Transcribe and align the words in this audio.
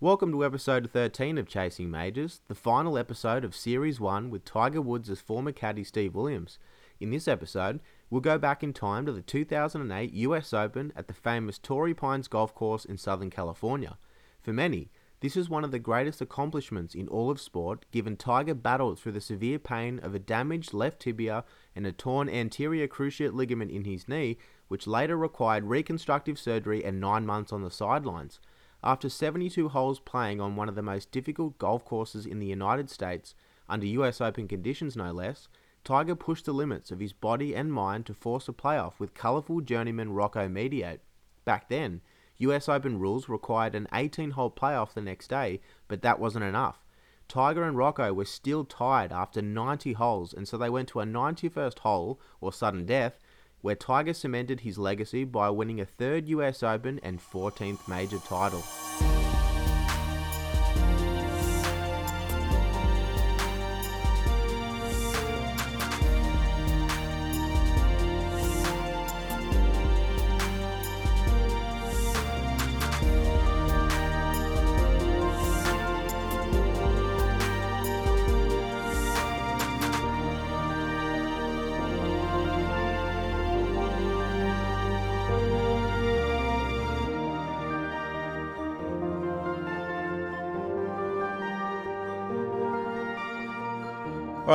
Welcome 0.00 0.30
to 0.30 0.44
episode 0.44 0.88
13 0.92 1.38
of 1.38 1.48
Chasing 1.48 1.90
Majors, 1.90 2.40
the 2.46 2.54
final 2.54 2.96
episode 2.96 3.44
of 3.44 3.56
Series 3.56 3.98
1 3.98 4.30
with 4.30 4.44
Tiger 4.44 4.80
Woods' 4.80 5.20
former 5.20 5.50
caddy 5.50 5.82
Steve 5.82 6.14
Williams. 6.14 6.60
In 7.00 7.10
this 7.10 7.26
episode, 7.26 7.80
we'll 8.08 8.20
go 8.20 8.38
back 8.38 8.62
in 8.62 8.72
time 8.72 9.06
to 9.06 9.12
the 9.12 9.22
2008 9.22 10.12
US 10.12 10.52
Open 10.52 10.92
at 10.94 11.08
the 11.08 11.14
famous 11.14 11.58
Torrey 11.58 11.94
Pines 11.94 12.28
Golf 12.28 12.54
Course 12.54 12.84
in 12.84 12.96
Southern 12.96 13.28
California. 13.28 13.98
For 14.40 14.52
many, 14.52 14.92
this 15.18 15.36
is 15.36 15.50
one 15.50 15.64
of 15.64 15.72
the 15.72 15.80
greatest 15.80 16.20
accomplishments 16.20 16.94
in 16.94 17.08
all 17.08 17.28
of 17.28 17.40
sport, 17.40 17.84
given 17.90 18.16
Tiger 18.16 18.54
battled 18.54 19.00
through 19.00 19.10
the 19.10 19.20
severe 19.20 19.58
pain 19.58 19.98
of 19.98 20.14
a 20.14 20.20
damaged 20.20 20.72
left 20.72 21.00
tibia 21.00 21.42
and 21.74 21.84
a 21.84 21.90
torn 21.90 22.28
anterior 22.28 22.86
cruciate 22.86 23.34
ligament 23.34 23.72
in 23.72 23.82
his 23.82 24.06
knee, 24.06 24.38
which 24.68 24.86
later 24.86 25.16
required 25.16 25.64
reconstructive 25.64 26.38
surgery 26.38 26.84
and 26.84 27.00
nine 27.00 27.26
months 27.26 27.52
on 27.52 27.62
the 27.62 27.70
sidelines. 27.70 28.38
After 28.82 29.08
72 29.08 29.70
holes 29.70 29.98
playing 29.98 30.40
on 30.40 30.54
one 30.54 30.68
of 30.68 30.76
the 30.76 30.82
most 30.82 31.10
difficult 31.10 31.58
golf 31.58 31.84
courses 31.84 32.26
in 32.26 32.38
the 32.38 32.46
United 32.46 32.88
States, 32.88 33.34
under 33.68 33.86
US 33.86 34.20
Open 34.20 34.46
conditions 34.46 34.96
no 34.96 35.12
less, 35.12 35.48
Tiger 35.82 36.14
pushed 36.14 36.44
the 36.44 36.52
limits 36.52 36.92
of 36.92 37.00
his 37.00 37.12
body 37.12 37.54
and 37.54 37.72
mind 37.72 38.06
to 38.06 38.14
force 38.14 38.48
a 38.48 38.52
playoff 38.52 39.00
with 39.00 39.14
colourful 39.14 39.62
journeyman 39.62 40.12
Rocco 40.12 40.48
Mediate. 40.48 41.00
Back 41.44 41.68
then, 41.68 42.02
US 42.38 42.68
Open 42.68 43.00
rules 43.00 43.28
required 43.28 43.74
an 43.74 43.88
18 43.92 44.32
hole 44.32 44.50
playoff 44.50 44.94
the 44.94 45.00
next 45.00 45.28
day, 45.28 45.60
but 45.88 46.02
that 46.02 46.20
wasn't 46.20 46.44
enough. 46.44 46.84
Tiger 47.26 47.64
and 47.64 47.76
Rocco 47.76 48.12
were 48.12 48.24
still 48.24 48.64
tied 48.64 49.12
after 49.12 49.42
90 49.42 49.94
holes, 49.94 50.32
and 50.32 50.46
so 50.46 50.56
they 50.56 50.70
went 50.70 50.88
to 50.88 51.00
a 51.00 51.04
91st 51.04 51.80
hole, 51.80 52.20
or 52.40 52.52
sudden 52.52 52.86
death, 52.86 53.18
where 53.60 53.74
Tiger 53.74 54.14
cemented 54.14 54.60
his 54.60 54.78
legacy 54.78 55.24
by 55.24 55.50
winning 55.50 55.80
a 55.80 55.86
third 55.86 56.28
US 56.28 56.62
Open 56.62 57.00
and 57.02 57.20
14th 57.20 57.88
major 57.88 58.18
title. 58.18 58.62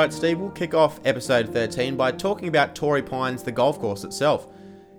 Right, 0.03 0.11
Steve, 0.11 0.37
we'll 0.37 0.49
kick 0.49 0.73
off 0.73 0.99
episode 1.05 1.53
13 1.53 1.95
by 1.95 2.11
talking 2.11 2.49
about 2.49 2.75
Torrey 2.75 3.01
Pines, 3.01 3.41
the 3.41 3.53
golf 3.53 3.79
course 3.79 4.03
itself. 4.03 4.49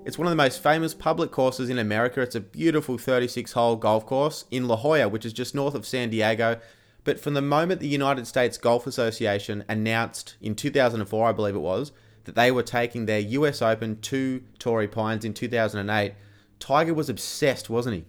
It's 0.06 0.16
one 0.16 0.26
of 0.26 0.30
the 0.30 0.36
most 0.36 0.62
famous 0.62 0.94
public 0.94 1.30
courses 1.30 1.68
in 1.68 1.78
America. 1.78 2.22
It's 2.22 2.36
a 2.36 2.40
beautiful 2.40 2.96
36 2.96 3.52
hole 3.52 3.76
golf 3.76 4.06
course 4.06 4.46
in 4.50 4.66
La 4.66 4.76
Jolla, 4.76 5.06
which 5.06 5.26
is 5.26 5.34
just 5.34 5.54
north 5.54 5.74
of 5.74 5.86
San 5.86 6.08
Diego. 6.08 6.58
But 7.04 7.20
from 7.20 7.34
the 7.34 7.42
moment 7.42 7.82
the 7.82 7.86
United 7.86 8.26
States 8.26 8.56
Golf 8.56 8.86
Association 8.86 9.62
announced 9.68 10.36
in 10.40 10.54
2004, 10.54 11.28
I 11.28 11.32
believe 11.32 11.54
it 11.54 11.58
was, 11.58 11.92
that 12.24 12.34
they 12.34 12.50
were 12.50 12.62
taking 12.62 13.04
their 13.04 13.20
US 13.20 13.60
Open 13.60 14.00
to 14.00 14.42
Torrey 14.58 14.88
Pines 14.88 15.26
in 15.26 15.34
2008, 15.34 16.14
Tiger 16.58 16.94
was 16.94 17.10
obsessed, 17.10 17.68
wasn't 17.68 18.06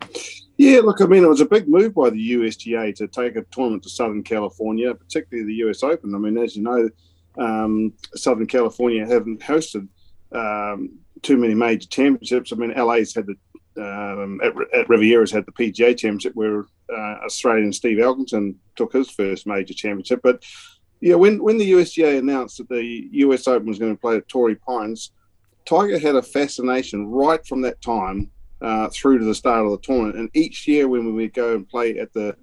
he? 0.00 0.41
Yeah, 0.58 0.80
look, 0.80 1.00
I 1.00 1.06
mean, 1.06 1.24
it 1.24 1.28
was 1.28 1.40
a 1.40 1.46
big 1.46 1.66
move 1.66 1.94
by 1.94 2.10
the 2.10 2.32
USGA 2.32 2.94
to 2.96 3.08
take 3.08 3.36
a 3.36 3.42
tournament 3.50 3.82
to 3.84 3.88
Southern 3.88 4.22
California, 4.22 4.94
particularly 4.94 5.46
the 5.46 5.68
US 5.68 5.82
Open. 5.82 6.14
I 6.14 6.18
mean, 6.18 6.38
as 6.38 6.56
you 6.56 6.62
know, 6.62 6.88
um, 7.38 7.94
Southern 8.14 8.46
California 8.46 9.06
haven't 9.06 9.40
hosted 9.40 9.88
um, 10.32 10.98
too 11.22 11.36
many 11.36 11.54
major 11.54 11.88
championships. 11.88 12.52
I 12.52 12.56
mean, 12.56 12.74
LA's 12.76 13.14
had 13.14 13.26
the 13.26 13.36
um, 13.74 14.38
at, 14.44 14.52
at 14.74 14.88
Riviera's 14.88 15.30
had 15.30 15.46
the 15.46 15.52
PGA 15.52 15.96
Championship 15.96 16.34
where 16.34 16.66
uh, 16.92 17.24
Australian 17.24 17.72
Steve 17.72 17.98
Elkington 17.98 18.54
took 18.76 18.92
his 18.92 19.10
first 19.10 19.46
major 19.46 19.72
championship. 19.72 20.20
But 20.22 20.44
yeah, 21.00 21.14
when 21.14 21.42
when 21.42 21.58
the 21.58 21.72
USGA 21.72 22.18
announced 22.18 22.58
that 22.58 22.68
the 22.68 23.08
US 23.12 23.48
Open 23.48 23.68
was 23.68 23.78
going 23.78 23.94
to 23.94 24.00
play 24.00 24.16
at 24.16 24.28
Torrey 24.28 24.56
Pines, 24.56 25.12
Tiger 25.64 25.98
had 25.98 26.16
a 26.16 26.22
fascination 26.22 27.06
right 27.06 27.44
from 27.46 27.62
that 27.62 27.80
time 27.80 28.30
uh, 28.62 28.88
through 28.88 29.18
to 29.18 29.24
the 29.24 29.34
start 29.34 29.64
of 29.64 29.72
the 29.72 29.78
tournament. 29.78 30.16
And 30.16 30.30
each 30.34 30.66
year 30.68 30.88
when 30.88 31.04
we 31.04 31.12
would 31.12 31.34
go 31.34 31.54
and 31.54 31.68
play 31.68 31.98
at 31.98 32.12
the 32.12 32.36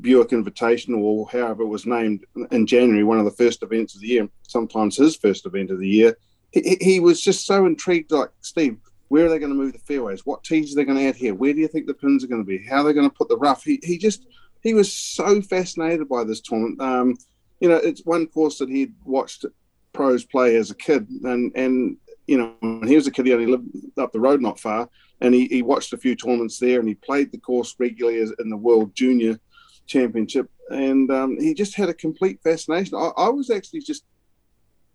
Buick 0.00 0.28
Invitational 0.28 0.98
or 0.98 1.28
however 1.28 1.62
it 1.62 1.68
was 1.68 1.86
named 1.86 2.24
in 2.50 2.66
January, 2.66 3.04
one 3.04 3.18
of 3.18 3.24
the 3.24 3.30
first 3.30 3.62
events 3.62 3.94
of 3.94 4.00
the 4.00 4.08
year, 4.08 4.28
sometimes 4.42 4.96
his 4.96 5.16
first 5.16 5.46
event 5.46 5.70
of 5.70 5.78
the 5.78 5.88
year, 5.88 6.16
he, 6.52 6.76
he 6.80 7.00
was 7.00 7.20
just 7.20 7.46
so 7.46 7.66
intrigued. 7.66 8.10
Like 8.10 8.30
Steve, 8.40 8.78
where 9.08 9.26
are 9.26 9.28
they 9.28 9.38
going 9.38 9.52
to 9.52 9.58
move 9.58 9.72
the 9.72 9.78
fairways? 9.78 10.26
What 10.26 10.42
tees 10.42 10.72
are 10.72 10.76
they 10.76 10.84
going 10.84 10.98
to 10.98 11.06
add 11.06 11.16
here? 11.16 11.34
Where 11.34 11.52
do 11.52 11.60
you 11.60 11.68
think 11.68 11.86
the 11.86 11.94
pins 11.94 12.24
are 12.24 12.28
going 12.28 12.42
to 12.42 12.46
be? 12.46 12.66
How 12.66 12.80
are 12.80 12.84
they 12.84 12.92
going 12.92 13.08
to 13.08 13.14
put 13.14 13.28
the 13.28 13.38
rough? 13.38 13.62
He, 13.62 13.78
he 13.82 13.98
just 13.98 14.26
he 14.62 14.74
was 14.74 14.92
so 14.92 15.40
fascinated 15.40 16.08
by 16.08 16.24
this 16.24 16.40
tournament. 16.40 16.80
Um, 16.80 17.16
you 17.60 17.68
know, 17.68 17.76
it's 17.76 18.04
one 18.04 18.26
course 18.26 18.58
that 18.58 18.68
he'd 18.68 18.94
watched 19.04 19.44
pros 19.92 20.24
play 20.24 20.56
as 20.56 20.70
a 20.70 20.74
kid, 20.74 21.08
and 21.22 21.52
and 21.54 21.96
you 22.26 22.38
know, 22.38 22.54
when 22.60 22.86
he 22.86 22.96
was 22.96 23.06
a 23.06 23.10
kid, 23.10 23.26
he 23.26 23.32
only 23.32 23.46
lived 23.46 23.68
up 23.98 24.12
the 24.12 24.20
road 24.20 24.40
not 24.40 24.58
far, 24.58 24.88
and 25.20 25.34
he, 25.34 25.46
he 25.46 25.62
watched 25.62 25.92
a 25.92 25.98
few 25.98 26.14
tournaments 26.14 26.58
there 26.58 26.80
and 26.80 26.88
he 26.88 26.94
played 26.94 27.32
the 27.32 27.38
course 27.38 27.74
regularly 27.78 28.20
in 28.38 28.50
the 28.50 28.56
World 28.56 28.94
Junior 28.94 29.38
Championship. 29.86 30.50
And 30.70 31.10
um, 31.10 31.38
he 31.40 31.54
just 31.54 31.74
had 31.74 31.88
a 31.88 31.94
complete 31.94 32.40
fascination. 32.42 32.96
I, 32.96 33.10
I 33.16 33.28
was 33.28 33.50
actually 33.50 33.80
just, 33.80 34.04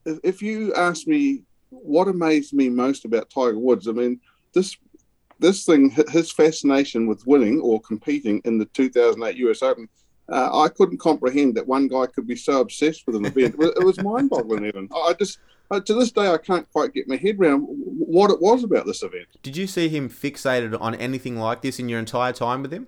if, 0.05 0.19
if 0.23 0.41
you 0.41 0.73
ask 0.73 1.07
me 1.07 1.43
what 1.69 2.07
amazed 2.07 2.53
me 2.53 2.69
most 2.69 3.05
about 3.05 3.29
Tiger 3.29 3.57
Woods, 3.57 3.87
I 3.87 3.91
mean, 3.91 4.19
this 4.53 4.77
this 5.39 5.65
thing, 5.65 5.89
his 6.11 6.31
fascination 6.31 7.07
with 7.07 7.25
winning 7.25 7.59
or 7.61 7.81
competing 7.81 8.41
in 8.45 8.59
the 8.59 8.65
2008 8.65 9.35
US 9.37 9.63
Open, 9.63 9.89
uh, 10.29 10.61
I 10.61 10.69
couldn't 10.69 10.99
comprehend 10.99 11.55
that 11.55 11.67
one 11.67 11.87
guy 11.87 12.05
could 12.07 12.27
be 12.27 12.35
so 12.35 12.61
obsessed 12.61 13.05
with 13.05 13.15
an 13.15 13.25
event. 13.25 13.55
it 13.59 13.83
was 13.83 14.01
mind-boggling, 14.01 14.65
even. 14.65 14.89
I 14.93 15.13
just 15.13 15.39
uh, 15.71 15.79
to 15.79 15.93
this 15.93 16.11
day, 16.11 16.27
I 16.27 16.37
can't 16.37 16.69
quite 16.71 16.93
get 16.93 17.07
my 17.07 17.15
head 17.15 17.39
around 17.39 17.61
what 17.61 18.29
it 18.29 18.41
was 18.41 18.65
about 18.65 18.85
this 18.85 19.03
event. 19.03 19.27
Did 19.41 19.55
you 19.55 19.67
see 19.67 19.87
him 19.87 20.09
fixated 20.09 20.79
on 20.79 20.95
anything 20.95 21.37
like 21.37 21.61
this 21.61 21.79
in 21.79 21.87
your 21.87 21.97
entire 21.97 22.33
time 22.33 22.61
with 22.61 22.73
him? 22.73 22.87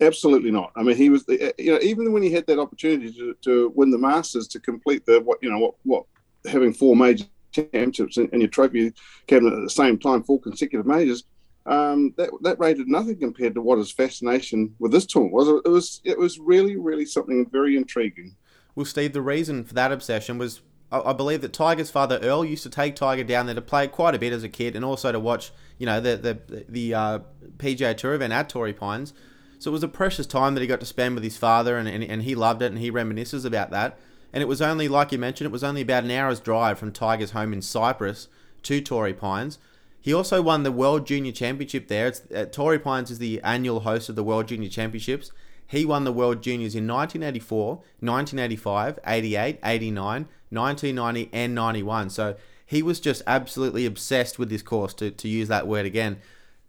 Absolutely 0.00 0.52
not. 0.52 0.70
I 0.76 0.84
mean, 0.84 0.96
he 0.96 1.10
was, 1.10 1.28
uh, 1.28 1.50
you 1.58 1.72
know, 1.72 1.80
even 1.82 2.12
when 2.12 2.22
he 2.22 2.30
had 2.30 2.46
that 2.46 2.60
opportunity 2.60 3.12
to, 3.14 3.34
to 3.42 3.72
win 3.74 3.90
the 3.90 3.98
Masters 3.98 4.46
to 4.48 4.60
complete 4.60 5.04
the 5.06 5.20
what, 5.20 5.38
you 5.42 5.50
know, 5.50 5.58
what, 5.58 5.74
what 5.82 6.04
having 6.46 6.72
four 6.72 6.94
major 6.94 7.24
championships 7.50 8.16
in, 8.16 8.28
in 8.28 8.40
your 8.40 8.48
trophy 8.48 8.92
cabinet 9.26 9.52
at 9.52 9.62
the 9.62 9.70
same 9.70 9.98
time, 9.98 10.22
four 10.22 10.40
consecutive 10.40 10.86
majors. 10.86 11.24
Um, 11.64 12.12
that 12.16 12.30
that 12.42 12.58
rated 12.58 12.88
nothing 12.88 13.18
compared 13.18 13.54
to 13.54 13.62
what 13.62 13.78
his 13.78 13.92
fascination 13.92 14.74
with 14.80 14.90
this 14.90 15.06
tournament 15.06 15.34
was. 15.34 15.48
It 15.64 15.68
was 15.68 16.00
it 16.04 16.18
was 16.18 16.38
really 16.38 16.76
really 16.76 17.06
something 17.06 17.48
very 17.50 17.76
intriguing. 17.76 18.34
Well, 18.74 18.86
Steve, 18.86 19.12
the 19.12 19.22
reason 19.22 19.64
for 19.64 19.74
that 19.74 19.92
obsession 19.92 20.38
was 20.38 20.62
I 20.92 21.14
believe 21.14 21.40
that 21.40 21.54
Tiger's 21.54 21.90
father 21.90 22.18
Earl 22.22 22.44
used 22.44 22.62
to 22.64 22.70
take 22.70 22.94
Tiger 22.94 23.24
down 23.24 23.46
there 23.46 23.54
to 23.54 23.62
play 23.62 23.88
quite 23.88 24.14
a 24.14 24.18
bit 24.18 24.32
as 24.32 24.44
a 24.44 24.48
kid, 24.48 24.76
and 24.76 24.84
also 24.84 25.10
to 25.10 25.18
watch, 25.18 25.50
you 25.78 25.86
know, 25.86 26.00
the 26.00 26.16
the 26.16 26.64
the 26.68 26.94
uh, 26.94 27.18
PGA 27.56 27.96
Tour 27.96 28.14
event 28.14 28.32
at 28.32 28.50
Torrey 28.50 28.74
Pines. 28.74 29.14
So 29.58 29.70
it 29.70 29.72
was 29.72 29.84
a 29.84 29.88
precious 29.88 30.26
time 30.26 30.54
that 30.54 30.60
he 30.60 30.66
got 30.66 30.80
to 30.80 30.86
spend 30.86 31.14
with 31.14 31.22
his 31.24 31.36
father, 31.36 31.78
and, 31.78 31.88
and, 31.88 32.02
and 32.02 32.24
he 32.24 32.34
loved 32.34 32.62
it, 32.62 32.72
and 32.72 32.78
he 32.78 32.90
reminisces 32.90 33.44
about 33.44 33.70
that. 33.70 33.96
And 34.32 34.42
it 34.42 34.46
was 34.46 34.60
only, 34.60 34.88
like 34.88 35.12
you 35.12 35.18
mentioned, 35.18 35.46
it 35.46 35.52
was 35.52 35.62
only 35.62 35.82
about 35.82 36.02
an 36.02 36.10
hour's 36.10 36.40
drive 36.40 36.78
from 36.78 36.90
Tiger's 36.90 37.30
home 37.30 37.52
in 37.52 37.62
Cypress 37.62 38.26
to 38.64 38.80
Torrey 38.80 39.14
Pines. 39.14 39.58
He 40.02 40.12
also 40.12 40.42
won 40.42 40.64
the 40.64 40.72
World 40.72 41.06
Junior 41.06 41.30
Championship 41.30 41.86
there. 41.86 42.08
It's, 42.08 42.22
uh, 42.34 42.46
Torrey 42.50 42.80
Pines 42.80 43.10
is 43.12 43.18
the 43.18 43.40
annual 43.42 43.80
host 43.80 44.08
of 44.08 44.16
the 44.16 44.24
World 44.24 44.48
Junior 44.48 44.68
Championships. 44.68 45.30
He 45.64 45.84
won 45.84 46.02
the 46.02 46.12
World 46.12 46.42
Juniors 46.42 46.74
in 46.74 46.88
1984, 46.88 47.76
1985, 48.00 48.98
88, 49.06 49.58
89, 49.64 50.28
1990 50.50 51.30
and 51.32 51.54
91. 51.54 52.10
So 52.10 52.34
he 52.66 52.82
was 52.82 52.98
just 52.98 53.22
absolutely 53.28 53.86
obsessed 53.86 54.40
with 54.40 54.50
this 54.50 54.60
course, 54.60 54.92
to, 54.94 55.12
to 55.12 55.28
use 55.28 55.46
that 55.48 55.68
word 55.68 55.86
again. 55.86 56.18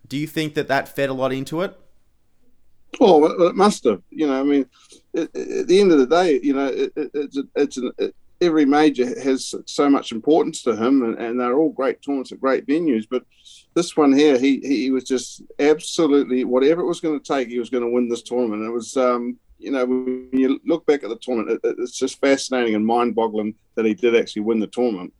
Do 0.07 0.15
you 0.15 0.27
think 0.27 0.53
that 0.53 0.67
that 0.67 0.87
fed 0.87 1.09
a 1.09 1.13
lot 1.13 1.33
into 1.33 1.61
it? 1.61 1.77
Oh, 2.99 3.17
well, 3.17 3.47
it 3.47 3.55
must 3.55 3.83
have. 3.85 4.03
You 4.11 4.27
know, 4.27 4.39
I 4.39 4.43
mean, 4.43 4.67
at 5.15 5.33
the 5.33 5.79
end 5.79 5.91
of 5.91 5.97
the 5.97 6.05
day, 6.05 6.39
you 6.43 6.53
know, 6.53 6.67
it, 6.67 6.93
it, 6.95 7.11
it's 7.13 7.37
it's 7.55 7.77
an, 7.77 7.91
every 8.43 8.65
major 8.65 9.05
has 9.21 9.55
so 9.65 9.89
much 9.89 10.11
importance 10.11 10.61
to 10.63 10.75
him, 10.75 11.03
and, 11.03 11.17
and, 11.17 11.39
they're 11.39 11.57
all 11.57 11.71
great 11.71 12.01
tournaments 12.01 12.31
at 12.31 12.41
great 12.41 12.67
venues. 12.67 13.05
But 13.09 13.23
this 13.73 13.97
one 13.97 14.13
here, 14.13 14.37
he 14.37 14.59
he 14.59 14.91
was 14.91 15.03
just 15.03 15.41
absolutely 15.59 16.43
whatever 16.43 16.81
it 16.81 16.87
was 16.87 16.99
going 16.99 17.19
to 17.19 17.25
take, 17.25 17.47
he 17.47 17.59
was 17.59 17.69
going 17.69 17.83
to 17.83 17.89
win 17.89 18.07
this 18.07 18.23
tournament. 18.23 18.63
It 18.63 18.69
was 18.69 18.95
um, 18.97 19.39
you 19.63 19.71
know, 19.71 19.85
when 19.85 20.29
you 20.33 20.59
look 20.65 20.85
back 20.85 21.03
at 21.03 21.09
the 21.09 21.17
tournament, 21.17 21.59
it, 21.63 21.75
it's 21.79 21.97
just 21.97 22.19
fascinating 22.19 22.75
and 22.75 22.85
mind-boggling 22.85 23.55
that 23.75 23.85
he 23.85 23.93
did 23.93 24.15
actually 24.15 24.41
win 24.41 24.59
the 24.59 24.67
tournament. 24.67 25.13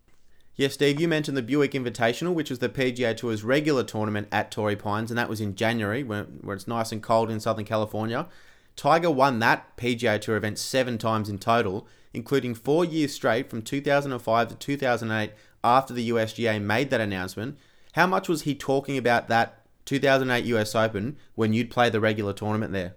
Yes, 0.55 0.73
Steve, 0.73 1.01
you 1.01 1.07
mentioned 1.07 1.35
the 1.35 1.41
Buick 1.41 1.71
Invitational, 1.71 2.33
which 2.33 2.51
was 2.51 2.59
the 2.59 2.69
PGA 2.69 3.17
Tour's 3.17 3.43
regular 3.43 3.83
tournament 3.83 4.27
at 4.31 4.51
Torrey 4.51 4.75
Pines, 4.75 5.09
and 5.09 5.17
that 5.17 5.29
was 5.29 5.41
in 5.41 5.55
January, 5.55 6.03
where, 6.03 6.25
where 6.25 6.55
it's 6.55 6.67
nice 6.67 6.91
and 6.91 7.01
cold 7.01 7.31
in 7.31 7.39
Southern 7.39 7.65
California. 7.65 8.27
Tiger 8.75 9.09
won 9.09 9.39
that 9.39 9.75
PGA 9.77 10.21
Tour 10.21 10.35
event 10.35 10.59
seven 10.59 10.97
times 10.97 11.29
in 11.29 11.39
total, 11.39 11.87
including 12.13 12.55
four 12.55 12.85
years 12.85 13.13
straight 13.13 13.49
from 13.49 13.61
2005 13.61 14.47
to 14.49 14.55
2008 14.55 15.31
after 15.63 15.93
the 15.93 16.09
USGA 16.09 16.61
made 16.61 16.89
that 16.89 17.01
announcement. 17.01 17.57
How 17.93 18.07
much 18.07 18.27
was 18.27 18.43
he 18.43 18.55
talking 18.55 18.97
about 18.97 19.27
that 19.29 19.65
2008 19.85 20.45
US 20.45 20.75
Open 20.75 21.17
when 21.35 21.53
you'd 21.53 21.69
play 21.69 21.89
the 21.89 21.99
regular 21.99 22.33
tournament 22.33 22.73
there? 22.73 22.95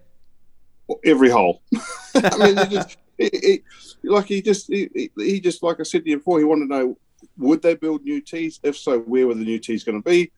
Every 1.03 1.29
hole. 1.29 1.61
I 2.15 2.37
mean, 2.37 2.69
just, 2.69 2.97
like 4.03 4.25
he 4.25 4.41
just, 4.41 4.67
he, 4.67 5.11
he 5.17 5.39
just, 5.39 5.63
like 5.63 5.79
I 5.79 5.83
said 5.83 6.03
to 6.03 6.09
you 6.09 6.17
before, 6.17 6.39
he 6.39 6.45
wanted 6.45 6.67
to 6.67 6.77
know 6.77 6.97
would 7.37 7.61
they 7.61 7.75
build 7.75 8.03
new 8.03 8.21
tees? 8.21 8.59
If 8.63 8.77
so, 8.77 8.99
where 8.99 9.27
were 9.27 9.33
the 9.33 9.43
new 9.43 9.59
tees 9.59 9.83
going 9.83 10.01
to 10.01 10.09
be? 10.09 10.31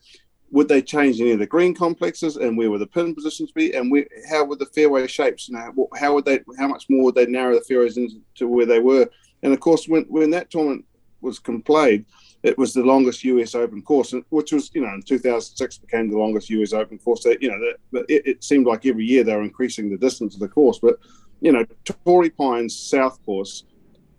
Would 0.52 0.68
they 0.68 0.82
change 0.82 1.22
any 1.22 1.32
of 1.32 1.40
the 1.40 1.46
green 1.46 1.76
complexes, 1.76 2.38
and 2.38 2.58
where 2.58 2.72
would 2.72 2.82
the 2.82 2.88
pin 2.88 3.14
positions 3.14 3.52
be? 3.52 3.74
And 3.74 3.92
where, 3.92 4.08
how 4.30 4.46
would 4.46 4.60
the 4.60 4.66
fairway 4.66 5.06
shapes? 5.08 5.50
Now, 5.50 5.74
how 5.98 6.16
would 6.16 6.26
they? 6.26 6.42
How 6.58 6.68
much 6.68 6.86
more 6.90 7.06
would 7.06 7.16
they 7.16 7.28
narrow 7.28 7.54
the 7.54 7.62
fairways 7.62 7.98
into 7.98 8.48
where 8.48 8.66
they 8.66 8.80
were? 8.80 9.08
And 9.44 9.54
of 9.54 9.60
course, 9.60 9.88
when 9.88 10.04
when 10.04 10.32
that 10.32 10.50
tournament 10.50 10.86
was 11.22 11.40
played, 11.40 12.06
it 12.44 12.58
was 12.58 12.74
the 12.74 12.84
longest 12.84 13.24
US 13.26 13.56
Open 13.56 13.82
course, 13.82 14.14
which 14.30 14.52
was, 14.52 14.72
you 14.74 14.82
know, 14.82 14.94
in 14.94 15.02
2006 15.02 15.78
became 15.80 16.10
the 16.10 16.18
longest 16.18 16.50
US 16.50 16.74
Open 16.74 16.98
course. 16.98 17.26
You 17.26 17.52
know, 17.52 17.60
that, 17.92 18.06
it, 18.08 18.26
it, 18.26 18.44
seemed 18.44 18.66
like 18.66 18.86
every 18.86 19.06
year 19.06 19.24
they 19.24 19.36
were 19.36 19.44
increasing 19.44 19.90
the 19.90 19.98
distance 19.98 20.34
of 20.36 20.40
the 20.40 20.48
course. 20.48 20.80
But 20.80 20.98
you 21.42 21.52
know, 21.52 21.66
Torrey 22.06 22.30
Pines 22.30 22.78
South 22.78 23.24
Course 23.26 23.66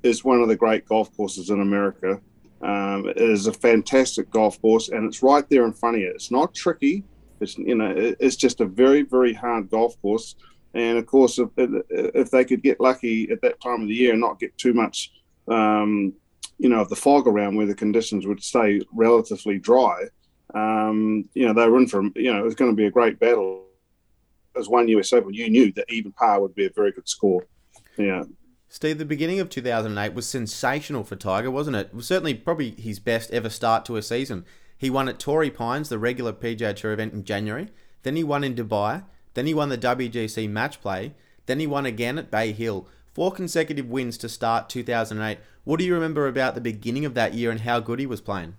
is 0.02 0.24
one 0.24 0.40
of 0.40 0.48
the 0.48 0.56
great 0.56 0.86
golf 0.86 1.14
courses 1.16 1.50
in 1.50 1.60
America. 1.60 2.20
Um, 2.62 3.08
it 3.08 3.16
is 3.16 3.46
a 3.46 3.52
fantastic 3.52 4.30
golf 4.30 4.60
course, 4.60 4.90
and 4.90 5.06
it's 5.06 5.22
right 5.22 5.48
there 5.48 5.64
in 5.64 5.72
front 5.72 5.96
of 5.96 6.02
you. 6.02 6.10
It's 6.14 6.30
not 6.30 6.54
tricky. 6.54 7.04
It's 7.40 7.56
you 7.56 7.74
know, 7.74 7.92
it's 7.96 8.36
just 8.36 8.60
a 8.60 8.66
very 8.66 9.02
very 9.02 9.32
hard 9.32 9.70
golf 9.70 10.00
course. 10.02 10.36
And 10.74 10.98
of 10.98 11.06
course, 11.06 11.38
if, 11.38 11.48
if 11.56 12.30
they 12.30 12.44
could 12.44 12.62
get 12.62 12.80
lucky 12.80 13.30
at 13.30 13.40
that 13.42 13.60
time 13.60 13.82
of 13.82 13.88
the 13.88 13.94
year 13.94 14.12
and 14.12 14.20
not 14.20 14.38
get 14.38 14.56
too 14.56 14.72
much 14.72 15.10
um, 15.48 16.12
you 16.58 16.68
know, 16.68 16.80
of 16.80 16.88
the 16.88 16.96
fog 16.96 17.26
around 17.26 17.56
where 17.56 17.66
the 17.66 17.74
conditions 17.74 18.26
would 18.26 18.42
stay 18.42 18.80
relatively 18.92 19.58
dry, 19.58 20.04
um, 20.54 21.28
you 21.34 21.46
know, 21.46 21.52
they 21.52 21.68
were 21.68 21.78
in 21.78 21.86
for, 21.86 22.02
you 22.14 22.32
know, 22.32 22.38
it 22.38 22.44
was 22.44 22.54
going 22.54 22.70
to 22.70 22.76
be 22.76 22.86
a 22.86 22.90
great 22.90 23.18
battle. 23.18 23.64
As 24.56 24.68
one 24.68 24.88
US 24.88 25.12
Open, 25.12 25.32
you 25.32 25.48
knew 25.48 25.72
that 25.72 25.90
even 25.90 26.12
par 26.12 26.40
would 26.40 26.54
be 26.54 26.66
a 26.66 26.70
very 26.70 26.92
good 26.92 27.08
score. 27.08 27.46
Yeah. 27.96 28.24
Steve, 28.72 28.98
the 28.98 29.04
beginning 29.04 29.40
of 29.40 29.50
2008 29.50 30.14
was 30.14 30.28
sensational 30.28 31.02
for 31.02 31.16
Tiger, 31.16 31.50
wasn't 31.50 31.74
it? 31.74 31.88
It 31.88 31.94
was 31.94 32.06
certainly 32.06 32.34
probably 32.34 32.70
his 32.78 33.00
best 33.00 33.32
ever 33.32 33.50
start 33.50 33.84
to 33.86 33.96
a 33.96 34.02
season. 34.02 34.44
He 34.78 34.88
won 34.88 35.08
at 35.08 35.18
Torrey 35.18 35.50
Pines, 35.50 35.88
the 35.88 35.98
regular 35.98 36.32
PGA 36.32 36.76
Tour 36.76 36.92
event 36.92 37.12
in 37.12 37.24
January. 37.24 37.70
Then 38.04 38.14
he 38.14 38.22
won 38.22 38.44
in 38.44 38.54
Dubai. 38.54 39.02
Then 39.34 39.46
he 39.46 39.54
won 39.54 39.70
the 39.70 39.76
WGC 39.76 40.48
Match 40.48 40.80
Play. 40.80 41.14
Then 41.46 41.58
he 41.58 41.66
won 41.66 41.84
again 41.84 42.16
at 42.16 42.30
Bay 42.30 42.52
Hill. 42.52 42.86
Four 43.12 43.32
consecutive 43.32 43.86
wins 43.86 44.16
to 44.18 44.28
start 44.28 44.68
2008. 44.68 45.38
What 45.64 45.80
do 45.80 45.84
you 45.84 45.92
remember 45.92 46.28
about 46.28 46.54
the 46.54 46.60
beginning 46.60 47.04
of 47.04 47.14
that 47.14 47.34
year 47.34 47.50
and 47.50 47.62
how 47.62 47.80
good 47.80 47.98
he 47.98 48.06
was 48.06 48.20
playing? 48.20 48.54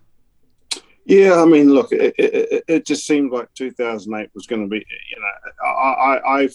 Yeah, 1.05 1.41
I 1.41 1.45
mean, 1.45 1.73
look, 1.73 1.93
it, 1.93 2.13
it, 2.17 2.63
it 2.67 2.85
just 2.85 3.07
seemed 3.07 3.31
like 3.31 3.47
2008 3.53 4.29
was 4.35 4.45
going 4.45 4.61
to 4.61 4.67
be, 4.67 4.85
you 5.09 5.19
know, 5.21 5.65
I, 5.65 6.41
I 6.41 6.49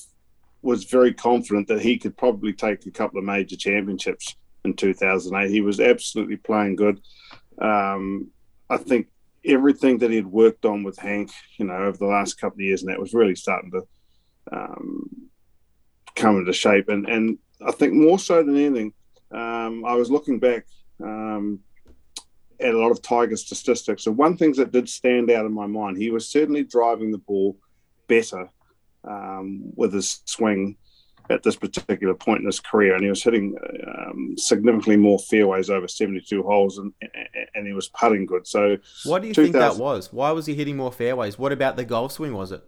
was 0.62 0.84
very 0.84 1.12
confident 1.12 1.68
that 1.68 1.80
he 1.80 1.98
could 1.98 2.16
probably 2.16 2.52
take 2.52 2.86
a 2.86 2.90
couple 2.90 3.18
of 3.18 3.24
major 3.24 3.56
championships 3.56 4.34
in 4.64 4.74
2008. 4.74 5.50
He 5.50 5.60
was 5.60 5.80
absolutely 5.80 6.36
playing 6.36 6.76
good. 6.76 7.00
Um, 7.60 8.30
I 8.68 8.76
think 8.76 9.08
everything 9.44 9.98
that 9.98 10.10
he 10.10 10.16
had 10.16 10.26
worked 10.26 10.64
on 10.64 10.82
with 10.82 10.98
Hank, 10.98 11.30
you 11.56 11.66
know, 11.66 11.76
over 11.76 11.96
the 11.96 12.06
last 12.06 12.40
couple 12.40 12.56
of 12.56 12.62
years, 12.62 12.82
and 12.82 12.90
that 12.90 13.00
was 13.00 13.14
really 13.14 13.36
starting 13.36 13.70
to 13.70 13.86
um, 14.52 15.28
come 16.14 16.38
into 16.38 16.52
shape. 16.52 16.88
And, 16.88 17.08
and 17.08 17.38
I 17.64 17.72
think 17.72 17.94
more 17.94 18.18
so 18.18 18.42
than 18.42 18.56
anything, 18.56 18.92
um, 19.30 19.84
I 19.84 19.94
was 19.94 20.10
looking 20.10 20.38
back 20.38 20.66
um, 21.02 21.60
at 22.60 22.74
a 22.74 22.78
lot 22.78 22.90
of 22.90 23.02
Tiger 23.02 23.36
statistics. 23.36 24.06
And 24.06 24.16
one 24.16 24.36
thing 24.36 24.52
that 24.54 24.72
did 24.72 24.88
stand 24.88 25.30
out 25.30 25.46
in 25.46 25.52
my 25.52 25.66
mind, 25.66 25.96
he 25.96 26.10
was 26.10 26.28
certainly 26.28 26.64
driving 26.64 27.12
the 27.12 27.18
ball 27.18 27.56
better 28.08 28.50
um, 29.06 29.72
with 29.74 29.92
his 29.92 30.22
swing 30.24 30.76
at 31.30 31.42
this 31.42 31.56
particular 31.56 32.14
point 32.14 32.40
in 32.40 32.46
his 32.46 32.60
career, 32.60 32.94
and 32.94 33.02
he 33.02 33.10
was 33.10 33.22
hitting 33.22 33.56
um, 33.86 34.34
significantly 34.36 34.96
more 34.96 35.18
fairways 35.18 35.70
over 35.70 35.88
72 35.88 36.42
holes, 36.42 36.78
and, 36.78 36.92
and 37.54 37.66
he 37.66 37.72
was 37.72 37.88
putting 37.88 38.26
good. 38.26 38.46
So, 38.46 38.76
what 39.04 39.22
do 39.22 39.28
you 39.28 39.34
think 39.34 39.52
that 39.52 39.76
was? 39.76 40.12
Why 40.12 40.30
was 40.30 40.46
he 40.46 40.54
hitting 40.54 40.76
more 40.76 40.92
fairways? 40.92 41.38
What 41.38 41.52
about 41.52 41.76
the 41.76 41.84
golf 41.84 42.12
swing? 42.12 42.34
Was 42.34 42.52
it? 42.52 42.62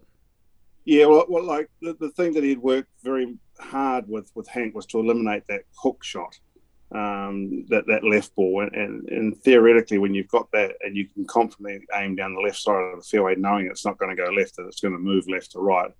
Yeah, 0.85 1.06
well, 1.06 1.26
well 1.29 1.44
like 1.44 1.69
the, 1.82 1.96
the 2.00 2.11
thing 2.11 2.32
that 2.35 2.43
he'd 2.43 2.58
worked 2.58 2.88
very 3.02 3.37
hard 3.61 4.08
with 4.08 4.31
with 4.35 4.49
Hank 4.49 4.75
was 4.75 4.87
to 4.87 4.99
eliminate 4.99 5.44
that 5.49 5.62
hook 5.76 6.02
shot, 6.02 6.38
um, 6.93 7.67
that 7.69 7.87
that 7.87 8.05
left 8.05 8.35
ball, 8.35 8.62
and, 8.62 8.75
and, 8.75 9.08
and 9.08 9.37
theoretically, 9.43 9.99
when 9.99 10.14
you've 10.14 10.29
got 10.29 10.50
that 10.52 10.73
and 10.81 10.96
you 10.96 11.06
can 11.06 11.26
confidently 11.26 11.87
aim 11.94 12.17
down 12.17 12.35
the 12.35 12.40
left 12.40 12.58
side 12.58 12.75
of 12.75 12.99
the 12.99 13.05
fairway, 13.05 13.35
knowing 13.37 13.67
it's 13.67 13.85
not 13.85 13.99
going 13.99 14.14
to 14.14 14.20
go 14.20 14.31
left, 14.31 14.56
that 14.56 14.67
it's 14.67 14.81
going 14.81 14.94
to 14.94 14.99
move 14.99 15.29
left 15.29 15.52
to 15.52 15.61
right. 15.61 15.93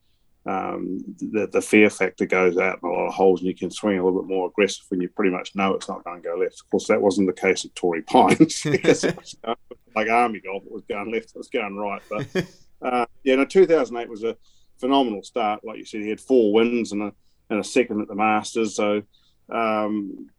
Um, 0.49 1.05
the, 1.19 1.47
the 1.47 1.61
fear 1.61 1.91
factor 1.91 2.25
goes 2.25 2.57
out 2.57 2.79
in 2.83 2.89
a 2.89 2.93
lot 2.93 3.09
of 3.09 3.13
holes, 3.13 3.41
and 3.41 3.49
you 3.49 3.55
can 3.55 3.71
swing 3.71 3.99
a 3.99 4.05
little 4.05 4.23
bit 4.23 4.31
more 4.31 4.49
aggressive 4.49 4.87
when 4.89 4.99
you 4.99 5.11
pretty 5.11 5.31
much 5.31 5.55
know 5.55 5.75
it's 5.75 5.91
not 5.91 6.03
going 6.05 6.23
to 6.23 6.27
go 6.27 6.37
left. 6.37 6.61
Of 6.61 6.71
course, 6.71 6.87
that 6.87 7.03
wasn't 7.03 7.27
the 7.27 7.39
case 7.39 7.67
at 7.67 7.75
Torrey 7.75 8.01
Pines 8.01 8.63
because 8.65 9.05
like 9.95 10.09
army 10.09 10.41
golf; 10.41 10.65
it 10.65 10.73
was 10.73 10.85
going 10.89 11.13
left, 11.13 11.33
it 11.35 11.37
was 11.37 11.49
going 11.49 11.77
right. 11.77 12.01
But 12.09 12.47
uh, 12.83 13.05
yeah, 13.25 13.35
no, 13.35 13.45
2008 13.45 14.09
was 14.09 14.25
a 14.25 14.39
phenomenal 14.79 15.23
start. 15.23 15.65
Like 15.65 15.77
you 15.77 15.85
said, 15.85 16.01
he 16.01 16.09
had 16.09 16.21
four 16.21 16.55
wins 16.55 16.93
and 16.93 17.03
a 17.03 17.13
and 17.51 17.61
a 17.61 17.65
second 17.65 18.01
at 18.01 18.09
the 18.09 18.15
Masters. 18.15 18.75
So, 18.75 19.03
um, 19.53 20.31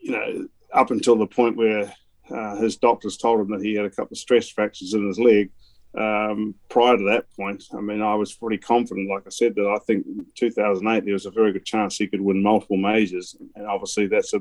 you 0.00 0.10
know, 0.10 0.48
up 0.74 0.90
until 0.90 1.16
the 1.16 1.26
point 1.26 1.56
where 1.56 1.94
uh, 2.30 2.56
his 2.56 2.76
doctors 2.76 3.16
told 3.16 3.40
him 3.40 3.50
that 3.52 3.64
he 3.64 3.74
had 3.74 3.86
a 3.86 3.90
couple 3.90 4.12
of 4.12 4.18
stress 4.18 4.50
fractures 4.50 4.92
in 4.92 5.06
his 5.06 5.18
leg. 5.18 5.50
Um, 5.98 6.54
prior 6.68 6.96
to 6.96 7.04
that 7.04 7.26
point, 7.34 7.64
I 7.76 7.80
mean, 7.80 8.02
I 8.02 8.14
was 8.14 8.32
pretty 8.32 8.58
confident, 8.58 9.10
like 9.10 9.24
I 9.26 9.30
said, 9.30 9.56
that 9.56 9.66
I 9.66 9.78
think 9.84 10.06
2008 10.36 11.04
there 11.04 11.12
was 11.12 11.26
a 11.26 11.30
very 11.30 11.52
good 11.52 11.64
chance 11.64 11.96
he 11.96 12.06
could 12.06 12.20
win 12.20 12.40
multiple 12.42 12.76
majors, 12.76 13.36
and 13.56 13.66
obviously 13.66 14.06
that's 14.06 14.32
a, 14.32 14.38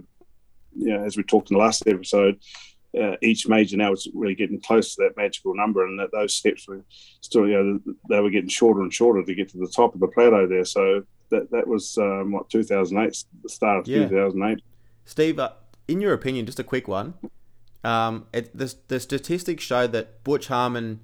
you 0.77 0.93
know, 0.93 1.03
as 1.03 1.17
we 1.17 1.23
talked 1.23 1.49
in 1.49 1.57
the 1.57 1.63
last 1.63 1.87
episode, 1.87 2.39
uh, 3.01 3.15
each 3.23 3.47
major 3.47 3.75
now 3.75 3.91
is 3.91 4.07
really 4.13 4.35
getting 4.35 4.61
close 4.61 4.93
to 4.93 5.03
that 5.03 5.17
magical 5.17 5.55
number, 5.55 5.83
and 5.85 5.99
that 5.99 6.11
those 6.11 6.35
steps 6.35 6.67
were 6.67 6.83
still, 7.21 7.47
you 7.47 7.53
know, 7.53 7.93
they 8.07 8.19
were 8.19 8.29
getting 8.29 8.49
shorter 8.49 8.81
and 8.81 8.93
shorter 8.93 9.23
to 9.23 9.33
get 9.33 9.49
to 9.49 9.57
the 9.57 9.71
top 9.75 9.95
of 9.95 9.99
the 9.99 10.07
plateau 10.07 10.47
there. 10.47 10.65
So 10.65 11.03
that 11.31 11.49
that 11.51 11.67
was 11.67 11.97
um, 11.97 12.33
what 12.33 12.51
2008, 12.51 13.23
the 13.41 13.49
start 13.49 13.79
of 13.79 13.87
yeah. 13.87 14.07
2008. 14.07 14.61
Steve, 15.05 15.39
uh, 15.39 15.51
in 15.87 16.01
your 16.01 16.13
opinion, 16.13 16.45
just 16.45 16.59
a 16.59 16.63
quick 16.63 16.87
one. 16.87 17.15
Um, 17.83 18.27
it, 18.33 18.55
the, 18.57 18.73
the 18.89 18.99
statistics 18.99 19.63
show 19.63 19.87
that 19.87 20.23
Butch 20.23 20.47
Harmon, 20.47 21.01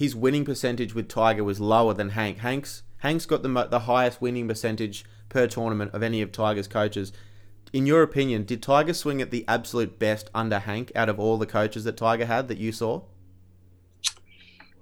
his 0.00 0.16
winning 0.16 0.46
percentage 0.46 0.94
with 0.94 1.08
Tiger 1.08 1.44
was 1.44 1.60
lower 1.60 1.92
than 1.92 2.08
Hank. 2.08 2.38
Hank's 2.38 2.84
Hank's 3.00 3.26
got 3.26 3.42
the 3.42 3.66
the 3.70 3.80
highest 3.80 4.22
winning 4.22 4.48
percentage 4.48 5.04
per 5.28 5.46
tournament 5.46 5.90
of 5.92 6.02
any 6.02 6.22
of 6.22 6.32
Tiger's 6.32 6.66
coaches. 6.66 7.12
In 7.74 7.84
your 7.84 8.02
opinion, 8.02 8.44
did 8.44 8.62
Tiger 8.62 8.94
swing 8.94 9.20
at 9.20 9.30
the 9.30 9.44
absolute 9.46 9.98
best 9.98 10.30
under 10.34 10.60
Hank 10.60 10.90
out 10.96 11.10
of 11.10 11.20
all 11.20 11.36
the 11.36 11.44
coaches 11.44 11.84
that 11.84 11.98
Tiger 11.98 12.24
had 12.24 12.48
that 12.48 12.56
you 12.56 12.72
saw? 12.72 13.02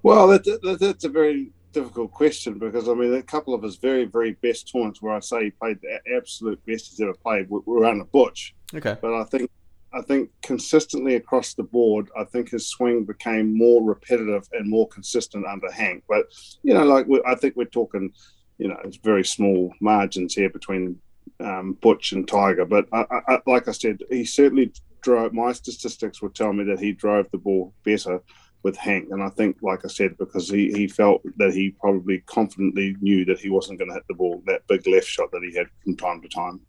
Well, 0.05 0.29
that, 0.29 0.45
that, 0.45 0.79
that's 0.79 1.03
a 1.03 1.09
very 1.09 1.51
difficult 1.73 2.13
question 2.13 2.61
because 2.61 2.89
I 2.89 2.95
mean 2.95 3.13
a 3.13 3.21
couple 3.21 3.55
of 3.55 3.65
his 3.65 3.75
very 3.75 4.05
very 4.05 4.35
best 4.35 4.71
tournaments 4.71 5.03
where 5.03 5.17
I 5.17 5.19
say 5.19 5.47
he 5.47 5.51
played 5.51 5.81
the 5.83 5.99
absolute 6.17 6.65
best 6.65 6.91
he's 6.91 7.01
ever 7.01 7.13
played 7.13 7.51
were, 7.51 7.63
were 7.67 7.85
under 7.87 8.05
Butch. 8.05 8.55
Okay, 8.73 8.97
but 9.03 9.13
I 9.13 9.25
think 9.25 9.51
I 9.93 10.03
think 10.03 10.31
consistently 10.43 11.15
across 11.15 11.55
the 11.55 11.63
board, 11.63 12.11
I 12.17 12.25
think 12.25 12.51
his 12.51 12.69
swing 12.69 13.05
became 13.05 13.57
more 13.57 13.83
repetitive 13.83 14.49
and 14.53 14.69
more 14.69 14.89
consistent 14.89 15.47
under 15.47 15.71
Hank. 15.71 16.05
But 16.09 16.27
you 16.63 16.75
know, 16.75 16.85
like 16.85 17.07
I 17.27 17.35
think 17.35 17.57
we're 17.57 17.65
talking, 17.65 18.13
you 18.59 18.69
know, 18.69 18.79
it's 18.85 18.99
very 18.99 19.25
small 19.25 19.73
margins 19.81 20.35
here 20.35 20.51
between 20.51 21.01
um, 21.41 21.79
Butch 21.81 22.13
and 22.13 22.29
Tiger. 22.29 22.65
But 22.65 22.87
I, 22.93 23.05
I, 23.29 23.39
like 23.47 23.69
I 23.69 23.73
said, 23.73 24.01
he 24.11 24.25
certainly 24.25 24.73
drove. 25.01 25.33
My 25.33 25.53
statistics 25.53 26.21
would 26.21 26.35
tell 26.35 26.53
me 26.53 26.65
that 26.65 26.81
he 26.81 26.93
drove 26.93 27.27
the 27.31 27.39
ball 27.39 27.73
better 27.85 28.21
with 28.63 28.77
Hank. 28.77 29.09
And 29.11 29.23
I 29.23 29.31
think, 29.31 29.59
like 29.63 29.85
I 29.85 29.89
said, 29.89 30.19
because 30.19 30.49
he, 30.49 30.73
he 30.73 30.89
felt 30.89 31.23
that 31.37 31.55
he 31.55 31.71
probably 31.81 32.19
confidently 32.27 32.97
knew 33.01 33.25
that 33.27 33.39
he 33.39 33.51
wasn't 33.51 33.79
going 33.79 33.89
to 33.91 33.95
hit 33.95 34.05
the 34.09 34.15
ball, 34.15 34.43
that 34.47 34.67
big 34.67 34.87
left 34.87 35.07
shot 35.07 35.31
that 35.33 35.43
he 35.49 35.57
had 35.57 35.69
from 35.85 35.97
time 35.97 36.21
to 36.23 36.29
time. 36.29 36.61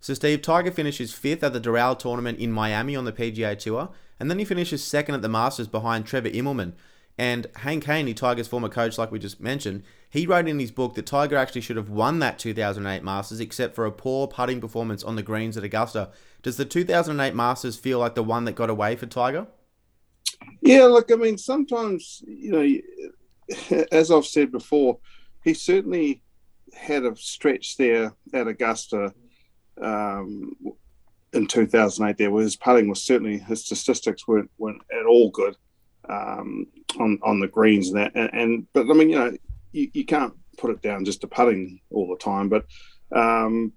So, 0.00 0.14
Steve, 0.14 0.42
Tiger 0.42 0.70
finishes 0.70 1.12
fifth 1.12 1.44
at 1.44 1.52
the 1.52 1.60
Doral 1.60 1.98
tournament 1.98 2.38
in 2.38 2.52
Miami 2.52 2.96
on 2.96 3.04
the 3.04 3.12
PGA 3.12 3.58
Tour, 3.58 3.90
and 4.18 4.30
then 4.30 4.38
he 4.38 4.44
finishes 4.44 4.82
second 4.82 5.14
at 5.14 5.22
the 5.22 5.28
Masters 5.28 5.68
behind 5.68 6.06
Trevor 6.06 6.30
Immelman. 6.30 6.72
And 7.18 7.48
Hank 7.56 7.84
Haney, 7.84 8.14
Tiger's 8.14 8.48
former 8.48 8.70
coach, 8.70 8.96
like 8.96 9.12
we 9.12 9.18
just 9.18 9.40
mentioned, 9.40 9.82
He 10.08 10.26
wrote 10.26 10.48
in 10.48 10.58
his 10.58 10.70
book 10.70 10.94
that 10.94 11.04
Tiger 11.04 11.36
actually 11.36 11.60
should 11.60 11.76
have 11.76 11.90
won 11.90 12.18
that 12.20 12.38
2008 12.38 13.04
Masters, 13.04 13.40
except 13.40 13.74
for 13.74 13.84
a 13.84 13.92
poor 13.92 14.26
putting 14.26 14.60
performance 14.60 15.04
on 15.04 15.16
the 15.16 15.22
greens 15.22 15.56
at 15.56 15.64
Augusta. 15.64 16.08
Does 16.42 16.56
the 16.56 16.64
2008 16.64 17.34
Masters 17.34 17.76
feel 17.76 17.98
like 17.98 18.14
the 18.14 18.22
one 18.22 18.44
that 18.46 18.54
got 18.54 18.70
away 18.70 18.96
for 18.96 19.04
Tiger? 19.06 19.46
Yeah, 20.62 20.84
look, 20.84 21.12
I 21.12 21.16
mean, 21.16 21.36
sometimes, 21.36 22.22
you 22.26 22.50
know, 22.50 23.86
as 23.92 24.10
I've 24.10 24.26
said 24.26 24.50
before, 24.50 24.98
he 25.44 25.52
certainly 25.54 26.22
had 26.74 27.04
a 27.04 27.14
stretch 27.16 27.76
there 27.76 28.14
at 28.32 28.48
Augusta 28.48 29.12
um, 29.82 30.56
in 31.32 31.46
2008 31.46 32.16
there 32.16 32.30
was 32.30 32.56
putting 32.56 32.88
was 32.88 33.02
certainly 33.02 33.38
his 33.38 33.64
statistics 33.64 34.26
weren't, 34.26 34.50
weren't 34.58 34.82
at 34.92 35.06
all 35.06 35.30
good 35.30 35.56
um, 36.08 36.66
on 36.98 37.18
on 37.22 37.40
the 37.40 37.48
greens 37.48 37.88
and 37.88 37.98
that 37.98 38.12
and, 38.14 38.30
and, 38.32 38.66
but 38.72 38.90
I 38.90 38.94
mean 38.94 39.10
you 39.10 39.18
know 39.18 39.36
you, 39.72 39.90
you 39.92 40.04
can't 40.04 40.34
put 40.58 40.70
it 40.70 40.82
down 40.82 41.04
just 41.04 41.20
to 41.22 41.26
putting 41.26 41.80
all 41.90 42.08
the 42.08 42.16
time 42.16 42.48
but 42.48 42.66
um, 43.12 43.72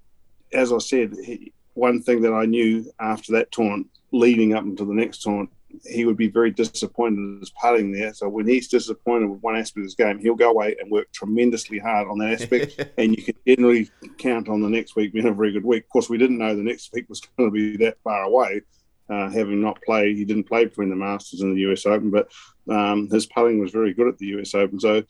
as 0.51 0.71
I 0.73 0.79
said 0.79 1.13
he, 1.23 1.53
one 1.73 2.01
thing 2.01 2.21
that 2.21 2.33
I 2.33 2.45
knew 2.45 2.91
after 2.99 3.33
that 3.33 3.51
tournament 3.51 3.89
leading 4.11 4.53
up 4.53 4.63
into 4.63 4.85
the 4.85 4.93
next 4.93 5.21
tournament 5.21 5.51
he 5.83 6.05
would 6.05 6.17
be 6.17 6.27
very 6.27 6.51
disappointed 6.51 7.17
in 7.17 7.39
his 7.39 7.49
putting 7.49 7.91
there. 7.91 8.13
So 8.13 8.29
when 8.29 8.47
he's 8.47 8.67
disappointed 8.67 9.29
with 9.29 9.41
one 9.41 9.55
aspect 9.55 9.79
of 9.79 9.83
his 9.85 9.95
game, 9.95 10.19
he'll 10.19 10.35
go 10.35 10.51
away 10.51 10.75
and 10.79 10.91
work 10.91 11.11
tremendously 11.11 11.79
hard 11.79 12.07
on 12.07 12.19
that 12.19 12.41
aspect. 12.41 12.79
and 12.97 13.15
you 13.15 13.23
can 13.23 13.35
generally 13.47 13.89
count 14.17 14.49
on 14.49 14.61
the 14.61 14.69
next 14.69 14.95
week 14.95 15.13
being 15.13 15.27
a 15.27 15.33
very 15.33 15.51
good 15.51 15.65
week. 15.65 15.83
Of 15.83 15.89
course, 15.89 16.09
we 16.09 16.17
didn't 16.17 16.37
know 16.37 16.55
the 16.55 16.63
next 16.63 16.91
week 16.93 17.09
was 17.09 17.21
going 17.37 17.49
to 17.49 17.53
be 17.53 17.77
that 17.77 17.97
far 18.03 18.23
away, 18.23 18.61
uh, 19.09 19.29
having 19.29 19.61
not 19.61 19.81
played. 19.81 20.15
He 20.15 20.25
didn't 20.25 20.45
play 20.45 20.65
between 20.65 20.89
the 20.89 20.95
Masters 20.95 21.41
and 21.41 21.55
the 21.55 21.71
US 21.71 21.85
Open, 21.85 22.11
but 22.11 22.31
um, 22.69 23.09
his 23.09 23.25
putting 23.25 23.59
was 23.59 23.71
very 23.71 23.93
good 23.93 24.07
at 24.07 24.17
the 24.17 24.27
US 24.37 24.53
Open. 24.53 24.79
So, 24.79 25.03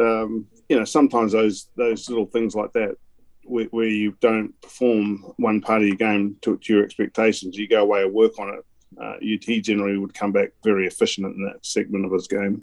um, 0.00 0.46
you 0.68 0.78
know, 0.78 0.84
sometimes 0.84 1.32
those 1.32 1.68
those 1.76 2.08
little 2.08 2.26
things 2.26 2.54
like 2.54 2.72
that 2.72 2.96
where, 3.44 3.66
where, 3.66 3.88
you 3.88 4.16
don't 4.20 4.58
perform 4.62 5.34
one 5.36 5.60
part 5.60 5.82
of 5.82 5.88
your 5.88 5.96
game 5.96 6.36
to, 6.42 6.56
to, 6.58 6.74
your 6.74 6.84
expectations, 6.84 7.58
you 7.58 7.66
go 7.66 7.82
away 7.82 8.04
and 8.04 8.14
work 8.14 8.38
on 8.38 8.48
it 8.50 8.64
uh, 9.00 9.14
he 9.20 9.60
generally 9.60 9.96
would 9.96 10.14
come 10.14 10.32
back 10.32 10.50
very 10.64 10.86
efficient 10.86 11.26
in 11.26 11.44
that 11.44 11.64
segment 11.64 12.04
of 12.04 12.12
his 12.12 12.26
game. 12.26 12.62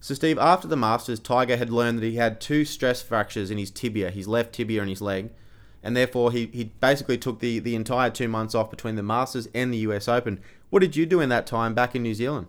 So, 0.00 0.14
Steve, 0.14 0.38
after 0.38 0.68
the 0.68 0.76
Masters, 0.76 1.18
Tiger 1.18 1.56
had 1.56 1.70
learned 1.70 1.98
that 1.98 2.06
he 2.06 2.16
had 2.16 2.40
two 2.40 2.64
stress 2.64 3.02
fractures 3.02 3.50
in 3.50 3.58
his 3.58 3.70
tibia, 3.70 4.10
his 4.10 4.28
left 4.28 4.52
tibia 4.52 4.80
and 4.80 4.88
his 4.88 5.02
leg, 5.02 5.30
and 5.82 5.96
therefore 5.96 6.30
he, 6.30 6.46
he 6.46 6.64
basically 6.64 7.18
took 7.18 7.40
the, 7.40 7.58
the 7.58 7.74
entire 7.74 8.10
two 8.10 8.28
months 8.28 8.54
off 8.54 8.70
between 8.70 8.94
the 8.94 9.02
Masters 9.02 9.48
and 9.54 9.72
the 9.72 9.78
US 9.78 10.06
Open. 10.06 10.40
What 10.70 10.80
did 10.80 10.94
you 10.94 11.04
do 11.04 11.20
in 11.20 11.28
that 11.30 11.46
time 11.46 11.74
back 11.74 11.96
in 11.96 12.02
New 12.02 12.14
Zealand? 12.14 12.46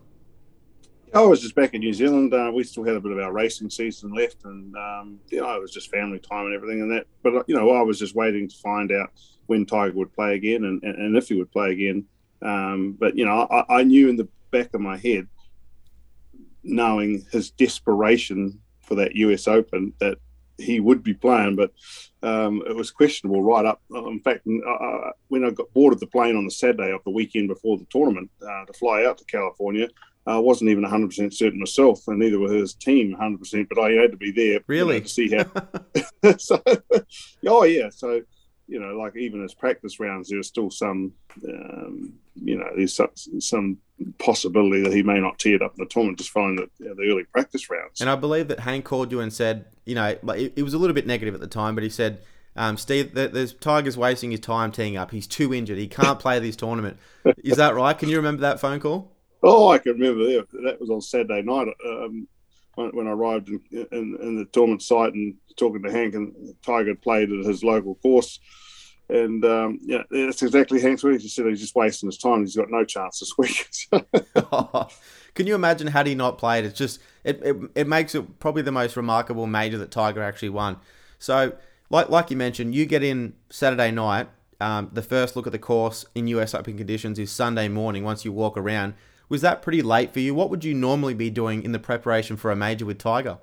I 1.13 1.21
was 1.21 1.41
just 1.41 1.55
back 1.55 1.73
in 1.73 1.79
New 1.79 1.93
Zealand. 1.93 2.33
Uh, 2.33 2.51
we 2.53 2.63
still 2.63 2.83
had 2.83 2.95
a 2.95 2.99
bit 2.99 3.11
of 3.11 3.17
our 3.17 3.31
racing 3.31 3.71
season 3.71 4.13
left, 4.13 4.45
and 4.45 4.75
um, 4.75 5.19
you 5.29 5.41
know, 5.41 5.55
it 5.55 5.61
was 5.61 5.71
just 5.71 5.89
family 5.89 6.19
time 6.19 6.45
and 6.45 6.55
everything 6.55 6.81
and 6.81 6.91
that. 6.91 7.07
But 7.23 7.45
you 7.47 7.55
know, 7.55 7.71
I 7.71 7.81
was 7.81 7.97
just 7.97 8.15
waiting 8.15 8.47
to 8.47 8.55
find 8.57 8.91
out 8.91 9.09
when 9.47 9.65
Tiger 9.65 9.95
would 9.95 10.13
play 10.13 10.35
again 10.35 10.65
and, 10.65 10.83
and, 10.83 10.95
and 10.95 11.17
if 11.17 11.29
he 11.29 11.35
would 11.35 11.51
play 11.51 11.71
again. 11.71 12.05
Um, 12.41 12.95
but 12.99 13.17
you 13.17 13.25
know, 13.25 13.47
I, 13.49 13.79
I, 13.79 13.83
knew 13.83 14.09
in 14.09 14.15
the 14.15 14.27
back 14.51 14.73
of 14.73 14.81
my 14.81 14.97
head, 14.97 15.27
knowing 16.63 17.25
his 17.31 17.51
desperation 17.51 18.59
for 18.81 18.95
that 18.95 19.15
US 19.15 19.47
Open, 19.47 19.93
that 19.99 20.17
he 20.57 20.79
would 20.79 21.03
be 21.03 21.13
playing, 21.13 21.55
but 21.55 21.71
um, 22.21 22.63
it 22.67 22.75
was 22.75 22.91
questionable 22.91 23.41
right 23.41 23.65
up. 23.65 23.81
In 23.91 24.19
fact, 24.19 24.45
uh, 24.47 25.11
when 25.29 25.45
I 25.45 25.51
got 25.51 25.73
boarded 25.73 25.99
the 25.99 26.07
plane 26.07 26.35
on 26.35 26.45
the 26.45 26.51
Saturday 26.51 26.91
of 26.91 27.03
the 27.03 27.11
weekend 27.11 27.47
before 27.47 27.77
the 27.77 27.87
tournament 27.89 28.29
uh, 28.41 28.65
to 28.65 28.73
fly 28.73 29.05
out 29.05 29.17
to 29.19 29.25
California, 29.25 29.87
I 30.27 30.37
wasn't 30.37 30.69
even 30.69 30.83
100% 30.83 31.33
certain 31.33 31.59
myself, 31.59 32.07
and 32.07 32.19
neither 32.19 32.39
was 32.39 32.51
his 32.51 32.73
team 32.75 33.15
100%, 33.19 33.67
but 33.67 33.79
I 33.79 33.91
had 33.91 34.11
to 34.11 34.17
be 34.17 34.31
there 34.31 34.59
really 34.67 34.95
you 34.95 34.99
know, 34.99 35.03
to 35.03 35.09
see 35.09 35.35
how. 35.35 36.33
so, 36.37 36.61
oh, 37.47 37.63
yeah. 37.63 37.89
So, 37.89 38.21
you 38.67 38.79
know, 38.79 38.95
like 38.97 39.15
even 39.15 39.43
as 39.43 39.53
practice 39.53 39.99
rounds, 39.99 40.29
there's 40.29 40.47
still 40.47 40.69
some, 40.69 41.13
um, 41.47 42.13
you 42.43 42.57
know, 42.57 42.69
there's 42.75 42.95
some, 42.95 43.09
some, 43.39 43.77
possibility 44.17 44.81
that 44.81 44.93
he 44.93 45.03
may 45.03 45.19
not 45.19 45.37
tee 45.37 45.53
it 45.53 45.61
up 45.61 45.73
in 45.77 45.83
the 45.83 45.89
tournament 45.89 46.17
just 46.17 46.29
following 46.29 46.55
the, 46.55 46.69
you 46.79 46.85
know, 46.85 46.95
the 46.95 47.11
early 47.11 47.25
practice 47.25 47.69
rounds. 47.69 47.99
And 47.99 48.09
I 48.09 48.15
believe 48.15 48.47
that 48.47 48.61
Hank 48.61 48.85
called 48.85 49.11
you 49.11 49.19
and 49.19 49.31
said, 49.31 49.65
you 49.83 49.93
know, 49.93 50.05
it, 50.05 50.53
it 50.55 50.63
was 50.63 50.73
a 50.73 50.77
little 50.77 50.93
bit 50.93 51.05
negative 51.05 51.33
at 51.33 51.41
the 51.41 51.47
time, 51.47 51.75
but 51.75 51.83
he 51.83 51.89
said, 51.89 52.21
um, 52.55 52.77
Steve, 52.77 53.13
there's 53.13 53.53
Tiger's 53.53 53.97
wasting 53.97 54.31
his 54.31 54.39
time 54.39 54.71
teeing 54.71 54.95
up. 54.95 55.11
He's 55.11 55.27
too 55.27 55.53
injured. 55.53 55.77
He 55.77 55.87
can't 55.87 56.17
play 56.17 56.39
this 56.39 56.55
tournament. 56.55 56.97
Is 57.43 57.57
that 57.57 57.75
right? 57.75 57.97
Can 57.97 58.09
you 58.09 58.17
remember 58.17 58.41
that 58.41 58.59
phone 58.59 58.79
call? 58.79 59.11
Oh, 59.43 59.69
I 59.69 59.77
can 59.77 59.93
remember 59.93 60.25
that. 60.25 60.47
That 60.63 60.79
was 60.79 60.89
on 60.89 61.01
Saturday 61.01 61.41
night. 61.41 61.67
Um, 61.85 62.27
when, 62.75 62.89
when 62.91 63.07
I 63.07 63.11
arrived 63.11 63.49
in, 63.49 63.61
in, 63.71 64.17
in, 64.21 64.35
the 64.37 64.45
tournament 64.51 64.81
site 64.81 65.13
and 65.13 65.35
talking 65.57 65.83
to 65.83 65.91
Hank, 65.91 66.15
and 66.15 66.55
Tiger 66.65 66.95
played 66.95 67.31
at 67.31 67.45
his 67.45 67.63
local 67.63 67.95
course. 67.95 68.39
And 69.09 69.43
um, 69.43 69.79
yeah, 69.81 70.03
that's 70.09 70.43
exactly 70.43 70.79
Hank's 70.79 71.03
words. 71.03 71.23
He 71.23 71.29
said 71.29 71.47
he's 71.47 71.59
just 71.59 71.75
wasting 71.75 72.07
his 72.07 72.17
time. 72.17 72.41
He's 72.41 72.55
got 72.55 72.69
no 72.69 72.85
chance 72.85 73.19
this 73.19 73.37
week. 73.37 73.67
Can 75.35 75.47
you 75.47 75.55
imagine 75.55 75.87
had 75.87 76.05
he 76.05 76.15
not 76.15 76.37
played? 76.37 76.65
It's 76.65 76.77
just 76.77 76.99
it, 77.23 77.41
it, 77.43 77.55
it 77.75 77.87
makes 77.87 78.13
it 78.13 78.39
probably 78.39 78.61
the 78.61 78.71
most 78.71 78.95
remarkable 78.95 79.47
major 79.47 79.77
that 79.79 79.91
Tiger 79.91 80.21
actually 80.21 80.49
won. 80.49 80.77
So, 81.17 81.53
like 81.89 82.09
like 82.09 82.29
you 82.29 82.37
mentioned, 82.37 82.75
you 82.75 82.85
get 82.85 83.03
in 83.03 83.33
Saturday 83.49 83.91
night. 83.91 84.27
Um, 84.61 84.89
the 84.91 85.01
first 85.01 85.37
look 85.37 85.47
at 85.47 85.53
the 85.53 85.59
course 85.59 86.05
in 86.13 86.27
US 86.27 86.53
Open 86.53 86.77
conditions 86.77 87.17
is 87.17 87.31
Sunday 87.31 87.69
morning. 87.69 88.03
Once 88.03 88.25
you 88.25 88.31
walk 88.33 88.57
around, 88.57 88.93
was 89.29 89.41
that 89.41 89.61
pretty 89.61 89.81
late 89.81 90.11
for 90.11 90.19
you? 90.19 90.35
What 90.35 90.49
would 90.49 90.63
you 90.63 90.73
normally 90.73 91.13
be 91.13 91.29
doing 91.29 91.63
in 91.63 91.71
the 91.71 91.79
preparation 91.79 92.35
for 92.35 92.51
a 92.51 92.55
major 92.55 92.85
with 92.85 92.97
Tiger? 92.97 93.37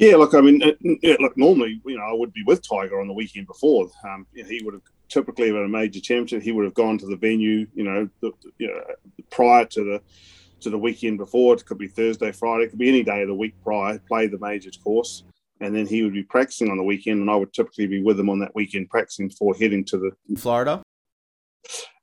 Yeah, 0.00 0.16
look, 0.16 0.34
I 0.34 0.40
mean, 0.40 0.62
yeah, 1.02 1.16
look, 1.20 1.36
normally, 1.36 1.78
you 1.84 1.98
know, 1.98 2.04
I 2.04 2.14
would 2.14 2.32
be 2.32 2.42
with 2.46 2.66
Tiger 2.66 3.02
on 3.02 3.06
the 3.06 3.12
weekend 3.12 3.46
before. 3.46 3.90
Um, 4.02 4.26
he 4.34 4.62
would 4.64 4.72
have 4.72 4.82
typically 5.10 5.50
at 5.50 5.56
a 5.56 5.68
major 5.68 6.00
championship, 6.00 6.42
he 6.42 6.52
would 6.52 6.64
have 6.64 6.72
gone 6.72 6.96
to 6.96 7.06
the 7.06 7.16
venue, 7.16 7.66
you 7.74 7.84
know, 7.84 8.08
the, 8.22 8.32
you 8.56 8.68
know, 8.68 8.80
prior 9.30 9.66
to 9.66 9.84
the 9.84 10.02
to 10.60 10.70
the 10.70 10.78
weekend 10.78 11.18
before. 11.18 11.52
It 11.54 11.66
could 11.66 11.76
be 11.76 11.86
Thursday, 11.86 12.32
Friday, 12.32 12.64
it 12.64 12.70
could 12.70 12.78
be 12.78 12.88
any 12.88 13.02
day 13.02 13.20
of 13.20 13.28
the 13.28 13.34
week 13.34 13.54
prior. 13.62 13.98
Play 13.98 14.26
the 14.26 14.38
majors 14.38 14.78
course, 14.78 15.24
and 15.60 15.76
then 15.76 15.86
he 15.86 16.02
would 16.02 16.14
be 16.14 16.22
practicing 16.22 16.70
on 16.70 16.78
the 16.78 16.82
weekend, 16.82 17.20
and 17.20 17.30
I 17.30 17.36
would 17.36 17.52
typically 17.52 17.86
be 17.86 18.02
with 18.02 18.18
him 18.18 18.30
on 18.30 18.38
that 18.38 18.54
weekend 18.54 18.88
practicing 18.88 19.28
before 19.28 19.54
heading 19.54 19.84
to 19.84 19.98
the 19.98 20.36
Florida 20.38 20.82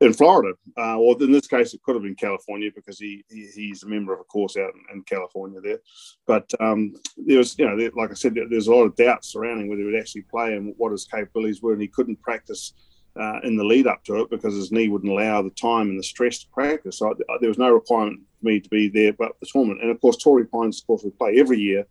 in 0.02 0.14
Florida, 0.14 0.54
uh, 0.78 0.98
or 0.98 1.22
in 1.22 1.32
this 1.32 1.48
case, 1.48 1.74
it 1.74 1.82
could 1.84 1.96
have 1.96 2.04
been 2.04 2.16
California 2.16 2.70
because 2.74 3.00
he, 3.00 3.24
he 3.30 3.48
he's 3.54 3.84
a 3.84 3.88
member 3.88 4.14
of 4.14 4.20
a 4.20 4.24
course 4.26 4.58
out 4.58 4.72
in, 4.74 4.98
in 4.98 5.04
California 5.04 5.60
there. 5.62 5.80
But 6.26 6.50
um, 6.60 6.94
there 7.18 7.40
was, 7.40 7.58
you 7.58 7.66
know, 7.66 7.78
there, 7.78 7.92
like 7.96 8.12
I 8.12 8.14
said, 8.14 8.36
there's 8.50 8.68
a 8.68 8.74
lot 8.74 8.86
of 8.86 8.96
doubts 8.96 9.32
surrounding 9.32 9.68
whether 9.68 9.82
he 9.82 9.86
would 9.86 10.00
actually 10.00 10.24
play 10.24 10.56
and 10.56 10.74
what 10.78 10.92
his 10.92 11.06
capabilities 11.06 11.62
were, 11.62 11.74
and 11.74 11.82
he 11.82 11.88
couldn't 11.88 12.22
practice 12.22 12.74
uh, 13.20 13.40
in 13.44 13.58
the 13.58 13.64
lead 13.64 13.88
up 13.88 14.04
to 14.04 14.22
it 14.22 14.30
because 14.30 14.56
his 14.56 14.72
knee 14.72 14.90
wouldn't 14.90 15.12
allow 15.12 15.42
the 15.42 15.50
time 15.52 15.90
and 15.90 15.98
the 15.98 16.04
stress 16.04 16.40
to 16.40 16.50
practice. 16.50 17.00
So 17.00 17.10
I, 17.10 17.38
there 17.40 17.50
was 17.50 17.58
no 17.58 17.72
requirement 17.72 18.22
for 18.40 18.46
me 18.46 18.60
to 18.60 18.70
be 18.70 18.90
there, 18.90 19.14
but 19.14 19.32
the 19.40 19.48
tournament, 19.52 19.82
and 19.82 19.90
of 19.90 20.00
course, 20.00 20.18
Torrey 20.18 20.46
Pines, 20.46 20.80
of 20.80 20.88
course, 20.88 21.04
we 21.04 21.10
play 21.12 21.40
every 21.40 21.60
year. 21.60 21.86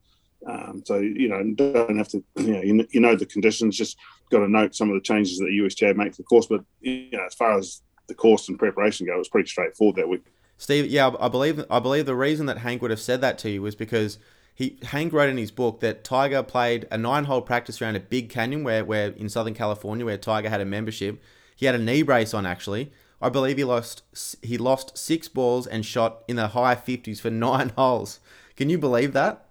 Um, 0.46 0.82
so 0.86 0.98
you 0.98 1.28
know, 1.28 1.42
don't 1.54 1.98
have 1.98 2.08
to 2.08 2.22
you 2.36 2.52
know, 2.52 2.62
you, 2.62 2.86
you 2.90 3.00
know 3.00 3.16
the 3.16 3.26
conditions. 3.26 3.76
Just 3.76 3.96
got 4.30 4.38
to 4.38 4.48
note 4.48 4.74
some 4.74 4.88
of 4.88 4.94
the 4.94 5.00
changes 5.00 5.38
that 5.38 5.46
the 5.46 5.94
makes 5.94 6.16
to 6.16 6.22
the 6.22 6.26
course. 6.26 6.46
But 6.46 6.62
you 6.80 7.10
know, 7.12 7.24
as 7.26 7.34
far 7.34 7.58
as 7.58 7.82
the 8.06 8.14
course 8.14 8.48
and 8.48 8.58
preparation 8.58 9.06
go, 9.06 9.14
it 9.14 9.18
was 9.18 9.28
pretty 9.28 9.48
straightforward 9.48 9.96
that 9.96 10.08
week. 10.08 10.24
Steve, 10.58 10.86
yeah, 10.86 11.10
I 11.20 11.28
believe 11.28 11.64
I 11.70 11.80
believe 11.80 12.06
the 12.06 12.14
reason 12.14 12.46
that 12.46 12.58
Hank 12.58 12.80
would 12.82 12.90
have 12.90 13.00
said 13.00 13.20
that 13.20 13.38
to 13.38 13.50
you 13.50 13.62
was 13.62 13.74
because 13.74 14.18
he 14.54 14.78
Hank 14.82 15.12
wrote 15.12 15.28
in 15.28 15.36
his 15.36 15.50
book 15.50 15.80
that 15.80 16.04
Tiger 16.04 16.42
played 16.42 16.86
a 16.90 16.96
nine-hole 16.96 17.42
practice 17.42 17.80
round 17.80 17.96
at 17.96 18.08
Big 18.08 18.30
Canyon, 18.30 18.64
where 18.64 18.84
where 18.84 19.10
in 19.10 19.28
Southern 19.28 19.54
California, 19.54 20.06
where 20.06 20.16
Tiger 20.16 20.48
had 20.48 20.60
a 20.60 20.64
membership. 20.64 21.20
He 21.56 21.66
had 21.66 21.74
a 21.74 21.78
knee 21.78 22.02
brace 22.02 22.34
on 22.34 22.46
actually. 22.46 22.92
I 23.20 23.30
believe 23.30 23.56
he 23.56 23.64
lost 23.64 24.02
he 24.42 24.58
lost 24.58 24.96
six 24.96 25.28
balls 25.28 25.66
and 25.66 25.84
shot 25.84 26.22
in 26.28 26.36
the 26.36 26.48
high 26.48 26.74
fifties 26.74 27.20
for 27.20 27.30
nine 27.48 27.72
holes. 27.76 28.20
Can 28.56 28.70
you 28.70 28.78
believe 28.78 29.12
that? 29.12 29.45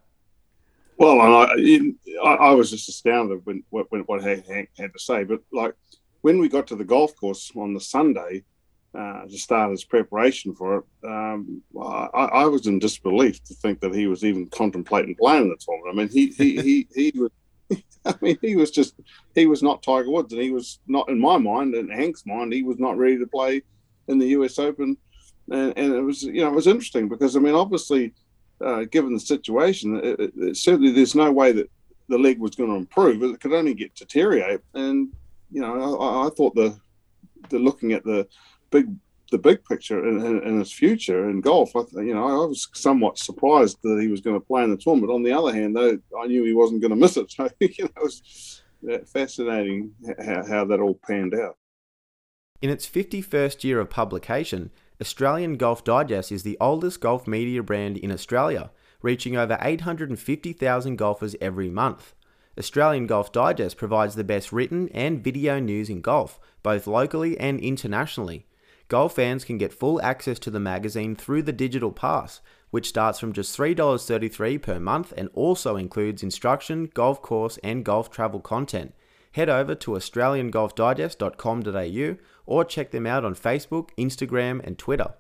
Well, 0.97 1.21
and 1.21 1.97
I, 2.23 2.29
I, 2.29 2.51
was 2.51 2.71
just 2.71 2.87
astounded 2.87 3.45
when, 3.45 3.63
when 3.69 4.01
what 4.01 4.23
Hank 4.23 4.69
had 4.77 4.93
to 4.93 4.99
say. 4.99 5.23
But 5.23 5.41
like 5.51 5.73
when 6.21 6.39
we 6.39 6.47
got 6.47 6.67
to 6.67 6.75
the 6.75 6.85
golf 6.85 7.15
course 7.15 7.51
on 7.55 7.73
the 7.73 7.81
Sunday 7.81 8.43
uh, 8.97 9.25
to 9.25 9.37
start 9.37 9.71
his 9.71 9.83
preparation 9.83 10.55
for 10.55 10.77
it, 10.77 10.83
um, 11.03 11.61
I, 11.79 12.07
I, 12.13 12.45
was 12.45 12.65
in 12.67 12.79
disbelief 12.79 13.43
to 13.43 13.53
think 13.55 13.81
that 13.81 13.93
he 13.93 14.07
was 14.07 14.23
even 14.23 14.47
contemplating 14.47 15.15
playing 15.15 15.49
the 15.49 15.57
tournament. 15.57 15.93
I 15.93 15.97
mean, 15.97 16.09
he 16.09 16.27
he, 16.27 16.61
he, 16.61 16.87
he 16.93 17.13
was. 17.19 17.31
I 18.05 18.13
mean, 18.21 18.37
he 18.39 18.55
was 18.55 18.69
just, 18.69 18.93
he 19.33 19.47
was 19.47 19.63
not 19.63 19.81
Tiger 19.81 20.11
Woods, 20.11 20.31
and 20.31 20.41
he 20.41 20.51
was 20.51 20.79
not, 20.85 21.09
in 21.09 21.19
my 21.19 21.37
mind, 21.37 21.73
in 21.73 21.89
Hank's 21.89 22.23
mind, 22.23 22.53
he 22.53 22.61
was 22.61 22.77
not 22.77 22.97
ready 22.97 23.17
to 23.17 23.25
play 23.25 23.63
in 24.07 24.19
the 24.19 24.27
US 24.27 24.59
Open. 24.59 24.95
And, 25.49 25.73
and 25.75 25.93
it 25.93 26.01
was, 26.01 26.21
you 26.21 26.41
know, 26.41 26.49
it 26.49 26.55
was 26.55 26.67
interesting 26.67 27.09
because, 27.09 27.35
I 27.35 27.39
mean, 27.39 27.55
obviously, 27.55 28.13
uh, 28.61 28.83
given 28.83 29.13
the 29.13 29.19
situation, 29.19 29.99
it, 30.03 30.31
it, 30.37 30.57
certainly 30.57 30.91
there's 30.91 31.15
no 31.15 31.31
way 31.31 31.51
that 31.51 31.69
the 32.07 32.17
leg 32.17 32.39
was 32.39 32.55
going 32.55 32.69
to 32.69 32.75
improve. 32.75 33.23
It 33.23 33.39
could 33.39 33.53
only 33.53 33.73
get 33.73 33.95
deteriorate. 33.95 34.61
And 34.73 35.11
you 35.51 35.61
know, 35.61 35.99
I, 35.99 36.27
I, 36.27 36.29
thought 36.29 36.55
the 36.55 36.77
the 37.49 37.59
looking 37.59 37.93
at 37.93 38.03
the 38.03 38.27
big 38.71 38.87
the 39.31 39.37
big 39.37 39.63
picture 39.65 40.07
in 40.07 40.59
his 40.59 40.71
future 40.71 41.29
in 41.29 41.41
golf. 41.41 41.75
I, 41.75 41.81
you 41.95 42.13
know, 42.13 42.43
I 42.43 42.45
was 42.45 42.67
somewhat 42.73 43.17
surprised 43.17 43.77
that 43.83 43.99
he 43.99 44.07
was 44.07 44.21
going 44.21 44.39
to 44.39 44.45
play 44.45 44.63
in 44.63 44.71
the 44.71 44.77
tournament. 44.77 45.11
On 45.11 45.23
the 45.23 45.33
other 45.33 45.53
hand, 45.53 45.75
though, 45.75 45.97
I 46.19 46.27
knew 46.27 46.43
he 46.43 46.53
wasn't 46.53 46.81
going 46.81 46.91
to 46.91 46.95
miss 46.95 47.17
it. 47.17 47.31
So 47.35 47.49
you 47.59 47.69
know, 47.79 47.89
it 47.97 48.03
was 48.03 48.61
fascinating 49.07 49.93
how, 50.23 50.45
how 50.45 50.65
that 50.65 50.79
all 50.79 50.99
panned 51.07 51.33
out. 51.33 51.57
In 52.61 52.69
its 52.69 52.87
51st 52.87 53.63
year 53.63 53.79
of 53.79 53.89
publication, 53.89 54.71
Australian 55.01 55.57
Golf 55.57 55.83
Digest 55.83 56.31
is 56.31 56.43
the 56.43 56.57
oldest 56.61 57.01
golf 57.01 57.27
media 57.27 57.61
brand 57.61 57.97
in 57.97 58.11
Australia, 58.11 58.71
reaching 59.01 59.35
over 59.35 59.57
850,000 59.61 60.95
golfers 60.95 61.35
every 61.41 61.69
month. 61.69 62.13
Australian 62.57 63.05
Golf 63.05 63.33
Digest 63.33 63.75
provides 63.75 64.15
the 64.15 64.23
best 64.23 64.53
written 64.53 64.87
and 64.93 65.21
video 65.21 65.59
news 65.59 65.89
in 65.89 65.99
golf, 65.99 66.39
both 66.63 66.87
locally 66.87 67.37
and 67.37 67.59
internationally. 67.59 68.45
Golf 68.87 69.15
fans 69.15 69.43
can 69.43 69.57
get 69.57 69.73
full 69.73 70.01
access 70.01 70.39
to 70.39 70.49
the 70.49 70.61
magazine 70.61 71.13
through 71.15 71.43
the 71.43 71.51
digital 71.51 71.91
pass, 71.91 72.39
which 72.69 72.87
starts 72.87 73.19
from 73.19 73.33
just 73.33 73.57
$3.33 73.57 74.61
per 74.61 74.79
month 74.79 75.11
and 75.17 75.27
also 75.33 75.75
includes 75.75 76.23
instruction, 76.23 76.89
golf 76.93 77.21
course, 77.21 77.59
and 77.63 77.83
golf 77.83 78.09
travel 78.09 78.39
content. 78.39 78.93
Head 79.33 79.49
over 79.49 79.75
to 79.75 79.91
australiangolfdigest.com.au 79.91 82.17
or 82.45 82.63
check 82.63 82.91
them 82.91 83.05
out 83.05 83.25
on 83.25 83.35
Facebook, 83.35 83.89
Instagram, 83.97 84.65
and 84.65 84.77
Twitter. 84.77 85.13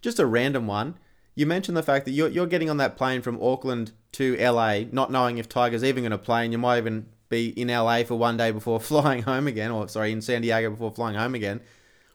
Just 0.00 0.18
a 0.18 0.26
random 0.26 0.66
one. 0.66 0.98
You 1.34 1.46
mentioned 1.46 1.76
the 1.76 1.82
fact 1.82 2.04
that 2.04 2.10
you're, 2.10 2.28
you're 2.28 2.46
getting 2.46 2.68
on 2.68 2.76
that 2.76 2.96
plane 2.96 3.22
from 3.22 3.42
Auckland 3.42 3.92
to 4.12 4.36
LA, 4.36 4.80
not 4.90 5.10
knowing 5.10 5.38
if 5.38 5.48
Tiger's 5.48 5.84
even 5.84 6.02
going 6.02 6.10
to 6.10 6.18
play, 6.18 6.44
and 6.44 6.52
you 6.52 6.58
might 6.58 6.78
even 6.78 7.06
be 7.28 7.48
in 7.48 7.68
LA 7.68 8.04
for 8.04 8.16
one 8.16 8.36
day 8.36 8.50
before 8.50 8.78
flying 8.80 9.22
home 9.22 9.46
again, 9.46 9.70
or 9.70 9.88
sorry, 9.88 10.12
in 10.12 10.20
San 10.20 10.42
Diego 10.42 10.70
before 10.70 10.92
flying 10.92 11.16
home 11.16 11.34
again. 11.34 11.60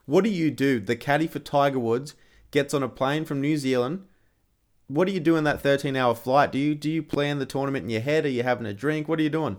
What 0.05 0.23
do 0.23 0.29
you 0.29 0.51
do? 0.51 0.79
The 0.79 0.95
caddy 0.95 1.27
for 1.27 1.39
Tiger 1.39 1.79
Woods 1.79 2.15
gets 2.51 2.73
on 2.73 2.83
a 2.83 2.89
plane 2.89 3.25
from 3.25 3.41
New 3.41 3.57
Zealand. 3.57 4.05
What 4.87 5.05
do 5.05 5.13
you 5.13 5.19
do 5.19 5.35
in 5.35 5.43
that 5.43 5.61
13 5.61 5.97
hour 5.97 6.15
flight? 6.15 6.51
Do 6.51 6.57
you 6.57 6.73
do 6.75 6.89
you 6.89 7.03
plan 7.03 7.39
the 7.39 7.45
tournament 7.45 7.83
in 7.83 7.89
your 7.89 8.01
head? 8.01 8.25
Are 8.25 8.29
you 8.29 8.43
having 8.43 8.65
a 8.65 8.73
drink? 8.73 9.09
What 9.09 9.19
are 9.19 9.23
you 9.23 9.29
doing? 9.29 9.57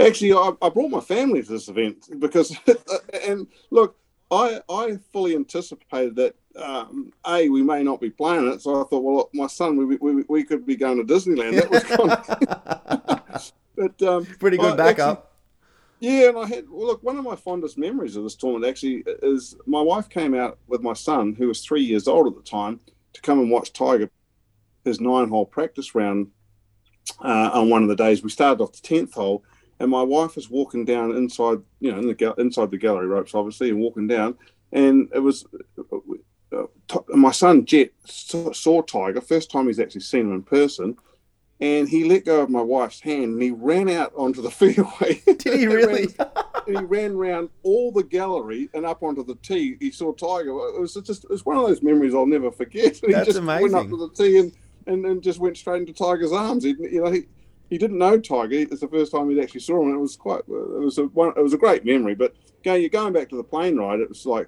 Actually, 0.00 0.32
I, 0.32 0.52
I 0.62 0.68
brought 0.68 0.90
my 0.90 1.00
family 1.00 1.42
to 1.42 1.48
this 1.48 1.68
event 1.68 2.08
because, 2.18 2.56
and 3.26 3.46
look, 3.70 3.96
I 4.30 4.60
I 4.68 4.98
fully 5.12 5.34
anticipated 5.34 6.16
that 6.16 6.34
um, 6.56 7.12
a 7.26 7.48
we 7.48 7.62
may 7.62 7.82
not 7.82 8.00
be 8.00 8.10
playing 8.10 8.48
it, 8.48 8.62
so 8.62 8.82
I 8.82 8.84
thought, 8.88 9.02
well, 9.02 9.30
my 9.34 9.46
son, 9.46 9.76
we 9.76 9.96
we, 9.96 10.24
we 10.28 10.44
could 10.44 10.66
be 10.66 10.76
going 10.76 11.04
to 11.04 11.14
Disneyland. 11.14 11.60
That 11.60 11.70
was 11.70 11.84
kind 11.84 12.10
of, 12.10 13.52
but 13.76 14.02
um, 14.02 14.26
pretty 14.38 14.56
good 14.56 14.74
I, 14.74 14.76
backup. 14.76 15.10
Actually, 15.10 15.28
yeah, 16.02 16.28
and 16.28 16.38
I 16.38 16.46
had 16.46 16.68
well, 16.70 16.86
look. 16.88 17.02
One 17.02 17.18
of 17.18 17.24
my 17.24 17.36
fondest 17.36 17.76
memories 17.76 18.16
of 18.16 18.24
this 18.24 18.34
tournament 18.34 18.68
actually 18.68 19.04
is 19.22 19.54
my 19.66 19.80
wife 19.80 20.08
came 20.08 20.34
out 20.34 20.58
with 20.66 20.80
my 20.82 20.94
son, 20.94 21.34
who 21.34 21.48
was 21.48 21.60
three 21.64 21.82
years 21.82 22.08
old 22.08 22.26
at 22.26 22.34
the 22.34 22.48
time, 22.48 22.80
to 23.12 23.20
come 23.20 23.38
and 23.38 23.50
watch 23.50 23.72
Tiger 23.72 24.10
his 24.84 25.00
nine-hole 25.00 25.46
practice 25.46 25.94
round 25.94 26.28
uh, 27.24 27.50
on 27.52 27.70
one 27.70 27.82
of 27.82 27.88
the 27.88 27.96
days. 27.96 28.22
We 28.22 28.30
started 28.30 28.62
off 28.62 28.72
the 28.72 28.80
tenth 28.80 29.14
hole, 29.14 29.44
and 29.82 29.90
my 29.90 30.02
wife 30.02 30.36
was 30.36 30.48
walking 30.48 30.84
down 30.84 31.16
inside, 31.16 31.58
you 31.80 31.90
know, 31.90 31.98
in 31.98 32.06
the 32.06 32.34
inside 32.38 32.70
the 32.70 32.78
gallery 32.78 33.08
ropes, 33.08 33.34
obviously, 33.34 33.68
and 33.68 33.80
walking 33.80 34.06
down, 34.06 34.38
and 34.70 35.08
it 35.12 35.18
was 35.18 35.44
uh, 36.52 36.96
my 37.08 37.32
son 37.32 37.64
Jet 37.64 37.90
saw 38.04 38.82
Tiger 38.82 39.20
first 39.20 39.50
time 39.50 39.66
he's 39.66 39.80
actually 39.80 40.02
seen 40.02 40.20
him 40.20 40.34
in 40.34 40.42
person, 40.44 40.96
and 41.60 41.88
he 41.88 42.04
let 42.04 42.24
go 42.24 42.42
of 42.42 42.48
my 42.48 42.62
wife's 42.62 43.00
hand 43.00 43.24
and 43.24 43.42
he 43.42 43.50
ran 43.50 43.88
out 43.88 44.12
onto 44.16 44.40
the 44.40 44.50
fairway. 44.52 45.20
Did 45.26 45.58
he 45.58 45.66
really? 45.66 46.06
and 46.68 46.78
he 46.78 46.84
ran 46.84 47.16
around 47.16 47.50
all 47.64 47.90
the 47.90 48.04
gallery 48.04 48.70
and 48.74 48.86
up 48.86 49.02
onto 49.02 49.24
the 49.24 49.34
tee. 49.36 49.78
He 49.80 49.90
saw 49.90 50.12
Tiger. 50.12 50.50
It 50.50 50.80
was 50.80 50.94
just 50.94 51.24
it 51.24 51.30
was 51.30 51.44
one 51.44 51.56
of 51.56 51.66
those 51.66 51.82
memories 51.82 52.14
I'll 52.14 52.26
never 52.26 52.52
forget. 52.52 53.00
That's 53.02 53.18
he 53.18 53.24
just 53.24 53.38
amazing. 53.38 53.72
went 53.72 53.74
up 53.74 53.90
to 53.90 53.96
the 53.96 54.10
tee 54.10 54.38
and, 54.38 54.52
and, 54.86 55.04
and 55.06 55.22
just 55.24 55.40
went 55.40 55.56
straight 55.56 55.80
into 55.80 55.92
Tiger's 55.92 56.32
arms. 56.32 56.62
He, 56.62 56.76
you 56.78 57.02
know, 57.02 57.10
he, 57.10 57.24
he 57.72 57.78
didn't 57.78 57.96
know 57.96 58.20
Tiger. 58.20 58.56
It's 58.56 58.82
the 58.82 58.88
first 58.88 59.12
time 59.12 59.30
he'd 59.30 59.40
actually 59.40 59.60
saw 59.60 59.80
him, 59.80 59.88
and 59.88 59.96
it 59.96 60.00
was 60.00 60.14
quite. 60.14 60.40
It 60.40 60.84
was 60.84 60.98
a 60.98 61.04
one, 61.04 61.32
it 61.34 61.42
was 61.42 61.54
a 61.54 61.58
great 61.58 61.86
memory. 61.86 62.14
But 62.14 62.36
going, 62.62 62.82
you're 62.82 62.90
going 62.90 63.14
back 63.14 63.30
to 63.30 63.36
the 63.36 63.42
plane 63.42 63.78
ride. 63.78 64.00
It 64.00 64.10
was 64.10 64.26
like, 64.26 64.46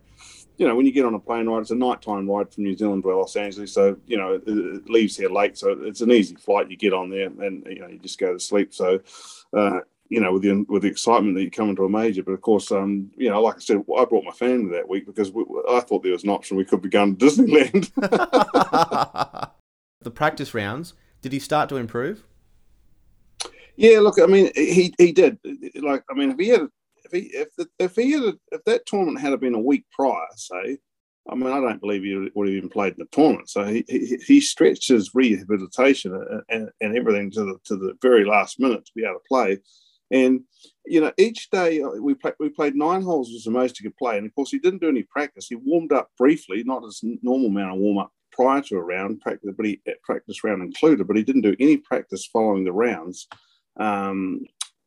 you 0.59 0.69
know, 0.69 0.77
when 0.77 0.85
you 0.85 0.93
get 0.93 1.07
on 1.07 1.15
a 1.15 1.19
plane 1.19 1.49
ride, 1.49 1.63
it's 1.63 1.71
a 1.71 1.75
nighttime 1.75 2.31
ride 2.31 2.53
from 2.53 2.65
New 2.65 2.77
Zealand 2.77 3.03
to 3.03 3.17
Los 3.17 3.35
Angeles. 3.35 3.73
So 3.73 3.97
you 4.07 4.19
know, 4.19 4.35
it, 4.35 4.43
it 4.47 4.91
leaves 4.91 5.17
here 5.17 5.31
late, 5.31 5.57
so 5.57 5.71
it's 5.71 6.03
an 6.03 6.13
easy 6.13 6.35
flight. 6.35 6.71
You 6.71 6.77
get 6.77 6.93
on 6.93 7.09
there, 7.09 7.29
and 7.29 7.65
you 7.65 7.81
know, 7.81 7.89
you 7.89 7.99
just 7.99 8.21
go 8.21 8.35
to 8.35 8.39
sleep. 8.39 8.75
So. 8.75 9.01
Uh, 9.57 9.81
you 10.11 10.21
know, 10.21 10.35
with 10.35 10.43
the 10.43 10.67
with 10.69 10.83
the 10.83 10.89
excitement 10.89 11.35
that 11.35 11.43
you 11.43 11.51
come 11.51 11.71
into 11.71 11.87
a 11.87 11.89
major, 11.89 12.23
but 12.23 12.33
of 12.33 12.43
course, 12.43 12.71
um, 12.71 13.11
you 13.17 13.31
know, 13.31 13.41
like 13.41 13.57
I 13.57 13.61
said, 13.61 13.79
I 13.79 14.05
brought 14.05 14.25
my 14.25 14.33
family 14.33 14.71
that 14.73 14.87
week 14.87 15.07
because 15.07 15.33
we, 15.33 15.45
I 15.71 15.81
thought 15.81 16.03
there 16.03 16.13
was 16.13 16.25
an 16.25 16.31
option 16.31 16.59
we 16.59 16.65
could 16.67 16.83
be 16.83 16.91
going 16.91 17.17
to 17.17 17.27
Disneyland. 17.27 17.91
the 20.03 20.11
practice 20.11 20.53
rounds, 20.53 20.93
did 21.23 21.33
he 21.33 21.39
start 21.39 21.71
to 21.71 21.77
improve? 21.77 22.23
Yeah, 23.77 24.01
look, 24.01 24.21
I 24.21 24.27
mean, 24.27 24.51
he 24.55 24.95
he 24.99 25.13
did. 25.13 25.39
Like, 25.77 26.05
I 26.11 26.15
mean, 26.15 26.31
if 26.31 26.39
he 26.39 26.49
had, 26.49 26.69
if 27.05 27.13
he 27.13 27.21
if 27.37 27.49
the, 27.57 27.69
if 27.79 27.97
he 27.97 28.13
had, 28.13 28.35
if 28.53 28.65
that 28.65 28.87
tournament 28.87 29.21
had 29.21 29.39
been 29.41 29.55
a 29.55 29.61
week 29.61 29.85
prior, 29.93 30.27
say, 30.37 30.79
I 31.29 31.35
mean, 31.35 31.49
I 31.49 31.61
don't 31.61 31.81
believe 31.81 32.03
he 32.03 32.31
would 32.35 32.49
have 32.49 32.57
even 32.57 32.69
played 32.69 32.93
in 32.93 33.01
the 33.01 33.07
tournament. 33.07 33.51
So 33.51 33.65
he 33.65 33.85
he, 33.89 34.19
he 34.27 34.41
stretched 34.41 34.89
his 34.89 35.15
rehabilitation 35.15 36.15
and, 36.15 36.43
and, 36.49 36.71
and 36.81 36.97
everything 36.97 37.31
to 37.33 37.45
the 37.45 37.59
to 37.65 37.77
the 37.77 37.95
very 38.01 38.25
last 38.25 38.61
minute 38.61 38.85
to 38.85 38.93
be 38.95 39.05
able 39.05 39.15
to 39.15 39.21
play. 39.29 39.59
And 40.11 40.43
you 40.87 41.01
know, 41.01 41.13
each 41.19 41.51
day 41.51 41.83
uh, 41.83 41.89
we 42.01 42.15
played 42.15 42.35
we 42.39 42.51
played 42.51 42.77
nine 42.77 43.03
holes 43.03 43.31
was 43.33 43.45
the 43.45 43.51
most 43.51 43.79
he 43.79 43.85
could 43.85 43.97
play. 43.97 44.19
And 44.19 44.27
of 44.27 44.35
course, 44.37 44.51
he 44.53 44.61
didn't 44.61 44.83
do 44.83 44.89
any 44.89 45.03
practice. 45.03 45.49
He 45.49 45.57
warmed 45.57 45.93
up 45.93 46.11
briefly, 46.17 46.63
not 46.65 46.85
his 46.85 47.01
normal 47.23 47.49
amount 47.49 47.73
of 47.73 47.79
warm 47.79 47.99
up 47.99 48.13
prior 48.31 48.61
to 48.63 48.77
a 48.77 48.83
round 48.83 49.21
practice, 49.21 49.51
but 49.57 49.67
he 49.67 49.81
practice 50.05 50.45
round 50.45 50.63
included. 50.63 51.09
But 51.09 51.17
he 51.17 51.25
didn't 51.25 51.43
do 51.43 51.57
any 51.59 51.79
practice 51.79 52.29
following 52.33 52.65
the 52.65 52.73
rounds 52.73 53.27
um, 53.79 54.41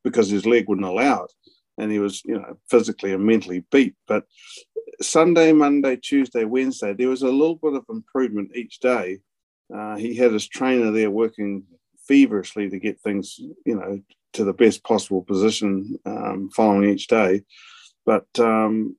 because 0.03 0.29
his 0.29 0.45
leg 0.45 0.67
wouldn't 0.67 0.87
allow 0.87 1.23
it. 1.23 1.31
And 1.77 1.91
he 1.91 1.99
was, 1.99 2.23
you 2.25 2.39
know, 2.39 2.57
physically 2.69 3.13
and 3.13 3.23
mentally 3.23 3.63
beat. 3.71 3.95
But 4.07 4.23
Sunday, 5.01 5.51
Monday, 5.51 5.97
Tuesday, 5.97 6.43
Wednesday, 6.43 6.93
there 6.93 7.09
was 7.09 7.21
a 7.21 7.29
little 7.29 7.55
bit 7.55 7.73
of 7.73 7.85
improvement 7.89 8.55
each 8.55 8.79
day. 8.79 9.19
Uh, 9.73 9.95
he 9.95 10.15
had 10.15 10.31
his 10.31 10.47
trainer 10.47 10.91
there 10.91 11.11
working 11.11 11.63
feverishly 12.07 12.69
to 12.69 12.79
get 12.79 12.99
things, 13.01 13.39
you 13.65 13.75
know, 13.75 14.01
to 14.33 14.43
the 14.43 14.53
best 14.53 14.83
possible 14.83 15.21
position 15.21 15.99
um, 16.05 16.49
following 16.55 16.89
each 16.89 17.07
day. 17.07 17.41
But 18.05 18.27
um, 18.39 18.95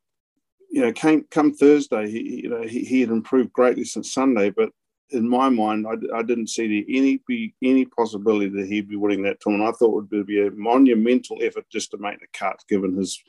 you 0.70 0.83
know, 0.83 0.92
came 0.92 1.24
come 1.31 1.55
Thursday, 1.55 2.11
he 2.11 2.42
you 2.42 2.51
know 2.51 2.62
he, 2.62 2.81
he 2.81 3.01
had 3.01 3.11
improved 3.11 3.53
greatly 3.53 3.85
since 3.85 4.12
Sunday. 4.12 4.51
But 4.51 4.70
in 5.10 5.28
my 5.28 5.48
mind, 5.48 5.86
I, 5.86 6.18
I 6.18 6.22
didn't 6.22 6.48
see 6.48 6.84
any 6.88 7.52
any 7.62 7.84
possibility 7.84 8.48
that 8.48 8.66
he'd 8.66 8.88
be 8.88 8.96
winning 8.96 9.22
that 9.22 9.40
tournament. 9.40 9.74
I 9.74 9.76
thought 9.76 10.04
it 10.10 10.16
would 10.16 10.26
be 10.26 10.46
a 10.46 10.50
monumental 10.50 11.38
effort 11.42 11.64
just 11.70 11.90
to 11.92 11.98
make 11.98 12.20
the 12.20 12.26
cut, 12.32 12.62
given 12.68 12.94
his 12.94 13.22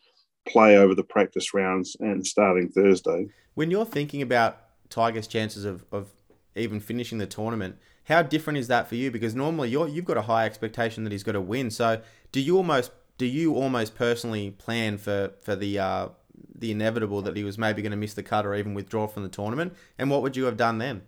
play 0.48 0.78
over 0.78 0.96
the 0.96 1.04
practice 1.04 1.54
rounds 1.54 1.96
and 2.00 2.26
starting 2.26 2.70
Thursday. 2.70 3.28
When 3.54 3.72
you're 3.72 3.86
thinking 3.86 4.22
about 4.22 4.58
Tiger's 4.90 5.28
chances 5.28 5.66
of, 5.66 5.86
of 5.92 6.10
even 6.56 6.80
finishing 6.80 7.18
the 7.18 7.28
tournament, 7.28 7.78
how 8.06 8.24
different 8.24 8.58
is 8.58 8.68
that 8.68 8.88
for 8.88 8.96
you? 8.96 9.12
Because 9.12 9.36
normally 9.36 9.70
you're 9.70 9.88
you've 9.88 10.06
got 10.06 10.18
a 10.18 10.24
high 10.24 10.46
expectation 10.46 11.04
that 11.04 11.12
he's 11.12 11.24
got 11.24 11.34
to 11.34 11.42
win. 11.42 11.70
So 11.70 12.02
do 12.32 12.42
you 12.42 12.58
almost 12.58 12.92
do 13.18 13.26
you 13.26 13.56
almost 13.56 13.96
personally 13.96 14.52
plan 14.52 14.98
for 14.98 15.34
for 15.42 15.56
the 15.56 15.80
uh, 15.80 16.10
the 16.56 16.72
inevitable 16.72 17.22
that 17.22 17.38
he 17.38 17.44
was 17.44 17.58
maybe 17.58 17.82
going 17.82 17.92
to 17.92 17.98
miss 17.98 18.14
the 18.14 18.24
cut 18.24 18.46
or 18.46 18.56
even 18.56 18.74
withdraw 18.74 19.08
from 19.08 19.24
the 19.24 19.30
tournament? 19.30 19.74
And 19.98 20.10
what 20.10 20.22
would 20.22 20.36
you 20.36 20.46
have 20.46 20.58
done 20.58 20.80
then? 20.80 21.04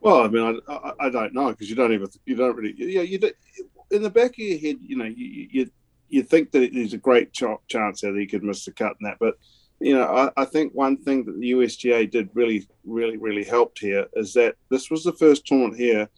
Well, 0.00 0.22
I 0.22 0.28
mean, 0.28 0.60
I, 0.68 0.72
I, 0.72 0.92
I 1.00 1.10
don't 1.10 1.34
know 1.34 1.50
because 1.50 1.68
you 1.68 1.76
don't 1.76 1.92
even 1.92 2.08
you 2.24 2.34
don't 2.34 2.56
really 2.56 2.74
yeah 2.76 3.02
you 3.02 3.18
in 3.90 4.02
the 4.02 4.10
back 4.10 4.30
of 4.30 4.38
your 4.38 4.58
head 4.58 4.78
you 4.82 4.96
know 4.96 5.04
you 5.04 5.48
you, 5.50 5.70
you 6.08 6.22
think 6.22 6.50
that 6.52 6.72
there's 6.72 6.94
a 6.94 6.98
great 6.98 7.32
ch- 7.32 7.44
chance 7.68 8.00
that 8.00 8.16
he 8.16 8.26
could 8.26 8.42
miss 8.42 8.64
the 8.64 8.72
cut 8.72 8.96
in 9.00 9.06
that, 9.06 9.18
but 9.20 9.34
you 9.78 9.94
know 9.94 10.04
I, 10.04 10.42
I 10.42 10.44
think 10.44 10.72
one 10.74 10.96
thing 10.96 11.24
that 11.24 11.38
the 11.38 11.52
USGA 11.52 12.10
did 12.10 12.30
really 12.34 12.66
really 12.84 13.16
really 13.16 13.44
helped 13.44 13.78
here 13.78 14.06
is 14.14 14.32
that 14.34 14.56
this 14.70 14.90
was 14.90 15.04
the 15.04 15.12
first 15.12 15.46
tournament 15.46 15.76
here 15.76 16.08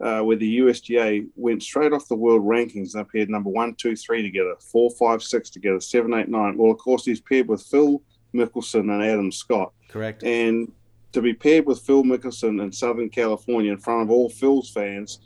uh, 0.00 0.20
where 0.20 0.36
the 0.36 0.58
USGA 0.58 1.26
went 1.36 1.62
straight 1.62 1.92
off 1.92 2.08
the 2.08 2.16
world 2.16 2.42
rankings 2.42 2.96
up 2.96 3.08
here 3.12 3.26
number 3.26 3.50
one 3.50 3.74
two 3.74 3.96
three 3.96 4.22
together 4.22 4.54
four 4.60 4.90
five 4.98 5.22
six 5.22 5.50
together 5.50 5.80
seven 5.80 6.14
eight 6.14 6.28
nine. 6.28 6.56
Well, 6.56 6.70
of 6.70 6.78
course 6.78 7.04
he's 7.04 7.20
paired 7.20 7.48
with 7.48 7.62
Phil 7.62 8.02
Mickelson 8.34 8.92
and 8.92 9.02
Adam 9.02 9.32
Scott. 9.32 9.72
Correct. 9.88 10.22
And 10.22 10.72
to 11.12 11.22
be 11.22 11.34
paired 11.34 11.66
with 11.66 11.80
Phil 11.80 12.02
Mickelson 12.02 12.62
in 12.62 12.72
Southern 12.72 13.10
California 13.10 13.72
in 13.72 13.78
front 13.78 14.02
of 14.02 14.10
all 14.10 14.28
Phil's 14.28 14.70
fans, 14.70 15.20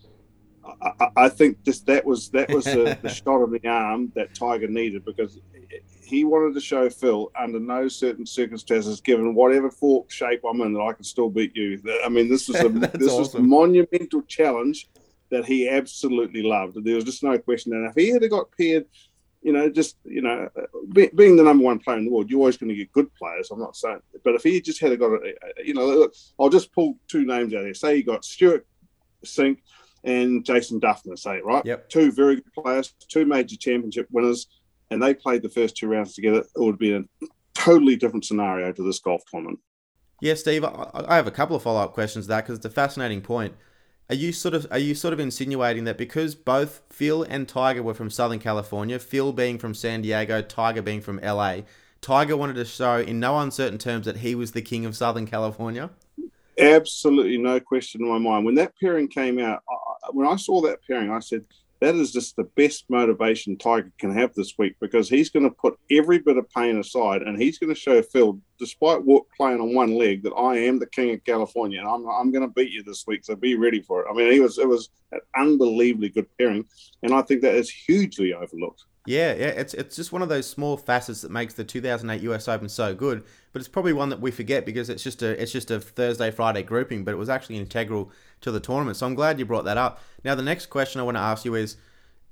I, 0.83 1.09
I 1.17 1.29
think 1.29 1.63
just 1.63 1.87
that 1.87 2.05
was 2.05 2.31
that 2.31 2.49
was 2.49 2.65
the, 2.65 2.99
the 3.03 3.09
shot 3.25 3.43
of 3.43 3.51
the 3.51 3.67
arm 3.69 4.13
that 4.15 4.35
Tiger 4.35 4.69
needed 4.69 5.05
because 5.05 5.39
he 6.05 6.25
wanted 6.25 6.55
to 6.55 6.61
show 6.61 6.89
Phil 6.89 7.31
under 7.39 7.59
no 7.59 7.89
certain 7.89 8.27
circumstances, 8.27 9.01
given 9.01 9.35
whatever 9.35 9.71
fork 9.71 10.11
shape 10.11 10.43
I'm 10.49 10.61
in, 10.61 10.75
that 10.75 10.81
I 10.81 10.93
can 10.93 11.05
still 11.05 11.31
beat 11.31 11.57
you. 11.57 11.81
I 12.05 12.09
mean, 12.09 12.29
this 12.29 12.49
was 12.49 12.61
a 12.61 12.69
this 12.99 13.11
awesome. 13.11 13.19
was 13.19 13.35
a 13.35 13.41
monumental 13.41 14.23
challenge 14.23 14.89
that 15.31 15.45
he 15.45 15.69
absolutely 15.69 16.43
loved. 16.43 16.83
There 16.85 16.95
was 16.95 17.05
just 17.05 17.23
no 17.23 17.39
question. 17.39 17.73
And 17.73 17.87
if 17.87 17.95
he 17.95 18.11
had 18.11 18.29
got 18.31 18.51
paired 18.57 18.87
you 19.45 19.53
know, 19.53 19.69
just 19.69 19.97
you 20.05 20.23
know, 20.23 20.49
be, 20.93 21.11
being 21.15 21.37
the 21.37 21.45
number 21.45 21.63
one 21.63 21.79
player 21.79 21.99
in 21.99 22.07
the 22.07 22.11
world, 22.11 22.31
you're 22.31 22.41
always 22.41 22.57
going 22.57 22.71
to 22.71 22.75
get 22.75 22.91
good 22.93 23.15
players. 23.15 23.51
I'm 23.51 23.61
not 23.61 23.77
saying, 23.77 24.01
but 24.25 24.35
if 24.35 24.43
he 24.43 24.61
just 24.61 24.81
had 24.81 24.99
got, 24.99 25.13
a, 25.13 25.35
you 25.63 25.75
know, 25.75 25.87
look, 25.87 26.15
I'll 26.41 26.49
just 26.49 26.73
pull 26.73 26.99
two 27.09 27.27
names 27.27 27.53
out 27.55 27.63
there. 27.63 27.75
Say 27.75 27.97
you 27.97 28.05
got 28.05 28.25
Stewart 28.25 28.67
Cink 29.25 29.59
and 30.03 30.45
Jason 30.45 30.81
Dufner, 30.81 31.19
say 31.19 31.37
it 31.37 31.45
right. 31.45 31.65
Yep. 31.65 31.91
Two 31.91 32.11
very 32.11 32.37
good 32.37 32.53
players, 32.55 32.95
two 33.09 33.27
major 33.27 33.57
championship 33.57 34.09
winners, 34.11 34.49
and 34.91 35.03
they 35.03 35.13
played 35.13 35.43
the 35.43 35.51
first 35.51 35.77
two 35.77 35.89
rounds 35.89 36.15
together. 36.15 36.39
It 36.39 36.49
would 36.57 36.79
be 36.79 36.95
a 36.95 37.03
totally 37.55 37.97
different 37.97 38.25
scenario 38.25 38.73
to 38.73 38.83
this 38.83 38.99
golf 38.99 39.23
tournament. 39.31 39.59
Yeah, 40.23 40.35
Steve, 40.35 40.65
I 40.65 41.17
have 41.17 41.27
a 41.27 41.31
couple 41.31 41.55
of 41.55 41.63
follow 41.63 41.83
up 41.83 41.93
questions 41.93 42.25
to 42.25 42.29
that 42.31 42.45
because 42.45 42.57
it's 42.57 42.67
a 42.67 42.71
fascinating 42.71 43.21
point. 43.21 43.55
Are 44.11 44.15
you 44.15 44.33
sort 44.33 44.55
of 44.55 44.67
are 44.71 44.79
you 44.79 44.95
sort 44.95 45.15
of 45.15 45.21
insinuating 45.21 45.85
that 45.85 45.97
because 45.97 46.35
both 46.35 46.83
Phil 46.91 47.23
and 47.23 47.49
Tiger 47.49 47.83
were 47.83 47.95
from 47.95 48.11
Southern 48.11 48.39
California, 48.39 48.99
Phil 48.99 49.33
being 49.33 49.59
from 49.59 49.75
San 49.75 50.03
Diego, 50.03 50.43
Tiger 50.43 50.83
being 50.83 51.01
from 51.01 51.19
LA, 51.23 51.61
Tiger 52.03 52.37
wanted 52.37 52.57
to 52.57 52.67
show 52.67 52.99
in 52.99 53.19
no 53.19 53.39
uncertain 53.39 53.79
terms 53.79 54.05
that 54.05 54.19
he 54.19 54.35
was 54.35 54.53
the 54.53 54.61
king 54.61 54.85
of 54.85 54.95
Southern 54.95 55.27
California? 55.27 55.89
Absolutely 56.59 57.39
no 57.39 57.59
question 57.59 58.03
in 58.03 58.09
my 58.09 58.19
mind. 58.19 58.45
When 58.45 58.55
that 58.57 58.75
pairing 58.79 59.09
came 59.09 59.39
out, 59.39 59.63
when 60.13 60.27
I 60.27 60.37
saw 60.37 60.61
that 60.63 60.87
pairing, 60.87 61.11
I 61.11 61.21
said, 61.21 61.47
that 61.85 61.97
is 61.97 62.13
just 62.13 62.37
the 62.37 62.45
best 62.57 62.87
motivation 62.89 63.59
Tiger 63.59 63.93
can 63.99 64.11
have 64.17 64.33
this 64.35 64.55
week 64.57 64.75
because 64.81 65.09
he's 65.09 65.29
going 65.29 65.43
to 65.43 65.55
put 65.55 65.79
every 65.91 66.19
bit 66.19 66.39
of 66.39 66.49
pain 66.51 66.79
aside 66.79 67.23
and 67.23 67.41
he's 67.41 67.59
going 67.59 67.73
to 67.73 67.79
show 67.79 68.01
Phil, 68.01 68.41
despite 68.59 69.03
playing 69.37 69.61
on 69.61 69.75
one 69.75 69.95
leg, 69.95 70.23
that 70.23 70.33
I 70.33 70.57
am 70.57 70.79
the 70.79 70.87
king 70.87 71.13
of 71.13 71.23
California 71.25 71.81
and 71.81 71.89
I'm, 71.89 72.09
I'm 72.09 72.33
going 72.33 72.47
to 72.47 72.53
beat 72.55 72.73
you 72.73 72.83
this 72.83 73.05
week. 73.07 73.25
So 73.25 73.37
be 73.37 73.55
ready 73.55 73.83
for 73.83 74.01
it. 74.01 74.07
I 74.11 74.15
mean, 74.15 74.33
he 74.33 74.41
was 74.41 74.59
it 74.59 74.67
was 74.67 74.89
an 75.13 75.21
unbelievably 75.37 76.09
good 76.11 76.27
pairing, 76.39 76.65
and 77.03 77.13
I 77.13 77.21
think 77.21 77.43
that 77.43 77.55
is 77.55 77.71
hugely 77.71 78.33
overlooked. 78.33 78.85
Yeah, 79.07 79.35
yeah, 79.35 79.49
it's 79.49 79.75
it's 79.75 79.97
just 79.97 80.13
one 80.13 80.23
of 80.23 80.31
those 80.31 80.49
small 80.49 80.79
facets 80.79 81.21
that 81.21 81.31
makes 81.31 81.53
the 81.53 81.65
2008 81.65 82.23
US 82.23 82.49
Open 82.49 82.71
so 82.71 82.95
good. 82.95 83.23
But 83.53 83.61
it's 83.61 83.69
probably 83.69 83.93
one 83.93 84.09
that 84.09 84.21
we 84.21 84.31
forget 84.31 84.65
because 84.65 84.89
it's 84.89 85.03
just 85.03 85.23
a 85.23 85.41
it's 85.41 85.53
just 85.53 85.71
a 85.71 85.79
Thursday 85.79 86.31
Friday 86.31 86.63
grouping, 86.63 87.05
but 87.05 87.13
it 87.13 87.19
was 87.19 87.29
actually 87.29 87.59
integral 87.59 88.11
to 88.45 88.53
the 88.53 88.61
tournament. 88.61 88.97
So 88.97 89.07
I'm 89.07 89.15
glad 89.15 89.39
you 89.39 89.45
brought 89.45 89.65
that 89.65 89.77
up. 89.77 90.01
Now 90.25 90.35
the 90.35 90.43
next 90.43 90.67
question 90.67 91.01
I 91.01 91.05
want 91.05 91.17
to 91.17 91.23
ask 91.23 91.45
you 91.45 91.55
is, 91.55 91.77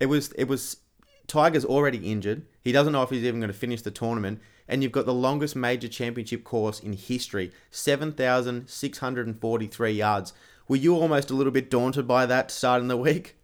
it 0.00 0.06
was 0.06 0.32
it 0.32 0.44
was 0.44 0.78
Tiger's 1.26 1.64
already 1.64 2.10
injured. 2.10 2.46
He 2.62 2.72
doesn't 2.72 2.92
know 2.92 3.02
if 3.02 3.10
he's 3.10 3.24
even 3.24 3.40
going 3.40 3.52
to 3.52 3.58
finish 3.58 3.82
the 3.82 3.90
tournament, 3.90 4.40
and 4.68 4.82
you've 4.82 4.92
got 4.92 5.06
the 5.06 5.14
longest 5.14 5.56
major 5.56 5.88
championship 5.88 6.44
course 6.44 6.78
in 6.80 6.92
history, 6.92 7.50
7,643 7.70 9.92
yards. 9.92 10.32
Were 10.68 10.76
you 10.76 10.94
almost 10.94 11.30
a 11.30 11.34
little 11.34 11.52
bit 11.52 11.70
daunted 11.70 12.06
by 12.06 12.26
that 12.26 12.50
starting 12.50 12.88
the 12.88 12.96
week? 12.96 13.36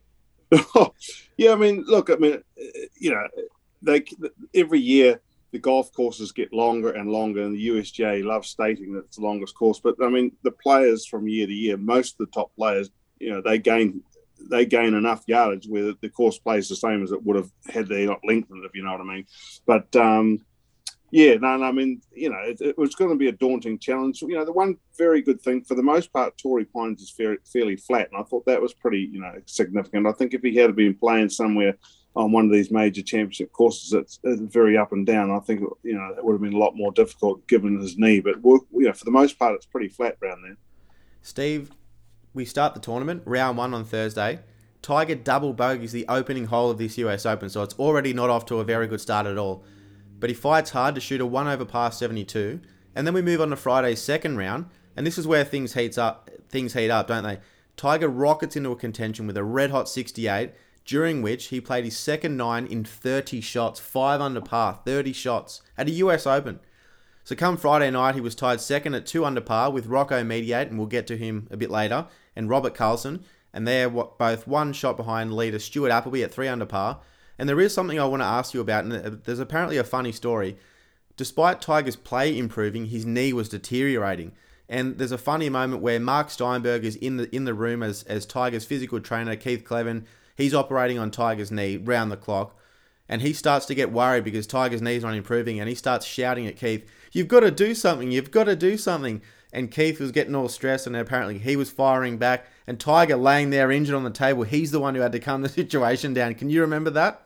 yeah, 1.37 1.53
I 1.53 1.57
mean, 1.57 1.85
look, 1.87 2.11
I 2.11 2.17
mean, 2.17 2.43
you 2.99 3.11
know, 3.11 3.27
they 3.83 4.05
every 4.55 4.81
year 4.81 5.21
the 5.53 5.59
golf 5.59 5.93
courses 5.93 6.33
get 6.33 6.53
longer 6.53 6.91
and 6.91 7.11
longer, 7.11 7.43
and 7.43 7.55
the 7.55 7.69
USGA 7.69 8.25
loves 8.25 8.49
stating 8.49 8.93
that 8.93 9.07
it's 9.07 9.17
the 9.17 9.23
longest 9.23 9.55
course. 9.55 9.81
But 9.81 9.97
I 10.03 10.09
mean, 10.09 10.33
the 10.43 10.51
players 10.51 11.07
from 11.07 11.29
year 11.29 11.47
to 11.47 11.53
year, 11.53 11.77
most 11.77 12.13
of 12.13 12.27
the 12.27 12.33
top 12.33 12.55
players, 12.55 12.91
you 13.19 13.31
know, 13.31 13.41
they 13.41 13.59
gain 13.59 14.03
they 14.51 14.65
gain 14.65 14.95
enough 14.95 15.25
yardage 15.27 15.67
where 15.67 15.93
the 16.01 16.09
course 16.09 16.39
plays 16.39 16.69
the 16.69 16.77
same 16.77 17.03
as 17.03 17.11
it 17.11 17.23
would 17.25 17.37
have 17.37 17.51
had 17.69 17.89
they 17.89 18.07
not 18.07 18.21
lengthened, 18.25 18.65
if 18.65 18.75
you 18.75 18.85
know 18.85 18.93
what 18.93 19.01
I 19.01 19.05
mean. 19.05 19.27
But 19.67 19.95
um, 19.97 20.45
yeah, 21.11 21.35
no, 21.35 21.57
no, 21.57 21.65
I 21.65 21.73
mean, 21.73 22.03
you 22.13 22.31
know, 22.31 22.39
it, 22.45 22.61
it, 22.61 22.79
was 22.79 22.95
going 22.95 23.11
to 23.11 23.17
be 23.17 23.29
a 23.29 23.33
daunting 23.33 23.79
challenge. 23.79 24.21
You 24.23 24.37
know, 24.37 24.45
the 24.45 24.53
one 24.53 24.77
very 24.97 25.23
good 25.23 25.41
thing, 25.41 25.65
for 25.65 25.75
the 25.75 25.83
most 25.83 26.13
part, 26.13 26.37
Torrey 26.37 26.67
Pines 26.67 27.01
is 27.01 27.11
fairly, 27.11 27.39
fairly 27.51 27.77
flat, 27.77 28.09
and 28.13 28.21
I 28.21 28.25
thought 28.25 28.45
that 28.47 28.61
was 28.61 28.75
pretty, 28.75 29.09
you 29.11 29.21
know, 29.21 29.33
significant. 29.47 30.07
I 30.07 30.13
think 30.13 30.35
if 30.35 30.43
he 30.43 30.55
had 30.57 30.77
been 30.77 30.95
playing 30.95 31.31
somewhere 31.31 31.77
on 32.19 32.33
one 32.33 32.45
of 32.45 32.53
these 32.53 32.71
major 32.71 33.03
championship 33.03 33.53
courses, 33.53 33.93
it's, 33.93 34.19
it's 34.23 34.41
very 34.41 34.77
up 34.77 34.93
and 34.93 35.07
down. 35.07 35.31
I 35.31 35.39
think, 35.41 35.61
you 35.83 35.95
know, 35.95 36.15
it 36.17 36.25
would 36.25 36.33
have 36.33 36.43
been 36.43 36.53
a 36.53 36.59
lot 36.59 36.77
more 36.77 36.93
difficult 36.93 37.47
given 37.47 37.81
his 37.81 37.97
knee. 37.97 38.21
But, 38.21 38.37
you 38.45 38.67
know, 38.73 38.93
for 38.93 39.05
the 39.05 39.11
most 39.11 39.39
part, 39.39 39.55
it's 39.55 39.67
pretty 39.67 39.89
flat 39.89 40.17
around 40.23 40.43
there. 40.43 40.57
Steve, 41.23 41.71
we 42.35 42.45
start 42.45 42.75
the 42.75 42.81
tournament, 42.81 43.23
round 43.25 43.57
one 43.57 43.73
on 43.73 43.85
Thursday. 43.85 44.41
Tiger 44.83 45.15
double 45.15 45.53
bogeys 45.53 45.93
the 45.93 46.07
opening 46.09 46.47
hole 46.47 46.71
of 46.71 46.79
this 46.79 46.99
US 46.99 47.25
Open, 47.25 47.49
so 47.49 47.63
it's 47.63 47.75
already 47.75 48.13
not 48.13 48.31
off 48.31 48.47
to 48.47 48.61
a 48.61 48.65
very 48.65 48.87
good 48.87 49.01
start 49.01 49.27
at 49.27 49.39
all 49.39 49.65
but 50.21 50.31
he 50.31 50.35
fights 50.35 50.71
hard 50.71 50.95
to 50.95 51.01
shoot 51.01 51.21
a 51.21 51.27
one 51.27 51.47
over 51.47 51.65
par 51.65 51.93
72. 51.93 52.61
And 52.95 53.07
then 53.07 53.15
we 53.15 53.23
move 53.23 53.41
on 53.41 53.51
to 53.51 53.57
Friday's 53.57 54.03
second 54.03 54.37
round, 54.37 54.67
and 54.97 55.07
this 55.07 55.19
is 55.19 55.27
where 55.27 55.45
things 55.45 55.75
heats 55.75 55.99
up. 55.99 56.31
Things 56.49 56.73
heat 56.73 56.91
up, 56.91 57.07
don't 57.07 57.25
they? 57.25 57.39
Tiger 57.77 58.09
rockets 58.09 58.57
into 58.57 58.73
a 58.73 58.77
contention 58.77 59.27
with 59.27 59.37
a 59.37 59.45
red 59.45 59.71
hot 59.71 59.89
68, 59.89 60.53
during 60.89 61.21
which 61.21 61.49
he 61.49 61.61
played 61.61 61.85
his 61.85 61.99
second 61.99 62.35
nine 62.35 62.67
in 62.67 62.83
30 62.83 63.43
shots, 63.43 63.79
five 63.79 64.23
under 64.23 64.41
par, 64.41 64.81
30 64.87 65.13
shots 65.13 65.61
at 65.77 65.87
a 65.87 65.91
US 65.91 66.27
Open. 66.27 66.61
So 67.25 67.37
come 67.37 67.59
Friday 67.59 67.91
night, 67.91 68.15
he 68.15 68.23
was 68.23 68.35
tied 68.35 68.59
second 68.59 68.95
at 68.95 69.05
two 69.05 69.23
under 69.23 69.43
par 69.43 69.71
with 69.71 69.87
Rocco 69.87 70.25
Mediate, 70.25 70.69
and 70.69 70.79
we'll 70.79 70.87
get 70.87 71.07
to 71.09 71.19
him 71.19 71.47
a 71.51 71.59
bit 71.59 71.69
later, 71.69 72.07
and 72.35 72.49
Robert 72.49 72.75
Karlsson, 72.75 73.21
and 73.53 73.69
they're 73.69 73.91
both 73.91 74.47
one 74.47 74.73
shot 74.73 74.97
behind 74.97 75.37
leader 75.37 75.59
Stuart 75.59 75.91
Appleby 75.91 76.23
at 76.23 76.33
three 76.33 76.49
under 76.49 76.65
par. 76.65 77.01
And 77.39 77.51
there 77.51 77.61
is 77.61 77.75
something 77.75 78.01
I 78.01 78.07
want 78.07 78.23
to 78.23 78.27
ask 78.27 78.55
you 78.55 78.63
about, 78.63 78.85
and 78.85 79.23
there's 79.25 79.39
apparently 79.39 79.77
a 79.77 79.85
funny 79.85 80.11
story. 80.11 80.57
Despite 81.19 81.61
Tiger's 81.61 81.97
play 81.97 82.37
improving, 82.37 82.87
his 82.87 83.05
knee 83.05 83.35
was 83.35 83.51
deteriorating. 83.51 84.33
And 84.71 84.97
there's 84.97 85.13
a 85.13 85.19
funny 85.19 85.51
moment 85.51 85.83
where 85.83 86.01
Mark 86.01 86.31
Steinberg 86.31 86.85
is 86.85 86.97
in 86.97 87.19
the 87.19 87.35
in 87.35 87.45
the 87.45 87.55
room 87.55 87.83
as, 87.83 88.05
as 88.05 88.25
Tiger's 88.25 88.65
physical 88.65 89.01
trainer, 89.01 89.37
Keith 89.37 89.65
Kleven. 89.65 90.05
He's 90.39 90.55
operating 90.55 91.01
on 91.01 91.11
Tiger's 91.11 91.51
knee 91.51 91.77
round 91.77 92.13
the 92.13 92.17
clock. 92.17 92.57
And 93.09 93.23
he 93.23 93.33
starts 93.33 93.67
to 93.67 93.75
get 93.75 93.91
worried 93.91 94.23
because 94.23 94.47
Tiger's 94.47 94.81
knee's 94.81 95.03
not 95.03 95.15
improving. 95.15 95.59
And 95.59 95.69
he 95.69 95.75
starts 95.75 96.07
shouting 96.07 96.47
at 96.47 96.57
Keith, 96.57 96.89
You've 97.11 97.27
got 97.27 97.41
to 97.41 97.51
do 97.51 97.75
something. 97.75 98.13
You've 98.13 98.31
got 98.31 98.45
to 98.45 98.55
do 98.55 98.79
something. 98.79 99.21
And 99.53 99.71
Keith 99.71 99.99
was 99.99 100.13
getting 100.13 100.35
all 100.35 100.49
stressed, 100.49 100.87
and 100.87 100.95
apparently 100.95 101.39
he 101.39 101.57
was 101.57 101.71
firing 101.71 102.19
back. 102.19 102.47
And 102.67 102.79
Tiger 102.79 103.17
laying 103.17 103.51
there 103.51 103.73
injured 103.73 103.97
on 103.97 104.05
the 104.05 104.11
table, 104.11 104.45
he's 104.45 104.71
the 104.71 104.79
one 104.79 104.95
who 104.95 105.01
had 105.01 105.13
to 105.13 105.19
calm 105.19 105.43
the 105.43 105.49
situation 105.49 106.15
down. 106.15 106.35
Can 106.35 106.51
you 106.51 106.61
remember 106.61 106.91
that? 106.91 107.23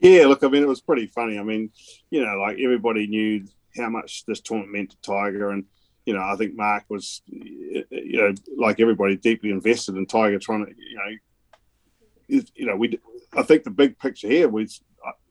Yeah, 0.00 0.26
look, 0.26 0.44
I 0.44 0.48
mean, 0.48 0.62
it 0.62 0.68
was 0.68 0.82
pretty 0.82 1.06
funny. 1.06 1.38
I 1.38 1.44
mean, 1.44 1.70
you 2.10 2.22
know, 2.22 2.36
like 2.38 2.58
everybody 2.60 3.06
knew 3.06 3.46
how 3.74 3.88
much 3.88 4.26
this 4.26 4.40
tournament 4.40 4.72
meant 4.72 4.90
to 4.90 4.96
Tiger, 5.00 5.50
and 5.50 5.64
you 6.04 6.12
know, 6.12 6.22
I 6.22 6.36
think 6.36 6.54
Mark 6.54 6.84
was, 6.88 7.22
you 7.26 7.84
know, 7.90 8.34
like 8.58 8.80
everybody, 8.80 9.16
deeply 9.16 9.50
invested 9.50 9.96
in 9.96 10.06
Tiger, 10.06 10.38
trying 10.38 10.66
to, 10.66 10.72
you 10.76 10.96
know, 10.96 11.16
you 12.28 12.66
know, 12.66 12.76
we. 12.76 12.98
I 13.36 13.42
think 13.42 13.64
the 13.64 13.70
big 13.70 13.98
picture 13.98 14.28
here 14.28 14.48
was 14.48 14.80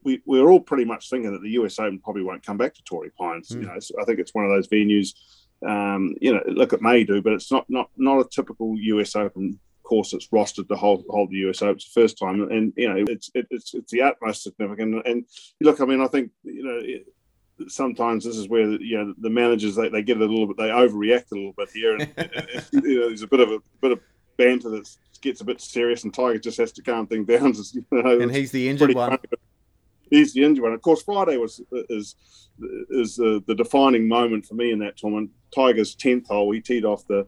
we 0.02 0.22
we 0.24 0.40
are 0.40 0.50
all 0.50 0.60
pretty 0.60 0.84
much 0.84 1.10
thinking 1.10 1.32
that 1.32 1.42
the 1.42 1.50
US 1.50 1.78
Open 1.78 1.98
probably 1.98 2.22
won't 2.22 2.44
come 2.44 2.56
back 2.56 2.74
to 2.74 2.82
Torrey 2.82 3.10
Pines. 3.18 3.48
Mm. 3.48 3.60
You 3.60 3.66
know, 3.66 3.78
so 3.80 3.94
I 4.00 4.04
think 4.04 4.18
it's 4.18 4.34
one 4.34 4.44
of 4.44 4.50
those 4.50 4.68
venues. 4.68 5.14
Um, 5.66 6.14
you 6.20 6.32
know, 6.34 6.42
look, 6.46 6.72
it 6.72 6.82
may 6.82 7.04
do, 7.04 7.22
but 7.22 7.32
it's 7.32 7.50
not 7.50 7.68
not 7.68 7.90
not 7.96 8.20
a 8.20 8.28
typical 8.28 8.74
US 8.78 9.16
Open 9.16 9.58
course 9.82 10.12
it's 10.12 10.28
rostered 10.28 10.68
to 10.68 10.76
hold 10.76 11.04
hold 11.08 11.30
the 11.30 11.48
US 11.48 11.62
Open 11.62 11.80
first 11.92 12.18
time, 12.18 12.42
and 12.50 12.72
you 12.76 12.88
know 12.88 13.04
it's 13.08 13.30
it, 13.34 13.46
it's 13.50 13.74
it's 13.74 13.92
the 13.92 14.02
utmost 14.02 14.42
significant. 14.42 15.06
And 15.06 15.24
look, 15.60 15.80
I 15.80 15.84
mean, 15.84 16.00
I 16.00 16.08
think 16.08 16.30
you 16.42 16.64
know. 16.64 16.80
It, 16.82 17.06
sometimes 17.68 18.22
this 18.22 18.36
is 18.36 18.50
where 18.50 18.70
you 18.72 18.98
know 18.98 19.14
the 19.16 19.30
managers 19.30 19.76
they, 19.76 19.88
they 19.88 20.02
get 20.02 20.18
a 20.18 20.20
little 20.20 20.46
bit 20.46 20.58
they 20.58 20.68
overreact 20.68 21.32
a 21.32 21.34
little 21.34 21.54
bit 21.56 21.70
here 21.72 21.94
and, 21.94 22.12
and 22.18 22.30
you 22.84 23.00
know 23.00 23.08
there's 23.08 23.22
a 23.22 23.26
bit 23.26 23.40
of 23.40 23.50
a 23.50 23.58
bit 23.80 23.92
of 23.92 24.00
banter 24.36 24.68
that 24.68 24.86
gets 25.22 25.40
a 25.40 25.44
bit 25.44 25.60
serious 25.60 26.04
and 26.04 26.12
Tiger 26.12 26.38
just 26.38 26.58
has 26.58 26.72
to 26.72 26.82
calm 26.82 27.06
things 27.06 27.26
down 27.26 27.54
you 27.72 27.84
know, 27.90 28.20
and 28.20 28.34
he's 28.34 28.52
the 28.52 28.68
injured 28.68 28.94
one. 28.94 29.10
funny. 29.10 29.22
he's 30.10 30.32
the 30.34 30.44
injured 30.44 30.62
one. 30.62 30.72
Of 30.72 30.82
course 30.82 31.02
Friday 31.02 31.36
was 31.36 31.60
is 31.90 32.16
is 32.90 33.16
the, 33.16 33.42
the 33.46 33.54
defining 33.54 34.08
moment 34.08 34.46
for 34.46 34.54
me 34.54 34.72
in 34.72 34.78
that 34.80 34.96
tournament. 34.96 35.30
Tiger's 35.54 35.94
10th 35.96 36.26
hole 36.26 36.50
he 36.52 36.60
teed 36.60 36.84
off 36.84 37.06
the 37.06 37.26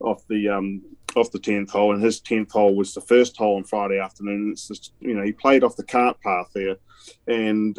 off 0.00 0.26
the 0.28 0.48
um, 0.48 0.82
off 1.16 1.30
the 1.30 1.38
tenth 1.38 1.70
hole, 1.70 1.94
and 1.94 2.02
his 2.02 2.20
tenth 2.20 2.52
hole 2.52 2.74
was 2.74 2.94
the 2.94 3.00
first 3.00 3.36
hole 3.36 3.56
on 3.56 3.64
Friday 3.64 3.98
afternoon. 3.98 4.50
It's 4.52 4.68
just 4.68 4.92
you 5.00 5.14
know 5.14 5.22
he 5.22 5.32
played 5.32 5.64
off 5.64 5.76
the 5.76 5.84
cart 5.84 6.20
path 6.20 6.50
there, 6.54 6.76
and 7.26 7.78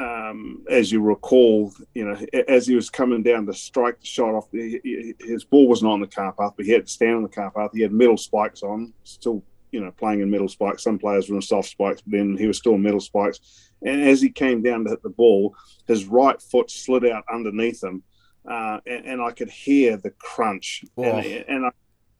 um, 0.00 0.64
as 0.70 0.90
you 0.90 1.00
recall, 1.00 1.72
you 1.94 2.04
know 2.04 2.42
as 2.48 2.66
he 2.66 2.74
was 2.74 2.90
coming 2.90 3.22
down 3.22 3.46
to 3.46 3.54
strike 3.54 4.00
the 4.00 4.06
shot 4.06 4.34
off, 4.34 4.50
the, 4.50 5.14
his 5.20 5.44
ball 5.44 5.68
wasn't 5.68 5.90
on 5.90 6.00
the 6.00 6.06
car 6.06 6.32
path, 6.32 6.52
but 6.56 6.66
he 6.66 6.72
had 6.72 6.86
to 6.86 6.92
stand 6.92 7.16
on 7.16 7.22
the 7.22 7.28
car 7.28 7.50
path. 7.50 7.70
He 7.74 7.82
had 7.82 7.92
metal 7.92 8.16
spikes 8.16 8.62
on, 8.62 8.92
still 9.04 9.42
you 9.72 9.80
know 9.80 9.90
playing 9.92 10.20
in 10.20 10.30
metal 10.30 10.48
spikes. 10.48 10.82
Some 10.82 10.98
players 10.98 11.28
were 11.28 11.36
in 11.36 11.42
soft 11.42 11.68
spikes, 11.68 12.00
but 12.00 12.12
then 12.12 12.36
he 12.36 12.46
was 12.46 12.58
still 12.58 12.74
in 12.74 12.82
metal 12.82 13.00
spikes. 13.00 13.40
And 13.82 14.02
as 14.02 14.20
he 14.20 14.30
came 14.30 14.62
down 14.62 14.84
to 14.84 14.90
hit 14.90 15.02
the 15.02 15.10
ball, 15.10 15.54
his 15.86 16.04
right 16.06 16.40
foot 16.40 16.70
slid 16.70 17.06
out 17.06 17.24
underneath 17.32 17.82
him 17.82 18.02
uh, 18.48 18.78
and, 18.86 19.06
and, 19.06 19.22
I 19.22 19.32
could 19.32 19.50
hear 19.50 19.96
the 19.96 20.10
crunch. 20.10 20.84
Oh. 20.96 21.02
And, 21.02 21.44
and, 21.48 21.66
I, 21.66 21.70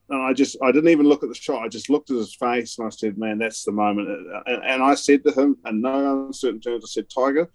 and 0.09 0.21
I 0.21 0.33
just, 0.33 0.55
I 0.61 0.71
didn't 0.71 0.89
even 0.89 1.07
look 1.07 1.23
at 1.23 1.29
the 1.29 1.35
shot. 1.35 1.63
I 1.63 1.67
just 1.67 1.89
looked 1.89 2.11
at 2.11 2.17
his 2.17 2.35
face 2.35 2.77
and 2.77 2.87
I 2.87 2.89
said, 2.89 3.17
man, 3.17 3.39
that's 3.39 3.63
the 3.63 3.71
moment. 3.71 4.09
And, 4.45 4.63
and 4.63 4.83
I 4.83 4.95
said 4.95 5.23
to 5.23 5.31
him, 5.31 5.57
in 5.65 5.81
no 5.81 6.27
uncertain 6.27 6.61
terms, 6.61 6.83
I 6.85 6.87
said, 6.87 7.09
Tiger, 7.09 7.49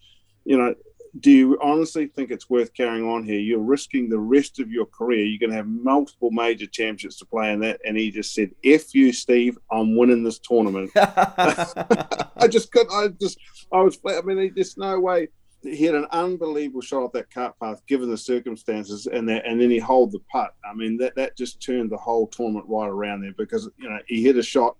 you 0.47 0.57
know, 0.57 0.75
do 1.21 1.31
you 1.31 1.59
honestly 1.61 2.07
think 2.07 2.31
it's 2.31 2.49
worth 2.49 2.73
carrying 2.73 3.05
on 3.05 3.25
here? 3.25 3.39
You're 3.39 3.59
risking 3.59 4.09
the 4.09 4.19
rest 4.19 4.61
of 4.61 4.71
your 4.71 4.87
career. 4.87 5.25
You're 5.25 5.41
going 5.41 5.51
to 5.51 5.57
have 5.57 5.67
multiple 5.67 6.31
major 6.31 6.67
championships 6.67 7.19
to 7.19 7.27
play 7.27 7.53
in 7.53 7.61
that. 7.61 7.81
And 7.85 7.97
he 7.97 8.11
just 8.11 8.33
said, 8.35 8.51
F 8.65 8.95
you, 8.95 9.13
Steve, 9.13 9.59
I'm 9.71 9.97
winning 9.97 10.23
this 10.23 10.39
tournament. 10.39 10.91
I 10.97 12.49
just 12.49 12.71
couldn't. 12.71 12.93
I 12.93 13.09
just, 13.21 13.39
I 13.73 13.81
was. 13.81 13.97
Flat. 13.97 14.23
I 14.23 14.27
mean, 14.27 14.53
there's 14.55 14.77
no 14.77 15.01
way. 15.01 15.29
He 15.63 15.85
had 15.85 15.95
an 15.95 16.07
unbelievable 16.13 16.83
shot 16.83 17.03
off 17.03 17.13
that 17.13 17.31
cart 17.31 17.59
path, 17.61 17.83
given 17.89 18.09
the 18.09 18.17
circumstances, 18.17 19.07
and 19.07 19.29
that, 19.29 19.47
and 19.47 19.61
then 19.61 19.71
he 19.71 19.79
hold 19.79 20.13
the 20.13 20.21
putt. 20.31 20.55
I 20.65 20.75
mean, 20.75 20.97
that 20.99 21.17
that 21.17 21.37
just 21.37 21.61
turned 21.61 21.91
the 21.91 21.97
whole 21.97 22.29
tournament 22.29 22.67
right 22.69 22.89
around 22.89 23.23
there 23.23 23.35
because 23.37 23.69
you 23.79 23.89
know 23.89 23.99
he 24.07 24.23
hit 24.23 24.37
a 24.37 24.43
shot 24.43 24.77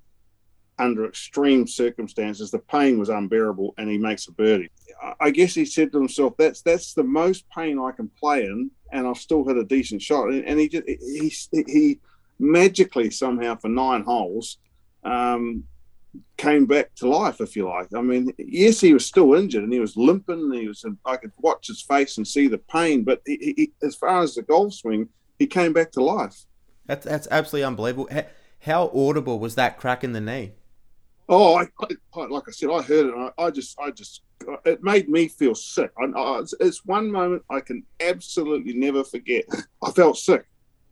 under 0.79 1.07
extreme 1.07 1.67
circumstances. 1.67 2.51
The 2.51 2.59
pain 2.59 2.99
was 2.99 3.09
unbearable, 3.09 3.75
and 3.79 3.89
he 3.89 3.99
makes 3.99 4.29
a 4.29 4.33
birdie. 4.33 4.71
I 5.21 5.31
guess 5.31 5.55
he 5.55 5.65
said 5.65 5.93
to 5.93 5.99
himself, 5.99 6.35
"That's 6.37 6.63
that's 6.63 6.95
the 6.95 7.05
most 7.05 7.45
pain 7.51 7.79
I 7.79 7.93
can 7.93 8.09
play 8.19 8.45
in, 8.45 8.71
and 8.93 9.07
I'll 9.07 9.15
still 9.15 9.45
hit 9.45 9.57
a 9.57 9.65
decent 9.65 10.03
shot." 10.03 10.29
And, 10.29 10.45
and 10.45 10.61
he 10.61 10.69
just 10.69 10.87
he 10.87 11.33
he 11.67 12.01
magically 12.39 13.11
somehow 13.11 13.57
for 13.57 13.69
nine 13.69 14.03
holes 14.03 14.59
um, 15.05 15.65
came 16.37 16.67
back 16.67 16.95
to 16.97 17.09
life, 17.09 17.41
if 17.41 17.57
you 17.57 17.69
like. 17.69 17.95
I 17.95 18.03
mean, 18.03 18.33
yes, 18.39 18.81
he 18.81 18.93
was 18.93 19.07
still 19.07 19.35
injured 19.35 19.65
and 19.65 19.73
he 19.73 19.81
was 19.81 19.97
limping. 19.97 20.39
And 20.39 20.55
he 20.55 20.69
was, 20.69 20.85
I 21.05 21.17
could 21.17 21.33
watch 21.39 21.69
his 21.69 21.83
face 21.83 22.17
and 22.17 22.27
see 22.27 22.49
the 22.49 22.59
pain. 22.59 23.05
But 23.05 23.23
he, 23.27 23.55
he, 23.57 23.73
as 23.83 23.95
far 23.95 24.23
as 24.23 24.35
the 24.35 24.43
golf 24.43 24.75
swing, 24.75 25.09
he 25.39 25.47
came 25.47 25.73
back 25.73 25.93
to 25.93 26.03
life. 26.03 26.45
That's 26.87 27.05
that's 27.05 27.29
absolutely 27.31 27.65
unbelievable. 27.65 28.09
How 28.61 28.91
audible 28.95 29.39
was 29.39 29.55
that 29.57 29.79
crack 29.79 30.05
in 30.05 30.13
the 30.13 30.21
knee? 30.21 30.53
Oh, 31.29 31.57
I, 31.57 31.67
I, 32.15 32.27
like 32.27 32.45
I 32.47 32.53
said, 32.53 32.71
I 32.71 32.83
heard 32.83 33.07
it. 33.07 33.15
I, 33.17 33.45
I, 33.45 33.51
just, 33.51 33.79
I 33.81 33.91
just, 33.91 34.23
uh, 34.49 34.57
it 34.65 34.83
made 34.83 35.09
me 35.09 35.27
feel 35.29 35.55
sick. 35.55 35.91
I, 35.99 36.43
it's 36.61 36.85
one 36.85 37.11
moment 37.11 37.43
I 37.51 37.61
can 37.61 37.83
absolutely 38.01 38.75
never 38.75 39.03
forget. 39.03 39.45
I 39.83 39.91
felt 39.91 40.19
sick. 40.19 40.47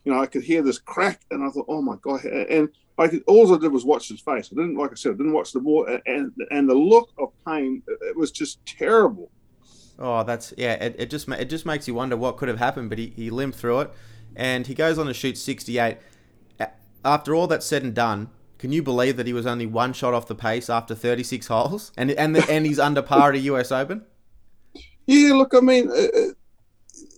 You 0.04 0.12
know, 0.12 0.20
I 0.20 0.26
could 0.26 0.42
hear 0.42 0.62
this 0.62 0.78
crack, 0.78 1.22
and 1.30 1.42
I 1.42 1.48
thought, 1.48 1.64
"Oh 1.66 1.80
my 1.80 1.96
god!" 2.02 2.24
And 2.24 2.68
I 2.98 3.08
could, 3.08 3.22
all 3.26 3.54
I 3.54 3.58
did 3.58 3.72
was 3.72 3.86
watch 3.86 4.08
his 4.08 4.20
face. 4.20 4.50
I 4.52 4.54
didn't, 4.54 4.76
like 4.76 4.90
I 4.90 4.94
said, 4.96 5.12
I 5.12 5.16
didn't 5.16 5.32
watch 5.32 5.52
the 5.52 5.60
ball, 5.60 5.86
and 6.04 6.30
and 6.50 6.68
the 6.68 6.74
look 6.74 7.10
of 7.16 7.32
pain, 7.46 7.82
it 7.86 8.14
was 8.14 8.30
just 8.30 8.64
terrible. 8.66 9.30
Oh, 9.98 10.22
that's 10.22 10.52
yeah. 10.58 10.74
It, 10.74 10.96
it 10.98 11.10
just 11.10 11.26
it 11.30 11.46
just 11.46 11.64
makes 11.64 11.88
you 11.88 11.94
wonder 11.94 12.18
what 12.18 12.36
could 12.36 12.48
have 12.48 12.58
happened, 12.58 12.90
but 12.90 12.98
he, 12.98 13.14
he 13.16 13.30
limped 13.30 13.56
through 13.58 13.80
it, 13.80 13.92
and 14.36 14.66
he 14.66 14.74
goes 14.74 14.98
on 14.98 15.06
to 15.06 15.14
shoot 15.14 15.38
68. 15.38 15.96
After 17.02 17.34
all 17.34 17.46
that's 17.46 17.66
said 17.66 17.82
and 17.82 17.94
done, 17.94 18.30
can 18.64 18.72
you 18.72 18.82
believe 18.82 19.18
that 19.18 19.26
he 19.26 19.34
was 19.34 19.44
only 19.44 19.66
one 19.66 19.92
shot 19.92 20.14
off 20.14 20.26
the 20.26 20.34
pace 20.34 20.70
after 20.70 20.94
36 20.94 21.48
holes, 21.48 21.92
and 21.98 22.10
and 22.12 22.34
the, 22.34 22.50
and 22.50 22.64
he's 22.64 22.78
under 22.78 23.02
par 23.02 23.28
at 23.28 23.34
a 23.34 23.40
US 23.40 23.70
Open? 23.70 24.06
Yeah, 25.04 25.34
look, 25.34 25.52
I 25.54 25.60
mean, 25.60 25.90
uh, 25.90 26.32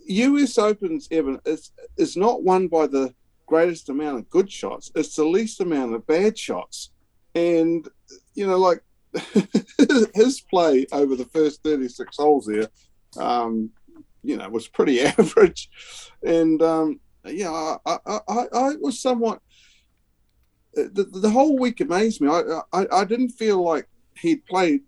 US 0.08 0.58
uh, 0.58 0.64
Opens, 0.64 1.06
Evin, 1.06 1.38
is 1.46 1.70
is 1.96 2.16
not 2.16 2.42
won 2.42 2.66
by 2.66 2.88
the 2.88 3.14
greatest 3.46 3.88
amount 3.90 4.18
of 4.18 4.28
good 4.28 4.50
shots. 4.50 4.90
It's 4.96 5.14
the 5.14 5.24
least 5.24 5.60
amount 5.60 5.94
of 5.94 6.04
bad 6.08 6.36
shots. 6.36 6.90
And, 7.36 7.88
you 8.34 8.48
know, 8.48 8.58
like 8.58 8.82
his 10.16 10.40
play 10.50 10.84
over 10.90 11.14
the 11.14 11.28
first 11.32 11.62
36 11.62 12.16
holes 12.16 12.46
there, 12.46 12.66
um, 13.24 13.70
you 14.24 14.36
know, 14.36 14.48
was 14.48 14.66
pretty 14.66 15.00
average. 15.18 15.70
And, 16.24 16.60
um, 16.60 16.98
yeah, 17.24 17.52
I, 17.86 17.98
I, 18.04 18.18
I, 18.28 18.44
I 18.52 18.74
was 18.80 19.00
somewhat. 19.00 19.40
The, 20.76 21.08
the 21.10 21.30
whole 21.30 21.58
week 21.58 21.80
amazed 21.80 22.20
me. 22.20 22.28
I, 22.28 22.60
I, 22.72 22.86
I 22.92 23.04
didn't 23.04 23.30
feel 23.30 23.62
like 23.62 23.88
he'd 24.20 24.44
played 24.44 24.82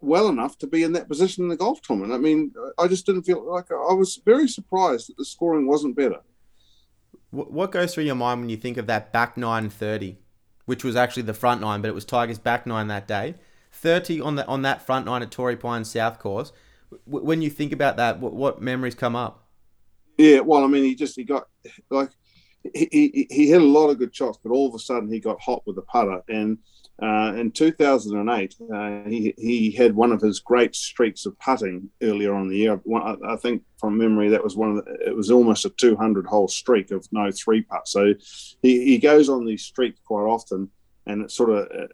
well 0.00 0.28
enough 0.28 0.58
to 0.58 0.66
be 0.66 0.82
in 0.82 0.92
that 0.92 1.08
position 1.08 1.44
in 1.44 1.48
the 1.48 1.56
golf 1.56 1.80
tournament. 1.80 2.12
I 2.12 2.18
mean, 2.18 2.52
I 2.78 2.88
just 2.88 3.06
didn't 3.06 3.22
feel 3.22 3.48
like 3.50 3.70
I 3.70 3.94
was 3.94 4.20
very 4.24 4.48
surprised 4.48 5.08
that 5.08 5.16
the 5.16 5.24
scoring 5.24 5.66
wasn't 5.66 5.96
better. 5.96 6.20
What 7.30 7.72
goes 7.72 7.94
through 7.94 8.04
your 8.04 8.14
mind 8.16 8.40
when 8.40 8.50
you 8.50 8.56
think 8.56 8.76
of 8.76 8.86
that 8.88 9.12
back 9.12 9.36
nine 9.36 9.70
thirty, 9.70 10.18
which 10.66 10.84
was 10.84 10.96
actually 10.96 11.22
the 11.22 11.34
front 11.34 11.60
nine, 11.60 11.80
but 11.80 11.88
it 11.88 11.94
was 11.94 12.04
Tiger's 12.04 12.38
back 12.38 12.66
nine 12.66 12.88
that 12.88 13.08
day? 13.08 13.36
Thirty 13.72 14.20
on 14.20 14.36
the 14.36 14.46
on 14.46 14.62
that 14.62 14.82
front 14.82 15.06
nine 15.06 15.22
at 15.22 15.30
Torrey 15.30 15.56
Pines 15.56 15.90
South 15.90 16.18
Course. 16.18 16.52
When 17.06 17.42
you 17.42 17.50
think 17.50 17.72
about 17.72 17.96
that, 17.96 18.20
what, 18.20 18.34
what 18.34 18.62
memories 18.62 18.94
come 18.94 19.16
up? 19.16 19.48
Yeah, 20.16 20.40
well, 20.40 20.62
I 20.62 20.68
mean, 20.68 20.84
he 20.84 20.94
just 20.94 21.16
he 21.16 21.24
got 21.24 21.48
like 21.90 22.10
he, 22.74 23.26
he 23.30 23.48
hit 23.48 23.60
a 23.60 23.64
lot 23.64 23.90
of 23.90 23.98
good 23.98 24.14
shots, 24.14 24.38
but 24.42 24.50
all 24.50 24.68
of 24.68 24.74
a 24.74 24.78
sudden 24.78 25.12
he 25.12 25.20
got 25.20 25.40
hot 25.40 25.62
with 25.66 25.76
the 25.76 25.82
putter, 25.82 26.22
and 26.28 26.58
uh, 27.02 27.34
in 27.36 27.50
2008, 27.50 28.54
uh, 28.72 29.08
he, 29.08 29.34
he 29.36 29.72
had 29.72 29.96
one 29.96 30.12
of 30.12 30.20
his 30.20 30.38
great 30.38 30.76
streaks 30.76 31.26
of 31.26 31.38
putting 31.40 31.90
earlier 32.02 32.32
on 32.32 32.48
the 32.48 32.56
year. 32.56 32.80
I, 32.94 33.16
I 33.26 33.36
think 33.36 33.62
from 33.78 33.98
memory, 33.98 34.28
that 34.28 34.44
was 34.44 34.56
one 34.56 34.70
of 34.70 34.84
the, 34.84 35.08
it 35.08 35.16
was 35.16 35.30
almost 35.30 35.64
a 35.64 35.70
200 35.70 36.24
hole 36.24 36.46
streak 36.46 36.92
of 36.92 37.06
no 37.10 37.32
three 37.32 37.62
putts. 37.62 37.90
So 37.90 38.14
he, 38.62 38.84
he 38.84 38.98
goes 38.98 39.28
on 39.28 39.44
these 39.44 39.64
streaks 39.64 40.00
quite 40.04 40.22
often, 40.22 40.70
and 41.06 41.22
it's 41.22 41.34
sort 41.34 41.50
of 41.50 41.68
uh, 41.72 41.86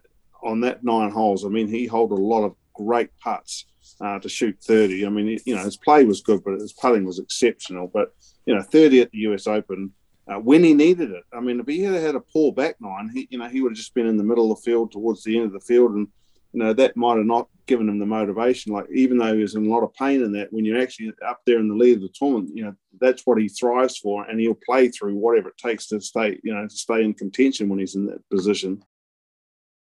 on 0.47 0.61
that 0.61 0.83
nine 0.83 1.09
holes. 1.09 1.45
I 1.45 1.49
mean, 1.49 1.67
he 1.67 1.87
held 1.87 2.11
a 2.11 2.15
lot 2.15 2.43
of 2.43 2.55
great 2.75 3.09
putts 3.17 3.65
uh, 4.01 4.19
to 4.19 4.29
shoot 4.29 4.57
30. 4.61 5.07
I 5.07 5.09
mean, 5.09 5.39
you 5.45 5.55
know, 5.55 5.63
his 5.63 5.77
play 5.77 6.05
was 6.05 6.21
good, 6.21 6.43
but 6.43 6.59
his 6.59 6.73
putting 6.73 7.05
was 7.05 7.17
exceptional. 7.17 7.87
But 7.91 8.13
you 8.45 8.53
know, 8.53 8.61
30 8.61 9.01
at 9.01 9.11
the 9.11 9.19
U.S. 9.19 9.47
Open 9.47 9.93
uh, 10.31 10.39
when 10.39 10.63
he 10.63 10.73
needed 10.73 11.11
it. 11.11 11.23
I 11.33 11.41
mean, 11.41 11.59
if 11.59 11.67
he 11.67 11.81
had 11.81 12.01
had 12.01 12.15
a 12.15 12.19
poor 12.19 12.53
back 12.53 12.75
nine, 12.79 13.09
he, 13.13 13.27
you 13.29 13.37
know, 13.37 13.49
he 13.49 13.61
would 13.61 13.71
have 13.71 13.77
just 13.77 13.93
been 13.93 14.07
in 14.07 14.17
the 14.17 14.23
middle 14.23 14.51
of 14.51 14.57
the 14.57 14.63
field 14.63 14.91
towards 14.91 15.23
the 15.23 15.35
end 15.35 15.47
of 15.47 15.53
the 15.53 15.59
field, 15.59 15.91
and 15.91 16.07
you 16.53 16.59
know 16.59 16.73
that 16.73 16.95
might 16.95 17.17
have 17.17 17.25
not 17.25 17.49
given 17.65 17.89
him 17.89 17.99
the 17.99 18.05
motivation. 18.05 18.71
Like 18.71 18.85
even 18.93 19.17
though 19.17 19.33
he 19.33 19.41
was 19.41 19.55
in 19.55 19.65
a 19.65 19.69
lot 19.69 19.83
of 19.83 19.93
pain 19.93 20.21
in 20.21 20.31
that, 20.33 20.51
when 20.53 20.63
you're 20.63 20.81
actually 20.81 21.11
up 21.25 21.41
there 21.45 21.59
in 21.59 21.67
the 21.67 21.75
lead 21.75 21.97
of 21.97 22.01
the 22.01 22.09
tournament, 22.13 22.55
you 22.55 22.63
know 22.63 22.75
that's 22.99 23.23
what 23.25 23.41
he 23.41 23.49
thrives 23.49 23.97
for, 23.97 24.23
and 24.23 24.39
he'll 24.39 24.57
play 24.65 24.87
through 24.89 25.15
whatever 25.15 25.49
it 25.49 25.57
takes 25.57 25.87
to 25.87 25.99
stay, 25.99 26.39
you 26.43 26.53
know, 26.53 26.67
to 26.67 26.75
stay 26.75 27.03
in 27.03 27.13
contention 27.13 27.67
when 27.67 27.79
he's 27.79 27.95
in 27.95 28.05
that 28.05 28.27
position. 28.29 28.83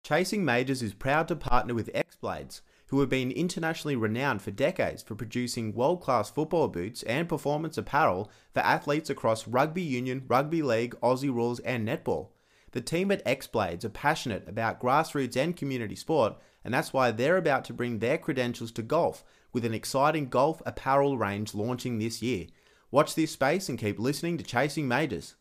Chasing 0.02 0.44
Majors 0.44 0.82
is 0.82 0.94
proud 0.94 1.28
to 1.28 1.36
partner 1.36 1.74
with 1.74 1.90
X 1.94 2.16
Blades 2.16 2.60
who 2.94 3.00
have 3.00 3.08
been 3.08 3.32
internationally 3.32 3.96
renowned 3.96 4.40
for 4.40 4.52
decades 4.52 5.02
for 5.02 5.16
producing 5.16 5.74
world 5.74 6.00
class 6.00 6.30
football 6.30 6.68
boots 6.68 7.02
and 7.02 7.28
performance 7.28 7.76
apparel 7.76 8.30
for 8.52 8.60
athletes 8.60 9.10
across 9.10 9.48
rugby 9.48 9.82
union, 9.82 10.22
rugby 10.28 10.62
league, 10.62 10.94
Aussie 11.02 11.34
rules, 11.34 11.58
and 11.60 11.88
netball. 11.88 12.28
The 12.70 12.80
team 12.80 13.10
at 13.10 13.20
X 13.26 13.48
Blades 13.48 13.84
are 13.84 13.88
passionate 13.88 14.48
about 14.48 14.78
grassroots 14.80 15.36
and 15.36 15.56
community 15.56 15.96
sport, 15.96 16.34
and 16.64 16.72
that's 16.72 16.92
why 16.92 17.10
they're 17.10 17.36
about 17.36 17.64
to 17.64 17.72
bring 17.72 17.98
their 17.98 18.16
credentials 18.16 18.70
to 18.70 18.82
golf 18.82 19.24
with 19.52 19.64
an 19.64 19.74
exciting 19.74 20.28
golf 20.28 20.62
apparel 20.64 21.18
range 21.18 21.52
launching 21.52 21.98
this 21.98 22.22
year. 22.22 22.46
Watch 22.92 23.16
this 23.16 23.32
space 23.32 23.68
and 23.68 23.76
keep 23.76 23.98
listening 23.98 24.38
to 24.38 24.44
Chasing 24.44 24.86
Majors. 24.86 25.34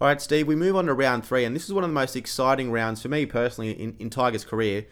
All 0.00 0.08
right, 0.08 0.22
Steve, 0.22 0.46
we 0.46 0.56
move 0.56 0.76
on 0.76 0.86
to 0.86 0.94
round 0.94 1.26
three, 1.26 1.44
and 1.44 1.54
this 1.54 1.66
is 1.66 1.74
one 1.74 1.84
of 1.84 1.90
the 1.90 1.94
most 1.94 2.16
exciting 2.16 2.70
rounds 2.70 3.02
for 3.02 3.10
me 3.10 3.26
personally 3.26 3.72
in, 3.72 3.96
in 3.98 4.08
Tiger's 4.08 4.46
career 4.46 4.86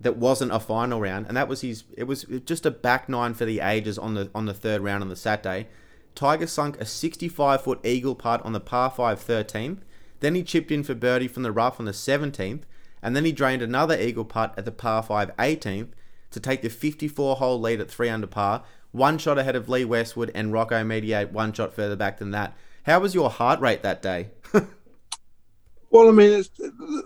that 0.00 0.16
wasn't 0.16 0.52
a 0.52 0.60
final 0.60 1.00
round, 1.00 1.26
and 1.26 1.36
that 1.36 1.48
was 1.48 1.62
his. 1.62 1.84
It 1.96 2.04
was 2.04 2.24
just 2.44 2.66
a 2.66 2.70
back 2.70 3.08
nine 3.08 3.34
for 3.34 3.44
the 3.44 3.60
ages 3.60 3.98
on 3.98 4.14
the 4.14 4.30
on 4.34 4.46
the 4.46 4.54
third 4.54 4.82
round 4.82 5.02
on 5.02 5.08
the 5.08 5.16
Saturday. 5.16 5.68
Tiger 6.14 6.46
sunk 6.46 6.80
a 6.80 6.86
65 6.86 7.62
foot 7.62 7.80
eagle 7.84 8.14
putt 8.14 8.42
on 8.44 8.52
the 8.52 8.60
par 8.60 8.90
5 8.90 9.20
13th. 9.20 9.78
Then 10.20 10.34
he 10.34 10.42
chipped 10.42 10.70
in 10.70 10.82
for 10.82 10.94
birdie 10.94 11.28
from 11.28 11.42
the 11.42 11.52
rough 11.52 11.78
on 11.78 11.84
the 11.84 11.92
17th, 11.92 12.62
and 13.02 13.14
then 13.14 13.26
he 13.26 13.32
drained 13.32 13.60
another 13.60 13.98
eagle 13.98 14.24
putt 14.24 14.54
at 14.56 14.64
the 14.64 14.72
par 14.72 15.02
5 15.02 15.36
18th 15.36 15.88
to 16.30 16.40
take 16.40 16.62
the 16.62 16.70
54 16.70 17.36
hole 17.36 17.60
lead 17.60 17.80
at 17.80 17.90
3 17.90 18.08
under 18.08 18.26
par, 18.26 18.64
one 18.92 19.18
shot 19.18 19.38
ahead 19.38 19.56
of 19.56 19.68
Lee 19.68 19.84
Westwood 19.84 20.30
and 20.34 20.52
Rocco 20.52 20.82
Mediate, 20.84 21.32
one 21.32 21.52
shot 21.52 21.74
further 21.74 21.96
back 21.96 22.18
than 22.18 22.30
that. 22.30 22.56
How 22.84 23.00
was 23.00 23.14
your 23.14 23.30
heart 23.30 23.60
rate 23.60 23.82
that 23.82 24.02
day? 24.02 24.30
Well, 25.96 26.10
I 26.10 26.12
mean, 26.12 26.44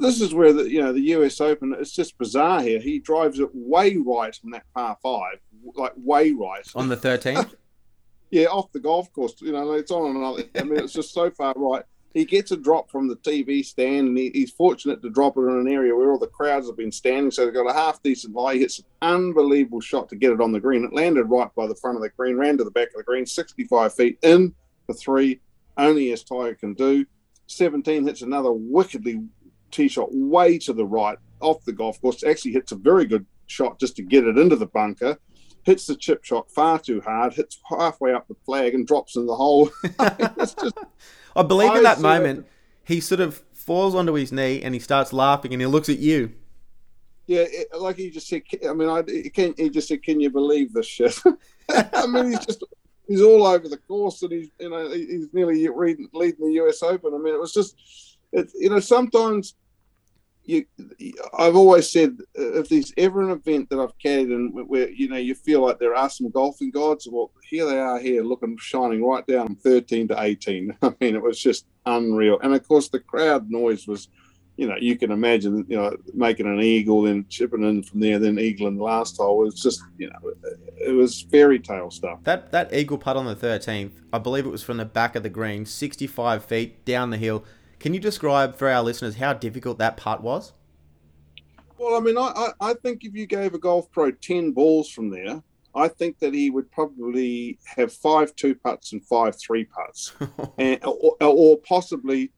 this 0.00 0.20
is 0.20 0.34
where 0.34 0.52
the 0.52 0.68
you 0.68 0.82
know 0.82 0.92
the 0.92 1.00
U.S. 1.12 1.40
Open. 1.40 1.76
It's 1.78 1.92
just 1.92 2.18
bizarre 2.18 2.60
here. 2.60 2.80
He 2.80 2.98
drives 2.98 3.38
it 3.38 3.48
way 3.54 3.96
right 3.96 4.36
on 4.44 4.50
that 4.50 4.64
par 4.74 4.98
five, 5.00 5.38
like 5.76 5.92
way 5.96 6.32
right 6.32 6.66
on 6.74 6.88
the 6.88 6.96
thirteenth. 6.96 7.54
yeah, 8.32 8.46
off 8.46 8.72
the 8.72 8.80
golf 8.80 9.12
course. 9.12 9.40
You 9.40 9.52
know, 9.52 9.74
it's 9.74 9.92
on 9.92 10.16
another. 10.16 10.42
I 10.56 10.64
mean, 10.64 10.80
it's 10.80 10.92
just 10.92 11.14
so 11.14 11.30
far 11.30 11.54
right. 11.56 11.84
He 12.14 12.24
gets 12.24 12.50
a 12.50 12.56
drop 12.56 12.90
from 12.90 13.06
the 13.06 13.14
TV 13.14 13.64
stand, 13.64 14.08
and 14.08 14.18
he, 14.18 14.30
he's 14.34 14.50
fortunate 14.50 15.00
to 15.02 15.10
drop 15.10 15.36
it 15.36 15.42
in 15.42 15.50
an 15.50 15.68
area 15.68 15.94
where 15.94 16.10
all 16.10 16.18
the 16.18 16.26
crowds 16.26 16.66
have 16.66 16.76
been 16.76 16.90
standing. 16.90 17.30
So 17.30 17.44
they've 17.44 17.54
got 17.54 17.70
a 17.70 17.72
half 17.72 18.02
decent 18.02 18.34
lie. 18.34 18.54
He 18.54 18.60
hits 18.60 18.80
an 18.80 18.86
unbelievable 19.02 19.80
shot 19.80 20.08
to 20.08 20.16
get 20.16 20.32
it 20.32 20.40
on 20.40 20.50
the 20.50 20.58
green. 20.58 20.84
It 20.84 20.92
landed 20.92 21.26
right 21.26 21.54
by 21.54 21.68
the 21.68 21.76
front 21.76 21.96
of 21.96 22.02
the 22.02 22.08
green, 22.08 22.36
ran 22.36 22.58
to 22.58 22.64
the 22.64 22.72
back 22.72 22.88
of 22.88 22.94
the 22.96 23.04
green, 23.04 23.24
65 23.24 23.94
feet 23.94 24.18
in 24.22 24.52
for 24.86 24.94
three, 24.94 25.40
only 25.76 26.10
as 26.10 26.24
Tiger 26.24 26.56
can 26.56 26.74
do. 26.74 27.06
17 27.50 28.06
hits 28.06 28.22
another 28.22 28.52
wickedly 28.52 29.22
tee 29.70 29.88
shot 29.88 30.08
way 30.10 30.58
to 30.58 30.72
the 30.72 30.84
right 30.84 31.18
off 31.40 31.64
the 31.64 31.72
golf 31.72 32.00
course. 32.00 32.24
Actually 32.24 32.52
hits 32.52 32.72
a 32.72 32.76
very 32.76 33.06
good 33.06 33.26
shot 33.46 33.78
just 33.78 33.96
to 33.96 34.02
get 34.02 34.24
it 34.24 34.38
into 34.38 34.56
the 34.56 34.66
bunker. 34.66 35.18
Hits 35.64 35.86
the 35.86 35.96
chip 35.96 36.24
shot 36.24 36.50
far 36.50 36.78
too 36.78 37.00
hard, 37.02 37.34
hits 37.34 37.60
halfway 37.68 38.14
up 38.14 38.26
the 38.28 38.36
flag 38.46 38.74
and 38.74 38.86
drops 38.86 39.16
in 39.16 39.26
the 39.26 39.34
hole. 39.34 39.70
just, 40.38 40.60
I 41.36 41.42
believe 41.42 41.74
in 41.74 41.82
that 41.82 42.00
moment, 42.00 42.46
he 42.82 43.00
sort 43.00 43.20
of 43.20 43.42
falls 43.52 43.94
onto 43.94 44.14
his 44.14 44.32
knee 44.32 44.62
and 44.62 44.74
he 44.74 44.80
starts 44.80 45.12
laughing 45.12 45.52
and 45.52 45.60
he 45.60 45.66
looks 45.66 45.88
at 45.88 45.98
you. 45.98 46.32
Yeah, 47.26 47.44
it, 47.48 47.68
like 47.78 47.96
he 47.96 48.10
just 48.10 48.26
said. 48.26 48.42
I 48.68 48.72
mean, 48.72 48.88
I 48.88 49.02
can 49.32 49.54
He 49.56 49.70
just 49.70 49.86
said, 49.86 50.02
"Can 50.02 50.18
you 50.18 50.30
believe 50.30 50.72
this 50.72 50.86
shit?" 50.86 51.16
I 51.68 52.06
mean, 52.08 52.32
he's 52.32 52.44
just 52.44 52.64
he's 53.10 53.22
all 53.22 53.44
over 53.44 53.68
the 53.68 53.76
course, 53.76 54.22
and 54.22 54.32
he's 54.32 54.50
you 54.58 54.70
know 54.70 54.88
he's 54.88 55.26
nearly 55.32 55.66
leading, 55.68 56.08
leading 56.12 56.46
the 56.46 56.54
U.S. 56.54 56.82
Open. 56.82 57.12
I 57.12 57.18
mean, 57.18 57.34
it 57.34 57.40
was 57.40 57.52
just, 57.52 57.76
it, 58.32 58.50
you 58.54 58.70
know, 58.70 58.78
sometimes 58.78 59.54
you, 60.44 60.64
I've 61.36 61.56
always 61.56 61.90
said 61.90 62.16
uh, 62.38 62.60
if 62.60 62.68
there's 62.68 62.92
ever 62.96 63.22
an 63.22 63.30
event 63.30 63.68
that 63.70 63.80
I've 63.80 63.98
carried 63.98 64.28
and 64.28 64.54
where 64.68 64.88
you 64.88 65.08
know 65.08 65.16
you 65.16 65.34
feel 65.34 65.66
like 65.66 65.80
there 65.80 65.96
are 65.96 66.08
some 66.08 66.30
golfing 66.30 66.70
gods, 66.70 67.08
well, 67.10 67.32
here 67.48 67.66
they 67.66 67.78
are 67.78 67.98
here, 67.98 68.22
looking 68.22 68.56
shining 68.58 69.04
right 69.04 69.26
down 69.26 69.56
13 69.56 70.08
to 70.08 70.22
18. 70.22 70.76
I 70.82 70.94
mean, 71.00 71.16
it 71.16 71.22
was 71.22 71.40
just 71.40 71.66
unreal, 71.86 72.38
and 72.42 72.54
of 72.54 72.66
course 72.66 72.88
the 72.88 73.00
crowd 73.00 73.50
noise 73.50 73.88
was, 73.88 74.08
you 74.60 74.68
know, 74.68 74.76
you 74.78 74.96
can 74.96 75.10
imagine, 75.10 75.64
you 75.68 75.76
know, 75.76 75.96
making 76.14 76.46
an 76.46 76.60
eagle, 76.60 77.02
then 77.02 77.26
chipping 77.28 77.64
in 77.64 77.82
from 77.82 78.00
there, 78.00 78.18
then 78.18 78.38
eagle 78.38 78.68
in 78.68 78.76
the 78.76 78.84
last 78.84 79.16
hole. 79.16 79.42
It 79.42 79.46
was 79.46 79.62
just, 79.62 79.82
you 79.98 80.08
know, 80.08 80.32
it 80.76 80.92
was 80.92 81.22
fairy 81.22 81.58
tale 81.58 81.90
stuff. 81.90 82.20
That 82.24 82.52
that 82.52 82.72
eagle 82.72 82.98
putt 82.98 83.16
on 83.16 83.26
the 83.26 83.34
13th, 83.34 83.92
I 84.12 84.18
believe 84.18 84.46
it 84.46 84.50
was 84.50 84.62
from 84.62 84.76
the 84.76 84.84
back 84.84 85.16
of 85.16 85.22
the 85.22 85.30
green, 85.30 85.66
65 85.66 86.44
feet 86.44 86.84
down 86.84 87.10
the 87.10 87.16
hill 87.16 87.44
can 87.80 87.94
you 87.94 88.00
describe 88.00 88.56
for 88.56 88.68
our 88.68 88.82
listeners 88.82 89.16
how 89.16 89.32
difficult 89.32 89.78
that 89.78 89.96
putt 89.96 90.22
was? 90.22 90.52
Well, 91.78 91.96
I 91.96 92.00
mean, 92.00 92.18
I, 92.18 92.50
I 92.60 92.74
think 92.74 93.04
if 93.04 93.14
you 93.14 93.26
gave 93.26 93.54
a 93.54 93.58
golf 93.58 93.90
pro 93.90 94.10
10 94.10 94.52
balls 94.52 94.90
from 94.90 95.08
there, 95.08 95.42
I 95.74 95.88
think 95.88 96.18
that 96.18 96.34
he 96.34 96.50
would 96.50 96.70
probably 96.70 97.58
have 97.64 97.90
five 97.90 98.36
two 98.36 98.54
putts 98.54 98.92
and 98.92 99.02
five 99.06 99.40
three 99.40 99.64
putts, 99.64 100.12
and, 100.58 100.78
or, 100.84 101.16
or 101.20 101.56
possibly 101.58 102.32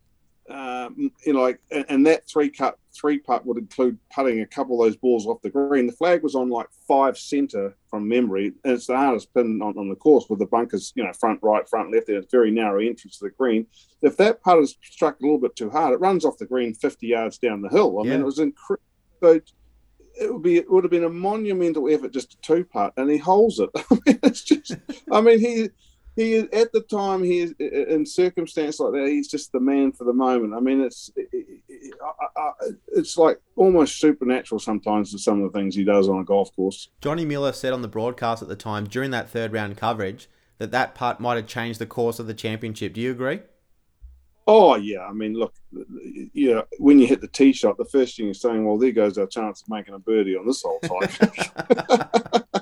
um, 0.53 1.11
you 1.25 1.33
know, 1.33 1.41
like, 1.41 1.61
and, 1.71 2.07
that 2.07 2.29
three 2.29 2.51
cut 2.51 2.79
three 2.95 3.19
putt 3.19 3.47
would 3.47 3.57
include 3.57 3.99
putting 4.15 4.41
a 4.41 4.47
couple 4.47 4.81
of 4.81 4.87
those 4.87 4.97
balls 4.97 5.27
off 5.27 5.41
the 5.41 5.49
green. 5.49 5.87
The 5.87 5.93
flag 5.93 6.23
was 6.23 6.35
on 6.35 6.51
like 6.51 6.67
five 6.87 7.17
center 7.17 7.75
from 7.89 8.07
memory, 8.07 8.53
and 8.65 8.75
it's 8.75 8.87
the 8.87 8.97
hardest 8.97 9.33
pin 9.33 9.63
on, 9.63 9.79
on 9.79 9.89
the 9.89 9.97
course 9.97 10.27
with 10.29 10.41
the 10.41 10.47
bunkers, 10.47 10.93
you 10.95 11.05
know, 11.05 11.13
front 11.15 11.41
right, 11.43 11.67
front 11.69 11.91
left. 11.91 12.09
And 12.09 12.19
it's 12.19 12.31
very 12.31 12.51
narrow 12.51 12.81
entrance 12.81 13.19
to 13.19 13.25
the 13.25 13.31
green. 13.31 13.67
If 14.03 14.17
that 14.19 14.43
putt 14.43 14.59
is 14.59 14.77
struck 14.83 15.19
a 15.21 15.23
little 15.23 15.39
bit 15.39 15.57
too 15.57 15.71
hard, 15.71 15.95
it 15.95 16.01
runs 16.01 16.25
off 16.25 16.39
the 16.39 16.47
green 16.47 16.75
fifty 16.75 17.07
yards 17.09 17.39
down 17.39 17.63
the 17.63 17.71
hill. 17.71 17.99
I 17.99 18.05
yeah. 18.05 18.11
mean, 18.13 18.21
it 18.21 18.27
was 18.27 18.39
incredible. 18.39 18.85
So 19.23 19.41
it 20.21 20.33
would 20.33 20.43
be 20.43 20.59
it 20.59 20.71
would 20.71 20.85
have 20.85 20.91
been 20.91 21.05
a 21.05 21.11
monumental 21.11 21.89
effort 21.89 22.13
just 22.13 22.35
a 22.35 22.37
two 22.39 22.65
putt, 22.65 22.93
and 22.97 23.11
he 23.11 23.19
holds 23.19 23.59
it. 23.59 23.71
I 23.77 23.85
mean, 23.91 24.19
it's 24.23 24.43
just, 24.43 24.77
I 25.11 25.21
mean, 25.21 25.39
he 25.39 25.71
he 26.17 26.35
is 26.35 26.45
at 26.53 26.73
the 26.73 26.83
time 26.83 27.23
he 27.23 27.41
is 27.41 27.53
in 27.59 28.05
circumstance 28.05 28.79
like 28.79 28.93
that 28.93 29.09
he's 29.09 29.29
just 29.29 29.53
the 29.53 29.61
man 29.61 29.93
for 29.93 30.05
the 30.05 30.13
moment. 30.13 30.55
I 30.55 30.61
mean 30.61 30.83
it's 30.83 31.11
it, 31.17 31.29
it, 31.33 31.95
it's 32.89 33.17
like 33.17 33.41
almost 33.57 33.99
supernatural 33.99 34.59
sometimes 34.59 35.13
to 35.13 35.19
some 35.19 35.43
of 35.43 35.53
the 35.53 35.59
things 35.59 35.75
he 35.75 35.85
does 35.85 36.09
on 36.09 36.21
a 36.21 36.25
golf 36.25 36.55
course. 36.55 36.89
Johnny 37.01 37.25
miller 37.25 37.53
said 37.53 37.73
on 37.73 37.83
the 37.83 37.89
broadcast 37.89 38.43
at 38.43 38.49
the 38.49 38.57
time 38.57 38.87
during 38.87 39.11
that 39.13 39.31
third 39.31 39.53
round 39.53 39.77
coverage 39.77 40.29
that 40.59 40.71
that 40.71 40.95
putt 40.95 41.21
might 41.21 41.37
have 41.37 41.47
changed 41.47 41.79
the 41.79 41.87
course 41.87 42.19
of 42.19 42.27
the 42.27 42.35
championship. 42.35 42.93
Do 42.93 43.01
you 43.01 43.11
agree? 43.11 43.41
Oh 44.47 44.75
yeah. 44.77 45.07
I 45.07 45.13
mean 45.13 45.35
look 45.35 45.55
you 46.35 46.55
know 46.55 46.65
when 46.79 46.99
you 46.99 47.07
hit 47.07 47.23
the 47.23 47.29
tee 47.29 47.53
shot 47.53 47.79
the 47.79 47.87
first 47.87 48.17
thing 48.17 48.27
you're 48.27 48.35
saying 48.35 48.65
well 48.67 48.77
there 48.77 48.93
goes 48.93 49.17
our 49.17 49.27
chance 49.27 49.63
of 49.63 49.69
making 49.71 49.95
a 49.95 49.99
birdie 49.99 50.37
on 50.37 50.47
this 50.47 50.63
hole 50.63 50.79
type 50.81 52.53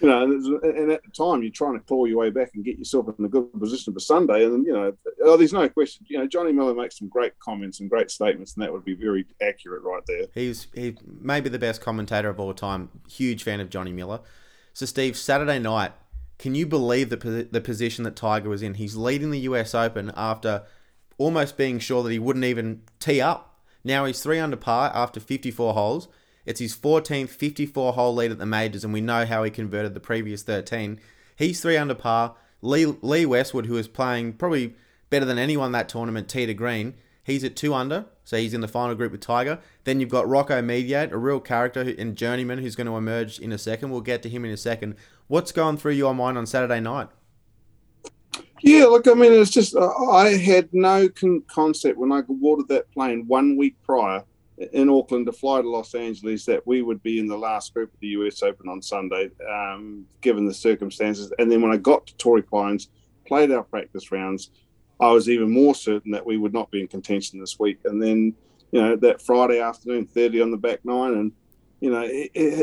you 0.00 0.08
know, 0.08 0.22
and 0.22 0.92
at 0.92 1.02
the 1.02 1.10
time 1.10 1.42
you're 1.42 1.52
trying 1.52 1.74
to 1.74 1.80
claw 1.80 2.04
your 2.04 2.18
way 2.18 2.30
back 2.30 2.50
and 2.54 2.64
get 2.64 2.78
yourself 2.78 3.06
in 3.18 3.24
a 3.24 3.28
good 3.28 3.52
position 3.58 3.92
for 3.92 4.00
Sunday. 4.00 4.44
And 4.44 4.64
you 4.64 4.72
know, 4.72 4.92
oh, 5.24 5.36
there's 5.36 5.52
no 5.52 5.68
question. 5.68 6.06
You 6.08 6.18
know, 6.18 6.26
Johnny 6.26 6.52
Miller 6.52 6.74
makes 6.74 6.98
some 6.98 7.08
great 7.08 7.38
comments 7.40 7.80
and 7.80 7.90
great 7.90 8.10
statements, 8.10 8.54
and 8.54 8.62
that 8.62 8.72
would 8.72 8.84
be 8.84 8.94
very 8.94 9.26
accurate 9.42 9.82
right 9.82 10.02
there. 10.06 10.26
He's 10.34 10.68
he 10.74 10.96
maybe 11.20 11.48
the 11.48 11.58
best 11.58 11.80
commentator 11.80 12.28
of 12.28 12.38
all 12.38 12.54
time. 12.54 12.90
Huge 13.08 13.42
fan 13.42 13.60
of 13.60 13.70
Johnny 13.70 13.92
Miller. 13.92 14.20
So, 14.72 14.86
Steve, 14.86 15.16
Saturday 15.16 15.58
night, 15.58 15.92
can 16.38 16.54
you 16.54 16.66
believe 16.66 17.10
the 17.10 17.48
the 17.50 17.60
position 17.60 18.04
that 18.04 18.14
Tiger 18.14 18.48
was 18.48 18.62
in? 18.62 18.74
He's 18.74 18.96
leading 18.96 19.30
the 19.30 19.40
U.S. 19.40 19.74
Open 19.74 20.12
after 20.16 20.62
almost 21.16 21.56
being 21.56 21.80
sure 21.80 22.02
that 22.04 22.12
he 22.12 22.18
wouldn't 22.18 22.44
even 22.44 22.82
tee 23.00 23.20
up. 23.20 23.58
Now 23.82 24.04
he's 24.04 24.22
three 24.22 24.38
under 24.38 24.56
par 24.56 24.92
after 24.94 25.18
54 25.18 25.74
holes. 25.74 26.08
It's 26.48 26.60
his 26.60 26.74
14th 26.74 27.28
54 27.28 27.92
hole 27.92 28.14
lead 28.14 28.30
at 28.30 28.38
the 28.38 28.46
majors, 28.46 28.82
and 28.82 28.90
we 28.90 29.02
know 29.02 29.26
how 29.26 29.44
he 29.44 29.50
converted 29.50 29.92
the 29.92 30.00
previous 30.00 30.42
13. 30.42 30.98
He's 31.36 31.60
three 31.60 31.76
under 31.76 31.94
par. 31.94 32.36
Lee, 32.62 32.86
Lee 33.02 33.26
Westwood, 33.26 33.66
who 33.66 33.76
is 33.76 33.86
playing 33.86 34.32
probably 34.32 34.74
better 35.10 35.26
than 35.26 35.36
anyone 35.36 35.72
that 35.72 35.90
tournament, 35.90 36.26
to 36.30 36.54
green, 36.54 36.94
he's 37.22 37.44
at 37.44 37.54
two 37.54 37.74
under, 37.74 38.06
so 38.24 38.38
he's 38.38 38.54
in 38.54 38.62
the 38.62 38.66
final 38.66 38.94
group 38.94 39.12
with 39.12 39.20
Tiger. 39.20 39.58
Then 39.84 40.00
you've 40.00 40.08
got 40.08 40.26
Rocco 40.26 40.62
Mediate, 40.62 41.12
a 41.12 41.18
real 41.18 41.38
character 41.38 41.80
and 41.98 42.16
journeyman 42.16 42.60
who's 42.60 42.76
going 42.76 42.86
to 42.86 42.96
emerge 42.96 43.38
in 43.38 43.52
a 43.52 43.58
second. 43.58 43.90
We'll 43.90 44.00
get 44.00 44.22
to 44.22 44.30
him 44.30 44.46
in 44.46 44.50
a 44.50 44.56
second. 44.56 44.94
What's 45.26 45.52
going 45.52 45.76
through 45.76 45.92
your 45.92 46.14
mind 46.14 46.38
on 46.38 46.46
Saturday 46.46 46.80
night? 46.80 47.08
Yeah, 48.62 48.86
look, 48.86 49.06
I 49.06 49.12
mean, 49.12 49.34
it's 49.34 49.50
just 49.50 49.76
uh, 49.76 49.86
I 50.10 50.38
had 50.38 50.70
no 50.72 51.10
con- 51.10 51.42
concept 51.46 51.98
when 51.98 52.10
I 52.10 52.22
boarded 52.22 52.68
that 52.68 52.90
plane 52.90 53.26
one 53.26 53.58
week 53.58 53.76
prior 53.82 54.24
in 54.72 54.88
Auckland 54.88 55.26
to 55.26 55.32
fly 55.32 55.62
to 55.62 55.68
Los 55.68 55.94
Angeles 55.94 56.44
that 56.46 56.66
we 56.66 56.82
would 56.82 57.02
be 57.02 57.18
in 57.18 57.26
the 57.26 57.36
last 57.36 57.74
group 57.74 57.92
of 57.92 58.00
the 58.00 58.08
US 58.08 58.42
Open 58.42 58.68
on 58.68 58.82
Sunday, 58.82 59.30
um, 59.48 60.04
given 60.20 60.46
the 60.46 60.54
circumstances. 60.54 61.32
And 61.38 61.50
then 61.50 61.62
when 61.62 61.72
I 61.72 61.76
got 61.76 62.06
to 62.08 62.16
Torrey 62.16 62.42
Pines, 62.42 62.88
played 63.26 63.52
our 63.52 63.62
practice 63.62 64.10
rounds, 64.10 64.50
I 65.00 65.10
was 65.12 65.28
even 65.28 65.50
more 65.50 65.74
certain 65.74 66.10
that 66.12 66.26
we 66.26 66.38
would 66.38 66.52
not 66.52 66.70
be 66.70 66.80
in 66.80 66.88
contention 66.88 67.38
this 67.38 67.58
week. 67.58 67.78
And 67.84 68.02
then, 68.02 68.34
you 68.72 68.80
know, 68.80 68.96
that 68.96 69.22
Friday 69.22 69.60
afternoon, 69.60 70.06
30 70.06 70.40
on 70.40 70.50
the 70.50 70.56
back 70.56 70.84
nine, 70.84 71.12
and, 71.12 71.32
you 71.80 71.90
know, 71.90 72.08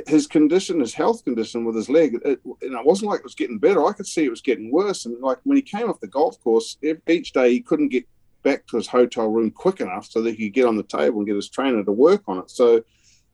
his 0.08 0.28
condition, 0.28 0.82
his 0.82 0.94
health 0.94 1.24
condition 1.24 1.64
with 1.64 1.78
his 1.78 1.88
leg, 1.88 2.20
it, 2.26 2.42
know, 2.46 2.80
it 2.80 2.86
wasn't 2.86 3.10
like 3.10 3.20
it 3.20 3.26
was 3.26 3.36
getting 3.36 3.58
better. 3.58 3.86
I 3.86 3.94
could 3.94 4.08
see 4.08 4.26
it 4.26 4.30
was 4.30 4.42
getting 4.42 4.70
worse. 4.70 5.06
And 5.06 5.22
like 5.22 5.38
when 5.44 5.56
he 5.56 5.62
came 5.62 5.90
off 5.90 6.02
the 6.02 6.08
golf 6.08 6.42
course, 6.42 6.78
each 7.08 7.32
day 7.32 7.52
he 7.52 7.62
couldn't 7.62 7.88
get 7.88 8.06
back 8.46 8.66
to 8.68 8.78
his 8.78 8.88
hotel 8.88 9.28
room 9.28 9.52
quick 9.52 9.82
enough 9.82 10.06
so 10.06 10.22
that 10.22 10.36
he 10.36 10.46
could 10.46 10.54
get 10.54 10.68
on 10.68 10.78
the 10.78 10.84
table 10.84 11.18
and 11.18 11.28
get 11.28 11.36
his 11.36 11.50
trainer 11.50 11.84
to 11.84 11.92
work 11.92 12.22
on 12.28 12.38
it. 12.38 12.50
So 12.50 12.84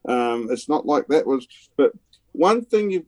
um, 0.08 0.48
it's 0.50 0.68
not 0.68 0.88
like 0.88 1.06
that 1.10 1.28
was. 1.28 1.48
But 1.78 1.92
one 2.32 2.66
thing 2.66 2.90
you, 2.90 3.06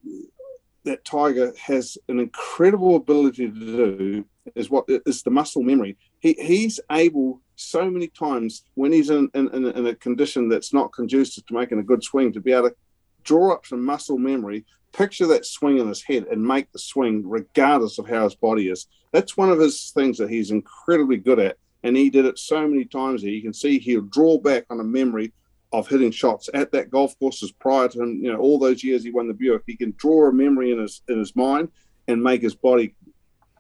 that 0.84 1.06
Tiger 1.06 1.54
has 1.60 1.98
an 2.10 2.20
incredible 2.20 2.98
ability 2.98 3.48
to 3.48 3.54
do 3.54 4.26
is 4.54 4.70
what 4.70 4.86
is 4.88 5.24
the 5.24 5.32
muscle 5.32 5.64
memory. 5.64 5.98
He, 6.20 6.34
he's 6.34 6.80
able 6.92 7.42
so 7.56 7.90
many 7.90 8.10
times 8.10 8.64
when 8.76 8.92
he's 8.92 9.10
in, 9.10 9.30
in, 9.34 9.48
in 9.50 9.88
a 9.88 9.96
condition 9.96 10.50
that's 10.50 10.74
not 10.74 10.92
conducive 10.92 11.46
to 11.46 11.54
making 11.54 11.80
a 11.80 11.84
good 11.84 12.04
swing 12.04 12.34
to 12.34 12.42
be 12.42 12.52
able 12.52 12.70
to 12.70 12.76
draw 13.24 13.54
up 13.54 13.66
some 13.66 13.84
muscle 13.84 14.18
memory 14.18 14.66
picture 14.92 15.26
that 15.28 15.46
swing 15.46 15.80
in 15.80 15.88
his 15.88 16.04
head 16.04 16.26
and 16.30 16.46
make 16.46 16.72
the 16.72 16.80
swing 16.80 17.24
regardless 17.26 17.98
of 17.98 18.08
how 18.08 18.26
his 18.26 18.36
body 18.36 18.70
is. 18.70 18.88
That's 19.12 19.38
one 19.38 19.50
of 19.50 19.60
his 19.60 19.92
things 19.96 20.18
that 20.18 20.30
he's 20.30 20.52
incredibly 20.52 21.18
good 21.18 21.40
at 21.40 21.58
and 21.84 21.96
he 21.96 22.10
did 22.10 22.26
it 22.26 22.40
so 22.40 22.68
many 22.68 22.86
times 22.86 23.22
that 23.22 23.32
you 23.32 23.42
can 23.42 23.54
see 23.54 23.78
he'll 23.78 24.02
draw 24.02 24.38
back 24.38 24.66
on 24.70 24.80
a 24.80 24.84
memory 24.84 25.34
of 25.72 25.88
hitting 25.88 26.12
shots 26.12 26.50
at 26.54 26.72
that 26.72 26.90
golf 26.90 27.18
courses 27.20 27.52
prior 27.52 27.88
to 27.90 28.02
him. 28.02 28.24
You 28.24 28.32
know, 28.32 28.40
all 28.40 28.60
those 28.60 28.84
years 28.84 29.04
he 29.04 29.12
won 29.12 29.28
the 29.28 29.34
Buick, 29.34 29.64
he 29.66 29.76
can 29.76 29.94
draw 29.98 30.30
a 30.30 30.34
memory 30.34 30.72
in 30.72 30.80
his 30.80 31.02
in 31.08 31.20
his 31.20 31.36
mind 31.36 31.70
and 32.08 32.24
make 32.24 32.42
his 32.42 32.56
body, 32.56 32.96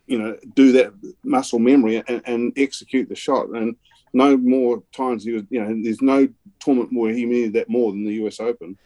you 0.06 0.20
know, 0.20 0.38
do 0.54 0.72
that 0.74 0.94
muscle 1.24 1.60
memory 1.60 2.04
and, 2.08 2.22
and 2.26 2.54
execute 2.56 3.10
the 3.10 3.16
shot. 3.16 3.50
And 3.50 3.76
no 4.14 4.38
more 4.38 4.84
times 4.94 5.24
he 5.24 5.32
was, 5.32 5.44
you 5.50 5.62
know, 5.62 5.76
there's 5.82 6.02
no 6.02 6.28
tournament 6.60 6.92
where 6.94 7.14
he 7.14 7.26
needed 7.26 7.54
that 7.54 7.70
more 7.70 7.92
than 7.92 8.06
the 8.06 8.14
U.S. 8.16 8.40
Open. 8.40 8.78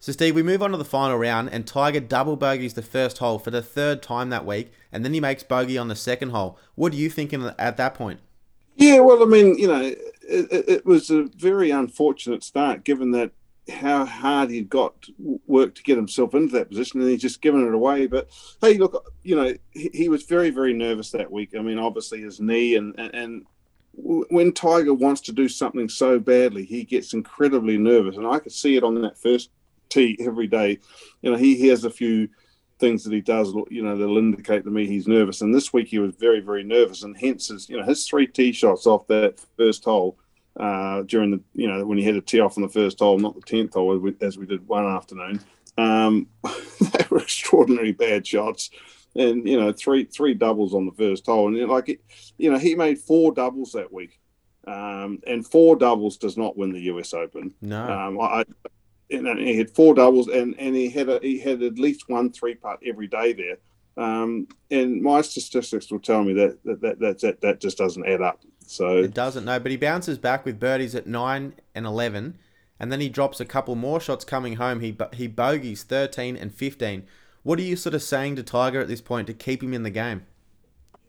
So, 0.00 0.12
Steve, 0.12 0.36
we 0.36 0.44
move 0.44 0.62
on 0.62 0.70
to 0.70 0.76
the 0.76 0.84
final 0.84 1.16
round, 1.16 1.50
and 1.50 1.66
Tiger 1.66 1.98
double 1.98 2.36
bogeys 2.36 2.74
the 2.74 2.82
first 2.82 3.18
hole 3.18 3.40
for 3.40 3.50
the 3.50 3.62
third 3.62 4.00
time 4.00 4.30
that 4.30 4.46
week, 4.46 4.70
and 4.92 5.04
then 5.04 5.12
he 5.12 5.18
makes 5.18 5.42
bogey 5.42 5.76
on 5.76 5.88
the 5.88 5.96
second 5.96 6.30
hole. 6.30 6.56
What 6.76 6.92
are 6.92 6.96
you 6.96 7.10
thinking 7.10 7.50
at 7.58 7.76
that 7.78 7.94
point? 7.94 8.20
Yeah, 8.78 9.00
well, 9.00 9.22
I 9.22 9.26
mean, 9.26 9.58
you 9.58 9.66
know, 9.66 9.82
it, 9.82 9.98
it, 10.68 10.86
was 10.86 11.10
a 11.10 11.24
very 11.36 11.70
unfortunate 11.70 12.44
start 12.44 12.84
given 12.84 13.10
that 13.10 13.32
how 13.68 14.04
hard 14.04 14.50
he'd 14.50 14.70
got 14.70 14.94
work 15.48 15.74
to 15.74 15.82
get 15.82 15.96
himself 15.96 16.32
into 16.32 16.52
that 16.54 16.68
position 16.68 17.00
and 17.00 17.10
he's 17.10 17.20
just 17.20 17.42
given 17.42 17.66
it 17.66 17.74
away. 17.74 18.06
But 18.06 18.28
hey, 18.60 18.78
look, 18.78 19.12
you 19.24 19.34
know, 19.34 19.52
he, 19.72 19.90
he 19.92 20.08
was 20.08 20.22
very, 20.22 20.50
very 20.50 20.72
nervous 20.72 21.10
that 21.10 21.30
week. 21.30 21.56
I 21.58 21.60
mean, 21.60 21.78
obviously 21.78 22.20
his 22.20 22.40
knee 22.40 22.76
and, 22.76 22.94
and, 22.98 23.14
and 23.14 23.46
when 23.94 24.52
Tiger 24.52 24.94
wants 24.94 25.22
to 25.22 25.32
do 25.32 25.48
something 25.48 25.88
so 25.88 26.20
badly, 26.20 26.64
he 26.64 26.84
gets 26.84 27.14
incredibly 27.14 27.78
nervous, 27.78 28.16
and 28.16 28.28
I 28.28 28.38
could 28.38 28.52
see 28.52 28.76
it 28.76 28.84
on 28.84 29.02
that 29.02 29.18
first 29.18 29.50
tee 29.88 30.16
every 30.20 30.46
day. 30.46 30.78
You 31.20 31.32
know, 31.32 31.36
he, 31.36 31.56
he 31.56 31.66
has 31.66 31.84
a 31.84 31.90
few 31.90 32.28
things 32.78 33.04
that 33.04 33.12
he 33.12 33.20
does, 33.20 33.52
you 33.70 33.82
know, 33.82 33.96
that'll 33.96 34.18
indicate 34.18 34.64
to 34.64 34.70
me 34.70 34.86
he's 34.86 35.08
nervous. 35.08 35.40
And 35.40 35.54
this 35.54 35.72
week 35.72 35.88
he 35.88 35.98
was 35.98 36.14
very, 36.14 36.40
very 36.40 36.64
nervous, 36.64 37.02
and 37.02 37.16
hence 37.16 37.48
his, 37.48 37.68
you 37.68 37.76
know, 37.76 37.84
his 37.84 38.06
three 38.06 38.26
tee 38.26 38.52
shots 38.52 38.86
off 38.86 39.06
that 39.08 39.40
first 39.56 39.84
hole 39.84 40.18
uh, 40.58 41.02
during 41.02 41.30
the, 41.30 41.40
you 41.54 41.68
know, 41.68 41.84
when 41.84 41.98
he 41.98 42.04
had 42.04 42.16
a 42.16 42.20
tee 42.20 42.40
off 42.40 42.56
on 42.56 42.62
the 42.62 42.68
first 42.68 42.98
hole, 42.98 43.18
not 43.18 43.34
the 43.34 43.42
tenth 43.42 43.74
hole, 43.74 43.94
as 43.94 44.00
we, 44.00 44.14
as 44.20 44.38
we 44.38 44.46
did 44.46 44.66
one 44.66 44.86
afternoon. 44.86 45.40
Um, 45.76 46.28
they 46.80 47.04
were 47.10 47.20
extraordinarily 47.20 47.92
bad 47.92 48.26
shots, 48.26 48.70
and 49.14 49.46
you 49.46 49.58
know, 49.58 49.72
three 49.72 50.04
three 50.04 50.34
doubles 50.34 50.74
on 50.74 50.86
the 50.86 50.92
first 50.92 51.26
hole, 51.26 51.48
and 51.48 51.56
you 51.56 51.66
know, 51.66 51.72
like, 51.72 51.88
it, 51.88 52.00
you 52.36 52.50
know, 52.50 52.58
he 52.58 52.74
made 52.74 52.98
four 52.98 53.32
doubles 53.32 53.72
that 53.72 53.92
week. 53.92 54.18
Um, 54.66 55.20
and 55.26 55.46
four 55.46 55.76
doubles 55.76 56.18
does 56.18 56.36
not 56.36 56.58
win 56.58 56.72
the 56.72 56.82
US 56.82 57.14
Open. 57.14 57.54
No, 57.62 57.88
um, 57.90 58.20
I, 58.20 58.44
and 59.10 59.38
he 59.38 59.56
had 59.56 59.70
four 59.74 59.94
doubles, 59.94 60.28
and, 60.28 60.54
and 60.58 60.76
he 60.76 60.90
had 60.90 61.08
a, 61.08 61.18
he 61.22 61.38
had 61.38 61.62
at 61.62 61.78
least 61.78 62.08
one 62.08 62.30
three 62.30 62.54
putt 62.54 62.80
every 62.84 63.06
day 63.06 63.32
there. 63.32 63.56
Um, 63.96 64.46
and 64.70 65.02
my 65.02 65.22
statistics 65.22 65.90
will 65.90 65.98
tell 65.98 66.22
me 66.22 66.32
that 66.34 66.58
that, 66.64 66.80
that 66.80 66.98
that 67.00 67.20
that 67.20 67.40
that 67.40 67.60
just 67.60 67.78
doesn't 67.78 68.06
add 68.06 68.22
up. 68.22 68.40
So 68.68 68.98
It 68.98 69.14
doesn't, 69.14 69.46
no, 69.46 69.58
but 69.58 69.70
he 69.70 69.78
bounces 69.78 70.18
back 70.18 70.44
with 70.44 70.60
birdies 70.60 70.94
at 70.94 71.06
9 71.06 71.54
and 71.74 71.86
11, 71.86 72.38
and 72.78 72.92
then 72.92 73.00
he 73.00 73.08
drops 73.08 73.40
a 73.40 73.46
couple 73.46 73.74
more 73.74 73.98
shots 73.98 74.26
coming 74.26 74.56
home. 74.56 74.80
He, 74.80 74.94
he 75.14 75.26
bogeys 75.26 75.84
13 75.84 76.36
and 76.36 76.54
15. 76.54 77.04
What 77.44 77.58
are 77.58 77.62
you 77.62 77.76
sort 77.76 77.94
of 77.94 78.02
saying 78.02 78.36
to 78.36 78.42
Tiger 78.42 78.80
at 78.80 78.88
this 78.88 79.00
point 79.00 79.26
to 79.28 79.32
keep 79.32 79.62
him 79.62 79.72
in 79.72 79.84
the 79.84 79.90
game? 79.90 80.26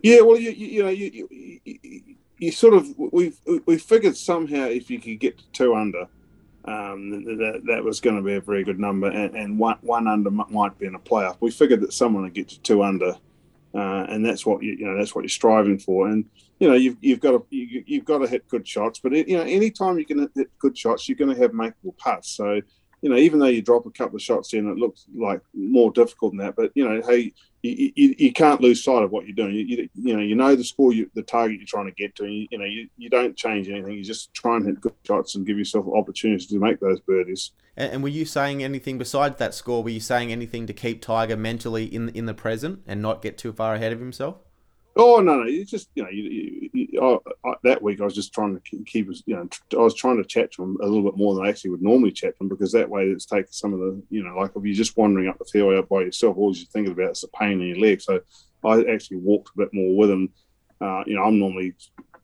Yeah, 0.01 0.21
well, 0.21 0.39
you, 0.39 0.51
you, 0.51 0.67
you 0.67 0.83
know, 0.83 0.89
you, 0.89 1.27
you, 1.29 1.59
you, 1.65 2.15
you 2.37 2.51
sort 2.53 2.73
of 2.73 2.87
we 2.97 3.33
we 3.65 3.77
figured 3.77 4.15
somehow 4.15 4.63
if 4.65 4.89
you 4.89 4.99
could 4.99 5.19
get 5.19 5.37
to 5.37 5.43
two 5.51 5.75
under, 5.75 6.07
um, 6.65 7.23
that 7.37 7.61
that 7.65 7.83
was 7.83 7.99
going 7.99 8.17
to 8.17 8.21
be 8.21 8.35
a 8.35 8.41
very 8.41 8.63
good 8.63 8.79
number, 8.79 9.07
and, 9.07 9.35
and 9.35 9.59
one 9.59 9.77
one 9.81 10.07
under 10.07 10.31
might 10.31 10.77
be 10.77 10.85
in 10.85 10.95
a 10.95 10.99
playoff. 10.99 11.37
We 11.39 11.51
figured 11.51 11.81
that 11.81 11.93
someone 11.93 12.23
would 12.23 12.33
get 12.33 12.49
to 12.49 12.59
two 12.61 12.83
under, 12.83 13.15
uh, 13.73 14.05
and 14.09 14.25
that's 14.25 14.45
what 14.45 14.61
you 14.61 14.73
you 14.73 14.85
know 14.85 14.97
that's 14.97 15.15
what 15.15 15.21
you're 15.21 15.29
striving 15.29 15.79
for. 15.79 16.07
And 16.07 16.25
you 16.59 16.67
know 16.67 16.75
you've 16.75 16.97
you've 17.01 17.21
got 17.21 17.31
to 17.31 17.45
you, 17.49 17.83
you've 17.87 18.05
got 18.05 18.19
to 18.19 18.27
hit 18.27 18.47
good 18.47 18.67
shots, 18.67 18.99
but 18.99 19.13
you 19.13 19.37
know 19.37 19.43
anytime 19.43 19.97
you 19.97 20.05
can 20.05 20.29
hit 20.35 20.49
good 20.59 20.77
shots, 20.77 21.07
you're 21.07 21.17
going 21.17 21.33
to 21.33 21.41
have 21.41 21.51
makeable 21.51 21.97
putts. 21.97 22.31
So 22.31 22.61
you 23.01 23.09
know, 23.09 23.15
even 23.15 23.39
though 23.39 23.47
you 23.47 23.61
drop 23.61 23.85
a 23.85 23.91
couple 23.91 24.17
of 24.17 24.21
shots 24.21 24.53
in, 24.53 24.69
it 24.69 24.77
looks 24.77 25.05
like 25.15 25.41
more 25.53 25.91
difficult 25.91 26.33
than 26.33 26.39
that. 26.39 26.55
But 26.55 26.71
you 26.75 26.87
know, 26.87 27.01
hey, 27.07 27.33
you, 27.61 27.91
you, 27.95 28.15
you 28.17 28.33
can't 28.33 28.61
lose 28.61 28.83
sight 28.83 29.03
of 29.03 29.11
what 29.11 29.25
you're 29.25 29.35
doing. 29.35 29.53
You, 29.53 29.89
you, 29.93 30.15
know, 30.15 30.21
you 30.21 30.35
know 30.35 30.55
the 30.55 30.63
score, 30.63 30.93
you, 30.93 31.09
the 31.13 31.23
target 31.23 31.57
you're 31.57 31.67
trying 31.67 31.87
to 31.87 31.91
get 31.91 32.15
to. 32.15 32.25
You 32.27 32.57
know, 32.57 32.65
you, 32.65 32.89
you 32.97 33.09
don't 33.09 33.35
change 33.35 33.69
anything. 33.69 33.93
You 33.93 34.03
just 34.03 34.33
try 34.33 34.55
and 34.55 34.65
hit 34.65 34.79
good 34.79 34.93
shots 35.05 35.35
and 35.35 35.45
give 35.45 35.57
yourself 35.57 35.85
opportunities 35.93 36.47
to 36.47 36.59
make 36.59 36.79
those 36.79 36.99
birdies. 37.01 37.51
And, 37.75 37.93
and 37.93 38.03
were 38.03 38.09
you 38.09 38.25
saying 38.25 38.63
anything 38.63 38.97
besides 38.97 39.37
that 39.37 39.53
score? 39.53 39.83
Were 39.83 39.89
you 39.89 39.99
saying 39.99 40.31
anything 40.31 40.67
to 40.67 40.73
keep 40.73 41.01
Tiger 41.01 41.35
mentally 41.35 41.85
in 41.85 42.09
in 42.09 42.25
the 42.25 42.33
present 42.33 42.81
and 42.87 43.01
not 43.01 43.21
get 43.21 43.37
too 43.37 43.51
far 43.51 43.75
ahead 43.75 43.91
of 43.91 43.99
himself? 43.99 44.37
Oh 44.95 45.21
no, 45.21 45.37
no! 45.37 45.45
you 45.45 45.65
just 45.65 45.89
you 45.95 46.03
know, 46.03 46.09
you, 46.09 46.69
you, 46.73 46.99
oh, 47.01 47.21
that 47.63 47.81
week 47.81 48.01
I 48.01 48.03
was 48.03 48.15
just 48.15 48.33
trying 48.33 48.59
to 48.59 48.83
keep 48.85 49.09
us. 49.09 49.23
You 49.25 49.35
know, 49.35 49.49
I 49.73 49.83
was 49.83 49.95
trying 49.95 50.17
to 50.17 50.27
chat 50.27 50.51
to 50.53 50.63
him 50.63 50.77
a 50.81 50.85
little 50.85 51.03
bit 51.03 51.17
more 51.17 51.35
than 51.35 51.45
I 51.45 51.49
actually 51.49 51.71
would 51.71 51.81
normally 51.81 52.11
chat 52.11 52.37
to 52.37 52.43
him 52.43 52.49
because 52.49 52.71
that 52.73 52.89
way 52.89 53.03
it's 53.05 53.25
taken 53.25 53.51
some 53.51 53.73
of 53.73 53.79
the 53.79 54.01
you 54.09 54.23
know, 54.23 54.35
like 54.37 54.51
if 54.55 54.63
you're 54.63 54.75
just 54.75 54.97
wandering 54.97 55.27
up 55.27 55.37
the 55.37 55.45
fairway 55.45 55.81
by 55.81 56.01
yourself, 56.01 56.37
all 56.37 56.55
you're 56.55 56.65
thinking 56.67 56.93
about 56.93 57.11
is 57.11 57.21
the 57.21 57.27
pain 57.29 57.61
in 57.61 57.67
your 57.67 57.79
leg. 57.79 58.01
So 58.01 58.19
I 58.65 58.83
actually 58.91 59.17
walked 59.17 59.51
a 59.55 59.59
bit 59.59 59.69
more 59.73 59.95
with 59.95 60.09
him. 60.09 60.29
Uh, 60.81 61.03
you 61.05 61.15
know, 61.15 61.23
I'm 61.23 61.39
normally 61.39 61.75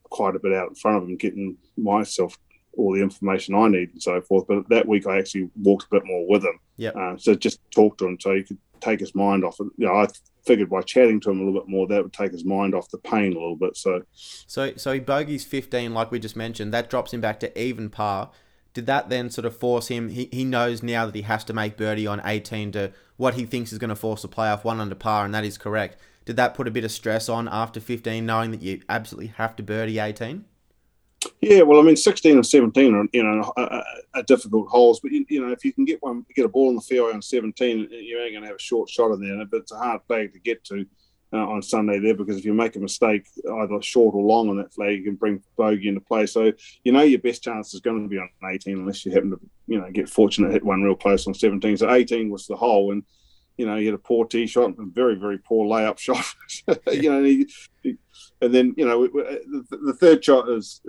quite 0.04 0.36
a 0.36 0.40
bit 0.40 0.54
out 0.54 0.70
in 0.70 0.76
front 0.76 0.98
of 0.98 1.10
him, 1.10 1.18
getting 1.18 1.58
myself 1.78 2.38
all 2.78 2.94
the 2.94 3.02
information 3.02 3.56
I 3.56 3.68
need 3.68 3.92
and 3.92 4.02
so 4.02 4.22
forth. 4.22 4.48
But 4.48 4.68
that 4.70 4.88
week 4.88 5.08
I 5.08 5.18
actually 5.18 5.50
walked 5.62 5.86
a 5.86 5.96
bit 5.96 6.06
more 6.06 6.28
with 6.28 6.44
him. 6.44 6.60
Yeah. 6.78 6.90
Uh, 6.90 7.18
so 7.18 7.36
just 7.36 7.60
talk 7.72 7.98
to 7.98 8.08
him 8.08 8.18
so 8.20 8.34
he 8.34 8.44
could 8.44 8.58
take 8.82 9.00
his 9.00 9.16
mind 9.16 9.44
off 9.44 9.60
it. 9.60 9.68
You 9.78 9.88
know, 9.88 9.96
I 9.96 10.08
figured 10.46 10.70
by 10.70 10.82
chatting 10.82 11.20
to 11.22 11.32
him 11.32 11.42
a 11.42 11.44
little 11.44 11.60
bit 11.60 11.70
more, 11.70 11.88
that 11.88 12.04
would 12.04 12.14
take 12.14 12.32
his 12.32 12.46
mind 12.46 12.76
off 12.76 12.90
the 12.90 12.98
pain 12.98 13.34
a 13.34 13.40
little 13.40 13.56
bit. 13.56 13.76
So, 13.76 14.04
so, 14.14 14.74
so 14.76 14.94
he 14.94 15.00
bogeys 15.00 15.44
15, 15.44 15.94
like 15.94 16.12
we 16.12 16.20
just 16.20 16.36
mentioned. 16.36 16.74
That 16.74 16.90
drops 16.90 17.14
him 17.14 17.22
back 17.22 17.40
to 17.42 17.60
even 17.60 17.90
par. 17.90 18.32
Did 18.74 18.86
that 18.88 19.10
then 19.10 19.30
sort 19.30 19.46
of 19.46 19.56
force 19.56 19.88
him? 19.88 20.10
He, 20.10 20.30
he 20.32 20.44
knows 20.44 20.84
now 20.84 21.06
that 21.06 21.16
he 21.16 21.22
has 21.22 21.44
to 21.46 21.54
make 21.54 21.78
birdie 21.78 22.08
on 22.08 22.22
18 22.26 22.74
to 22.74 22.92
what 23.18 23.36
he 23.36 23.46
thinks 23.46 23.72
is 23.72 23.80
going 23.80 23.90
to 23.90 23.96
force 23.96 24.24
a 24.24 24.28
playoff 24.28 24.64
one 24.64 24.82
under 24.82 24.96
par, 24.96 25.26
and 25.26 25.34
that 25.34 25.46
is 25.46 25.58
correct. 25.58 25.98
Did 26.26 26.36
that 26.36 26.54
put 26.54 26.68
a 26.68 26.72
bit 26.72 26.84
of 26.84 26.92
stress 26.92 27.30
on 27.30 27.48
after 27.48 27.80
15, 27.80 28.26
knowing 28.26 28.52
that 28.52 28.62
you 28.62 28.82
absolutely 28.90 29.28
have 29.38 29.56
to 29.56 29.64
birdie 29.64 30.00
18? 30.00 30.46
Yeah, 31.42 31.62
well, 31.62 31.80
I 31.80 31.84
mean, 31.84 31.96
16 31.96 32.36
and 32.36 32.46
17 32.46 32.94
are, 32.94 33.06
you 33.14 33.24
know, 33.24 33.54
are, 33.58 33.84
are 34.14 34.24
difficult 34.24 34.68
holes, 34.68 35.00
but, 35.00 35.12
you, 35.12 35.26
you, 35.30 35.46
know, 35.46 35.52
if 35.52 35.64
you 35.64 35.74
can 35.74 35.86
get 35.86 36.02
one, 36.02 36.26
get 36.36 36.46
a 36.46 36.50
ball 36.50 36.70
in 36.70 36.76
the 36.76 36.82
fairway 36.82 37.14
on 37.14 37.22
17, 37.22 37.88
you 37.92 38.20
ain't 38.22 38.34
going 38.34 38.42
to 38.42 38.48
have 38.48 38.58
a 38.58 38.60
short 38.60 38.90
shot 38.90 39.12
in 39.12 39.22
there, 39.22 39.46
but 39.46 39.62
it's 39.62 39.72
a 39.72 39.78
hard 39.78 40.02
flag 40.08 40.34
to 40.34 40.40
get 40.40 40.64
to 40.66 40.86
uh, 41.34 41.48
on 41.48 41.62
Sunday 41.62 42.00
there 42.00 42.16
because 42.16 42.38
if 42.38 42.46
you 42.46 42.54
make 42.54 42.76
a 42.76 42.80
mistake, 42.80 43.28
either 43.60 43.82
short 43.82 44.16
or 44.16 44.24
long 44.24 44.50
on 44.50 44.58
that 44.58 44.74
flag, 44.74 44.98
you 44.98 45.04
can 45.04 45.16
bring 45.16 45.44
bogey 45.58 45.88
into 45.88 46.02
play. 46.02 46.26
So, 46.26 46.54
you 46.84 46.92
know, 46.92 47.02
your 47.02 47.20
best 47.20 47.44
chance 47.44 47.74
is 47.74 47.82
going 47.82 48.04
to 48.04 48.10
be 48.10 48.18
on 48.18 48.30
18 48.44 48.78
unless 48.78 49.06
you 49.06 49.12
happen 49.12 49.32
to, 49.32 49.40
you 49.68 49.80
know, 49.80 49.92
get 49.92 50.10
fortunate, 50.10 50.54
hit 50.54 50.64
one 50.64 50.82
real 50.82 50.96
close 50.96 51.28
on 51.28 51.34
17. 51.34 51.78
So 51.78 51.92
18 51.92 52.30
was 52.30 52.48
the 52.48 52.56
hole. 52.56 52.92
And, 52.92 53.04
you 53.58 53.66
know, 53.66 53.76
he 53.76 53.86
had 53.86 53.96
a 53.96 54.00
poor 54.00 54.26
tee 54.26 54.48
shot 54.48 54.78
and 54.78 54.94
very, 54.94 55.16
very 55.16 55.38
poor 55.38 55.68
layup 55.68 55.98
shot. 55.98 56.26
you 56.92 57.10
know, 57.10 57.24
he, 57.24 57.50
he, 57.84 57.98
and 58.46 58.54
then 58.54 58.74
you 58.78 58.86
know 58.86 59.08
the, 59.08 59.66
the, 59.72 59.94
third 59.94 60.24
shot 60.24 60.48
is 60.50 60.82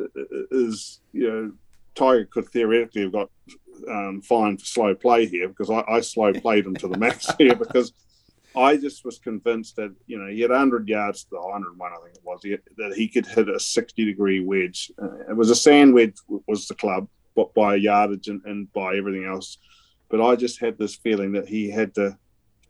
is 0.51 1.01
you 1.13 1.29
know 1.29 1.53
Tiger 1.95 2.27
could 2.27 2.49
theoretically 2.49 3.03
have 3.03 3.13
got 3.13 3.31
um, 3.89 4.21
fined 4.23 4.61
for 4.61 4.67
slow 4.67 4.95
play 4.95 5.27
here 5.27 5.49
because 5.49 5.71
I, 5.71 5.83
I 5.89 6.01
slow 6.01 6.33
played 6.33 6.67
him 6.67 6.77
to 6.77 6.89
the 6.89 6.99
max 6.99 7.27
here 7.39 7.57
because 7.57 7.93
I 8.55 8.77
just 8.77 9.05
was 9.05 9.19
convinced 9.19 9.77
that 9.77 9.95
you 10.07 10.19
know 10.19 10.29
he 10.29 10.41
had 10.41 10.51
100 10.51 10.89
yards 10.89 11.25
to 11.25 11.31
the 11.31 11.41
101 11.41 11.93
I 11.93 11.97
think 12.05 12.17
it 12.17 12.23
was 12.25 12.41
he, 12.43 12.57
that 12.77 12.95
he 12.95 13.09
could 13.09 13.27
hit 13.27 13.49
a 13.49 13.59
60 13.59 14.05
degree 14.05 14.41
wedge. 14.41 14.93
Uh, 15.01 15.31
it 15.31 15.37
was 15.37 15.51
a 15.51 15.57
sand 15.57 15.95
wedge 15.95 16.17
was 16.47 16.69
the 16.69 16.75
club, 16.75 17.09
but 17.35 17.53
by 17.55 17.75
yardage 17.75 18.29
and, 18.29 18.43
and 18.45 18.73
by 18.73 18.97
everything 18.97 19.27
else. 19.27 19.59
But 20.09 20.25
I 20.25 20.37
just 20.37 20.61
had 20.61 20.79
this 20.79 20.95
feeling 20.95 21.33
that 21.33 21.49
he 21.49 21.71
had 21.71 21.95
to 21.97 22.17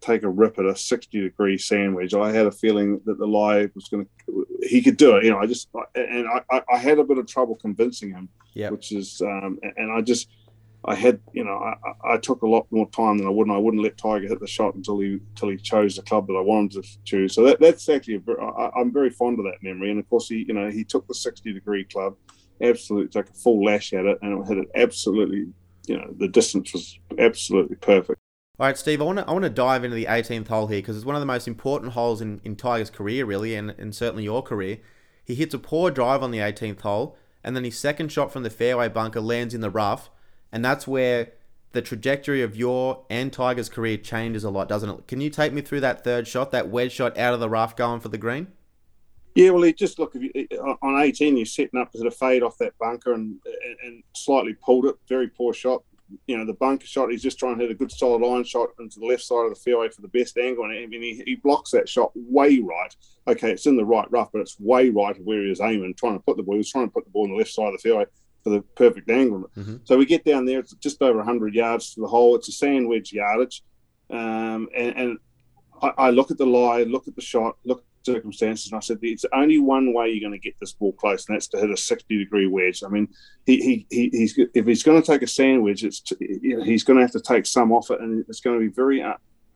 take 0.00 0.22
a 0.22 0.28
rip 0.28 0.58
at 0.58 0.66
a 0.66 0.76
60 0.76 1.20
degree 1.20 1.58
sand 1.58 1.94
wedge. 1.94 2.14
I 2.14 2.32
had 2.32 2.46
a 2.46 2.52
feeling 2.52 3.00
that 3.04 3.18
the 3.18 3.26
lie 3.26 3.68
was 3.74 3.88
going 3.88 4.06
to, 4.26 4.46
he 4.62 4.82
could 4.82 4.96
do 4.96 5.16
it. 5.16 5.24
You 5.24 5.30
know, 5.30 5.38
I 5.38 5.46
just, 5.46 5.68
and 5.94 6.26
I, 6.50 6.62
I 6.72 6.78
had 6.78 6.98
a 6.98 7.04
bit 7.04 7.18
of 7.18 7.26
trouble 7.26 7.56
convincing 7.56 8.10
him, 8.10 8.28
yeah. 8.54 8.70
which 8.70 8.92
is, 8.92 9.20
um, 9.22 9.58
and 9.76 9.92
I 9.92 10.00
just, 10.02 10.28
I 10.84 10.94
had, 10.94 11.20
you 11.32 11.42
know, 11.44 11.56
I, 11.56 12.14
I 12.14 12.16
took 12.16 12.42
a 12.42 12.48
lot 12.48 12.66
more 12.70 12.88
time 12.90 13.18
than 13.18 13.26
I 13.26 13.30
would, 13.30 13.48
and 13.48 13.56
I 13.56 13.58
wouldn't 13.58 13.82
let 13.82 13.98
Tiger 13.98 14.28
hit 14.28 14.38
the 14.38 14.46
shot 14.46 14.76
until 14.76 15.00
he 15.00 15.18
until 15.30 15.48
he 15.48 15.56
chose 15.56 15.96
the 15.96 16.02
club 16.02 16.28
that 16.28 16.34
I 16.34 16.40
wanted 16.40 16.84
to 16.84 16.88
choose. 17.04 17.34
So 17.34 17.42
that, 17.44 17.58
that's 17.58 17.88
actually, 17.88 18.22
a, 18.28 18.32
I, 18.40 18.70
I'm 18.80 18.92
very 18.92 19.10
fond 19.10 19.40
of 19.40 19.46
that 19.46 19.62
memory. 19.62 19.90
And 19.90 19.98
of 19.98 20.08
course, 20.08 20.28
he, 20.28 20.44
you 20.46 20.54
know, 20.54 20.70
he 20.70 20.84
took 20.84 21.06
the 21.08 21.14
60 21.14 21.52
degree 21.52 21.84
club, 21.84 22.14
absolutely 22.60 23.08
took 23.08 23.28
a 23.28 23.34
full 23.34 23.64
lash 23.64 23.92
at 23.94 24.06
it, 24.06 24.18
and 24.22 24.40
it 24.40 24.48
hit 24.48 24.58
it 24.58 24.68
absolutely, 24.76 25.46
you 25.86 25.96
know, 25.96 26.14
the 26.18 26.28
distance 26.28 26.72
was 26.72 26.98
absolutely 27.18 27.76
perfect. 27.76 28.20
All 28.58 28.66
right, 28.66 28.78
Steve, 28.78 29.02
I 29.02 29.04
want 29.04 29.18
to 29.18 29.28
I 29.28 29.32
want 29.32 29.42
to 29.42 29.50
dive 29.50 29.84
into 29.84 29.94
the 29.94 30.06
18th 30.06 30.48
hole 30.48 30.68
here 30.68 30.78
because 30.78 30.96
it's 30.96 31.04
one 31.04 31.14
of 31.14 31.20
the 31.20 31.26
most 31.26 31.46
important 31.46 31.92
holes 31.92 32.22
in, 32.22 32.40
in 32.42 32.56
Tiger's 32.56 32.88
career, 32.88 33.26
really, 33.26 33.54
and, 33.54 33.74
and 33.76 33.94
certainly 33.94 34.24
your 34.24 34.42
career. 34.42 34.78
He 35.22 35.34
hits 35.34 35.52
a 35.52 35.58
poor 35.58 35.90
drive 35.90 36.22
on 36.22 36.30
the 36.30 36.38
18th 36.38 36.80
hole, 36.80 37.18
and 37.44 37.54
then 37.54 37.64
his 37.64 37.78
second 37.78 38.10
shot 38.10 38.32
from 38.32 38.44
the 38.44 38.50
fairway 38.50 38.88
bunker 38.88 39.20
lands 39.20 39.52
in 39.52 39.60
the 39.60 39.68
rough, 39.68 40.08
and 40.50 40.64
that's 40.64 40.88
where 40.88 41.32
the 41.72 41.82
trajectory 41.82 42.40
of 42.40 42.56
your 42.56 43.04
and 43.10 43.30
Tiger's 43.30 43.68
career 43.68 43.98
changes 43.98 44.42
a 44.42 44.48
lot, 44.48 44.70
doesn't 44.70 44.88
it? 44.88 45.06
Can 45.06 45.20
you 45.20 45.28
take 45.28 45.52
me 45.52 45.60
through 45.60 45.80
that 45.80 46.02
third 46.02 46.26
shot, 46.26 46.50
that 46.52 46.70
wedge 46.70 46.92
shot 46.92 47.18
out 47.18 47.34
of 47.34 47.40
the 47.40 47.50
rough 47.50 47.76
going 47.76 48.00
for 48.00 48.08
the 48.08 48.16
green? 48.16 48.46
Yeah, 49.34 49.50
well, 49.50 49.64
he 49.64 49.74
just 49.74 49.98
look 49.98 50.14
you, 50.14 50.48
on 50.80 51.02
18, 51.02 51.36
you're 51.36 51.44
setting 51.44 51.78
up 51.78 51.92
to 51.92 52.06
a 52.06 52.10
fade 52.10 52.42
off 52.42 52.56
that 52.56 52.72
bunker 52.78 53.12
and, 53.12 53.38
and, 53.44 53.76
and 53.84 54.02
slightly 54.14 54.54
pulled 54.54 54.86
it. 54.86 54.96
Very 55.06 55.28
poor 55.28 55.52
shot 55.52 55.82
you 56.26 56.36
know, 56.36 56.44
the 56.44 56.54
bunker 56.54 56.86
shot, 56.86 57.10
he's 57.10 57.22
just 57.22 57.38
trying 57.38 57.56
to 57.56 57.62
hit 57.62 57.70
a 57.70 57.74
good 57.74 57.90
solid 57.90 58.26
iron 58.26 58.44
shot 58.44 58.68
into 58.78 59.00
the 59.00 59.06
left 59.06 59.22
side 59.22 59.44
of 59.44 59.50
the 59.50 59.60
fairway 59.60 59.88
for 59.88 60.02
the 60.02 60.08
best 60.08 60.36
angle. 60.38 60.64
And 60.64 60.72
I 60.72 60.86
mean, 60.86 61.02
he, 61.02 61.22
he 61.24 61.34
blocks 61.36 61.70
that 61.72 61.88
shot 61.88 62.12
way 62.14 62.60
right. 62.60 62.94
Okay, 63.26 63.50
it's 63.50 63.66
in 63.66 63.76
the 63.76 63.84
right 63.84 64.10
rough, 64.10 64.30
but 64.32 64.40
it's 64.40 64.58
way 64.60 64.90
right 64.90 65.16
of 65.16 65.24
where 65.24 65.42
he 65.42 65.48
was 65.48 65.60
aiming, 65.60 65.94
trying 65.94 66.18
to 66.18 66.24
put 66.24 66.36
the 66.36 66.42
ball. 66.42 66.54
He 66.54 66.58
was 66.58 66.70
trying 66.70 66.86
to 66.86 66.92
put 66.92 67.04
the 67.04 67.10
ball 67.10 67.24
on 67.24 67.30
the 67.30 67.36
left 67.36 67.50
side 67.50 67.66
of 67.66 67.72
the 67.72 67.78
fairway 67.78 68.06
for 68.44 68.50
the 68.50 68.60
perfect 68.76 69.10
angle. 69.10 69.50
Mm-hmm. 69.56 69.76
So 69.84 69.96
we 69.96 70.06
get 70.06 70.24
down 70.24 70.44
there, 70.44 70.60
it's 70.60 70.74
just 70.74 71.02
over 71.02 71.18
100 71.18 71.54
yards 71.54 71.94
to 71.94 72.00
the 72.00 72.06
hole. 72.06 72.36
It's 72.36 72.48
a 72.48 72.52
sand 72.52 72.88
wedge 72.88 73.12
yardage. 73.12 73.62
Um, 74.08 74.68
and, 74.76 74.96
and 74.96 75.18
I, 75.82 75.92
I, 75.98 76.10
look 76.10 76.30
at 76.30 76.38
the 76.38 76.46
lie, 76.46 76.84
look 76.84 77.08
at 77.08 77.16
the 77.16 77.22
shot, 77.22 77.56
look 77.64 77.84
circumstances. 78.06 78.72
And 78.72 78.78
I 78.78 78.80
said, 78.80 78.98
it's 79.02 79.26
only 79.34 79.58
one 79.58 79.92
way 79.92 80.08
you're 80.08 80.26
going 80.26 80.38
to 80.38 80.42
get 80.42 80.58
this 80.58 80.72
ball 80.72 80.92
close, 80.92 81.28
and 81.28 81.34
that's 81.34 81.48
to 81.48 81.58
hit 81.58 81.70
a 81.70 81.76
60 81.76 82.18
degree 82.18 82.46
wedge. 82.46 82.82
I 82.82 82.88
mean, 82.88 83.08
he, 83.44 83.56
he, 83.58 83.86
he 83.90 84.08
he's 84.10 84.38
if 84.54 84.66
he's 84.66 84.82
going 84.82 85.02
to 85.02 85.06
take 85.06 85.22
a 85.22 85.26
sand 85.26 85.62
wedge, 85.62 85.84
it's 85.84 86.02
you 86.20 86.56
know, 86.58 86.64
he's 86.64 86.84
going 86.84 86.96
to 86.96 87.02
have 87.02 87.12
to 87.12 87.20
take 87.20 87.44
some 87.44 87.72
off 87.72 87.90
it, 87.90 88.00
and 88.00 88.24
it's 88.28 88.40
going 88.40 88.58
to 88.58 88.66
be 88.66 88.72
very 88.72 89.02
uh, 89.02 89.14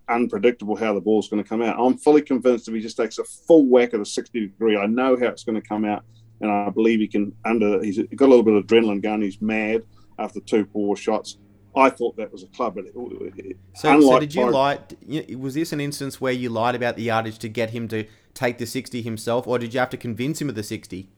unpredictable 0.08 0.76
how 0.76 0.92
the 0.92 1.00
ball's 1.00 1.28
going 1.28 1.42
to 1.42 1.48
come 1.48 1.62
out. 1.62 1.76
I'm 1.78 1.96
fully 1.96 2.22
convinced 2.22 2.68
if 2.68 2.74
he 2.74 2.80
just 2.80 2.96
takes 2.96 3.18
a 3.18 3.24
full 3.24 3.66
whack 3.66 3.94
at 3.94 4.00
a 4.00 4.04
60 4.04 4.38
degree, 4.40 4.76
I 4.76 4.86
know 4.86 5.16
how 5.16 5.26
it's 5.28 5.44
going 5.44 5.60
to 5.60 5.66
come 5.66 5.84
out, 5.84 6.04
and 6.40 6.50
I 6.50 6.68
believe 6.68 7.00
he 7.00 7.08
can. 7.08 7.32
Under 7.44 7.82
he's 7.82 7.98
got 7.98 8.26
a 8.26 8.28
little 8.28 8.44
bit 8.44 8.54
of 8.54 8.66
adrenaline 8.66 9.02
going. 9.02 9.22
He's 9.22 9.40
mad 9.40 9.82
after 10.18 10.40
two 10.40 10.66
poor 10.66 10.96
shots. 10.96 11.38
I 11.74 11.90
thought 11.90 12.16
that 12.16 12.32
was 12.32 12.42
a 12.42 12.46
club. 12.48 12.74
But 12.74 12.86
it, 12.86 13.56
so, 13.74 14.00
so, 14.00 14.18
did 14.18 14.34
you 14.34 14.50
lie? 14.50 14.78
Was 15.36 15.54
this 15.54 15.72
an 15.72 15.80
instance 15.80 16.20
where 16.20 16.32
you 16.32 16.48
lied 16.48 16.74
about 16.74 16.96
the 16.96 17.02
yardage 17.04 17.38
to 17.38 17.48
get 17.48 17.70
him 17.70 17.88
to 17.88 18.06
take 18.34 18.58
the 18.58 18.66
60 18.66 19.02
himself, 19.02 19.46
or 19.46 19.58
did 19.58 19.74
you 19.74 19.80
have 19.80 19.90
to 19.90 19.96
convince 19.96 20.40
him 20.40 20.48
of 20.48 20.54
the 20.54 20.62
60? 20.62 21.08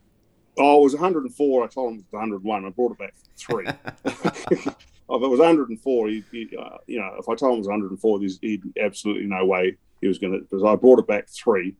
Oh, 0.59 0.81
it 0.81 0.83
was 0.83 0.95
104. 0.95 1.65
I 1.65 1.67
told 1.67 1.93
him 1.93 1.99
it 1.99 2.05
was 2.13 2.13
101. 2.13 2.65
I 2.65 2.71
brought 2.71 2.93
it 2.93 2.99
back 2.99 3.15
three. 3.37 3.67
if 4.05 5.23
it 5.23 5.29
was 5.29 5.39
104, 5.41 6.09
he, 6.09 6.25
he, 6.31 6.57
uh, 6.57 6.79
you 6.87 6.99
know, 6.99 7.15
if 7.19 7.29
I 7.29 7.35
told 7.35 7.53
him 7.53 7.57
it 7.57 7.59
was 7.59 7.69
104, 7.69 8.21
he'd 8.43 8.63
absolutely 8.79 9.27
no 9.27 9.47
way 9.47 9.77
he 10.01 10.09
was 10.09 10.19
going 10.19 10.35
to. 10.35 10.41
Because 10.41 10.63
I 10.63 10.77
brought 10.77 10.99
it 10.99 11.07
back 11.07 11.29
three. 11.29 11.75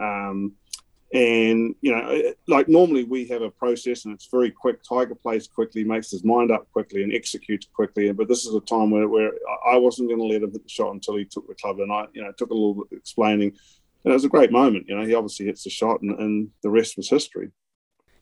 Um, 0.00 0.52
and 1.12 1.74
you 1.80 1.94
know, 1.94 2.32
like 2.48 2.68
normally 2.68 3.04
we 3.04 3.26
have 3.26 3.42
a 3.42 3.50
process 3.50 4.04
and 4.04 4.14
it's 4.14 4.28
very 4.30 4.50
quick. 4.50 4.82
Tiger 4.82 5.14
plays 5.14 5.46
quickly, 5.46 5.84
makes 5.84 6.10
his 6.10 6.24
mind 6.24 6.50
up 6.50 6.70
quickly, 6.72 7.02
and 7.02 7.14
executes 7.14 7.66
quickly. 7.72 8.10
But 8.12 8.28
this 8.28 8.46
is 8.46 8.54
a 8.54 8.60
time 8.60 8.90
where, 8.90 9.08
where 9.08 9.32
I 9.66 9.76
wasn't 9.76 10.08
going 10.08 10.20
to 10.20 10.26
let 10.26 10.42
him 10.42 10.52
hit 10.52 10.62
the 10.62 10.68
shot 10.68 10.92
until 10.92 11.16
he 11.16 11.24
took 11.24 11.46
the 11.46 11.54
club, 11.54 11.78
and 11.80 11.92
I, 11.92 12.06
you 12.12 12.22
know, 12.22 12.32
took 12.32 12.50
a 12.50 12.54
little 12.54 12.84
bit 12.90 12.98
explaining 12.98 13.56
and 14.06 14.12
it 14.12 14.14
was 14.14 14.24
a 14.24 14.28
great 14.28 14.52
moment. 14.52 14.86
You 14.88 14.96
know, 14.96 15.04
he 15.04 15.14
obviously 15.14 15.46
hits 15.46 15.64
the 15.64 15.70
shot, 15.70 16.00
and, 16.00 16.16
and 16.20 16.48
the 16.62 16.70
rest 16.70 16.96
was 16.96 17.10
history. 17.10 17.50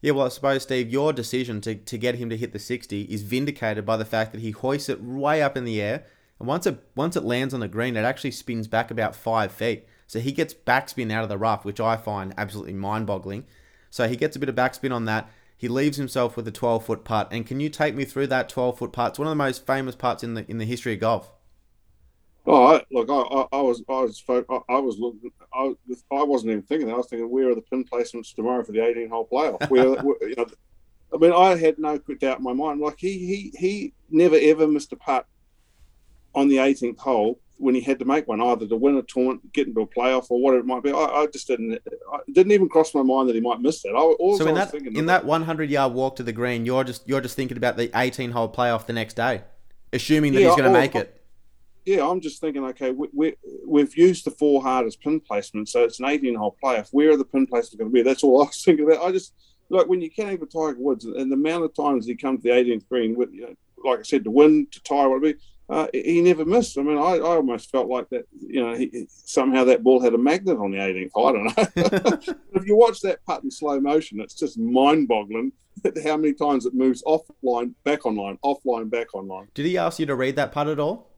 Yeah, 0.01 0.12
well, 0.12 0.24
I 0.24 0.30
suppose, 0.30 0.62
Steve, 0.62 0.89
your 0.89 1.12
decision 1.12 1.61
to, 1.61 1.74
to 1.74 1.99
get 1.99 2.14
him 2.14 2.30
to 2.30 2.39
hit 2.39 2.55
the 2.55 2.59
60 2.59 3.03
is 3.03 3.20
vindicated 3.20 3.85
by 3.85 3.99
the 3.99 4.05
fact 4.07 4.32
that 4.32 4.41
he 4.41 4.51
hoists 4.51 4.89
it 4.89 5.03
way 5.03 5.43
up 5.43 5.59
in 5.59 5.64
the 5.64 5.82
air. 5.82 6.07
And 6.39 6.49
once 6.49 6.66
it 6.66 6.82
once 6.97 7.16
it 7.16 7.22
lands 7.22 7.53
on 7.53 7.61
the 7.61 7.68
green, 7.68 7.99
it 7.99 8.03
actually 8.05 8.30
spins 8.30 8.66
back 8.66 8.91
about 8.91 9.14
five 9.14 9.53
feet. 9.53 9.87
So 10.07 10.20
he 10.20 10.32
gets 10.32 10.55
backspin 10.55 11.12
out 11.12 11.22
of 11.22 11.28
the 11.28 11.38
rough, 11.38 11.64
which 11.64 11.80
I 11.80 11.96
find 11.96 12.34
absolutely 12.36 12.74
mind 12.74 13.07
boggling. 13.07 13.44
So 13.90 14.09
he 14.09 14.16
gets 14.16 14.36
a 14.36 14.38
bit 14.38 14.48
of 14.48 14.55
backspin 14.55 14.92
on 14.92 15.05
that. 15.07 15.30
He 15.57 15.68
leaves 15.68 15.96
himself 15.96 16.36
with 16.36 16.46
a 16.48 16.52
12 16.52 16.84
foot 16.84 17.05
putt. 17.05 17.28
And 17.30 17.46
can 17.46 17.61
you 17.61 17.70
take 17.70 17.94
me 17.94 18.05
through 18.05 18.26
that 18.28 18.48
12 18.48 18.78
foot 18.78 18.92
putt? 18.92 19.12
It's 19.12 19.18
one 19.18 19.28
of 19.28 19.32
the 19.32 19.36
most 19.36 19.66
famous 19.66 19.94
putts 19.94 20.22
in 20.22 20.34
the 20.34 20.48
in 20.50 20.59
the 20.59 20.64
history 20.64 20.94
of 20.94 21.00
golf. 21.00 21.30
Oh, 22.46 22.74
I, 22.74 22.84
look, 22.90 23.09
I, 23.09 23.14
I, 23.14 23.59
I, 23.59 23.62
was, 23.62 23.82
I 23.88 24.00
was, 24.02 24.22
I, 24.68 24.78
was 24.78 24.98
looking, 24.98 25.30
I, 25.55 25.72
I 26.11 26.22
wasn't 26.24 26.50
even 26.50 26.62
thinking. 26.62 26.88
That. 26.88 26.94
I 26.94 26.98
was 26.98 27.09
thinking, 27.09 27.30
where 27.30 27.48
are 27.48 27.55
the 27.55 27.62
pin 27.62 27.84
placements 27.84 28.34
tomorrow 28.34 28.62
for 28.62 28.72
the 28.72 28.80
18-hole 28.80 29.28
playoff? 29.32 29.70
Where, 29.70 29.94
where, 30.02 30.28
you 30.28 30.34
know, 30.36 30.46
I 31.14 31.16
mean, 31.16 31.32
I 31.32 31.57
had 31.57 31.78
no 31.78 31.96
doubt 31.96 32.38
in 32.38 32.44
my 32.44 32.52
mind. 32.52 32.80
Like 32.80 32.96
he, 32.98 33.18
he, 33.18 33.52
he 33.57 33.94
never 34.11 34.36
ever 34.38 34.66
missed 34.66 34.92
a 34.92 34.96
putt 34.96 35.26
on 36.34 36.48
the 36.48 36.57
18th 36.57 36.98
hole 36.98 37.38
when 37.59 37.74
he 37.74 37.80
had 37.80 37.98
to 38.00 38.05
make 38.05 38.26
one, 38.26 38.40
either 38.40 38.66
to 38.66 38.76
win 38.76 38.96
a 38.96 39.02
tournament, 39.02 39.52
get 39.52 39.68
into 39.68 39.80
a 39.80 39.86
playoff, 39.86 40.26
or 40.30 40.40
whatever 40.40 40.61
it 40.61 40.66
might 40.66 40.82
be. 40.82 40.92
I, 40.92 41.05
I 41.05 41.26
just 41.26 41.46
didn't, 41.46 41.78
I 42.12 42.18
didn't 42.32 42.52
even 42.52 42.68
cross 42.68 42.94
my 42.94 43.02
mind 43.02 43.28
that 43.28 43.34
he 43.34 43.40
might 43.40 43.61
miss 43.61 43.82
that. 43.82 43.90
I, 43.90 44.36
so 44.36 44.48
in 44.48 44.55
that, 44.55 44.74
in 44.74 45.07
that 45.07 45.24
100 45.24 45.70
yard 45.70 45.92
walk 45.92 46.16
to 46.16 46.22
the 46.22 46.32
green, 46.32 46.66
you're 46.66 46.84
just, 46.84 47.09
you're 47.09 47.20
just 47.20 47.36
thinking 47.36 47.57
about 47.57 47.76
the 47.76 47.90
18 47.94 48.32
hole 48.32 48.48
playoff 48.48 48.86
the 48.86 48.92
next 48.92 49.14
day, 49.14 49.42
assuming 49.92 50.32
that 50.34 50.40
yeah, 50.40 50.48
he's 50.48 50.57
going 50.57 50.72
to 50.72 50.78
make 50.78 50.94
it 50.94 51.20
yeah, 51.84 52.07
I'm 52.09 52.20
just 52.20 52.40
thinking, 52.40 52.64
okay, 52.64 52.92
we, 52.92 53.36
we, 53.66 53.80
have 53.80 53.96
used 53.96 54.24
the 54.24 54.30
four 54.30 54.62
hardest 54.62 55.00
pin 55.02 55.20
placements, 55.20 55.68
so 55.68 55.84
it's 55.84 56.00
an 56.00 56.07
18 56.07 56.34
hole 56.34 56.57
playoff. 56.62 56.88
Where 56.92 57.11
are 57.11 57.16
the 57.16 57.24
pin 57.24 57.46
placements 57.46 57.78
going 57.78 57.90
to 57.90 57.94
be? 57.94 58.02
That's 58.02 58.24
all 58.24 58.42
I 58.42 58.46
was 58.46 58.64
thinking 58.64 58.86
about. 58.86 59.05
I 59.05 59.12
just, 59.12 59.34
like, 59.68 59.86
when 59.86 60.00
you 60.00 60.11
can't 60.11 60.32
even 60.32 60.48
Tiger 60.48 60.76
Woods 60.78 61.05
and 61.05 61.30
the 61.30 61.36
amount 61.36 61.64
of 61.64 61.74
times 61.74 62.07
he 62.07 62.14
comes 62.14 62.42
to 62.42 62.48
the 62.48 62.55
18th 62.55 62.88
green, 62.88 63.14
with, 63.14 63.32
you 63.32 63.42
know, 63.42 63.55
like 63.84 63.98
I 63.98 64.02
said, 64.02 64.24
to 64.24 64.30
win, 64.30 64.66
to 64.70 64.82
tie, 64.82 65.07
whatever, 65.07 65.38
uh, 65.68 65.86
he 65.92 66.20
never 66.20 66.44
missed. 66.44 66.78
I 66.78 66.82
mean, 66.82 66.98
I, 66.98 67.16
I 67.16 67.36
almost 67.36 67.70
felt 67.70 67.88
like 67.88 68.08
that, 68.10 68.26
you 68.38 68.62
know, 68.62 68.74
he, 68.74 69.06
somehow 69.08 69.64
that 69.64 69.82
ball 69.82 70.00
had 70.00 70.14
a 70.14 70.18
magnet 70.18 70.58
on 70.58 70.70
the 70.70 70.78
18th. 70.78 71.10
I 71.16 71.32
don't 71.32 71.44
know. 71.44 72.34
if 72.54 72.66
you 72.66 72.76
watch 72.76 73.00
that 73.00 73.24
putt 73.24 73.44
in 73.44 73.50
slow 73.50 73.80
motion, 73.80 74.20
it's 74.20 74.34
just 74.34 74.58
mind 74.58 75.08
boggling 75.08 75.52
how 76.04 76.16
many 76.16 76.32
times 76.32 76.66
it 76.66 76.74
moves 76.74 77.02
offline, 77.04 77.74
back 77.84 78.06
online, 78.06 78.38
offline, 78.44 78.90
back 78.90 79.14
online. 79.14 79.48
Did 79.54 79.66
he 79.66 79.78
ask 79.78 79.98
you 79.98 80.06
to 80.06 80.14
read 80.14 80.36
that 80.36 80.52
putt 80.52 80.68
at 80.68 80.78
all? 80.78 81.10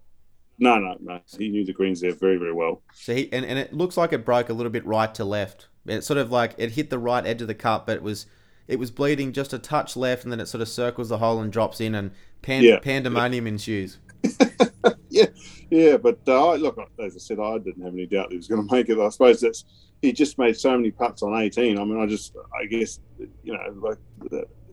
No, 0.59 0.79
no, 0.79 0.97
no. 1.01 1.21
He 1.39 1.49
knew 1.49 1.65
the 1.65 1.73
greens 1.73 2.01
there 2.01 2.15
very, 2.15 2.39
very 2.39 2.53
well. 2.53 2.83
So 2.95 3.15
he 3.15 3.31
and, 3.33 3.45
and 3.45 3.59
it 3.59 3.75
looks 3.75 3.97
like 3.97 4.13
it 4.13 4.25
broke 4.25 4.49
a 4.49 4.55
little 4.55 4.73
bit 4.73 4.87
right 4.87 5.15
to 5.17 5.25
left. 5.25 5.69
It 5.87 6.03
sort 6.03 6.19
of 6.19 6.33
like 6.33 6.55
it 6.57 6.73
hit 6.73 6.89
the 6.89 6.99
right 6.99 7.25
edge 7.27 7.43
of 7.43 7.49
the 7.49 7.55
cup, 7.55 7.87
but 7.87 7.97
it 7.97 8.03
was 8.03 8.27
it 8.67 8.79
was 8.79 8.91
bleeding 8.91 9.33
just 9.33 9.53
a 9.53 9.59
touch 9.59 9.97
left, 9.97 10.25
and 10.25 10.33
then 10.33 10.41
it 10.41 10.47
sort 10.47 10.63
of 10.63 10.69
circles 10.69 11.11
the 11.11 11.19
hole 11.19 11.41
and 11.41 11.53
drops 11.53 11.81
in, 11.81 11.95
and 11.95 12.11
pan- 12.43 12.63
yeah. 12.63 12.79
pandemonium 12.79 13.47
yeah. 13.47 13.53
ensues. 13.53 13.99
yeah, 15.11 15.27
yeah. 15.71 15.97
But 15.97 16.21
uh, 16.27 16.55
look, 16.55 16.79
as 16.99 17.17
I 17.17 17.19
said, 17.19 17.41
I 17.41 17.59
didn't 17.59 17.83
have 17.83 17.93
any 17.93 18.07
doubt 18.07 18.31
he 18.31 18.37
was 18.37 18.49
going 18.49 18.67
to 18.67 18.75
make 18.75 18.89
it. 18.89 18.99
I 18.99 19.09
suppose 19.09 19.41
that's 19.41 19.65
he 20.03 20.13
just 20.13 20.39
made 20.39 20.57
so 20.57 20.77
many 20.77 20.91
putts 20.91 21.23
on 21.23 21.35
18. 21.35 21.79
I 21.79 21.85
mean, 21.85 22.01
I 22.01 22.07
just, 22.07 22.37
I 22.61 22.67
guess, 22.67 23.01
you 23.19 23.53
know, 23.53 23.75
like 23.81 23.99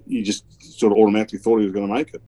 you 0.06 0.24
just 0.24 0.46
sort 0.80 0.92
of 0.92 1.00
automatically 1.00 1.40
thought 1.40 1.60
he 1.60 1.66
was 1.66 1.74
going 1.74 1.88
to 1.88 1.94
make 1.94 2.14
it. 2.14 2.22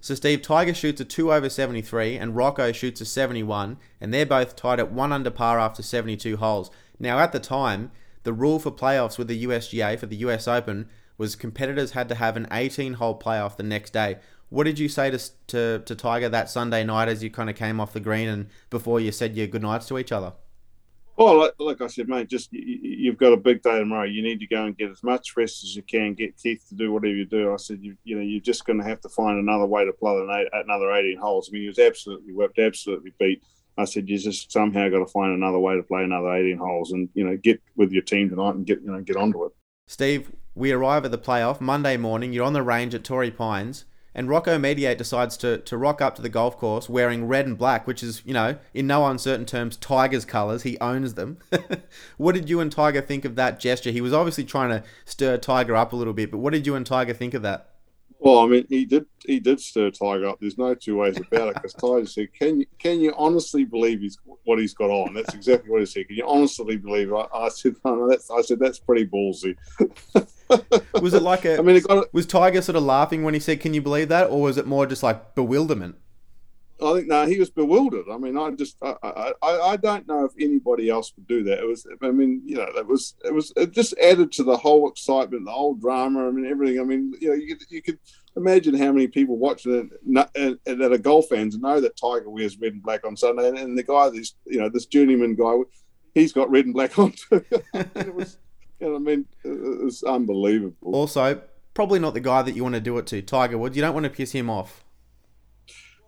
So 0.00 0.14
Steve, 0.14 0.42
Tiger 0.42 0.74
shoots 0.74 1.00
a 1.00 1.04
2 1.04 1.32
over 1.32 1.48
73 1.48 2.16
and 2.16 2.36
Rocco 2.36 2.70
shoots 2.72 3.00
a 3.00 3.04
71, 3.04 3.78
and 4.00 4.14
they're 4.14 4.26
both 4.26 4.54
tied 4.54 4.78
at 4.78 4.92
1 4.92 5.12
under 5.12 5.30
par 5.30 5.58
after 5.58 5.82
72 5.82 6.36
holes. 6.36 6.70
Now, 6.98 7.18
at 7.18 7.32
the 7.32 7.40
time, 7.40 7.90
the 8.22 8.32
rule 8.32 8.58
for 8.58 8.70
playoffs 8.70 9.18
with 9.18 9.28
the 9.28 9.44
USGA 9.44 9.98
for 9.98 10.06
the 10.06 10.16
US 10.16 10.46
Open 10.46 10.88
was 11.18 11.34
competitors 11.34 11.92
had 11.92 12.08
to 12.08 12.14
have 12.14 12.36
an 12.36 12.46
18 12.52 12.94
hole 12.94 13.18
playoff 13.18 13.56
the 13.56 13.62
next 13.62 13.92
day. 13.92 14.18
What 14.48 14.64
did 14.64 14.78
you 14.78 14.88
say 14.88 15.10
to, 15.10 15.18
to, 15.48 15.82
to 15.84 15.94
Tiger 15.94 16.28
that 16.28 16.48
Sunday 16.48 16.84
night 16.84 17.08
as 17.08 17.22
you 17.22 17.30
kind 17.30 17.50
of 17.50 17.56
came 17.56 17.80
off 17.80 17.92
the 17.92 18.00
green 18.00 18.28
and 18.28 18.46
before 18.70 19.00
you 19.00 19.10
said 19.10 19.36
your 19.36 19.46
goodnights 19.48 19.86
to 19.88 19.98
each 19.98 20.12
other? 20.12 20.34
Well, 21.16 21.38
like, 21.38 21.54
like, 21.58 21.80
I 21.80 21.86
said, 21.86 22.08
mate, 22.08 22.28
just 22.28 22.52
you, 22.52 23.10
have 23.10 23.18
got 23.18 23.32
a 23.32 23.38
big 23.38 23.62
day 23.62 23.78
tomorrow. 23.78 24.04
You 24.04 24.22
need 24.22 24.38
to 24.40 24.46
go 24.46 24.66
and 24.66 24.76
get 24.76 24.90
as 24.90 25.02
much 25.02 25.34
rest 25.34 25.64
as 25.64 25.74
you 25.74 25.82
can. 25.82 26.12
Get 26.12 26.36
Keith 26.36 26.62
to 26.68 26.74
do 26.74 26.92
whatever 26.92 27.14
you 27.14 27.24
do. 27.24 27.54
I 27.54 27.56
said, 27.56 27.78
you, 27.80 27.96
you 28.04 28.16
know, 28.16 28.22
you're 28.22 28.40
just 28.40 28.66
going 28.66 28.78
to 28.78 28.84
have 28.84 29.00
to 29.00 29.08
find 29.08 29.38
another 29.38 29.64
way 29.64 29.86
to 29.86 29.92
play 29.94 30.14
another 30.22 30.92
18 30.92 31.16
holes. 31.16 31.48
I 31.48 31.52
mean, 31.52 31.62
he 31.62 31.68
was 31.68 31.78
absolutely 31.78 32.34
whipped, 32.34 32.58
absolutely 32.58 33.14
beat. 33.18 33.42
I 33.78 33.86
said, 33.86 34.10
you 34.10 34.18
just 34.18 34.52
somehow 34.52 34.90
got 34.90 34.98
to 34.98 35.06
find 35.06 35.32
another 35.32 35.58
way 35.58 35.74
to 35.76 35.82
play 35.82 36.04
another 36.04 36.34
18 36.34 36.58
holes, 36.58 36.92
and 36.92 37.08
you 37.14 37.24
know, 37.24 37.36
get 37.36 37.62
with 37.76 37.92
your 37.92 38.02
team 38.02 38.28
tonight 38.28 38.54
and 38.54 38.66
get 38.66 38.80
you 38.82 38.90
know 38.90 39.00
get 39.00 39.16
onto 39.16 39.44
it. 39.44 39.52
Steve, 39.86 40.32
we 40.54 40.72
arrive 40.72 41.04
at 41.04 41.10
the 41.10 41.18
playoff 41.18 41.60
Monday 41.60 41.96
morning. 41.96 42.32
You're 42.32 42.44
on 42.44 42.52
the 42.52 42.62
range 42.62 42.94
at 42.94 43.04
Torrey 43.04 43.30
Pines 43.30 43.86
and 44.16 44.30
Rocco 44.30 44.58
Mediate 44.58 44.96
decides 44.96 45.36
to, 45.36 45.58
to 45.58 45.76
rock 45.76 46.00
up 46.00 46.16
to 46.16 46.22
the 46.22 46.30
golf 46.30 46.56
course 46.56 46.88
wearing 46.88 47.28
red 47.28 47.46
and 47.46 47.56
black, 47.56 47.86
which 47.86 48.02
is, 48.02 48.22
you 48.24 48.32
know, 48.32 48.56
in 48.72 48.86
no 48.86 49.06
uncertain 49.06 49.44
terms, 49.44 49.76
Tiger's 49.76 50.24
colours. 50.24 50.62
He 50.62 50.78
owns 50.80 51.14
them. 51.14 51.36
what 52.16 52.34
did 52.34 52.48
you 52.48 52.58
and 52.60 52.72
Tiger 52.72 53.02
think 53.02 53.26
of 53.26 53.34
that 53.36 53.60
gesture? 53.60 53.90
He 53.90 54.00
was 54.00 54.14
obviously 54.14 54.44
trying 54.44 54.70
to 54.70 54.82
stir 55.04 55.36
Tiger 55.36 55.76
up 55.76 55.92
a 55.92 55.96
little 55.96 56.14
bit, 56.14 56.30
but 56.30 56.38
what 56.38 56.54
did 56.54 56.66
you 56.66 56.74
and 56.74 56.86
Tiger 56.86 57.12
think 57.12 57.34
of 57.34 57.42
that? 57.42 57.68
Well, 58.18 58.38
I 58.38 58.46
mean, 58.46 58.66
he 58.70 58.86
did 58.86 59.04
he 59.26 59.38
did 59.38 59.60
stir 59.60 59.90
Tiger 59.90 60.28
up. 60.28 60.38
There's 60.40 60.56
no 60.56 60.74
two 60.74 60.96
ways 60.96 61.18
about 61.18 61.48
it. 61.48 61.54
Because 61.56 61.74
Tiger 61.74 62.06
said, 62.06 62.32
"Can 62.32 62.60
you 62.60 62.66
can 62.78 62.98
you 62.98 63.12
honestly 63.18 63.64
believe 63.64 64.00
he's 64.00 64.18
what 64.44 64.58
he's 64.58 64.72
got 64.72 64.88
on?" 64.88 65.12
That's 65.12 65.34
exactly 65.34 65.70
what 65.70 65.80
he 65.80 65.86
said. 65.86 66.08
Can 66.08 66.16
you 66.16 66.26
honestly 66.26 66.78
believe? 66.78 67.12
I, 67.12 67.26
I 67.34 67.48
said, 67.50 67.76
no, 67.84 68.08
that's 68.08 68.30
I 68.30 68.40
said 68.40 68.58
that's 68.58 68.78
pretty 68.78 69.06
ballsy. 69.06 69.54
was 71.00 71.14
it 71.14 71.22
like 71.22 71.44
a? 71.44 71.58
I 71.58 71.62
mean, 71.62 71.76
it 71.76 71.86
got, 71.86 72.12
was 72.12 72.26
Tiger 72.26 72.62
sort 72.62 72.76
of 72.76 72.82
laughing 72.82 73.22
when 73.22 73.34
he 73.34 73.40
said, 73.40 73.60
"Can 73.60 73.74
you 73.74 73.82
believe 73.82 74.08
that?" 74.08 74.30
or 74.30 74.42
was 74.42 74.56
it 74.56 74.66
more 74.66 74.86
just 74.86 75.02
like 75.02 75.34
bewilderment? 75.34 75.96
I 76.82 76.92
think 76.92 77.08
no, 77.08 77.26
he 77.26 77.38
was 77.38 77.48
bewildered. 77.48 78.04
I 78.10 78.18
mean, 78.18 78.36
I 78.36 78.50
just 78.50 78.76
I, 78.82 78.94
I, 79.02 79.32
I 79.42 79.76
don't 79.76 80.06
know 80.06 80.26
if 80.26 80.32
anybody 80.38 80.90
else 80.90 81.12
would 81.16 81.26
do 81.26 81.42
that. 81.44 81.58
It 81.58 81.66
was 81.66 81.86
I 82.02 82.10
mean, 82.10 82.42
you 82.44 82.56
know, 82.56 82.66
it 82.76 82.86
was 82.86 83.14
it 83.24 83.32
was 83.32 83.52
it 83.56 83.70
just 83.70 83.94
added 83.98 84.30
to 84.32 84.42
the 84.42 84.56
whole 84.56 84.88
excitement, 84.88 85.46
the 85.46 85.52
whole 85.52 85.74
drama. 85.74 86.28
I 86.28 86.30
mean, 86.30 86.46
everything. 86.46 86.80
I 86.80 86.84
mean, 86.84 87.14
you 87.18 87.28
know, 87.28 87.34
you 87.34 87.56
could, 87.56 87.70
you 87.70 87.80
could 87.80 87.98
imagine 88.36 88.74
how 88.74 88.92
many 88.92 89.06
people 89.06 89.38
watching 89.38 89.74
it 89.74 90.28
and 90.36 90.80
that 90.80 90.92
are 90.92 90.98
golf 90.98 91.28
fans 91.28 91.56
know 91.56 91.80
that 91.80 91.96
Tiger 91.96 92.28
wears 92.28 92.58
red 92.58 92.74
and 92.74 92.82
black 92.82 93.06
on 93.06 93.16
Sunday, 93.16 93.48
and, 93.48 93.58
and 93.58 93.78
the 93.78 93.82
guy, 93.82 94.10
this 94.10 94.34
you 94.44 94.58
know, 94.58 94.68
this 94.68 94.84
journeyman 94.84 95.34
guy, 95.34 95.56
he's 96.14 96.34
got 96.34 96.50
red 96.50 96.66
and 96.66 96.74
black 96.74 96.98
on 96.98 97.12
too. 97.12 97.42
it 97.74 98.14
was, 98.14 98.36
you 98.80 98.88
know, 98.88 98.96
I 98.96 98.98
mean, 98.98 99.26
it's 99.44 100.02
unbelievable. 100.02 100.94
Also, 100.94 101.40
probably 101.74 101.98
not 101.98 102.14
the 102.14 102.20
guy 102.20 102.42
that 102.42 102.54
you 102.56 102.62
want 102.62 102.74
to 102.74 102.80
do 102.80 102.98
it 102.98 103.06
to, 103.08 103.22
Tiger 103.22 103.58
Woods. 103.58 103.76
You 103.76 103.82
don't 103.82 103.94
want 103.94 104.04
to 104.04 104.10
piss 104.10 104.32
him 104.32 104.50
off. 104.50 104.84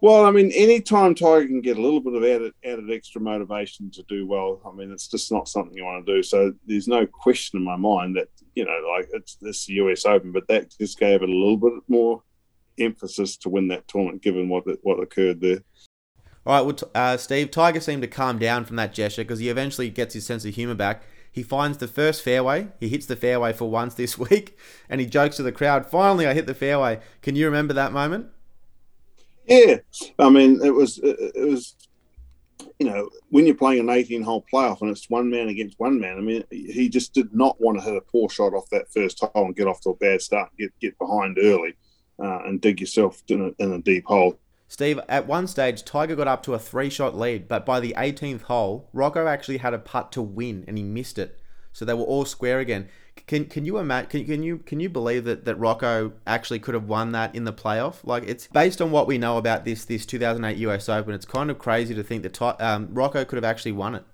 Well, 0.00 0.24
I 0.24 0.30
mean, 0.30 0.52
anytime 0.52 1.14
Tiger 1.14 1.46
can 1.46 1.60
get 1.60 1.76
a 1.76 1.82
little 1.82 2.00
bit 2.00 2.14
of 2.14 2.22
added, 2.22 2.52
added 2.64 2.90
extra 2.90 3.20
motivation 3.20 3.90
to 3.90 4.02
do 4.04 4.26
well, 4.26 4.60
I 4.64 4.70
mean, 4.70 4.92
it's 4.92 5.08
just 5.08 5.32
not 5.32 5.48
something 5.48 5.76
you 5.76 5.84
want 5.84 6.06
to 6.06 6.14
do. 6.14 6.22
So 6.22 6.52
there's 6.66 6.86
no 6.86 7.04
question 7.04 7.58
in 7.58 7.64
my 7.64 7.74
mind 7.74 8.16
that, 8.16 8.28
you 8.54 8.64
know, 8.64 8.80
like 8.96 9.08
it's 9.12 9.34
this 9.36 9.68
US 9.68 10.06
Open, 10.06 10.30
but 10.30 10.46
that 10.48 10.72
just 10.78 11.00
gave 11.00 11.22
it 11.22 11.28
a 11.28 11.32
little 11.32 11.56
bit 11.56 11.72
more 11.88 12.22
emphasis 12.78 13.36
to 13.38 13.48
win 13.48 13.66
that 13.68 13.88
tournament, 13.88 14.22
given 14.22 14.48
what 14.48 14.64
what 14.82 15.02
occurred 15.02 15.40
there. 15.40 15.64
All 16.46 16.54
right, 16.54 16.60
well, 16.64 16.90
uh, 16.94 17.16
Steve, 17.16 17.50
Tiger 17.50 17.80
seemed 17.80 18.02
to 18.02 18.08
calm 18.08 18.38
down 18.38 18.64
from 18.64 18.76
that 18.76 18.94
gesture 18.94 19.22
because 19.22 19.40
he 19.40 19.48
eventually 19.48 19.90
gets 19.90 20.14
his 20.14 20.24
sense 20.24 20.44
of 20.44 20.54
humour 20.54 20.74
back. 20.74 21.02
He 21.30 21.42
finds 21.42 21.78
the 21.78 21.88
first 21.88 22.22
fairway. 22.22 22.68
He 22.80 22.88
hits 22.88 23.06
the 23.06 23.16
fairway 23.16 23.52
for 23.52 23.70
once 23.70 23.94
this 23.94 24.18
week, 24.30 24.58
and 24.88 25.00
he 25.00 25.06
jokes 25.06 25.36
to 25.36 25.42
the 25.42 25.52
crowd, 25.52 25.86
"Finally, 25.86 26.26
I 26.26 26.34
hit 26.34 26.46
the 26.46 26.54
fairway." 26.54 27.00
Can 27.22 27.36
you 27.36 27.46
remember 27.46 27.74
that 27.74 27.92
moment? 27.92 28.28
Yeah, 29.46 29.76
I 30.18 30.28
mean, 30.28 30.60
it 30.62 30.74
was 30.74 31.00
it 31.02 31.48
was 31.48 31.74
you 32.78 32.86
know 32.86 33.08
when 33.30 33.46
you're 33.46 33.54
playing 33.54 33.80
an 33.80 33.90
18 33.90 34.22
hole 34.22 34.44
playoff 34.52 34.82
and 34.82 34.90
it's 34.90 35.08
one 35.08 35.30
man 35.30 35.48
against 35.48 35.78
one 35.80 35.98
man. 35.98 36.18
I 36.18 36.20
mean, 36.20 36.44
he 36.50 36.88
just 36.88 37.14
did 37.14 37.34
not 37.34 37.60
want 37.60 37.78
to 37.78 37.84
hit 37.84 37.96
a 37.96 38.00
poor 38.00 38.28
shot 38.28 38.52
off 38.52 38.68
that 38.70 38.92
first 38.92 39.20
hole 39.20 39.46
and 39.46 39.56
get 39.56 39.66
off 39.66 39.80
to 39.82 39.90
a 39.90 39.96
bad 39.96 40.20
start, 40.20 40.50
get 40.58 40.72
get 40.80 40.98
behind 40.98 41.38
early, 41.40 41.74
uh, 42.22 42.40
and 42.44 42.60
dig 42.60 42.80
yourself 42.80 43.22
in 43.28 43.54
a, 43.58 43.62
in 43.62 43.72
a 43.72 43.78
deep 43.78 44.04
hole. 44.06 44.38
Steve, 44.68 45.00
at 45.08 45.26
one 45.26 45.46
stage, 45.46 45.82
Tiger 45.82 46.14
got 46.14 46.28
up 46.28 46.42
to 46.42 46.54
a 46.54 46.58
three 46.58 46.90
shot 46.90 47.16
lead, 47.16 47.48
but 47.48 47.64
by 47.64 47.80
the 47.80 47.94
18th 47.96 48.42
hole, 48.42 48.88
Rocco 48.92 49.26
actually 49.26 49.58
had 49.58 49.72
a 49.72 49.78
putt 49.78 50.12
to 50.12 50.22
win 50.22 50.64
and 50.68 50.76
he 50.76 50.84
missed 50.84 51.18
it. 51.18 51.40
So 51.72 51.84
they 51.84 51.94
were 51.94 52.04
all 52.04 52.24
square 52.24 52.58
again. 52.60 52.88
Can 53.26 53.46
can 53.46 53.64
you 53.64 53.78
imagine? 53.78 54.10
Can, 54.10 54.24
can 54.26 54.42
you 54.42 54.58
can 54.58 54.78
you 54.78 54.88
believe 54.88 55.24
that 55.24 55.44
that 55.44 55.56
Rocco 55.56 56.12
actually 56.26 56.60
could 56.60 56.74
have 56.74 56.84
won 56.84 57.12
that 57.12 57.34
in 57.34 57.44
the 57.44 57.52
playoff? 57.52 57.96
Like 58.04 58.24
it's 58.26 58.46
based 58.46 58.80
on 58.80 58.90
what 58.90 59.06
we 59.06 59.18
know 59.18 59.38
about 59.38 59.64
this 59.64 59.84
this 59.84 60.06
2008 60.06 60.56
US 60.58 60.88
Open. 60.88 61.14
It's 61.14 61.26
kind 61.26 61.50
of 61.50 61.58
crazy 61.58 61.94
to 61.94 62.02
think 62.02 62.22
that 62.22 62.60
um, 62.60 62.88
Rocco 62.92 63.24
could 63.24 63.36
have 63.36 63.44
actually 63.44 63.72
won 63.72 63.94
it. 63.96 64.04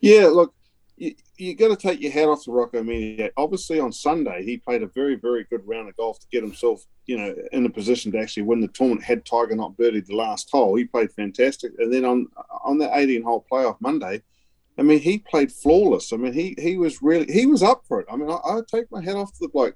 Yeah, 0.00 0.26
look, 0.26 0.54
you, 1.00 1.14
you 1.36 1.54
got 1.56 1.68
to 1.68 1.76
take 1.76 2.00
your 2.00 2.12
hat 2.12 2.28
off 2.28 2.44
to 2.44 2.52
Rocco 2.52 2.82
Mediate. 2.82 3.32
Obviously, 3.36 3.80
on 3.80 3.92
Sunday 3.92 4.44
he 4.44 4.58
played 4.58 4.82
a 4.82 4.86
very 4.86 5.16
very 5.16 5.44
good 5.44 5.66
round 5.66 5.88
of 5.88 5.96
golf 5.96 6.20
to 6.20 6.26
get 6.30 6.42
himself 6.42 6.84
you 7.06 7.16
know 7.16 7.34
in 7.52 7.66
a 7.66 7.70
position 7.70 8.12
to 8.12 8.18
actually 8.18 8.44
win 8.44 8.60
the 8.60 8.68
tournament. 8.68 9.04
Had 9.04 9.24
Tiger 9.24 9.56
not 9.56 9.76
birdied 9.76 10.06
the 10.06 10.16
last 10.16 10.48
hole, 10.50 10.76
he 10.76 10.84
played 10.84 11.12
fantastic. 11.12 11.72
And 11.78 11.92
then 11.92 12.04
on 12.04 12.28
on 12.64 12.78
that 12.78 12.96
18 12.96 13.22
hole 13.22 13.44
playoff 13.50 13.76
Monday 13.80 14.22
I 14.80 14.82
mean, 14.82 14.98
he 14.98 15.18
played 15.18 15.52
flawless. 15.52 16.10
I 16.10 16.16
mean, 16.16 16.32
he 16.32 16.56
he 16.58 16.78
was 16.78 17.02
really 17.02 17.30
he 17.30 17.44
was 17.44 17.62
up 17.62 17.82
for 17.86 18.00
it. 18.00 18.06
I 18.10 18.16
mean, 18.16 18.30
I, 18.30 18.36
I 18.36 18.60
take 18.66 18.90
my 18.90 19.02
hat 19.02 19.14
off 19.14 19.30
to 19.34 19.38
the 19.40 19.48
bloke. 19.48 19.74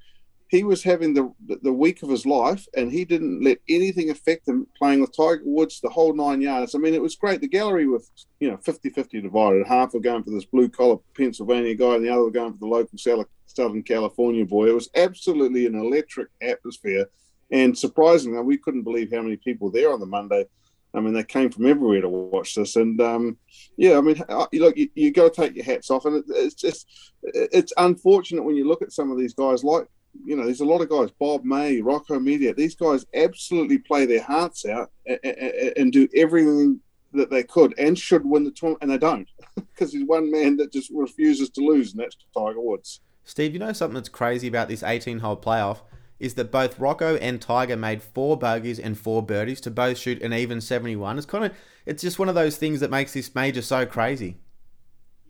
He 0.49 0.63
was 0.63 0.83
having 0.83 1.15
the 1.15 1.33
the 1.63 1.73
week 1.73 2.03
of 2.03 2.11
his 2.11 2.27
life, 2.27 2.67
and 2.77 2.93
he 2.93 3.05
didn't 3.05 3.43
let 3.43 3.59
anything 3.69 4.11
affect 4.11 4.47
him 4.47 4.67
playing 4.77 5.01
with 5.01 5.17
Tiger 5.17 5.43
Woods 5.45 5.81
the 5.81 5.89
whole 5.89 6.15
nine 6.15 6.41
yards. 6.41 6.75
I 6.75 6.79
mean, 6.79 6.95
it 6.95 7.03
was 7.03 7.17
great. 7.17 7.41
The 7.41 7.49
gallery 7.49 7.87
was 7.87 8.11
you 8.41 8.51
know 8.51 8.57
50-50 8.59 9.23
divided. 9.23 9.67
Half 9.67 9.95
were 9.95 10.01
going 10.01 10.23
for 10.23 10.31
this 10.31 10.45
blue 10.45 10.69
collar 10.69 10.99
Pennsylvania 11.17 11.75
guy, 11.75 11.97
and 11.97 12.05
the 12.05 12.11
other 12.11 12.25
were 12.25 12.31
going 12.31 12.53
for 12.53 12.59
the 12.59 12.67
local 12.67 12.99
Southern 13.47 13.83
California 13.83 14.45
boy. 14.45 14.69
It 14.69 14.75
was 14.75 14.91
absolutely 14.95 15.67
an 15.67 15.75
electric 15.75 16.29
atmosphere, 16.43 17.07
and 17.51 17.77
surprisingly, 17.77 18.41
we 18.43 18.59
couldn't 18.59 18.83
believe 18.83 19.13
how 19.13 19.23
many 19.23 19.37
people 19.37 19.71
there 19.71 19.93
on 19.93 20.01
the 20.01 20.07
Monday 20.07 20.47
I 20.95 21.01
mean, 21.01 21.13
they 21.13 21.25
came 21.25 21.51
from 21.51 21.67
everywhere 21.67 22.01
to 22.01 22.09
watch 22.09 22.55
this, 22.55 22.77
and 22.77 23.01
um, 23.01 23.37
yeah, 23.77 23.99
I 23.99 24.01
mean, 24.01 24.23
uh, 24.29 24.47
look, 24.53 24.77
you, 24.77 24.89
you 24.95 25.11
got 25.11 25.35
to 25.35 25.43
take 25.43 25.57
your 25.57 25.65
hats 25.65 25.91
off, 25.91 26.05
and 26.05 26.17
it, 26.17 26.25
it's 26.29 26.55
just 26.55 26.87
it's 27.23 27.73
unfortunate 27.77 28.45
when 28.45 28.55
you 28.55 28.67
look 28.67 28.81
at 28.81 28.93
some 28.93 29.11
of 29.11 29.19
these 29.19 29.35
guys, 29.35 29.65
like 29.65 29.89
you 30.25 30.37
know, 30.37 30.45
there's 30.45 30.61
a 30.61 30.65
lot 30.65 30.81
of 30.81 30.89
guys, 30.89 31.11
Bob 31.19 31.45
May, 31.45 31.81
Rocco 31.81 32.19
Mediate, 32.19 32.57
these 32.57 32.75
guys 32.75 33.05
absolutely 33.15 33.79
play 33.79 34.07
their 34.07 34.23
hearts 34.23 34.65
out 34.67 34.91
and, 35.07 35.19
and, 35.23 35.73
and 35.77 35.93
do 35.93 36.09
everything 36.15 36.81
that 37.13 37.31
they 37.31 37.43
could 37.43 37.75
and 37.79 37.99
should 37.99 38.25
win 38.25 38.45
the 38.45 38.51
tournament, 38.51 38.83
and 38.83 38.91
they 38.91 38.99
don't 38.99 39.29
because 39.55 39.93
there's 39.93 40.05
one 40.05 40.31
man 40.31 40.57
that 40.57 40.73
just 40.73 40.91
refuses 40.95 41.51
to 41.51 41.61
lose, 41.61 41.93
and 41.93 42.01
that's 42.01 42.17
Tiger 42.37 42.61
Woods. 42.61 43.01
Steve, 43.25 43.55
you 43.55 43.59
know 43.59 43.73
something 43.73 43.95
that's 43.95 44.09
crazy 44.09 44.49
about 44.49 44.69
this 44.69 44.83
18-hole 44.83 45.39
playoff 45.39 45.79
is 46.21 46.35
that 46.35 46.51
both 46.51 46.79
Rocco 46.79 47.17
and 47.17 47.41
Tiger 47.41 47.77
made 47.77 48.03
four 48.03 48.37
bogeys 48.37 48.79
and 48.79 48.97
four 48.97 49.23
birdies 49.23 49.61
to 49.63 49.71
both 49.71 49.99
shoot 49.99 50.23
an 50.23 50.33
even 50.33 50.61
71. 50.61 51.19
It's 51.19 51.27
kind 51.27 51.45
of, 51.45 51.53
it's 51.87 52.03
just 52.03 52.19
one 52.19 52.29
of 52.29 52.35
those 52.35 52.57
things 52.57 52.81
that 52.81 52.91
makes 52.91 53.13
this 53.13 53.35
major 53.35 53.63
so 53.63 53.85
crazy. 53.85 54.37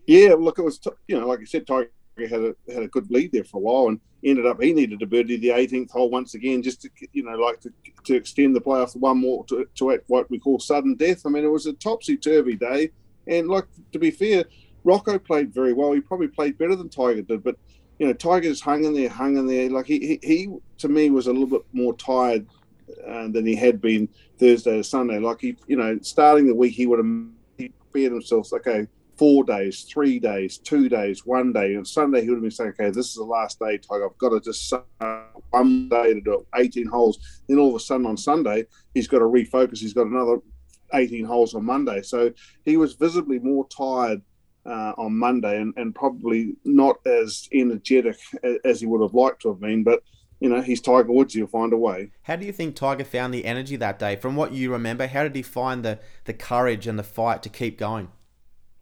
Yeah, 0.07 0.35
look, 0.37 0.59
it 0.59 0.61
was, 0.61 0.79
you 1.07 1.19
know, 1.19 1.27
like 1.27 1.39
I 1.39 1.45
said, 1.45 1.65
Tiger 1.65 1.89
had 2.23 2.41
a 2.41 2.55
had 2.71 2.83
a 2.83 2.87
good 2.87 3.09
lead 3.11 3.31
there 3.31 3.43
for 3.43 3.57
a 3.57 3.61
while, 3.61 3.87
and 3.89 3.99
ended 4.23 4.45
up 4.45 4.61
he 4.61 4.73
needed 4.73 4.99
to 4.99 5.05
birdie 5.05 5.37
the 5.37 5.49
18th 5.49 5.91
hole 5.91 6.09
once 6.09 6.33
again, 6.33 6.63
just 6.63 6.81
to 6.81 6.89
you 7.13 7.23
know, 7.23 7.35
like 7.35 7.59
to, 7.61 7.71
to 8.05 8.15
extend 8.15 8.55
the 8.55 8.61
playoff 8.61 8.95
one 8.95 9.19
more 9.19 9.45
to, 9.45 9.67
to 9.75 9.99
what 10.07 10.29
we 10.29 10.39
call 10.39 10.59
sudden 10.59 10.95
death. 10.95 11.21
I 11.25 11.29
mean, 11.29 11.43
it 11.43 11.49
was 11.49 11.65
a 11.65 11.73
topsy 11.73 12.17
turvy 12.17 12.55
day, 12.55 12.91
and 13.27 13.47
like 13.47 13.65
to 13.91 13.99
be 13.99 14.11
fair, 14.11 14.45
Rocco 14.83 15.19
played 15.19 15.53
very 15.53 15.73
well. 15.73 15.91
He 15.91 16.01
probably 16.01 16.27
played 16.27 16.57
better 16.57 16.75
than 16.75 16.89
Tiger 16.89 17.21
did, 17.21 17.43
but 17.43 17.57
you 17.99 18.07
know, 18.07 18.13
Tiger's 18.13 18.61
hung 18.61 18.83
in 18.83 18.93
there, 18.93 19.09
hung 19.09 19.37
in 19.37 19.47
there. 19.47 19.69
Like 19.69 19.85
he, 19.85 19.99
he, 19.99 20.19
he 20.21 20.49
to 20.79 20.89
me 20.89 21.09
was 21.09 21.27
a 21.27 21.31
little 21.31 21.47
bit 21.47 21.61
more 21.73 21.95
tired 21.95 22.45
uh, 23.07 23.27
than 23.29 23.45
he 23.45 23.55
had 23.55 23.81
been 23.81 24.07
Thursday 24.39 24.79
or 24.79 24.83
Sunday. 24.83 25.19
Like 25.19 25.41
he, 25.41 25.57
you 25.67 25.77
know, 25.77 25.97
starting 26.01 26.47
the 26.47 26.55
week, 26.55 26.73
he 26.73 26.87
would 26.87 26.99
have 26.99 27.07
he 27.57 27.69
prepared 27.69 28.11
himself. 28.11 28.51
Okay, 28.53 28.87
four 29.17 29.43
days, 29.43 29.83
three 29.83 30.19
days, 30.19 30.57
two 30.57 30.89
days, 30.89 31.25
one 31.25 31.53
day. 31.53 31.75
And 31.75 31.87
Sunday 31.87 32.21
he 32.21 32.29
would 32.29 32.35
have 32.35 32.41
been 32.41 32.51
saying, 32.51 32.71
okay, 32.71 32.89
this 32.89 33.09
is 33.09 33.15
the 33.15 33.23
last 33.23 33.59
day, 33.59 33.77
Tiger. 33.77 34.09
I've 34.09 34.17
got 34.17 34.29
to 34.29 34.39
just 34.39 34.73
one 35.51 35.89
day 35.89 36.13
to 36.13 36.21
do 36.21 36.33
it, 36.33 36.47
18 36.55 36.87
holes. 36.87 37.19
Then 37.47 37.59
all 37.59 37.69
of 37.69 37.75
a 37.75 37.79
sudden 37.79 38.05
on 38.05 38.17
Sunday, 38.17 38.65
he's 38.93 39.07
got 39.07 39.19
to 39.19 39.25
refocus. 39.25 39.79
He's 39.79 39.93
got 39.93 40.07
another 40.07 40.37
18 40.93 41.25
holes 41.25 41.55
on 41.55 41.65
Monday. 41.65 42.01
So 42.01 42.31
he 42.63 42.77
was 42.77 42.93
visibly 42.93 43.39
more 43.39 43.67
tired 43.69 44.21
uh, 44.65 44.93
on 44.97 45.17
Monday 45.17 45.61
and, 45.61 45.73
and 45.77 45.93
probably 45.93 46.55
not 46.63 46.97
as 47.05 47.47
energetic 47.53 48.17
as 48.63 48.81
he 48.81 48.87
would 48.87 49.01
have 49.01 49.13
liked 49.13 49.41
to 49.43 49.49
have 49.49 49.59
been. 49.59 49.83
But, 49.83 50.03
you 50.39 50.49
know, 50.49 50.61
he's 50.61 50.81
Tiger 50.81 51.11
Woods. 51.11 51.33
He'll 51.33 51.47
find 51.47 51.71
a 51.73 51.77
way. 51.77 52.11
How 52.23 52.35
do 52.35 52.45
you 52.45 52.51
think 52.51 52.75
Tiger 52.75 53.03
found 53.03 53.33
the 53.33 53.45
energy 53.45 53.75
that 53.77 53.99
day? 53.99 54.15
From 54.15 54.35
what 54.35 54.53
you 54.53 54.71
remember, 54.71 55.07
how 55.07 55.23
did 55.23 55.35
he 55.35 55.41
find 55.41 55.83
the, 55.83 55.99
the 56.25 56.33
courage 56.33 56.87
and 56.87 56.99
the 56.99 57.03
fight 57.03 57.43
to 57.43 57.49
keep 57.49 57.77
going? 57.77 58.09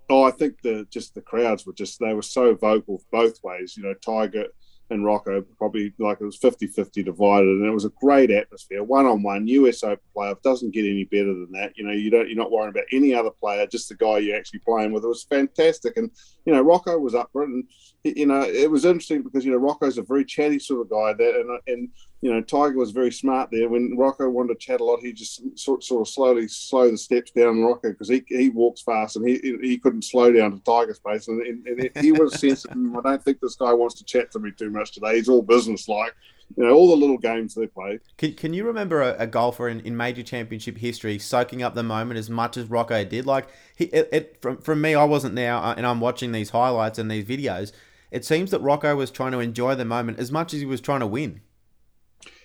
Oh, 0.10 0.24
I 0.24 0.32
think 0.32 0.62
the 0.62 0.86
just 0.89 1.16
the 1.16 1.22
crowds 1.22 1.66
were 1.66 1.74
just 1.74 1.99
they 1.99 2.14
were 2.14 2.22
so 2.22 2.56
vocal 2.56 3.01
both 3.12 3.41
ways. 3.43 3.76
You 3.78 3.84
know, 3.84 3.93
Tiger 3.93 4.47
and 4.89 5.06
Rocco 5.06 5.41
probably 5.58 5.93
like 5.97 6.20
it 6.20 6.26
was 6.26 6.39
50-50 6.39 7.06
divided 7.06 7.47
and 7.47 7.66
it 7.66 7.72
was 7.72 7.86
a 7.86 7.89
great 7.89 8.32
atmosphere 8.32 8.84
one-on-one 8.84 9.47
US 9.47 9.84
Open 9.84 10.04
playoff 10.16 10.41
doesn't 10.41 10.74
get 10.74 10.86
any 10.86 11.06
better 11.06 11.34
than 11.34 11.51
that 11.54 11.74
you 11.76 11.86
know 11.86 11.91
you 11.91 12.10
don't 12.10 12.28
you're 12.28 12.38
not 12.38 12.51
worrying 12.51 12.70
about 12.70 12.84
any 12.91 13.14
other 13.14 13.32
player 13.32 13.66
just 13.66 13.89
the 13.89 13.95
guy 13.95 14.20
you're 14.20 14.38
actually 14.38 14.60
playing 14.60 14.91
with 14.91 15.04
it 15.04 15.08
was 15.08 15.24
fantastic 15.24 15.97
and 15.97 16.12
you 16.45 16.54
know 16.54 16.62
Rocco 16.62 16.97
was 16.97 17.16
up 17.16 17.30
for 17.32 17.43
it 17.43 17.49
and 17.49 17.64
you 18.04 18.26
know 18.26 18.41
it 18.41 18.70
was 18.70 18.86
interesting 18.86 19.24
because 19.24 19.45
you 19.45 19.51
know 19.51 19.58
Rocco's 19.58 19.97
a 19.97 20.04
very 20.04 20.26
chatty 20.26 20.60
sort 20.60 20.82
of 20.82 20.89
guy 20.89 21.14
that 21.14 21.39
and, 21.39 21.60
and 21.68 21.89
you 22.24 22.32
know, 22.34 22.40
Tiger 22.40 22.78
was 22.78 22.92
very 22.92 23.12
smart 23.12 23.50
there. 23.52 23.68
When 23.68 23.98
Rocco 23.98 24.30
wanted 24.30 24.54
to 24.54 24.66
chat 24.66 24.80
a 24.80 24.84
lot, 24.86 25.02
he 25.02 25.12
just 25.12 25.42
sort, 25.60 25.84
sort 25.84 26.08
of 26.08 26.08
slowly 26.08 26.48
slow 26.48 26.90
the 26.90 26.98
steps 26.98 27.32
down 27.32 27.62
Rocco 27.62 27.92
because 27.92 28.08
he, 28.08 28.24
he 28.30 28.48
walks 28.48 28.82
fast 28.82 29.18
and 29.18 29.28
he 29.28 29.58
he 29.62 29.78
couldn't 29.78 30.06
slow 30.06 30.32
down 30.32 30.54
to 30.54 30.60
Tiger's 30.60 31.00
pace. 31.00 31.28
And, 31.28 31.42
and 31.68 31.90
he 31.98 32.14
was 32.14 32.34
sensitive. 32.40 32.78
I 32.96 33.02
don't 33.02 33.22
think 33.22 33.42
this 33.42 33.56
guy 33.56 33.74
wants 33.74 33.96
to 33.96 34.06
chat 34.06 34.32
to 34.32 34.40
me 34.40 34.52
too 34.58 34.70
much 34.70 34.94
today. 34.94 35.18
He's 35.18 35.28
all 35.28 35.42
business 35.42 35.90
like. 35.90 36.16
You 36.56 36.64
know, 36.66 36.74
all 36.74 36.88
the 36.88 36.96
little 36.96 37.18
games 37.18 37.56
they 37.56 37.68
play. 37.68 38.00
Can, 38.18 38.36
can 38.36 38.54
you 38.54 38.66
remember 38.66 39.02
a, 39.02 39.16
a 39.18 39.28
golfer 39.28 39.68
in, 39.68 39.80
in 39.82 39.98
major 39.98 40.24
championship 40.24 40.78
history 40.78 41.18
soaking 41.18 41.64
up 41.64 41.74
the 41.74 41.84
moment 41.84 42.20
as 42.20 42.30
much 42.30 42.58
as 42.58 42.70
Rocco 42.70 43.04
did? 43.04 43.26
Like, 43.26 43.48
he, 43.76 43.86
it, 43.86 44.10
it 44.12 44.38
from, 44.42 44.58
from 44.62 44.80
me, 44.80 44.94
I 44.94 45.04
wasn't 45.04 45.36
there 45.36 45.56
uh, 45.56 45.74
and 45.74 45.86
I'm 45.86 46.00
watching 46.00 46.32
these 46.32 46.52
highlights 46.52 47.00
and 47.00 47.10
these 47.10 47.26
videos. 47.26 47.72
It 48.12 48.24
seems 48.24 48.52
that 48.52 48.62
Rocco 48.62 48.96
was 48.96 49.10
trying 49.10 49.32
to 49.32 49.40
enjoy 49.40 49.74
the 49.76 49.86
moment 49.86 50.20
as 50.20 50.32
much 50.32 50.54
as 50.54 50.60
he 50.60 50.66
was 50.66 50.80
trying 50.80 51.00
to 51.00 51.08
win. 51.08 51.42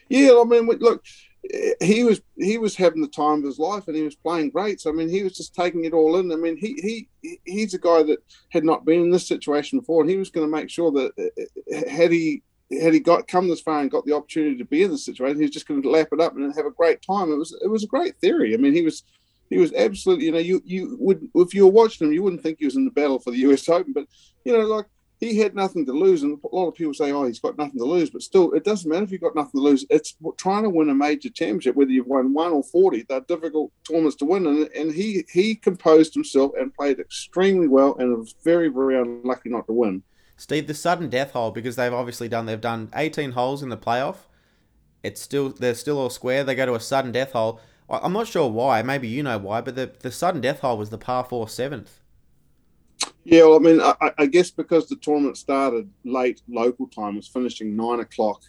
Yeah, 0.09 0.41
I 0.41 0.45
mean, 0.45 0.67
look, 0.67 1.05
he 1.81 2.05
was 2.05 2.21
he 2.37 2.59
was 2.59 2.77
having 2.77 3.01
the 3.01 3.09
time 3.09 3.39
of 3.39 3.45
his 3.45 3.59
life, 3.59 3.89
and 3.89 3.97
he 3.97 4.03
was 4.03 4.17
playing 4.17 4.51
great. 4.51 4.81
So 4.81 4.91
I 4.91 4.93
mean, 4.93 5.09
he 5.09 5.23
was 5.23 5.37
just 5.37 5.55
taking 5.55 5.85
it 5.85 5.93
all 5.93 6.17
in. 6.17 6.33
I 6.33 6.37
mean, 6.37 6.57
he 6.57 7.09
he 7.23 7.39
he's 7.45 7.75
a 7.75 7.79
guy 7.79 8.03
that 8.03 8.19
had 8.51 8.65
not 8.65 8.85
been 8.85 9.03
in 9.03 9.11
this 9.11 9.29
situation 9.29 9.79
before, 9.79 10.03
and 10.03 10.11
he 10.11 10.17
was 10.17 10.31
going 10.31 10.47
to 10.47 10.57
make 10.57 10.71
sure 10.71 10.91
that 10.93 11.35
had 11.89 12.11
he 12.11 12.43
had 12.81 12.93
he 12.93 13.01
got 13.01 13.29
come 13.29 13.49
this 13.49 13.61
far 13.61 13.81
and 13.81 13.91
got 13.91 14.05
the 14.05 14.15
opportunity 14.15 14.57
to 14.59 14.65
be 14.65 14.83
in 14.83 14.91
this 14.91 15.05
situation, 15.05 15.37
he 15.37 15.43
was 15.43 15.51
just 15.51 15.69
going 15.69 15.81
to 15.83 15.91
lap 15.91 16.09
it 16.13 16.21
up 16.21 16.37
and 16.37 16.55
have 16.55 16.67
a 16.67 16.71
great 16.71 17.01
time. 17.03 17.33
It 17.33 17.37
was 17.37 17.57
it 17.63 17.69
was 17.69 17.85
a 17.85 17.89
great 17.89 18.19
theory. 18.21 18.53
I 18.53 18.57
mean, 18.59 18.75
he 18.75 18.83
was 18.83 19.05
he 19.49 19.59
was 19.59 19.73
absolutely 19.73 20.27
you 20.27 20.33
know 20.33 20.39
you 20.39 20.63
you 20.65 20.97
would 21.01 21.29
if 21.37 21.55
you 21.55 21.65
were 21.65 21.73
watching 21.73 22.07
him, 22.07 22.13
you 22.13 22.23
wouldn't 22.23 22.43
think 22.43 22.59
he 22.59 22.67
was 22.67 22.77
in 22.77 22.85
the 22.85 22.91
battle 22.91 23.19
for 23.19 23.31
the 23.31 23.39
U.S. 23.39 23.69
Open, 23.69 23.93
but 23.93 24.07
you 24.45 24.53
know 24.53 24.65
like 24.67 24.87
he 25.21 25.39
had 25.39 25.55
nothing 25.55 25.85
to 25.87 25.93
lose. 25.93 26.23
And 26.23 26.39
a 26.43 26.55
lot 26.55 26.69
of 26.69 26.75
people 26.75 26.95
say, 26.95 27.13
oh, 27.13 27.27
he's 27.27 27.41
got 27.41 27.59
nothing 27.59 27.79
to 27.79 27.85
lose. 27.85 28.11
But 28.11 28.23
still, 28.23 28.53
it 28.53 28.65
doesn't 28.65 28.89
matter 28.89 29.05
if 29.05 29.11
you've 29.11 29.21
got 29.21 29.35
nothing 29.35 29.61
to 29.61 29.65
lose. 29.65 29.85
It's 29.91 30.15
trying 30.37 30.63
to 30.63 30.71
win 30.71 30.91
a 30.91 30.95
major 30.95 31.31
championship, 31.31 31.75
whether 31.75 31.91
you've 31.91 32.07
won 32.07 32.33
one 32.33 32.53
or 32.53 32.63
40. 32.63 33.07
They're 33.09 33.21
difficult 33.21 33.73
tournaments 33.87 34.17
to 34.17 34.25
win. 34.25 34.47
And, 34.47 34.69
and 34.69 34.93
he, 34.93 35.25
he 35.31 35.57
composed 35.57 36.15
himself 36.15 36.53
and 36.59 36.73
played 36.75 37.01
extremely 37.01 37.69
well 37.69 37.97
and 37.99 38.17
was 38.17 38.35
very, 38.45 38.69
very 38.69 39.01
unlucky 39.01 39.51
not 39.51 39.67
to 39.67 39.73
win. 39.73 40.03
Steve, 40.37 40.69
the 40.69 40.75
sudden 40.75 41.09
death 41.09 41.33
hole, 41.33 41.51
because 41.51 41.75
they've 41.75 41.93
obviously 41.93 42.29
done, 42.29 42.47
they've 42.47 42.61
done 42.61 42.91
18 42.95 43.33
holes 43.33 43.63
in 43.63 43.71
the 43.71 43.77
playoff. 43.77 44.17
It's 45.03 45.21
still, 45.21 45.49
they're 45.49 45.75
still 45.75 45.99
all 45.99 46.11
square. 46.11 46.45
They 46.45 46.55
go 46.55 46.67
to 46.67 46.75
a 46.75 46.81
sudden 46.81 47.11
death 47.11 47.33
hole. 47.33 47.61
I'm 47.91 48.13
not 48.13 48.29
sure 48.29 48.49
why. 48.49 48.83
Maybe 48.83 49.09
you 49.09 49.23
know 49.23 49.39
why, 49.39 49.63
but 49.63 49.75
the, 49.75 49.91
the 49.99 50.13
sudden 50.13 50.41
death 50.41 50.61
hole 50.61 50.77
was 50.77 50.91
the 50.91 50.99
par 50.99 51.25
four 51.25 51.49
seventh. 51.49 52.01
Yeah, 53.25 53.43
well, 53.43 53.57
I 53.57 53.59
mean, 53.59 53.81
I, 53.81 54.13
I, 54.19 54.27
guess 54.27 54.51
because 54.51 54.89
the 54.89 54.97
tournament 54.97 55.37
started 55.37 55.91
late 56.05 56.41
local 56.49 56.87
time, 56.87 57.17
was 57.17 57.29
finishing 57.29 57.77
nine 57.77 58.01
o'clock 58.01 58.43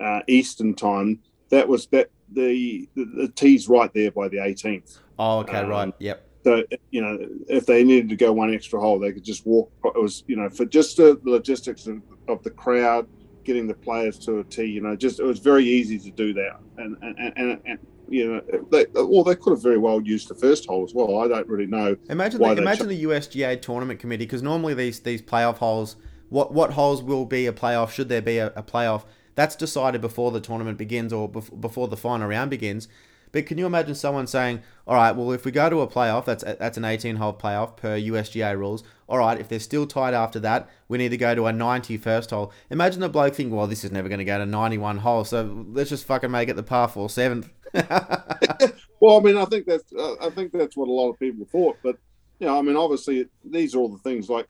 uh, 0.00 0.20
Eastern 0.26 0.74
time. 0.74 1.20
That 1.50 1.68
was 1.68 1.86
that 1.88 2.10
the, 2.32 2.88
the 2.94 3.04
the 3.16 3.28
tee's 3.28 3.68
right 3.68 3.92
there 3.94 4.10
by 4.10 4.28
the 4.28 4.38
18th. 4.38 4.98
Oh, 5.18 5.38
okay, 5.40 5.58
um, 5.58 5.68
right, 5.68 5.94
yep. 5.98 6.26
So 6.44 6.64
you 6.90 7.02
know, 7.02 7.18
if 7.48 7.66
they 7.66 7.84
needed 7.84 8.08
to 8.10 8.16
go 8.16 8.32
one 8.32 8.52
extra 8.52 8.80
hole, 8.80 8.98
they 8.98 9.12
could 9.12 9.24
just 9.24 9.46
walk. 9.46 9.70
It 9.84 10.00
was 10.00 10.24
you 10.26 10.36
know 10.36 10.48
for 10.48 10.64
just 10.64 10.96
the 10.96 11.20
logistics 11.24 11.86
of, 11.86 12.02
of 12.28 12.42
the 12.42 12.50
crowd, 12.50 13.08
getting 13.44 13.66
the 13.66 13.74
players 13.74 14.18
to 14.20 14.40
a 14.40 14.44
tee. 14.44 14.64
You 14.64 14.80
know, 14.80 14.96
just 14.96 15.20
it 15.20 15.24
was 15.24 15.38
very 15.38 15.64
easy 15.64 15.98
to 15.98 16.10
do 16.10 16.32
that, 16.34 16.60
and 16.76 16.96
and 17.02 17.32
and, 17.36 17.60
and 17.64 17.78
you 18.08 18.32
know, 18.32 18.62
they, 18.70 18.86
well, 18.94 19.24
they 19.24 19.34
could 19.34 19.50
have 19.50 19.62
very 19.62 19.78
well 19.78 20.00
used 20.00 20.28
the 20.28 20.34
first 20.34 20.66
hole 20.66 20.84
as 20.84 20.94
well. 20.94 21.18
I 21.18 21.28
don't 21.28 21.48
really 21.48 21.66
know. 21.66 21.96
Imagine, 22.08 22.40
the, 22.40 22.52
imagine 22.52 22.88
the 22.88 23.04
USGA 23.04 23.60
tournament 23.60 24.00
committee 24.00 24.24
because 24.24 24.42
normally 24.42 24.74
these 24.74 25.00
these 25.00 25.22
playoff 25.22 25.58
holes, 25.58 25.96
what 26.28 26.52
what 26.52 26.72
holes 26.72 27.02
will 27.02 27.24
be 27.24 27.46
a 27.46 27.52
playoff? 27.52 27.90
Should 27.90 28.08
there 28.08 28.22
be 28.22 28.38
a, 28.38 28.48
a 28.48 28.62
playoff? 28.62 29.04
That's 29.34 29.54
decided 29.54 30.00
before 30.00 30.32
the 30.32 30.40
tournament 30.40 30.78
begins 30.78 31.12
or 31.12 31.28
before 31.28 31.88
the 31.88 31.96
final 31.96 32.28
round 32.28 32.50
begins. 32.50 32.88
But 33.32 33.46
can 33.46 33.58
you 33.58 33.66
imagine 33.66 33.94
someone 33.94 34.26
saying, 34.26 34.62
"All 34.86 34.94
right, 34.94 35.12
well, 35.12 35.32
if 35.32 35.44
we 35.44 35.50
go 35.50 35.68
to 35.68 35.80
a 35.80 35.86
playoff, 35.86 36.24
that's 36.24 36.44
that's 36.44 36.76
an 36.76 36.84
18-hole 36.84 37.34
playoff 37.34 37.76
per 37.76 37.98
USGA 37.98 38.56
rules. 38.58 38.82
All 39.08 39.18
right, 39.18 39.38
if 39.38 39.48
they're 39.48 39.60
still 39.60 39.86
tied 39.86 40.14
after 40.14 40.38
that, 40.40 40.68
we 40.88 40.98
need 40.98 41.10
to 41.10 41.16
go 41.16 41.34
to 41.34 41.46
a 41.46 41.52
90 41.52 41.96
first 41.98 42.30
hole." 42.30 42.52
Imagine 42.70 43.00
the 43.00 43.08
bloke 43.08 43.34
thinking, 43.34 43.54
"Well, 43.54 43.66
this 43.66 43.84
is 43.84 43.92
never 43.92 44.08
going 44.08 44.18
to 44.18 44.24
go 44.24 44.38
to 44.38 44.46
91 44.46 44.98
hole, 44.98 45.24
so 45.24 45.66
let's 45.68 45.90
just 45.90 46.04
fucking 46.04 46.30
make 46.30 46.48
it 46.48 46.56
the 46.56 46.62
par 46.62 46.88
four 46.88 47.10
seventh." 47.10 47.50
well, 49.00 49.18
I 49.18 49.22
mean, 49.22 49.36
I 49.36 49.44
think 49.46 49.66
that's 49.66 49.92
uh, 49.92 50.14
I 50.20 50.30
think 50.30 50.52
that's 50.52 50.76
what 50.76 50.88
a 50.88 50.92
lot 50.92 51.10
of 51.10 51.18
people 51.18 51.46
thought. 51.46 51.76
But 51.82 51.98
you 52.38 52.46
know, 52.46 52.58
I 52.58 52.62
mean, 52.62 52.76
obviously, 52.76 53.26
these 53.44 53.74
are 53.74 53.78
all 53.78 53.88
the 53.88 53.98
things 53.98 54.28
like 54.28 54.46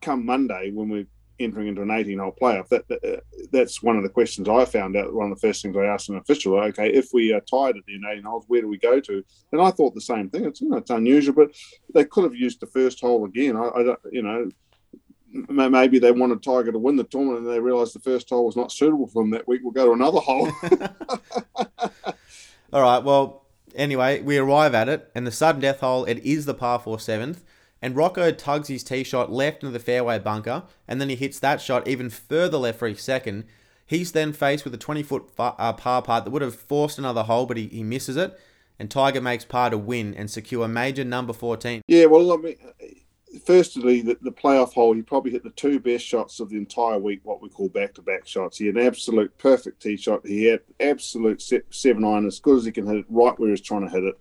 come 0.00 0.26
Monday 0.26 0.70
when 0.72 0.88
we're 0.88 1.06
entering 1.38 1.68
into 1.68 1.82
an 1.82 1.90
18 1.90 2.18
hole 2.18 2.36
playoff. 2.40 2.68
That, 2.68 2.86
that 2.88 3.04
uh, 3.04 3.20
that's 3.50 3.82
one 3.82 3.96
of 3.96 4.02
the 4.02 4.08
questions 4.08 4.48
I 4.48 4.64
found 4.64 4.96
out. 4.96 5.12
One 5.12 5.30
of 5.30 5.40
the 5.40 5.46
first 5.46 5.62
things 5.62 5.76
I 5.76 5.86
asked 5.86 6.08
an 6.08 6.16
official. 6.16 6.58
Okay, 6.58 6.92
if 6.92 7.08
we 7.12 7.32
are 7.32 7.40
tied 7.40 7.76
at 7.76 7.84
the 7.86 7.94
18 7.94 8.22
holes, 8.24 8.44
where 8.48 8.60
do 8.60 8.68
we 8.68 8.78
go 8.78 9.00
to? 9.00 9.24
And 9.52 9.60
I 9.60 9.70
thought 9.70 9.94
the 9.94 10.00
same 10.00 10.30
thing. 10.30 10.44
It's 10.44 10.60
you 10.60 10.68
know, 10.68 10.78
it's 10.78 10.90
unusual, 10.90 11.34
but 11.34 11.52
they 11.94 12.04
could 12.04 12.24
have 12.24 12.34
used 12.34 12.60
the 12.60 12.66
first 12.66 13.00
hole 13.00 13.24
again. 13.24 13.56
I, 13.56 13.68
I 13.68 13.94
you 14.10 14.22
know. 14.22 14.48
Maybe 15.48 15.98
they 15.98 16.12
wanted 16.12 16.42
Tiger 16.42 16.72
to 16.72 16.78
win 16.78 16.96
the 16.96 17.04
tournament 17.04 17.46
and 17.46 17.48
they 17.48 17.58
realised 17.58 17.94
the 17.94 18.00
first 18.00 18.28
hole 18.28 18.44
was 18.44 18.54
not 18.54 18.70
suitable 18.70 19.06
for 19.06 19.22
them 19.22 19.30
that 19.30 19.48
week. 19.48 19.62
We'll 19.64 19.72
go 19.72 19.86
to 19.86 19.92
another 19.92 20.20
hole. 20.20 20.50
All 22.72 22.82
right. 22.82 23.02
Well, 23.02 23.44
anyway, 23.74 24.20
we 24.20 24.38
arrive 24.38 24.74
at 24.74 24.88
it, 24.88 25.10
and 25.14 25.26
the 25.26 25.32
sudden 25.32 25.60
death 25.60 25.80
hole, 25.80 26.04
it 26.04 26.18
is 26.18 26.46
the 26.46 26.54
par 26.54 26.78
4 26.78 26.98
seventh 26.98 27.42
and 27.82 27.96
Rocco 27.96 28.30
tugs 28.30 28.68
his 28.68 28.84
tee 28.84 29.02
shot 29.02 29.32
left 29.32 29.64
into 29.64 29.72
the 29.72 29.80
fairway 29.80 30.20
bunker, 30.20 30.62
and 30.86 31.00
then 31.00 31.08
he 31.08 31.16
hits 31.16 31.40
that 31.40 31.60
shot 31.60 31.88
even 31.88 32.08
further 32.08 32.56
left 32.56 32.78
for 32.78 32.86
his 32.86 33.02
second. 33.02 33.44
He's 33.84 34.12
then 34.12 34.32
faced 34.32 34.64
with 34.64 34.72
a 34.72 34.78
20 34.78 35.02
foot 35.02 35.24
uh, 35.36 35.72
par 35.72 36.02
putt 36.02 36.24
that 36.24 36.30
would 36.30 36.42
have 36.42 36.54
forced 36.54 36.98
another 36.98 37.24
hole, 37.24 37.44
but 37.44 37.56
he, 37.56 37.66
he 37.66 37.82
misses 37.82 38.16
it. 38.16 38.38
And 38.78 38.90
Tiger 38.90 39.20
makes 39.20 39.44
par 39.44 39.70
to 39.70 39.78
win 39.78 40.14
and 40.14 40.30
secure 40.30 40.66
major 40.66 41.04
number 41.04 41.32
14. 41.32 41.82
Yeah, 41.88 42.06
well, 42.06 42.32
I 42.32 42.36
mean, 42.36 42.56
firstly, 43.44 44.02
the, 44.02 44.18
the 44.20 44.32
playoff 44.32 44.72
hole, 44.72 44.94
he 44.94 45.02
probably 45.02 45.30
hit 45.30 45.42
the 45.42 45.50
two 45.50 45.80
best 45.80 46.04
shots 46.04 46.40
of 46.40 46.50
the 46.50 46.56
entire 46.56 46.98
week, 46.98 47.20
what 47.24 47.42
we 47.42 47.48
call 47.48 47.68
back 47.68 47.94
to 47.94 48.02
back 48.02 48.26
shots. 48.26 48.58
He 48.58 48.66
had 48.66 48.76
an 48.76 48.86
absolute 48.86 49.36
perfect 49.38 49.82
tee 49.82 49.96
shot. 49.96 50.26
He 50.26 50.44
had 50.44 50.60
absolute 50.80 51.42
seven 51.70 52.04
iron, 52.04 52.26
as 52.26 52.40
good 52.40 52.58
as 52.58 52.64
he 52.64 52.72
can 52.72 52.86
hit 52.86 52.96
it, 52.96 53.06
right 53.08 53.38
where 53.38 53.50
he's 53.50 53.60
trying 53.60 53.86
to 53.86 53.92
hit 53.92 54.04
it. 54.04 54.14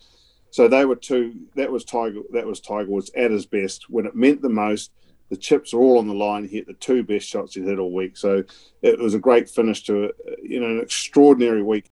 So 0.49 0.67
they 0.67 0.85
were 0.85 0.95
two. 0.95 1.33
That 1.55 1.71
was 1.71 1.85
Tiger. 1.85 2.21
That 2.33 2.45
was 2.45 2.59
Tiger 2.59 2.89
was 2.89 3.09
at 3.15 3.31
his 3.31 3.45
best 3.45 3.89
when 3.89 4.05
it 4.05 4.15
meant 4.15 4.41
the 4.41 4.49
most. 4.49 4.91
The 5.29 5.37
chips 5.37 5.73
are 5.73 5.79
all 5.79 5.97
on 5.97 6.07
the 6.07 6.13
line. 6.13 6.43
He 6.43 6.57
hit 6.57 6.67
the 6.67 6.73
two 6.73 7.03
best 7.03 7.25
shots 7.25 7.55
he 7.55 7.61
hit 7.61 7.79
all 7.79 7.93
week. 7.93 8.17
So 8.17 8.43
it 8.81 8.99
was 8.99 9.13
a 9.13 9.19
great 9.19 9.49
finish 9.49 9.83
to. 9.83 10.11
You 10.43 10.59
know, 10.59 10.67
an 10.67 10.81
extraordinary 10.81 11.63
week. 11.63 11.90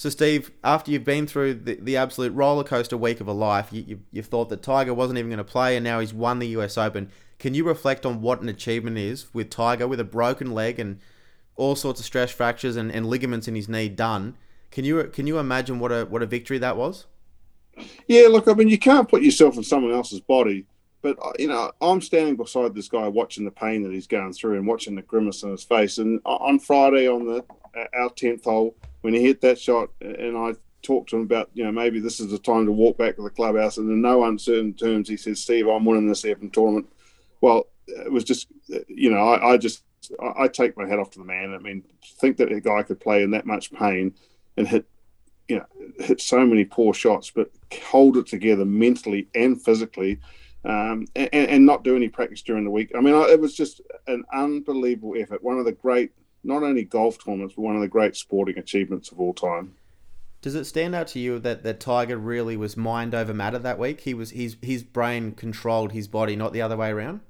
So 0.00 0.08
Steve, 0.08 0.50
after 0.64 0.90
you've 0.90 1.04
been 1.04 1.26
through 1.26 1.52
the, 1.52 1.74
the 1.74 1.98
absolute 1.98 2.32
roller 2.32 2.64
coaster 2.64 2.96
week 2.96 3.20
of 3.20 3.28
a 3.28 3.34
life, 3.34 3.68
you, 3.70 3.84
you, 3.86 4.00
you've 4.10 4.28
thought 4.28 4.48
that 4.48 4.62
Tiger 4.62 4.94
wasn't 4.94 5.18
even 5.18 5.28
going 5.28 5.36
to 5.36 5.44
play, 5.44 5.76
and 5.76 5.84
now 5.84 6.00
he's 6.00 6.14
won 6.14 6.38
the 6.38 6.48
U.S. 6.48 6.78
Open. 6.78 7.10
Can 7.38 7.52
you 7.52 7.64
reflect 7.64 8.06
on 8.06 8.22
what 8.22 8.40
an 8.40 8.48
achievement 8.48 8.96
is 8.96 9.26
with 9.34 9.50
Tiger 9.50 9.86
with 9.86 10.00
a 10.00 10.04
broken 10.04 10.52
leg 10.52 10.80
and 10.80 11.00
all 11.54 11.76
sorts 11.76 12.00
of 12.00 12.06
stress 12.06 12.30
fractures 12.30 12.76
and, 12.76 12.90
and 12.90 13.10
ligaments 13.10 13.46
in 13.46 13.54
his 13.54 13.68
knee 13.68 13.90
done? 13.90 14.38
Can 14.70 14.86
you 14.86 15.04
can 15.04 15.26
you 15.26 15.38
imagine 15.38 15.78
what 15.78 15.92
a 15.92 16.06
what 16.06 16.22
a 16.22 16.26
victory 16.26 16.56
that 16.56 16.78
was? 16.78 17.04
Yeah, 18.08 18.28
look, 18.28 18.48
I 18.48 18.54
mean, 18.54 18.68
you 18.68 18.78
can't 18.78 19.06
put 19.06 19.20
yourself 19.20 19.58
in 19.58 19.64
someone 19.64 19.92
else's 19.92 20.20
body, 20.20 20.64
but 21.02 21.18
uh, 21.22 21.32
you 21.38 21.48
know, 21.48 21.72
I'm 21.82 22.00
standing 22.00 22.36
beside 22.36 22.74
this 22.74 22.88
guy 22.88 23.06
watching 23.06 23.44
the 23.44 23.50
pain 23.50 23.82
that 23.82 23.92
he's 23.92 24.06
going 24.06 24.32
through 24.32 24.56
and 24.56 24.66
watching 24.66 24.94
the 24.94 25.02
grimace 25.02 25.44
on 25.44 25.50
his 25.50 25.62
face. 25.64 25.98
And 25.98 26.22
on 26.24 26.58
Friday, 26.58 27.06
on 27.06 27.26
the 27.26 27.44
uh, 27.59 27.59
our 27.94 28.10
tenth 28.10 28.44
hole, 28.44 28.76
when 29.02 29.14
he 29.14 29.22
hit 29.22 29.40
that 29.42 29.58
shot, 29.58 29.90
and 30.00 30.36
I 30.36 30.54
talked 30.82 31.10
to 31.10 31.16
him 31.16 31.22
about, 31.22 31.50
you 31.54 31.64
know, 31.64 31.72
maybe 31.72 32.00
this 32.00 32.20
is 32.20 32.30
the 32.30 32.38
time 32.38 32.66
to 32.66 32.72
walk 32.72 32.96
back 32.96 33.16
to 33.16 33.22
the 33.22 33.30
clubhouse, 33.30 33.78
and 33.78 33.90
in 33.90 34.00
no 34.00 34.24
uncertain 34.24 34.74
terms, 34.74 35.08
he 35.08 35.16
says, 35.16 35.40
"Steve, 35.40 35.68
I'm 35.68 35.84
winning 35.84 36.08
this 36.08 36.24
Open 36.24 36.50
tournament." 36.50 36.88
Well, 37.40 37.66
it 37.86 38.12
was 38.12 38.24
just, 38.24 38.48
you 38.88 39.10
know, 39.10 39.18
I, 39.18 39.52
I 39.52 39.56
just 39.56 39.82
I, 40.22 40.44
I 40.44 40.48
take 40.48 40.76
my 40.76 40.86
hat 40.86 40.98
off 40.98 41.10
to 41.12 41.18
the 41.18 41.24
man. 41.24 41.54
I 41.54 41.58
mean, 41.58 41.84
think 42.20 42.36
that 42.38 42.52
a 42.52 42.60
guy 42.60 42.82
could 42.82 43.00
play 43.00 43.22
in 43.22 43.30
that 43.32 43.46
much 43.46 43.72
pain 43.72 44.14
and 44.56 44.68
hit 44.68 44.86
you 45.50 45.56
know, 45.56 45.66
hit 45.98 46.20
so 46.20 46.46
many 46.46 46.64
poor 46.64 46.94
shots, 46.94 47.30
but 47.30 47.50
hold 47.82 48.16
it 48.16 48.26
together 48.26 48.64
mentally 48.64 49.26
and 49.34 49.60
physically, 49.60 50.20
um, 50.64 51.06
and, 51.16 51.28
and, 51.32 51.66
not 51.66 51.82
do 51.82 51.96
any 51.96 52.08
practice 52.08 52.40
during 52.42 52.64
the 52.64 52.70
week. 52.70 52.92
I 52.96 53.00
mean, 53.00 53.14
it 53.14 53.40
was 53.40 53.56
just 53.56 53.80
an 54.06 54.24
unbelievable 54.32 55.16
effort. 55.18 55.42
One 55.42 55.58
of 55.58 55.64
the 55.64 55.72
great, 55.72 56.12
not 56.42 56.62
only 56.62 56.84
golf 56.84 57.22
tournaments, 57.22 57.54
but 57.54 57.62
one 57.62 57.76
of 57.76 57.82
the 57.82 57.88
great 57.88 58.16
sporting 58.16 58.58
achievements 58.58 59.10
of 59.12 59.20
all 59.20 59.34
time. 59.34 59.74
Does 60.42 60.54
it 60.54 60.64
stand 60.64 60.94
out 60.94 61.08
to 61.08 61.18
you 61.18 61.38
that, 61.40 61.64
that 61.64 61.80
Tiger 61.80 62.16
really 62.16 62.56
was 62.56 62.76
mind 62.76 63.14
over 63.14 63.34
matter 63.34 63.58
that 63.58 63.78
week? 63.78 64.00
He 64.00 64.14
was 64.14 64.30
his 64.30 64.56
his 64.62 64.82
brain 64.82 65.32
controlled 65.32 65.92
his 65.92 66.08
body, 66.08 66.34
not 66.34 66.52
the 66.52 66.62
other 66.62 66.78
way 66.78 66.90
around. 66.90 67.20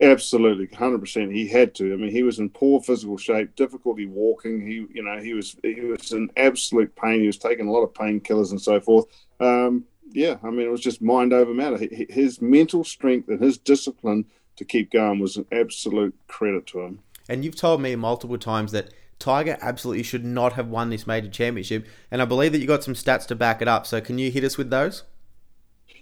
Absolutely, 0.00 0.66
hundred 0.74 1.00
percent. 1.00 1.32
He 1.32 1.46
had 1.46 1.74
to. 1.76 1.92
I 1.92 1.96
mean, 1.96 2.10
he 2.10 2.22
was 2.22 2.38
in 2.38 2.48
poor 2.50 2.80
physical 2.80 3.18
shape, 3.18 3.54
difficulty 3.54 4.06
walking. 4.06 4.66
He, 4.66 4.86
you 4.92 5.02
know, 5.02 5.18
he 5.20 5.34
was 5.34 5.56
he 5.62 5.80
was 5.82 6.12
in 6.12 6.30
absolute 6.36 6.96
pain. 6.96 7.20
He 7.20 7.26
was 7.26 7.38
taking 7.38 7.68
a 7.68 7.70
lot 7.70 7.82
of 7.82 7.92
painkillers 7.92 8.50
and 8.50 8.60
so 8.60 8.80
forth. 8.80 9.06
Um, 9.40 9.84
yeah, 10.10 10.36
I 10.42 10.50
mean, 10.50 10.66
it 10.66 10.70
was 10.70 10.80
just 10.80 11.02
mind 11.02 11.32
over 11.32 11.52
matter. 11.52 11.78
His 12.08 12.40
mental 12.40 12.82
strength 12.82 13.28
and 13.28 13.40
his 13.40 13.58
discipline 13.58 14.24
to 14.56 14.64
keep 14.64 14.90
going 14.90 15.18
was 15.18 15.36
an 15.36 15.46
absolute 15.52 16.14
credit 16.28 16.66
to 16.68 16.80
him. 16.80 17.00
And 17.28 17.44
you've 17.44 17.56
told 17.56 17.80
me 17.80 17.96
multiple 17.96 18.38
times 18.38 18.72
that 18.72 18.90
Tiger 19.18 19.56
absolutely 19.62 20.02
should 20.02 20.24
not 20.24 20.54
have 20.54 20.68
won 20.68 20.90
this 20.90 21.06
major 21.06 21.28
championship, 21.28 21.86
and 22.10 22.20
I 22.20 22.24
believe 22.24 22.52
that 22.52 22.58
you 22.58 22.66
got 22.66 22.84
some 22.84 22.94
stats 22.94 23.26
to 23.28 23.34
back 23.34 23.62
it 23.62 23.68
up. 23.68 23.86
So, 23.86 24.00
can 24.00 24.18
you 24.18 24.30
hit 24.30 24.44
us 24.44 24.58
with 24.58 24.70
those? 24.70 25.04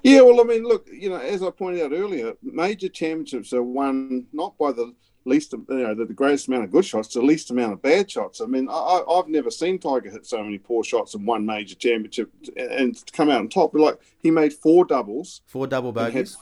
Yeah, 0.03 0.23
well, 0.23 0.41
I 0.41 0.45
mean, 0.45 0.65
look, 0.65 0.89
you 0.93 1.11
know, 1.11 1.17
as 1.17 1.43
I 1.43 1.51
pointed 1.51 1.83
out 1.83 1.93
earlier, 1.93 2.33
major 2.43 2.89
championships 2.89 3.53
are 3.53 3.63
won 3.63 4.27
not 4.33 4.59
by 4.59 4.73
the 4.73 4.95
least, 5.25 5.53
you 5.53 5.65
know, 5.69 5.95
the, 5.95 6.07
the 6.07 6.15
greatest 6.15 6.49
amount 6.49 6.65
of 6.65 6.73
good 6.73 6.85
shots, 6.85 7.15
the 7.15 7.23
least 7.23 7.51
amount 7.51 7.73
of 7.73 7.83
bad 7.83 8.11
shots. 8.11 8.41
I 8.41 8.47
mean, 8.47 8.69
I, 8.69 9.03
have 9.15 9.29
never 9.29 9.51
seen 9.51 9.79
Tiger 9.79 10.11
hit 10.11 10.27
so 10.27 10.43
many 10.43 10.59
poor 10.59 10.83
shots 10.83 11.15
in 11.15 11.25
one 11.25 11.47
major 11.47 11.77
championship 11.77 12.31
and 12.57 13.01
come 13.13 13.31
out 13.31 13.41
on 13.41 13.49
top. 13.49 13.73
But 13.73 13.81
like, 13.81 13.99
he 14.19 14.33
made 14.33 14.53
four 14.53 14.85
doubles, 14.85 15.43
four 15.47 15.69
double 15.69 15.93
bogeys, 15.93 16.37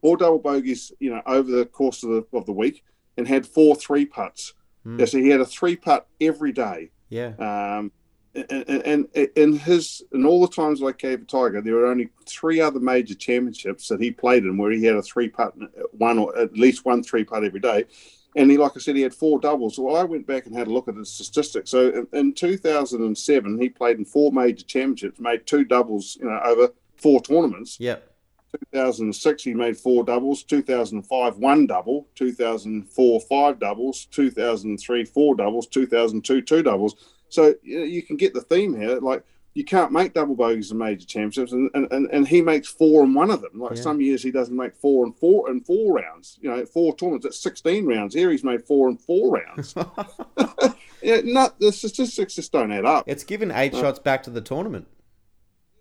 four 0.00 0.16
double 0.16 0.40
bogeys, 0.40 0.90
you 0.98 1.10
know, 1.10 1.22
over 1.26 1.50
the 1.50 1.66
course 1.66 2.02
of 2.02 2.10
the 2.10 2.26
of 2.36 2.46
the 2.46 2.52
week, 2.52 2.82
and 3.18 3.28
had 3.28 3.46
four 3.46 3.74
three 3.76 4.06
putts. 4.06 4.54
Mm. 4.86 5.00
Yeah, 5.00 5.04
so 5.04 5.18
he 5.18 5.28
had 5.28 5.40
a 5.40 5.46
three 5.46 5.76
putt 5.76 6.06
every 6.20 6.52
day. 6.52 6.90
Yeah. 7.10 7.34
Um, 7.38 7.92
and, 8.34 8.82
and 8.86 9.06
in 9.36 9.58
his 9.58 10.02
in 10.12 10.24
all 10.24 10.40
the 10.40 10.54
times 10.54 10.82
I 10.82 10.92
gave 10.92 11.26
Tiger, 11.26 11.60
there 11.60 11.74
were 11.74 11.86
only 11.86 12.08
three 12.26 12.60
other 12.60 12.80
major 12.80 13.14
championships 13.14 13.88
that 13.88 14.00
he 14.00 14.10
played 14.10 14.44
in 14.44 14.56
where 14.56 14.70
he 14.70 14.84
had 14.84 14.96
a 14.96 15.02
three 15.02 15.28
putt, 15.28 15.54
one 15.92 16.18
or 16.18 16.38
at 16.38 16.56
least 16.56 16.84
one 16.84 17.02
three 17.02 17.24
putt 17.24 17.44
every 17.44 17.60
day. 17.60 17.84
And 18.36 18.50
he, 18.50 18.58
like 18.58 18.72
I 18.76 18.80
said, 18.80 18.94
he 18.94 19.02
had 19.02 19.14
four 19.14 19.40
doubles. 19.40 19.78
Well, 19.78 19.96
I 19.96 20.04
went 20.04 20.26
back 20.26 20.46
and 20.46 20.54
had 20.54 20.68
a 20.68 20.72
look 20.72 20.86
at 20.86 20.94
his 20.94 21.10
statistics. 21.10 21.70
So 21.70 21.88
in, 21.88 22.06
in 22.12 22.34
2007, 22.34 23.60
he 23.60 23.68
played 23.68 23.98
in 23.98 24.04
four 24.04 24.30
major 24.30 24.64
championships, 24.64 25.18
made 25.18 25.46
two 25.46 25.64
doubles, 25.64 26.16
you 26.20 26.26
know, 26.26 26.38
over 26.44 26.68
four 26.96 27.20
tournaments. 27.20 27.78
Yep. 27.80 28.08
2006, 28.72 29.42
he 29.42 29.54
made 29.54 29.76
four 29.76 30.04
doubles. 30.04 30.42
2005, 30.44 31.36
one 31.36 31.66
double. 31.66 32.08
2004, 32.14 33.20
five 33.20 33.58
doubles. 33.58 34.06
2003, 34.06 35.04
four 35.04 35.34
doubles. 35.34 35.66
2002, 35.66 36.42
two 36.42 36.62
doubles. 36.62 37.16
So 37.28 37.54
you, 37.62 37.78
know, 37.78 37.84
you 37.84 38.02
can 38.02 38.16
get 38.16 38.34
the 38.34 38.40
theme 38.40 38.78
here. 38.78 38.98
Like 39.00 39.24
you 39.54 39.64
can't 39.64 39.92
make 39.92 40.14
double 40.14 40.36
bogeys 40.36 40.70
in 40.70 40.78
major 40.78 41.06
championships, 41.06 41.52
and, 41.52 41.70
and, 41.74 42.08
and 42.12 42.28
he 42.28 42.40
makes 42.40 42.68
four 42.68 43.02
in 43.02 43.12
one 43.12 43.30
of 43.30 43.40
them. 43.40 43.58
Like 43.58 43.76
yeah. 43.76 43.82
some 43.82 44.00
years 44.00 44.22
he 44.22 44.30
doesn't 44.30 44.56
make 44.56 44.76
four 44.76 45.04
and 45.04 45.16
four 45.16 45.50
and 45.50 45.64
four 45.66 45.94
rounds. 45.94 46.38
You 46.40 46.50
know, 46.50 46.64
four 46.64 46.94
tournaments 46.94 47.26
at 47.26 47.34
sixteen 47.34 47.86
rounds. 47.86 48.14
Here 48.14 48.30
he's 48.30 48.44
made 48.44 48.64
four 48.64 48.88
and 48.88 49.00
four 49.00 49.32
rounds. 49.32 49.74
yeah, 51.02 51.20
not 51.24 51.58
the 51.58 51.72
statistics 51.72 52.36
just 52.36 52.52
don't 52.52 52.70
add 52.72 52.84
up. 52.84 53.04
It's 53.06 53.24
given 53.24 53.50
eight 53.50 53.74
uh, 53.74 53.80
shots 53.80 53.98
back 53.98 54.22
to 54.24 54.30
the 54.30 54.40
tournament. 54.40 54.86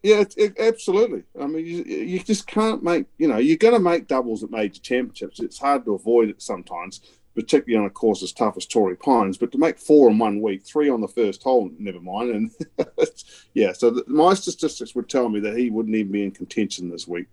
Yeah, 0.04 0.22
it, 0.22 0.34
it, 0.38 0.60
absolutely. 0.60 1.24
I 1.40 1.48
mean, 1.48 1.66
you, 1.66 1.84
you 1.84 2.20
just 2.20 2.48
can't 2.48 2.84
make. 2.84 3.08
You 3.18 3.28
know, 3.28 3.38
you're 3.38 3.58
going 3.58 3.74
to 3.74 3.80
make 3.80 4.08
doubles 4.08 4.44
at 4.44 4.52
major 4.52 4.82
championships. 4.82 5.40
It's 5.40 5.58
hard 5.58 5.86
to 5.86 5.96
avoid 5.96 6.30
it 6.30 6.42
sometimes 6.42 7.02
particularly 7.38 7.80
on 7.80 7.86
a 7.86 7.92
course 7.92 8.24
as 8.24 8.34
tough 8.34 8.58
as 8.58 8.66
Torrey 8.66 8.96
Pines. 8.96 9.38
But 9.38 9.52
to 9.52 9.60
make 9.60 9.78
four 9.78 10.10
in 10.10 10.18
one 10.18 10.42
week, 10.42 10.66
three 10.66 10.90
on 10.90 11.02
the 11.02 11.08
first 11.08 11.44
hole, 11.44 11.70
never 11.78 12.00
mind. 12.00 12.32
And 12.32 12.52
yeah, 13.54 13.74
so 13.74 13.92
the, 13.92 14.04
my 14.08 14.34
statistics 14.34 14.96
would 14.96 15.08
tell 15.08 15.30
me 15.30 15.40
that 15.42 15.56
he 15.56 15.70
wouldn't 15.70 15.96
even 15.96 16.12
be 16.12 16.24
in 16.24 16.32
contention 16.32 16.90
this 16.90 17.08
week. 17.08 17.28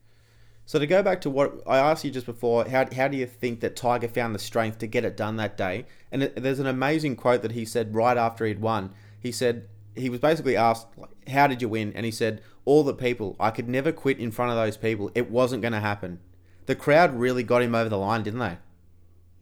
So 0.67 0.79
to 0.79 0.87
go 0.87 1.03
back 1.03 1.23
to 1.23 1.31
what 1.31 1.55
I 1.67 1.79
asked 1.79 2.05
you 2.05 2.11
just 2.11 2.27
before, 2.27 2.69
how, 2.69 2.87
how 2.95 3.09
do 3.09 3.17
you 3.17 3.25
think 3.25 3.61
that 3.61 3.77
Tiger 3.77 4.09
found 4.09 4.35
the 4.35 4.39
strength 4.39 4.77
to 4.81 4.87
get 4.87 5.07
it 5.07 5.17
done 5.17 5.37
that 5.37 5.57
day? 5.57 5.87
And 6.13 6.25
it, 6.25 6.37
there's 6.37 6.59
an 6.59 6.67
amazing 6.67 7.17
quote 7.17 7.41
that 7.41 7.53
he 7.53 7.65
said 7.65 7.95
right 7.95 8.19
after 8.19 8.45
he'd 8.45 8.61
won. 8.61 8.91
He 9.19 9.33
said 9.33 9.69
he 9.97 10.11
was 10.11 10.21
basically 10.21 10.55
asked, 10.55 10.87
"How 11.29 11.47
did 11.47 11.63
you 11.63 11.69
win?" 11.69 11.93
And 11.95 12.05
he 12.05 12.13
said, 12.13 12.43
"All 12.65 12.85
the 12.85 12.95
people. 12.95 13.37
I 13.39 13.51
could 13.51 13.69
never 13.69 13.93
quit 13.93 14.19
in 14.19 14.31
front 14.31 14.51
of 14.51 14.57
those 14.57 14.77
people. 14.77 15.11
It 15.15 15.31
wasn't 15.31 15.63
going 15.63 15.73
to 15.73 15.81
happen." 15.81 16.21
The 16.67 16.75
crowd 16.75 17.15
really 17.15 17.43
got 17.43 17.63
him 17.63 17.75
over 17.75 17.89
the 17.89 17.99
line, 17.99 18.23
didn't 18.23 18.41
they? 18.41 18.57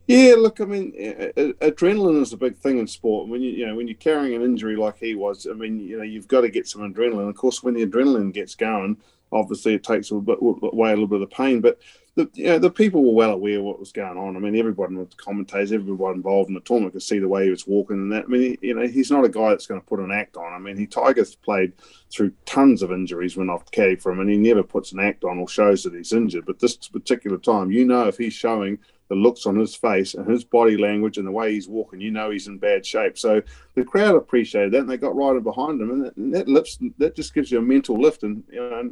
Yeah, 0.09 0.35
look, 0.37 0.61
I 0.61 0.65
mean, 0.65 0.93
adrenaline 1.37 2.21
is 2.21 2.33
a 2.33 2.37
big 2.37 2.57
thing 2.57 2.79
in 2.79 2.89
sport. 2.89 3.29
When 3.29 3.41
you, 3.41 3.51
you 3.51 3.67
know, 3.67 3.77
when 3.77 3.87
you're 3.87 3.97
carrying 3.97 4.35
an 4.35 4.43
injury 4.43 4.75
like 4.75 4.99
he 4.99 5.15
was, 5.15 5.47
I 5.49 5.53
mean, 5.55 5.79
you 5.79 5.97
know, 5.97 6.03
you've 6.03 6.27
got 6.27 6.41
to 6.41 6.51
get 6.51 6.67
some 6.67 6.83
adrenaline. 6.83 7.29
Of 7.29 7.37
course, 7.37 7.63
when 7.63 7.75
the 7.75 7.87
adrenaline 7.87 8.33
gets 8.33 8.57
going, 8.57 8.97
obviously 9.33 9.75
it 9.75 9.83
takes 9.83 10.11
away 10.11 10.25
a 10.29 10.95
little 10.95 11.07
bit 11.07 11.23
of 11.23 11.29
the 11.29 11.35
pain. 11.35 11.61
But 11.61 11.81
the, 12.15 12.31
you 12.35 12.45
know, 12.45 12.59
the 12.59 12.71
people 12.71 13.03
were 13.03 13.15
well 13.15 13.33
aware 13.33 13.59
of 13.59 13.65
what 13.65 13.81
was 13.81 13.93
going 13.93 14.19
on. 14.19 14.37
I 14.37 14.39
mean, 14.39 14.57
everybody, 14.57 14.95
the 14.97 15.07
commentators, 15.17 15.73
everyone 15.73 16.15
involved 16.15 16.49
in 16.49 16.55
the 16.55 16.61
tournament 16.61 16.93
could 16.93 17.03
see 17.03 17.19
the 17.19 17.29
way 17.29 17.45
he 17.45 17.51
was 17.51 17.67
walking 17.67 17.97
and 17.97 18.13
that. 18.13 18.25
I 18.25 18.29
mean, 18.29 18.59
you 18.61 18.75
know, 18.75 18.87
he's 18.87 19.11
not 19.11 19.25
a 19.25 19.31
guy 19.31 19.51
that's 19.51 19.67
going 19.67 19.81
to 19.81 19.87
put 19.87 20.01
an 20.01 20.13
act 20.13 20.37
on. 20.37 20.53
I 20.53 20.59
mean, 20.59 20.77
he 20.77 20.87
Tiger's 20.87 21.35
played 21.35 21.73
through 22.13 22.33
tons 22.45 22.83
of 22.83 22.93
injuries 22.93 23.37
when 23.37 23.49
I've 23.49 23.65
caddied 23.71 24.03
for 24.03 24.13
him, 24.13 24.21
and 24.21 24.29
he 24.29 24.37
never 24.37 24.63
puts 24.63 24.93
an 24.93 25.01
act 25.01 25.25
on 25.25 25.39
or 25.39 25.49
shows 25.49 25.85
that 25.85 25.95
he's 25.95 26.13
injured. 26.13 26.45
But 26.45 26.59
this 26.59 26.77
particular 26.77 27.39
time, 27.39 27.71
you 27.71 27.87
know, 27.87 28.07
if 28.09 28.19
he's 28.19 28.35
showing 28.35 28.79
the 29.09 29.15
looks 29.15 29.47
on 29.47 29.57
his 29.57 29.75
face 29.75 30.15
and 30.15 30.27
his 30.27 30.45
body 30.45 30.77
language 30.77 31.19
and 31.19 31.27
the 31.27 31.33
way 31.33 31.53
he's 31.53 31.69
walking, 31.69 32.01
you 32.01 32.11
know 32.11 32.31
he's 32.31 32.47
in 32.47 32.59
bad 32.59 32.85
shape. 32.85 33.19
So 33.19 33.43
the 33.75 33.85
crowd 33.85 34.17
appreciated 34.17 34.73
that, 34.73 34.81
and 34.81 34.91
they 34.91 34.99
got 34.99 35.17
right 35.17 35.37
in 35.37 35.43
behind 35.43 35.81
him, 35.81 35.91
and 35.91 36.05
that, 36.05 36.17
and 36.17 36.35
that 36.35 36.49
lifts 36.49 36.79
that 36.99 37.17
just 37.17 37.33
gives 37.33 37.51
you 37.51 37.59
a 37.59 37.63
mental 37.63 37.99
lift, 37.99 38.23
and 38.23 38.45
you 38.51 38.61
know, 38.61 38.91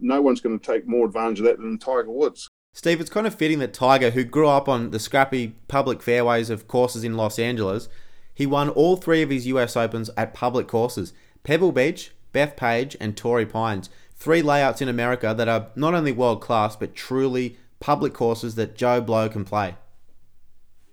no 0.00 0.22
one's 0.22 0.40
going 0.40 0.58
to 0.58 0.64
take 0.64 0.86
more 0.86 1.06
advantage 1.06 1.40
of 1.40 1.46
that 1.46 1.58
than 1.58 1.78
Tiger 1.78 2.10
Woods. 2.10 2.48
Steve, 2.74 3.00
it's 3.00 3.10
kind 3.10 3.26
of 3.26 3.34
fitting 3.34 3.58
that 3.58 3.74
Tiger, 3.74 4.10
who 4.10 4.24
grew 4.24 4.48
up 4.48 4.68
on 4.68 4.90
the 4.90 4.98
scrappy 4.98 5.54
public 5.68 6.02
fairways 6.02 6.48
of 6.48 6.68
courses 6.68 7.04
in 7.04 7.16
Los 7.16 7.38
Angeles, 7.38 7.88
he 8.34 8.46
won 8.46 8.70
all 8.70 8.96
three 8.96 9.22
of 9.22 9.30
his 9.30 9.46
US 9.46 9.76
Opens 9.76 10.10
at 10.16 10.34
public 10.34 10.68
courses 10.68 11.12
Pebble 11.44 11.72
Beach, 11.72 12.12
Bethpage, 12.32 12.96
and 13.00 13.16
Torrey 13.16 13.44
Pines. 13.44 13.90
Three 14.14 14.40
layouts 14.40 14.80
in 14.80 14.88
America 14.88 15.34
that 15.36 15.48
are 15.48 15.68
not 15.74 15.94
only 15.94 16.12
world 16.12 16.40
class, 16.40 16.76
but 16.76 16.94
truly 16.94 17.56
public 17.80 18.14
courses 18.14 18.54
that 18.54 18.76
Joe 18.76 19.00
Blow 19.00 19.28
can 19.28 19.44
play. 19.44 19.76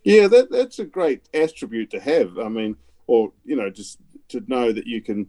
Yeah, 0.03 0.27
that, 0.27 0.49
that's 0.49 0.79
a 0.79 0.85
great 0.85 1.29
attribute 1.33 1.91
to 1.91 1.99
have. 1.99 2.39
I 2.39 2.49
mean, 2.49 2.75
or, 3.07 3.31
you 3.45 3.55
know, 3.55 3.69
just 3.69 3.99
to 4.29 4.43
know 4.47 4.71
that 4.71 4.87
you 4.87 5.01
can 5.01 5.27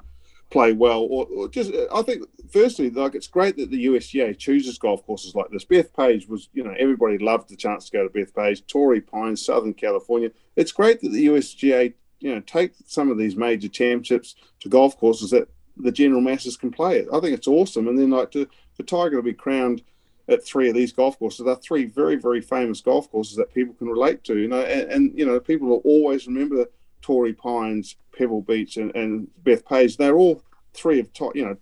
play 0.51 0.73
well, 0.73 1.01
or, 1.03 1.27
or, 1.27 1.49
just 1.49 1.73
uh, 1.73 1.87
I 1.95 2.03
think 2.03 2.25
firstly, 2.51 2.91
like 2.91 3.15
it's 3.15 3.29
great 3.29 3.57
that 3.57 3.71
the 3.71 3.87
USGA 3.87 4.37
chooses 4.37 4.79
golf 4.79 5.05
courses 5.07 5.35
like 5.35 5.51
this. 5.51 5.65
Bethpage 5.65 6.29
was, 6.29 6.49
you 6.53 6.65
know, 6.65 6.75
everybody 6.79 7.19
loved 7.19 7.49
the 7.49 7.57
chance 7.57 7.89
to 7.89 7.97
go 7.97 8.07
to 8.07 8.13
Bethpage, 8.13 8.67
Torrey 8.67 9.01
Pines, 9.01 9.45
Southern 9.45 9.75
California. 9.75 10.31
It's 10.57 10.73
great 10.73 11.01
that 11.01 11.13
the 11.13 11.27
USGA, 11.27 11.95
you 12.19 12.35
know, 12.35 12.41
take 12.41 12.73
some 12.87 13.11
of 13.11 13.19
these 13.19 13.37
major 13.37 13.69
championships 13.69 14.35
to 14.61 14.69
golf 14.69 14.99
courses 14.99 15.31
that 15.31 15.49
the 15.77 15.93
general 15.93 16.21
masses 16.21 16.57
can 16.57 16.71
play 16.71 16.99
it. 16.99 17.09
I 17.13 17.21
think 17.21 17.35
it's 17.35 17.49
awesome. 17.49 17.89
And 17.89 17.99
then 17.99 18.11
like 18.11 18.33
to 18.33 18.47
for 18.75 18.83
Tiger 18.83 19.17
to 19.17 19.23
be 19.23 19.33
crowned 19.33 19.83
at 20.29 20.45
three 20.45 20.69
of 20.69 20.75
these 20.75 20.93
golf 20.93 21.19
courses, 21.19 21.47
they're 21.47 21.55
three 21.57 21.85
very 21.85 22.17
very 22.17 22.41
famous 22.41 22.81
golf 22.81 23.11
courses 23.11 23.37
that 23.37 23.55
people 23.55 23.75
can 23.75 23.89
relate 23.89 24.25
to. 24.25 24.37
You 24.37 24.49
know, 24.49 24.63
and, 24.63 24.91
and 24.91 25.19
you 25.19 25.25
know 25.25 25.39
people 25.39 25.69
will 25.69 25.83
always 25.85 26.27
remember 26.27 26.67
Torrey 27.03 27.33
Pines, 27.33 27.97
Pebble 28.21 28.43
Beach, 28.43 28.77
and, 28.77 28.95
and 28.95 29.29
Bethpage. 29.43 29.97
They're 29.97 30.19
all 30.19 30.43
three 30.75 31.01
of 31.01 31.09
you 31.35 31.45
know 31.45 31.57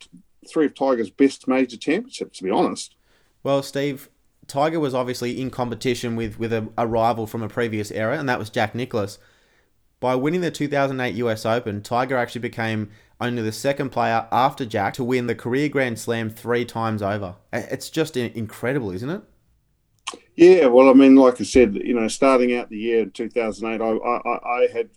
three 0.51 0.67
of 0.67 0.75
Tiger's 0.75 1.11
best 1.11 1.47
major 1.47 1.77
championships. 1.77 2.39
To 2.39 2.45
be 2.45 2.51
honest. 2.51 2.97
Well, 3.45 3.63
Steve, 3.63 4.11
Tiger 4.49 4.81
was 4.81 4.93
obviously 4.93 5.41
in 5.41 5.51
competition 5.51 6.17
with 6.17 6.39
with 6.39 6.53
a, 6.53 6.69
a 6.77 6.87
rival 6.87 7.29
from 7.29 7.43
a 7.43 7.49
previous 7.49 7.93
era, 7.93 8.19
and 8.19 8.29
that 8.29 8.41
was 8.41 8.51
Jack 8.51 8.75
Nicklaus. 8.75 9.19
By 10.01 10.17
winning 10.17 10.41
the 10.41 10.51
2008 10.51 11.15
US 11.17 11.47
Open, 11.47 11.81
Tiger 11.81 12.17
actually 12.17 12.41
became 12.41 12.91
only 13.21 13.43
the 13.43 13.53
second 13.53 13.91
player 13.91 14.27
after 14.31 14.65
Jack 14.65 14.95
to 14.95 15.05
win 15.05 15.27
the 15.27 15.35
career 15.35 15.69
Grand 15.69 15.99
Slam 15.99 16.31
three 16.31 16.65
times 16.65 17.03
over. 17.03 17.37
It's 17.53 17.91
just 17.91 18.17
incredible, 18.17 18.91
isn't 18.91 19.11
it? 19.11 19.23
Yeah, 20.37 20.67
well, 20.67 20.89
I 20.89 20.93
mean, 20.93 21.17
like 21.17 21.41
I 21.41 21.45
said, 21.45 21.75
you 21.75 21.95
know, 21.95 22.07
starting 22.07 22.55
out 22.55 22.71
the 22.71 22.79
year 22.79 23.03
in 23.03 23.11
2008, 23.11 23.81
I, 23.81 23.91
I, 23.91 24.49
I 24.49 24.69
had 24.73 24.89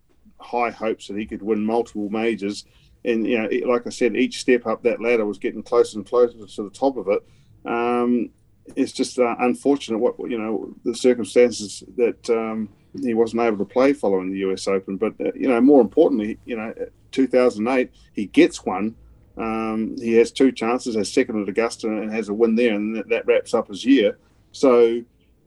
high 0.41 0.71
hopes 0.71 1.07
that 1.07 1.17
he 1.17 1.25
could 1.25 1.41
win 1.41 1.65
multiple 1.65 2.09
majors. 2.09 2.65
And, 3.03 3.25
you 3.25 3.37
know, 3.37 3.49
like 3.71 3.87
I 3.87 3.89
said, 3.89 4.15
each 4.15 4.39
step 4.39 4.67
up 4.67 4.83
that 4.83 5.01
ladder 5.01 5.25
was 5.25 5.39
getting 5.39 5.63
closer 5.63 5.97
and 5.97 6.07
closer 6.07 6.45
to 6.45 6.63
the 6.63 6.69
top 6.69 6.97
of 6.97 7.07
it. 7.07 7.23
Um, 7.65 8.29
it's 8.75 8.91
just 8.91 9.17
uh, 9.19 9.35
unfortunate 9.39 9.97
what, 9.97 10.15
you 10.29 10.37
know, 10.37 10.75
the 10.83 10.95
circumstances 10.95 11.83
that 11.97 12.29
um, 12.29 12.69
he 13.01 13.13
wasn't 13.13 13.41
able 13.41 13.57
to 13.57 13.65
play 13.65 13.93
following 13.93 14.31
the 14.31 14.39
US 14.39 14.67
Open. 14.67 14.97
But, 14.97 15.13
uh, 15.19 15.31
you 15.35 15.47
know, 15.47 15.59
more 15.61 15.81
importantly, 15.81 16.37
you 16.45 16.57
know, 16.57 16.73
2008, 17.11 17.91
he 18.13 18.27
gets 18.27 18.65
one. 18.65 18.95
Um, 19.37 19.95
he 19.97 20.13
has 20.13 20.31
two 20.31 20.51
chances, 20.51 20.95
has 20.95 21.11
second 21.11 21.41
at 21.41 21.49
Augusta 21.49 21.87
and 21.87 22.11
has 22.11 22.29
a 22.29 22.33
win 22.33 22.55
there, 22.55 22.75
and 22.75 22.95
that, 22.95 23.09
that, 23.09 23.25
wraps 23.25 23.53
up 23.53 23.69
his 23.69 23.85
year. 23.85 24.17
So, 24.51 25.01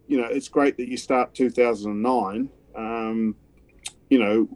you 0.08 0.20
know, 0.20 0.26
it's 0.26 0.48
great 0.48 0.76
that 0.78 0.88
you 0.88 0.96
start 0.96 1.34
2009, 1.34 2.48
um, 2.74 3.36
you 4.08 4.18
know, 4.18 4.48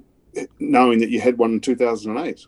knowing 0.59 0.99
that 1.01 1.11
you 1.11 1.21
had 1.21 1.39
one 1.39 1.53
in 1.53 1.61
2008. 1.61 2.47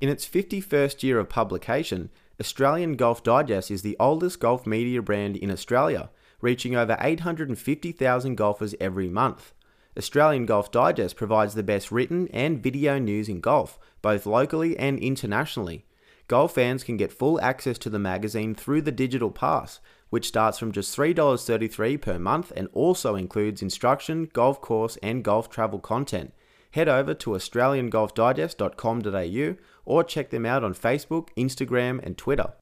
In 0.00 0.08
its 0.08 0.26
51st 0.26 1.02
year 1.02 1.18
of 1.18 1.28
publication, 1.28 2.10
Australian 2.40 2.96
Golf 2.96 3.22
Digest 3.22 3.70
is 3.70 3.82
the 3.82 3.96
oldest 4.00 4.40
golf 4.40 4.66
media 4.66 5.02
brand 5.02 5.36
in 5.36 5.50
Australia, 5.50 6.10
reaching 6.40 6.74
over 6.74 6.96
850,000 6.98 8.34
golfers 8.34 8.74
every 8.80 9.08
month. 9.08 9.52
Australian 9.98 10.46
Golf 10.46 10.70
Digest 10.70 11.16
provides 11.16 11.54
the 11.54 11.62
best 11.62 11.92
written 11.92 12.28
and 12.28 12.62
video 12.62 12.98
news 12.98 13.28
in 13.28 13.40
golf, 13.40 13.78
both 14.00 14.24
locally 14.24 14.78
and 14.78 14.98
internationally. 14.98 15.84
Golf 16.28 16.54
fans 16.54 16.84
can 16.84 16.96
get 16.96 17.12
full 17.12 17.40
access 17.40 17.76
to 17.78 17.90
the 17.90 17.98
magazine 17.98 18.54
through 18.54 18.82
the 18.82 18.92
digital 18.92 19.30
pass, 19.30 19.80
which 20.10 20.28
starts 20.28 20.58
from 20.58 20.72
just 20.72 20.96
$3.33 20.96 22.00
per 22.00 22.18
month 22.18 22.52
and 22.56 22.68
also 22.72 23.16
includes 23.16 23.62
instruction, 23.62 24.30
golf 24.32 24.60
course, 24.60 24.96
and 25.02 25.24
golf 25.24 25.50
travel 25.50 25.80
content. 25.80 26.32
Head 26.72 26.88
over 26.88 27.14
to 27.14 27.30
australiangolfdigest.com.au 27.30 29.56
or 29.84 30.04
check 30.04 30.30
them 30.30 30.46
out 30.46 30.62
on 30.62 30.74
Facebook, 30.74 31.30
Instagram, 31.36 32.00
and 32.04 32.16
Twitter. 32.16 32.52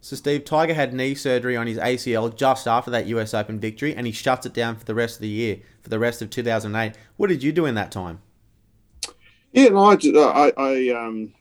So, 0.00 0.16
Steve, 0.16 0.44
Tiger 0.44 0.74
had 0.74 0.94
knee 0.94 1.14
surgery 1.14 1.56
on 1.56 1.66
his 1.66 1.78
ACL 1.78 2.34
just 2.34 2.68
after 2.68 2.90
that 2.90 3.06
US 3.06 3.34
Open 3.34 3.58
victory, 3.58 3.94
and 3.94 4.06
he 4.06 4.12
shuts 4.12 4.46
it 4.46 4.54
down 4.54 4.76
for 4.76 4.84
the 4.84 4.94
rest 4.94 5.16
of 5.16 5.22
the 5.22 5.28
year, 5.28 5.58
for 5.82 5.88
the 5.88 5.98
rest 5.98 6.22
of 6.22 6.30
2008. 6.30 6.96
What 7.16 7.28
did 7.28 7.42
you 7.42 7.52
do 7.52 7.66
in 7.66 7.74
that 7.74 7.90
time? 7.90 8.20
Yeah, 9.52 9.70
no, 9.70 9.84
I, 9.84 9.96
I, 10.26 10.52
I, 10.56 10.88
um, 10.90 11.34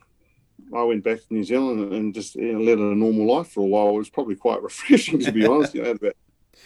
I 0.74 0.84
went 0.84 1.04
back 1.04 1.20
to 1.20 1.34
New 1.34 1.44
Zealand 1.44 1.94
and 1.94 2.14
just 2.14 2.36
you 2.36 2.54
know, 2.54 2.60
led 2.60 2.80
a 2.80 2.96
normal 2.96 3.28
life 3.28 3.50
for 3.50 3.62
a 3.62 3.68
while. 3.68 3.90
It 3.90 3.98
was 3.98 4.10
probably 4.10 4.36
quite 4.36 4.64
refreshing, 4.64 5.20
to 5.20 5.32
be 5.32 5.46
honest. 5.46 5.76
You 5.76 5.84
know, 5.84 5.92
about 5.92 6.16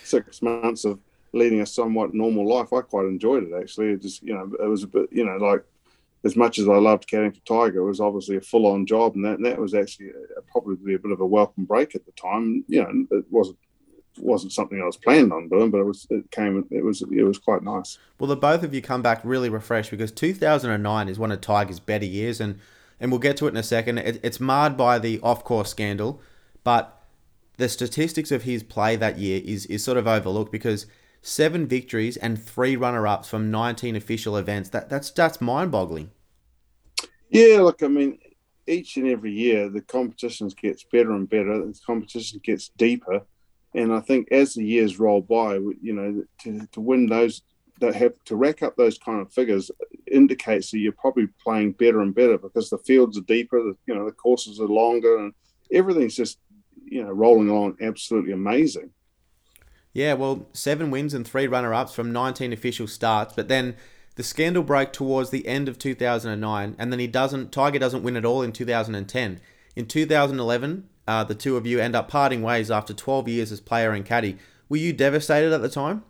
six 0.04 0.42
months 0.42 0.86
of 0.86 1.00
leading 1.34 1.62
a 1.62 1.66
somewhat 1.66 2.14
normal 2.14 2.48
life. 2.48 2.74
I 2.74 2.82
quite 2.82 3.06
enjoyed 3.06 3.44
it, 3.44 3.54
actually. 3.60 3.92
It 3.92 4.02
just, 4.02 4.24
you 4.24 4.34
know, 4.34 4.52
it 4.62 4.68
was 4.68 4.84
a 4.84 4.88
bit, 4.88 5.10
you 5.12 5.26
know, 5.26 5.38
like 5.38 5.64
as 6.26 6.36
much 6.36 6.60
as 6.60 6.68
I 6.68 6.76
loved 6.76 7.08
caddying 7.08 7.34
for 7.34 7.46
Tiger, 7.46 7.80
it 7.80 7.86
was 7.86 8.02
obviously 8.02 8.38
a 8.38 8.42
full 8.42 8.66
on 8.68 8.86
job, 8.86 9.16
and 9.16 9.26
that, 9.26 9.36
and 9.36 9.46
that 9.46 9.60
was 9.60 9.74
actually 9.74 10.10
a, 10.10 10.42
probably 10.52 10.94
a 10.94 11.00
bit 11.00 11.12
of 11.12 11.22
a 11.22 11.26
welcome 11.26 11.66
break 11.66 11.96
at 11.96 12.06
the 12.06 12.12
time. 12.14 12.64
You 12.68 12.84
know, 12.84 13.18
it 13.18 13.26
wasn't 13.30 13.58
wasn't 14.18 14.52
something 14.52 14.82
I 14.82 14.86
was 14.86 14.98
planning 14.98 15.32
on 15.32 15.48
doing, 15.48 15.72
but 15.72 15.80
it 15.80 15.86
was 15.86 16.06
it 16.10 16.30
came 16.32 16.66
it 16.72 16.84
was 16.84 17.02
it 17.02 17.24
was 17.24 17.38
quite 17.38 17.64
nice. 17.64 17.98
Well, 18.20 18.28
the 18.28 18.36
both 18.36 18.64
of 18.64 18.74
you 18.74 18.82
come 18.82 19.02
back 19.02 19.22
really 19.24 19.50
refreshed 19.50 19.92
because 19.92 20.12
2009 20.12 21.10
is 21.10 21.20
one 21.20 21.32
of 21.32 21.42
Tiger's 21.42 21.80
better 21.80 22.06
years, 22.06 22.42
and 22.42 22.60
and 23.00 23.12
we'll 23.12 23.20
get 23.20 23.38
to 23.38 23.46
it 23.46 23.50
in 23.50 23.58
a 23.58 23.64
second. 23.64 24.00
It, 24.00 24.20
it's 24.22 24.40
marred 24.40 24.76
by 24.76 25.00
the 25.00 25.20
off 25.22 25.44
course 25.44 25.70
scandal, 25.70 26.22
but 26.64 27.02
the 27.58 27.70
statistics 27.70 28.32
of 28.32 28.44
his 28.44 28.64
play 28.64 28.96
that 28.98 29.18
year 29.18 29.42
is 29.44 29.66
is 29.68 29.84
sort 29.84 29.98
of 29.98 30.08
overlooked 30.08 30.52
because 30.52 30.86
seven 31.22 31.68
victories 31.68 32.18
and 32.18 32.42
three 32.42 32.76
runner-ups 32.76 33.30
from 33.30 33.52
19 33.52 33.96
official 33.96 34.38
events. 34.38 34.70
That 34.70 34.90
that's 34.90 35.12
that's 35.12 35.42
mind-boggling. 35.42 36.12
Yeah, 37.30 37.62
look, 37.62 37.84
I 37.84 37.88
mean, 37.88 38.20
each 38.68 38.98
and 38.98 39.08
every 39.08 39.32
year 39.32 39.70
the 39.70 39.82
competitions 39.82 40.54
gets 40.54 40.84
better 40.84 41.12
and 41.12 41.30
better. 41.30 41.60
The 41.60 41.80
competition 41.86 42.40
gets 42.44 42.70
deeper, 42.78 43.22
and 43.74 43.94
I 43.94 44.00
think 44.02 44.32
as 44.32 44.54
the 44.54 44.66
years 44.66 45.00
roll 45.00 45.22
by, 45.22 45.56
you 45.56 45.94
know, 45.94 46.24
to, 46.44 46.68
to 46.72 46.82
win 46.82 47.08
those, 47.08 47.42
that 47.80 47.96
have 47.96 48.14
to 48.26 48.36
rack 48.36 48.62
up 48.62 48.76
those 48.76 48.98
kind 48.98 49.22
of 49.22 49.32
figures 49.32 49.72
indicates 50.12 50.72
that 50.72 50.80
you're 50.80 50.92
probably 50.92 51.28
playing 51.42 51.72
better 51.74 52.02
and 52.02 52.14
better 52.14 52.38
because 52.38 52.70
the 52.70 52.78
fields 52.80 53.18
are 53.18 53.22
deeper. 53.22 53.62
The, 53.62 53.76
you 53.88 53.96
know, 53.96 54.06
the 54.06 54.12
courses 54.12 54.60
are 54.60 54.68
longer, 54.68 55.18
and 55.18 55.34
everything's 55.72 56.16
just 56.16 56.40
you 56.84 57.04
know 57.04 57.12
rolling 57.12 57.50
along 57.50 57.78
absolutely 57.82 58.32
amazing. 58.32 58.90
Yeah, 59.94 60.14
well, 60.14 60.48
seven 60.54 60.92
wins 60.92 61.14
and 61.14 61.28
three 61.28 61.48
runner 61.48 61.74
ups 61.74 61.94
from 61.94 62.12
19 62.12 62.54
official 62.54 62.88
starts, 62.88 63.34
but 63.34 63.48
then 63.48 63.76
the 64.16 64.24
scandal 64.24 64.64
broke 64.64 64.94
towards 64.94 65.30
the 65.30 65.48
end 65.48 65.68
of 65.68 65.80
2009, 65.80 66.76
and 66.78 66.92
then 66.92 67.00
he 67.00 67.08
doesn't. 67.08 67.52
Tiger 67.52 67.80
doesn't 67.80 68.04
win 68.04 68.18
at 68.18 68.26
all 68.26 68.42
in 68.42 68.52
2010. 68.52 69.40
In 69.76 69.86
2011, 69.86 70.90
uh, 71.08 71.24
the 71.24 71.36
two 71.36 71.58
of 71.58 71.66
you 71.66 71.80
end 71.80 71.96
up 71.96 72.10
parting 72.10 72.42
ways 72.42 72.70
after 72.70 72.94
12 72.94 73.28
years 73.28 73.52
as 73.52 73.62
player 73.62 73.92
and 73.92 74.06
caddy. 74.06 74.38
Were 74.68 74.78
you 74.78 74.94
devastated 74.94 75.54
at 75.54 75.62
the 75.62 75.70
time? 75.70 76.04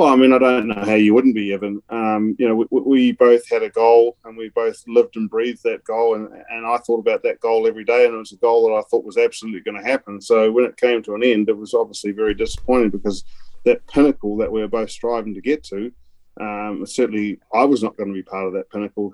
Well, 0.00 0.08
I 0.08 0.16
mean, 0.16 0.32
I 0.32 0.38
don't 0.38 0.68
know 0.68 0.82
how 0.82 0.94
you 0.94 1.12
wouldn't 1.12 1.34
be, 1.34 1.50
Evin. 1.50 1.82
Um, 1.90 2.34
you 2.38 2.48
know, 2.48 2.66
we, 2.70 2.80
we, 2.80 3.12
both 3.12 3.46
had 3.50 3.62
a 3.62 3.68
goal 3.68 4.16
and 4.24 4.34
we 4.34 4.48
both 4.48 4.82
lived 4.86 5.16
and 5.16 5.28
breathed 5.28 5.62
that 5.64 5.84
goal. 5.84 6.14
And, 6.14 6.26
and 6.48 6.66
I 6.66 6.78
thought 6.78 7.00
about 7.00 7.22
that 7.24 7.38
goal 7.40 7.66
every 7.66 7.84
day, 7.84 8.06
and 8.06 8.14
it 8.14 8.16
was 8.16 8.32
a 8.32 8.36
goal 8.36 8.66
that 8.66 8.76
I 8.76 8.80
thought 8.88 9.04
was 9.04 9.18
absolutely 9.18 9.60
going 9.60 9.76
to 9.76 9.86
happen. 9.86 10.18
So 10.18 10.50
when 10.50 10.64
it 10.64 10.78
came 10.78 11.02
to 11.02 11.14
an 11.16 11.22
end, 11.22 11.50
it 11.50 11.58
was 11.58 11.74
obviously 11.74 12.12
very 12.12 12.32
disappointing 12.32 12.88
because 12.88 13.24
that 13.64 13.86
pinnacle 13.88 14.38
that 14.38 14.50
we 14.50 14.62
were 14.62 14.68
both 14.68 14.90
striving 14.90 15.34
to 15.34 15.42
get 15.42 15.62
to, 15.64 15.92
um, 16.40 16.86
certainly 16.86 17.38
I 17.52 17.64
was 17.64 17.82
not 17.82 17.98
going 17.98 18.08
to 18.08 18.14
be 18.14 18.22
part 18.22 18.46
of 18.46 18.54
that 18.54 18.70
pinnacle 18.70 19.12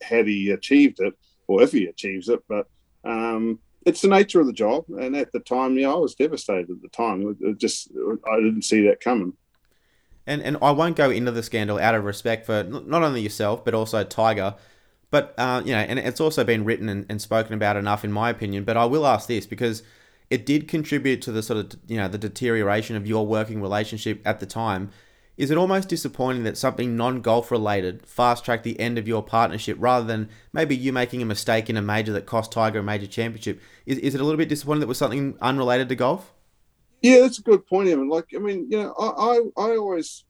had 0.00 0.26
he 0.26 0.48
achieved 0.48 0.98
it 1.00 1.12
or 1.46 1.62
if 1.62 1.72
he 1.72 1.88
achieves 1.88 2.30
it. 2.30 2.42
But 2.48 2.66
um, 3.04 3.58
it's 3.84 4.00
the 4.00 4.08
nature 4.08 4.40
of 4.40 4.46
the 4.46 4.54
job. 4.54 4.86
And 4.98 5.14
at 5.14 5.30
the 5.32 5.40
time, 5.40 5.76
yeah, 5.76 5.90
I 5.90 5.96
was 5.96 6.14
devastated 6.14 6.70
at 6.70 6.80
the 6.80 6.88
time. 6.88 7.36
It 7.38 7.58
just, 7.58 7.90
I 8.32 8.36
didn't 8.36 8.64
see 8.64 8.80
that 8.86 9.00
coming 9.00 9.34
and 10.26 10.42
and 10.42 10.56
I 10.60 10.70
won't 10.72 10.96
go 10.96 11.10
into 11.10 11.32
the 11.32 11.42
scandal 11.42 11.78
out 11.78 11.94
of 11.94 12.04
respect 12.04 12.46
for 12.46 12.62
not 12.62 13.02
only 13.02 13.20
yourself 13.20 13.64
but 13.64 13.74
also 13.74 14.04
Tiger. 14.04 14.54
But 15.10 15.34
uh, 15.38 15.62
you 15.64 15.72
know, 15.72 15.78
and 15.78 15.98
it's 15.98 16.20
also 16.20 16.42
been 16.44 16.64
written 16.64 16.88
and, 16.88 17.06
and 17.08 17.22
spoken 17.22 17.54
about 17.54 17.76
enough, 17.76 18.04
in 18.04 18.10
my 18.10 18.28
opinion. 18.28 18.64
But 18.64 18.76
I 18.76 18.86
will 18.86 19.06
ask 19.06 19.28
this 19.28 19.46
because 19.46 19.82
it 20.30 20.44
did 20.44 20.66
contribute 20.66 21.22
to 21.22 21.32
the 21.32 21.42
sort 21.42 21.58
of 21.58 21.80
you 21.86 21.96
know 21.96 22.08
the 22.08 22.18
deterioration 22.18 22.96
of 22.96 23.06
your 23.06 23.26
working 23.26 23.62
relationship 23.62 24.20
at 24.24 24.40
the 24.40 24.46
time. 24.46 24.90
Is 25.36 25.50
it 25.50 25.58
almost 25.58 25.90
disappointing 25.90 26.44
that 26.44 26.56
something 26.56 26.96
non 26.96 27.20
golf 27.20 27.50
related 27.50 28.06
fast 28.06 28.44
tracked 28.44 28.64
the 28.64 28.80
end 28.80 28.98
of 28.98 29.06
your 29.06 29.22
partnership 29.22 29.76
rather 29.78 30.06
than 30.06 30.30
maybe 30.52 30.74
you 30.74 30.92
making 30.92 31.20
a 31.20 31.26
mistake 31.26 31.68
in 31.68 31.76
a 31.76 31.82
major 31.82 32.12
that 32.12 32.26
cost 32.26 32.50
Tiger 32.50 32.80
a 32.80 32.82
major 32.82 33.06
championship? 33.06 33.60
Is, 33.84 33.98
is 33.98 34.14
it 34.14 34.20
a 34.20 34.24
little 34.24 34.38
bit 34.38 34.48
disappointing 34.48 34.80
that 34.80 34.86
was 34.86 34.98
something 34.98 35.36
unrelated 35.40 35.88
to 35.90 35.94
golf? 35.94 36.32
Yeah, 37.02 37.20
that's 37.20 37.38
a 37.38 37.42
good 37.42 37.66
point, 37.66 37.88
Evin. 37.88 38.10
Like, 38.10 38.26
I 38.34 38.38
mean, 38.38 38.68
you 38.70 38.78
know, 38.78 38.92
I, 38.98 39.06
I, 39.58 39.70
I 39.70 39.76
always 39.76 40.24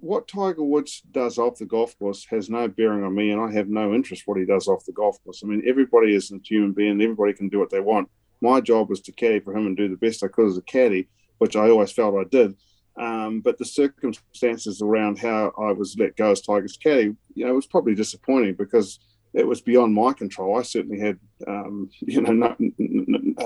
what 0.00 0.28
Tiger 0.28 0.62
Woods 0.62 1.02
does 1.10 1.38
off 1.38 1.58
the 1.58 1.66
golf 1.66 1.98
course 1.98 2.24
has 2.30 2.48
no 2.48 2.68
bearing 2.68 3.04
on 3.04 3.14
me, 3.14 3.30
and 3.30 3.40
I 3.40 3.52
have 3.52 3.68
no 3.68 3.94
interest 3.94 4.22
what 4.26 4.38
he 4.38 4.44
does 4.44 4.68
off 4.68 4.84
the 4.84 4.92
golf 4.92 5.22
course. 5.24 5.42
I 5.42 5.46
mean, 5.48 5.62
everybody 5.66 6.14
is 6.14 6.30
a 6.30 6.38
human 6.42 6.72
being; 6.72 7.00
everybody 7.00 7.32
can 7.32 7.48
do 7.48 7.58
what 7.58 7.70
they 7.70 7.80
want. 7.80 8.08
My 8.40 8.60
job 8.60 8.88
was 8.88 9.00
to 9.02 9.12
caddy 9.12 9.40
for 9.40 9.56
him 9.56 9.66
and 9.66 9.76
do 9.76 9.88
the 9.88 9.96
best 9.96 10.22
I 10.22 10.28
could 10.28 10.46
as 10.46 10.56
a 10.56 10.62
caddy, 10.62 11.08
which 11.38 11.56
I 11.56 11.68
always 11.70 11.92
felt 11.92 12.14
I 12.14 12.24
did. 12.24 12.54
Um, 12.98 13.40
but 13.40 13.58
the 13.58 13.64
circumstances 13.64 14.82
around 14.82 15.18
how 15.18 15.52
I 15.58 15.72
was 15.72 15.96
let 15.98 16.16
go 16.16 16.32
as 16.32 16.40
Tiger's 16.40 16.76
caddy, 16.76 17.14
you 17.34 17.46
know, 17.46 17.54
was 17.54 17.66
probably 17.66 17.94
disappointing 17.94 18.54
because 18.54 18.98
it 19.34 19.46
was 19.46 19.60
beyond 19.60 19.94
my 19.94 20.12
control. 20.12 20.58
I 20.58 20.62
certainly 20.62 21.00
had, 21.00 21.18
um, 21.46 21.90
you 22.00 22.20
know, 22.20 22.32
no, 22.32 22.56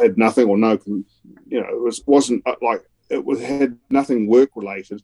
had 0.00 0.18
nothing 0.18 0.48
or 0.48 0.56
no, 0.56 0.78
you 0.86 1.60
know, 1.60 1.68
it 1.68 1.80
was 1.80 2.02
wasn't 2.06 2.42
uh, 2.46 2.54
like 2.62 2.82
it 3.10 3.24
was 3.24 3.40
had 3.40 3.78
nothing 3.90 4.26
work 4.26 4.50
related 4.56 5.02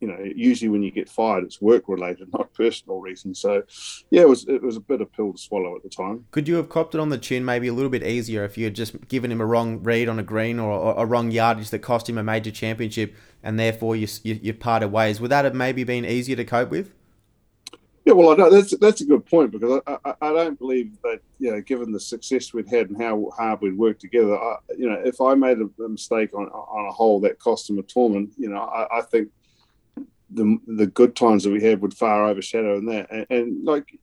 you 0.00 0.08
know, 0.08 0.18
usually 0.22 0.68
when 0.68 0.82
you 0.82 0.90
get 0.90 1.08
fired, 1.08 1.44
it's 1.44 1.60
work 1.60 1.84
related, 1.88 2.28
not 2.32 2.52
personal 2.52 3.00
reasons. 3.00 3.40
So, 3.40 3.62
yeah, 4.10 4.22
it 4.22 4.28
was 4.28 4.46
it 4.48 4.62
was 4.62 4.76
a 4.76 4.80
bit 4.80 5.00
of 5.00 5.12
pill 5.12 5.32
to 5.32 5.38
swallow 5.38 5.76
at 5.76 5.82
the 5.82 5.88
time. 5.88 6.26
Could 6.30 6.48
you 6.48 6.56
have 6.56 6.68
copped 6.68 6.94
it 6.94 7.00
on 7.00 7.08
the 7.08 7.18
chin 7.18 7.44
maybe 7.44 7.68
a 7.68 7.72
little 7.72 7.90
bit 7.90 8.02
easier 8.02 8.44
if 8.44 8.58
you 8.58 8.64
had 8.64 8.74
just 8.74 9.08
given 9.08 9.32
him 9.32 9.40
a 9.40 9.46
wrong 9.46 9.82
read 9.82 10.08
on 10.08 10.18
a 10.18 10.22
green 10.22 10.58
or 10.58 10.94
a 10.96 11.06
wrong 11.06 11.30
yardage 11.30 11.70
that 11.70 11.80
cost 11.80 12.08
him 12.08 12.18
a 12.18 12.22
major 12.22 12.50
championship, 12.50 13.14
and 13.42 13.58
therefore 13.58 13.96
you 13.96 14.06
you, 14.22 14.38
you 14.42 14.54
parted 14.54 14.88
ways? 14.88 15.20
Would 15.20 15.30
that 15.30 15.44
have 15.44 15.54
maybe 15.54 15.84
been 15.84 16.04
easier 16.04 16.36
to 16.36 16.44
cope 16.44 16.70
with? 16.70 16.92
Yeah, 18.06 18.12
well, 18.12 18.30
I 18.30 18.36
don't, 18.36 18.52
that's 18.52 18.76
that's 18.78 19.00
a 19.00 19.04
good 19.04 19.26
point 19.26 19.50
because 19.50 19.82
I, 19.84 19.98
I, 20.04 20.14
I, 20.22 20.32
don't 20.32 20.56
believe 20.56 20.92
that 21.02 21.18
you 21.40 21.50
know, 21.50 21.60
given 21.60 21.90
the 21.90 21.98
success 21.98 22.54
we'd 22.54 22.68
had 22.68 22.88
and 22.88 23.02
how 23.02 23.32
hard 23.36 23.60
we'd 23.60 23.76
worked 23.76 24.00
together, 24.00 24.38
I, 24.38 24.58
you 24.78 24.88
know, 24.88 25.02
if 25.04 25.20
I 25.20 25.34
made 25.34 25.58
a, 25.58 25.88
mistake 25.88 26.32
on 26.32 26.46
on 26.46 26.86
a 26.86 26.92
hole 26.92 27.18
that 27.22 27.40
cost 27.40 27.68
him 27.68 27.80
a 27.80 27.82
tournament, 27.82 28.30
you 28.36 28.48
know, 28.48 28.60
I, 28.60 28.98
I 28.98 29.02
think 29.02 29.30
the 30.30 30.56
the 30.68 30.86
good 30.86 31.16
times 31.16 31.42
that 31.42 31.50
we 31.50 31.60
had 31.60 31.82
would 31.82 31.94
far 31.94 32.28
overshadow 32.28 32.78
in 32.78 32.86
that. 32.86 33.10
And, 33.10 33.26
and 33.28 33.64
like 33.64 33.98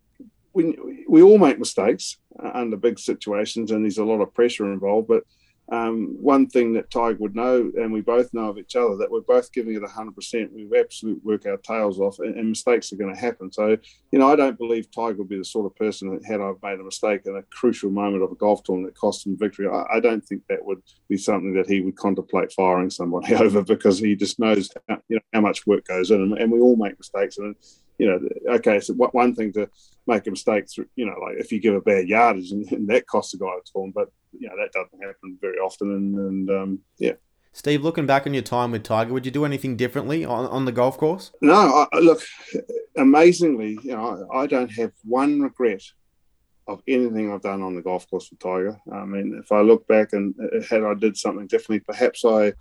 we 0.51 0.77
we 1.07 1.21
all 1.21 1.37
make 1.37 1.57
mistakes 1.57 2.17
uh, 2.43 2.51
under 2.53 2.75
big 2.75 2.99
situations, 2.99 3.71
and 3.71 3.85
there's 3.85 3.99
a 3.99 4.03
lot 4.03 4.19
of 4.19 4.33
pressure 4.33 4.73
involved. 4.73 5.07
But 5.07 5.23
um, 5.71 6.17
one 6.19 6.47
thing 6.47 6.73
that 6.73 6.91
Tiger 6.91 7.17
would 7.19 7.35
know, 7.35 7.71
and 7.77 7.91
we 7.91 8.01
both 8.01 8.33
know 8.33 8.49
of 8.49 8.57
each 8.57 8.75
other, 8.75 8.97
that 8.97 9.09
we're 9.09 9.21
both 9.21 9.51
giving 9.53 9.75
it 9.75 9.81
100%. 9.81 10.51
We 10.51 10.77
absolutely 10.77 11.21
work 11.23 11.45
our 11.45 11.57
tails 11.57 11.99
off, 11.99 12.19
and, 12.19 12.35
and 12.35 12.49
mistakes 12.49 12.91
are 12.91 12.97
going 12.97 13.13
to 13.13 13.19
happen. 13.19 13.51
So, 13.51 13.77
you 14.11 14.19
know, 14.19 14.29
I 14.29 14.35
don't 14.35 14.57
believe 14.57 14.91
Tiger 14.91 15.19
would 15.19 15.29
be 15.29 15.37
the 15.37 15.45
sort 15.45 15.65
of 15.65 15.75
person 15.75 16.13
that, 16.13 16.25
had 16.25 16.41
I 16.41 16.51
made 16.61 16.79
a 16.79 16.83
mistake 16.83 17.21
in 17.25 17.37
a 17.37 17.43
crucial 17.43 17.89
moment 17.89 18.23
of 18.23 18.31
a 18.31 18.35
golf 18.35 18.63
tournament 18.63 18.93
that 18.93 18.99
cost 18.99 19.25
him 19.25 19.37
victory, 19.37 19.67
I, 19.69 19.97
I 19.97 19.99
don't 20.01 20.21
think 20.21 20.43
that 20.49 20.65
would 20.65 20.81
be 21.07 21.17
something 21.17 21.53
that 21.53 21.69
he 21.69 21.79
would 21.79 21.95
contemplate 21.95 22.51
firing 22.51 22.89
somebody 22.89 23.33
over 23.35 23.63
because 23.63 23.99
he 23.99 24.15
just 24.15 24.39
knows, 24.39 24.69
how, 24.89 24.97
you 25.07 25.15
know, 25.15 25.21
how 25.33 25.41
much 25.41 25.65
work 25.65 25.85
goes 25.85 26.11
in, 26.11 26.21
and, 26.21 26.37
and 26.37 26.51
we 26.51 26.59
all 26.59 26.75
make 26.75 26.99
mistakes. 26.99 27.37
And 27.37 27.55
you 27.99 28.07
know, 28.07 28.55
okay, 28.55 28.79
so 28.79 28.93
one 28.95 29.35
thing 29.35 29.53
to 29.53 29.69
make 30.07 30.25
a 30.27 30.31
mistake 30.31 30.65
through, 30.69 30.87
you 30.95 31.05
know, 31.05 31.15
like 31.21 31.37
if 31.37 31.51
you 31.51 31.59
give 31.59 31.75
a 31.75 31.81
bad 31.81 32.07
yardage 32.07 32.51
and, 32.51 32.69
and 32.71 32.87
that 32.87 33.07
costs 33.07 33.33
a 33.33 33.37
guy 33.37 33.45
a 33.45 33.71
torn, 33.71 33.91
but 33.91 34.09
you 34.37 34.47
know 34.47 34.55
that 34.57 34.71
doesn't 34.71 35.01
happen 35.01 35.37
very 35.41 35.57
often, 35.57 35.91
and, 35.91 36.15
and 36.15 36.49
um, 36.49 36.79
yeah. 36.97 37.13
Steve, 37.55 37.83
looking 37.83 38.07
back 38.07 38.25
on 38.25 38.33
your 38.33 38.41
time 38.41 38.71
with 38.71 38.83
Tiger, 38.83 39.13
would 39.13 39.27
you 39.27 39.31
do 39.31 39.45
anything 39.45 39.77
differently 39.77 40.25
on, 40.25 40.47
on 40.47 40.65
the 40.65 40.71
golf 40.71 40.97
course? 40.97 41.31
No, 41.39 41.87
I, 41.93 41.99
look, 41.99 42.19
amazingly, 42.97 43.77
you 43.83 43.95
know, 43.95 44.27
I, 44.33 44.39
I 44.39 44.47
don't 44.47 44.71
have 44.71 44.91
one 45.03 45.39
regret 45.39 45.83
of 46.67 46.81
anything 46.87 47.31
I've 47.31 47.41
done 47.41 47.61
on 47.61 47.75
the 47.75 47.81
golf 47.81 48.09
course 48.09 48.29
with 48.31 48.39
Tiger. 48.39 48.79
I 48.91 49.05
mean, 49.05 49.39
if 49.39 49.51
I 49.51 49.61
look 49.61 49.87
back 49.87 50.13
and 50.13 50.33
uh, 50.41 50.61
had 50.67 50.83
I 50.83 50.93
did 50.95 51.15
something 51.15 51.45
differently, 51.47 51.81
perhaps 51.81 52.25
I 52.25 52.53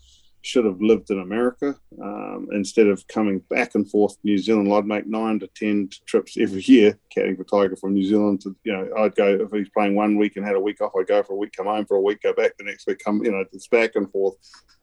should 0.43 0.65
have 0.65 0.81
lived 0.81 1.11
in 1.11 1.21
America 1.21 1.77
um, 2.03 2.49
instead 2.53 2.89
of 2.89 3.07
coming 3.07 3.39
back 3.49 3.75
and 3.75 3.89
forth 3.89 4.15
to 4.15 4.21
New 4.25 4.39
Zealand. 4.39 4.73
I'd 4.73 4.85
make 4.85 5.07
nine 5.07 5.39
to 5.41 5.47
ten 5.55 5.89
trips 6.05 6.37
every 6.37 6.63
year, 6.63 6.99
caddying 7.17 7.37
for 7.37 7.45
Tiger 7.45 7.77
from 7.77 7.95
New 7.95 8.05
Zealand 8.05 8.41
to 8.43 8.55
you 8.65 8.73
know 8.73 8.89
I'd 8.99 9.15
go 9.15 9.39
if 9.41 9.51
he's 9.53 9.69
playing 9.71 9.95
one 9.95 10.17
week 10.17 10.37
and 10.37 10.45
had 10.45 10.57
a 10.57 10.61
week 10.61 10.81
off, 10.81 10.93
I'd 10.99 11.07
go 11.07 11.23
for 11.23 11.35
a 11.35 11.37
week, 11.37 11.53
come 11.57 11.67
home 11.67 11.87
for 11.87 11.97
a 11.97 12.01
week, 12.01 12.23
go 12.23 12.33
back 12.33 12.57
the 12.59 12.65
next 12.65 12.87
week, 12.87 13.01
come 13.05 13.25
you 13.25 13.31
know 13.31 13.45
it's 13.53 13.69
back 13.69 13.93
and 13.95 14.11
forth. 14.11 14.35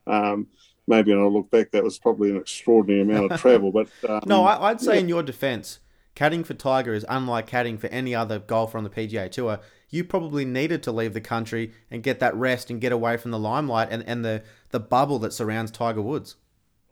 Um, 0.07 0.47
maybe 0.87 1.13
when 1.13 1.23
I 1.23 1.27
look 1.27 1.51
back, 1.51 1.71
that 1.71 1.83
was 1.83 1.99
probably 1.99 2.31
an 2.31 2.37
extraordinary 2.37 3.01
amount 3.01 3.31
of 3.31 3.39
travel. 3.39 3.71
But 3.71 3.89
um, 4.09 4.21
no, 4.25 4.45
I, 4.45 4.71
would 4.71 4.81
say 4.81 4.95
yeah. 4.95 5.01
in 5.01 5.09
your 5.09 5.23
defence, 5.23 5.79
caddying 6.15 6.45
for 6.45 6.53
Tiger 6.53 6.93
is 6.93 7.05
unlike 7.07 7.49
caddying 7.49 7.79
for 7.79 7.87
any 7.87 8.15
other 8.15 8.39
golfer 8.39 8.77
on 8.77 8.83
the 8.85 8.89
PGA 8.89 9.29
Tour 9.29 9.59
you 9.89 10.03
probably 10.03 10.45
needed 10.45 10.83
to 10.83 10.91
leave 10.91 11.13
the 11.13 11.21
country 11.21 11.73
and 11.89 12.03
get 12.03 12.19
that 12.19 12.35
rest 12.35 12.69
and 12.69 12.81
get 12.81 12.91
away 12.91 13.17
from 13.17 13.31
the 13.31 13.39
limelight 13.39 13.89
and, 13.91 14.03
and 14.05 14.23
the, 14.23 14.43
the 14.69 14.79
bubble 14.79 15.19
that 15.19 15.33
surrounds 15.33 15.71
Tiger 15.71 16.01
Woods. 16.01 16.35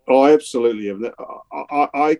Oh, 0.07 0.25
absolutely. 0.25 1.11
I, 1.51 1.87
I, 1.93 2.17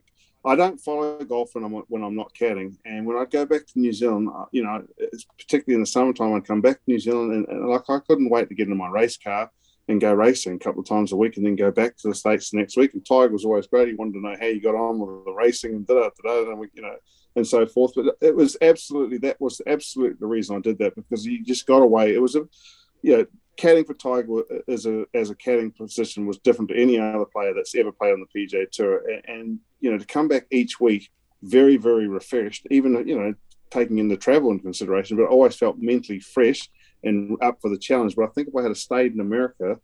I 0.48 0.56
don't 0.56 0.80
follow 0.80 1.24
golf 1.26 1.50
when 1.54 1.64
I'm 1.66 1.74
when 1.74 2.04
I'm 2.04 2.16
not 2.16 2.34
caddying, 2.34 2.78
and 2.86 3.06
when 3.06 3.18
I 3.18 3.26
go 3.26 3.46
back 3.46 3.66
to 3.68 3.80
New 3.80 3.92
Zealand, 3.92 4.30
uh, 4.34 4.46
you 4.52 4.64
know, 4.64 4.82
it's 4.98 5.26
particularly 5.38 5.76
in 5.76 5.82
the 5.82 5.88
summertime, 5.88 6.34
I'd 6.34 6.48
come 6.48 6.62
back 6.62 6.78
to 6.78 6.84
New 6.88 7.00
Zealand, 7.00 7.34
and, 7.34 7.48
and 7.50 7.68
like 7.68 7.90
I 7.90 8.00
couldn't 8.00 8.30
wait 8.30 8.48
to 8.48 8.56
get 8.56 8.70
in 8.70 8.78
my 8.78 8.88
race 8.88 9.18
car 9.18 9.52
and 9.90 10.00
go 10.00 10.14
racing 10.14 10.56
a 10.56 10.60
couple 10.60 10.82
of 10.82 10.88
times 10.88 11.12
a 11.12 11.18
week, 11.18 11.36
and 11.36 11.46
then 11.46 11.58
go 11.58 11.70
back 11.70 11.98
to 11.98 12.08
the 12.08 12.16
states 12.16 12.50
the 12.50 12.58
next 12.58 12.78
week. 12.78 12.94
And 12.94 13.06
Tiger 13.06 13.34
was 13.34 13.44
always 13.44 13.68
great; 13.68 13.90
he 13.90 13.96
wanted 13.96 14.14
to 14.14 14.22
know 14.22 14.36
how 14.40 14.46
you 14.46 14.62
got 14.62 14.76
on 14.76 15.00
with 15.00 15.26
the 15.26 15.34
racing 15.34 15.76
and 15.76 15.86
da 15.88 15.96
da 15.96 16.10
da, 16.24 16.52
and 16.52 16.60
we, 16.60 16.68
you 16.74 16.82
know, 16.82 16.96
and 17.38 17.48
so 17.48 17.66
forth. 17.66 17.94
But 17.96 18.18
it 18.20 18.36
was 18.36 18.58
absolutely 18.62 19.20
that 19.20 19.40
was 19.40 19.62
absolutely 19.66 20.18
the 20.20 20.28
reason 20.28 20.58
I 20.58 20.60
did 20.60 20.80
that 20.80 20.96
because 20.96 21.26
you 21.26 21.44
just 21.44 21.66
got 21.66 21.82
away. 21.82 22.14
It 22.14 22.22
was 22.22 22.36
a, 22.36 22.42
you 23.02 23.18
know, 23.18 23.26
caddying 23.58 23.88
for 23.88 23.94
Tiger 23.94 24.44
as 24.68 24.86
a 24.86 25.06
as 25.14 25.30
a 25.30 25.36
caddying 25.36 25.76
position 25.76 26.26
was 26.26 26.40
different 26.40 26.70
to 26.70 26.82
any 26.82 27.00
other 27.00 27.26
player 27.26 27.54
that's 27.54 27.76
ever 27.76 27.92
played 27.92 28.14
on 28.14 28.26
the 28.26 28.40
PGA 28.40 28.70
Tour, 28.70 29.04
and, 29.10 29.22
and 29.28 29.60
you 29.80 29.92
know 29.92 29.98
to 29.98 30.06
come 30.06 30.28
back 30.28 30.48
each 30.52 30.80
week 30.80 31.10
very 31.44 31.78
very 31.78 32.08
refreshed, 32.08 32.68
even 32.72 33.08
you 33.08 33.18
know 33.18 33.34
taking 33.70 34.00
in 34.00 34.08
the 34.08 34.18
travel 34.18 34.52
into 34.52 34.64
consideration, 34.64 35.18
but 35.18 35.24
I 35.24 35.28
always 35.28 35.56
felt 35.56 35.78
mentally 35.78 36.20
fresh 36.20 36.70
and 37.04 37.38
up 37.42 37.60
for 37.62 37.70
the 37.70 37.78
challenge. 37.78 38.16
But 38.16 38.26
I 38.26 38.30
think 38.30 38.48
if 38.48 38.56
I 38.56 38.64
had 38.64 38.78
stayed 38.78 39.14
in 39.14 39.20
America 39.20 39.80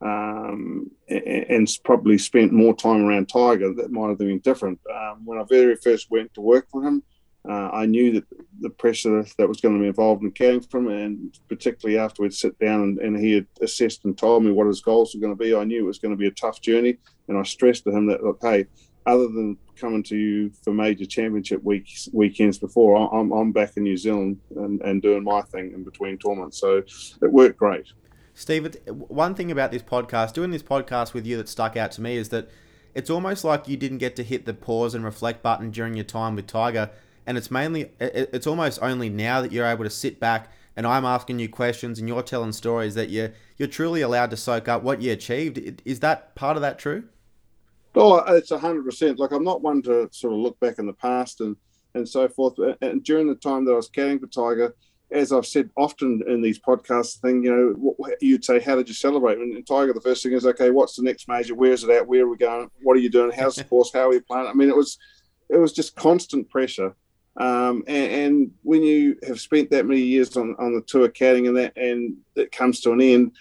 um, 0.00 0.90
and, 1.08 1.46
and, 1.48 1.78
probably 1.84 2.18
spent 2.18 2.52
more 2.52 2.74
time 2.74 3.04
around 3.04 3.28
Tiger, 3.28 3.74
that 3.74 3.90
might 3.90 4.08
have 4.08 4.18
been 4.18 4.38
different. 4.38 4.78
Um, 4.92 5.24
when 5.24 5.38
I 5.38 5.44
very 5.48 5.74
first 5.74 6.08
went 6.10 6.32
to 6.34 6.40
work 6.40 6.68
for 6.70 6.84
him, 6.84 7.02
uh, 7.48 7.70
I 7.72 7.86
knew 7.86 8.12
that 8.12 8.24
the 8.60 8.70
pressure 8.70 9.24
that 9.38 9.48
was 9.48 9.60
going 9.60 9.74
to 9.74 9.80
be 9.80 9.88
involved 9.88 10.22
in 10.22 10.30
caring 10.30 10.60
for 10.60 10.78
him, 10.78 10.88
and 10.88 11.38
particularly 11.48 11.98
after 11.98 12.22
we'd 12.22 12.34
sit 12.34 12.58
down 12.58 12.82
and, 12.82 12.98
and, 12.98 13.18
he 13.18 13.32
had 13.32 13.46
assessed 13.62 14.04
and 14.04 14.16
told 14.16 14.44
me 14.44 14.52
what 14.52 14.66
his 14.66 14.80
goals 14.80 15.14
were 15.14 15.20
going 15.20 15.36
to 15.36 15.44
be, 15.44 15.54
I 15.54 15.64
knew 15.64 15.80
it 15.80 15.86
was 15.86 15.98
going 15.98 16.12
to 16.12 16.18
be 16.18 16.26
a 16.26 16.32
tough 16.32 16.60
journey. 16.60 16.98
And 17.26 17.38
I 17.38 17.42
stressed 17.44 17.84
to 17.84 17.90
him 17.90 18.06
that, 18.06 18.22
look, 18.22 18.38
hey, 18.42 18.66
other 19.06 19.28
than 19.28 19.56
coming 19.76 20.02
to 20.02 20.16
you 20.16 20.50
for 20.62 20.72
major 20.72 21.06
championship 21.06 21.62
weeks 21.64 22.08
weekends 22.12 22.58
before, 22.58 22.96
I'm, 23.14 23.32
I'm 23.32 23.52
back 23.52 23.76
in 23.76 23.84
New 23.84 23.96
Zealand 23.96 24.38
and, 24.56 24.80
and 24.82 25.00
doing 25.00 25.24
my 25.24 25.40
thing 25.42 25.72
in 25.72 25.84
between 25.84 26.18
tournaments. 26.18 26.60
So 26.60 26.78
it 27.22 27.32
worked 27.32 27.56
great. 27.56 27.86
Steve, 28.38 28.76
one 28.86 29.34
thing 29.34 29.50
about 29.50 29.72
this 29.72 29.82
podcast, 29.82 30.32
doing 30.32 30.52
this 30.52 30.62
podcast 30.62 31.12
with 31.12 31.26
you 31.26 31.36
that 31.36 31.48
stuck 31.48 31.76
out 31.76 31.90
to 31.90 32.00
me 32.00 32.16
is 32.16 32.28
that 32.28 32.48
it's 32.94 33.10
almost 33.10 33.42
like 33.42 33.66
you 33.66 33.76
didn't 33.76 33.98
get 33.98 34.14
to 34.14 34.22
hit 34.22 34.46
the 34.46 34.54
pause 34.54 34.94
and 34.94 35.04
reflect 35.04 35.42
button 35.42 35.72
during 35.72 35.94
your 35.94 36.04
time 36.04 36.36
with 36.36 36.46
Tiger. 36.46 36.88
And 37.26 37.36
it's 37.36 37.50
mainly, 37.50 37.90
it's 37.98 38.46
almost 38.46 38.78
only 38.80 39.08
now 39.08 39.42
that 39.42 39.50
you're 39.50 39.66
able 39.66 39.82
to 39.82 39.90
sit 39.90 40.20
back 40.20 40.52
and 40.76 40.86
I'm 40.86 41.04
asking 41.04 41.40
you 41.40 41.48
questions 41.48 41.98
and 41.98 42.06
you're 42.06 42.22
telling 42.22 42.52
stories 42.52 42.94
that 42.94 43.10
you're, 43.10 43.32
you're 43.56 43.66
truly 43.66 44.02
allowed 44.02 44.30
to 44.30 44.36
soak 44.36 44.68
up 44.68 44.84
what 44.84 45.02
you 45.02 45.10
achieved. 45.10 45.82
Is 45.84 45.98
that 45.98 46.36
part 46.36 46.56
of 46.56 46.62
that 46.62 46.78
true? 46.78 47.08
Oh, 47.96 48.18
it's 48.36 48.52
100%. 48.52 49.18
Like, 49.18 49.32
I'm 49.32 49.42
not 49.42 49.62
one 49.62 49.82
to 49.82 50.08
sort 50.12 50.32
of 50.32 50.38
look 50.38 50.60
back 50.60 50.78
in 50.78 50.86
the 50.86 50.92
past 50.92 51.40
and, 51.40 51.56
and 51.94 52.08
so 52.08 52.28
forth. 52.28 52.54
And 52.82 53.02
during 53.02 53.26
the 53.26 53.34
time 53.34 53.64
that 53.64 53.72
I 53.72 53.76
was 53.76 53.88
caring 53.88 54.20
for 54.20 54.28
Tiger, 54.28 54.76
as 55.10 55.32
I've 55.32 55.46
said 55.46 55.70
often 55.76 56.22
in 56.28 56.42
these 56.42 56.58
podcasts, 56.58 57.20
thing 57.20 57.42
you 57.42 57.50
know, 57.50 57.96
you'd 58.20 58.44
say, 58.44 58.60
"How 58.60 58.76
did 58.76 58.88
you 58.88 58.94
celebrate?" 58.94 59.38
And 59.38 59.66
Tiger, 59.66 59.92
the 59.92 60.00
first 60.00 60.22
thing 60.22 60.32
is, 60.32 60.46
"Okay, 60.46 60.70
what's 60.70 60.96
the 60.96 61.02
next 61.02 61.28
major? 61.28 61.54
Where's 61.54 61.84
it 61.84 61.90
at? 61.90 62.06
Where 62.06 62.24
are 62.24 62.28
we 62.28 62.36
going? 62.36 62.70
What 62.82 62.96
are 62.96 63.00
you 63.00 63.10
doing? 63.10 63.32
How's 63.32 63.56
the 63.56 63.64
course? 63.72 63.90
How 63.92 64.08
are 64.08 64.14
you 64.14 64.20
playing?" 64.20 64.46
I 64.46 64.52
mean, 64.52 64.68
it 64.68 64.76
was, 64.76 64.98
it 65.48 65.56
was 65.56 65.72
just 65.72 65.96
constant 65.96 66.48
pressure. 66.50 66.94
Um, 67.38 67.84
and, 67.86 68.12
and, 68.12 68.50
when 68.62 68.82
you 68.82 69.16
have 69.26 69.40
spent 69.40 69.70
that 69.70 69.86
many 69.86 70.00
years 70.00 70.36
on, 70.36 70.56
on 70.58 70.74
the 70.74 70.80
tour 70.82 71.08
caddying 71.08 71.46
and 71.46 71.56
that, 71.56 71.76
and 71.76 72.16
it 72.34 72.50
comes 72.50 72.80
to 72.80 72.90
an 72.90 73.00
end, 73.00 73.36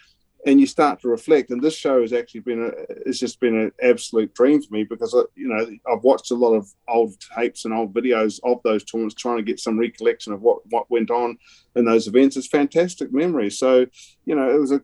and 0.48 0.62
you 0.62 0.66
start 0.66 1.02
to 1.02 1.10
reflect. 1.10 1.50
And 1.50 1.62
this 1.62 1.76
show 1.76 2.02
has 2.02 2.14
actually 2.14 2.40
been 2.40 2.64
a, 2.64 2.70
it's 3.06 3.20
just 3.20 3.42
been 3.42 3.56
an 3.56 3.72
absolute 3.84 4.34
dream 4.34 4.62
for 4.62 4.74
me 4.74 4.86
because 4.86 5.14
you 5.36 5.50
know 5.50 5.70
I've 5.92 6.04
watched 6.04 6.32
a 6.32 6.36
lot 6.36 6.54
of 6.54 6.68
old 6.88 7.16
tapes 7.36 7.66
and 7.66 7.74
old 7.74 7.94
videos 7.94 8.40
of 8.44 8.64
those 8.64 8.86
tournaments, 8.86 9.16
trying 9.16 9.38
to 9.38 9.44
get 9.44 9.60
some 9.60 9.78
recollection 9.78 10.32
of 10.32 10.42
what 10.42 10.60
what 10.70 10.90
went 10.90 11.12
on 11.12 11.38
in 11.76 11.84
those 11.84 12.08
events. 12.08 12.38
It's 12.38 12.48
fantastic 12.48 13.12
memories. 13.12 13.60
So 13.60 13.86
you 14.26 14.36
know 14.36 14.50
it 14.50 14.60
was 14.60 14.72
a 14.72 14.82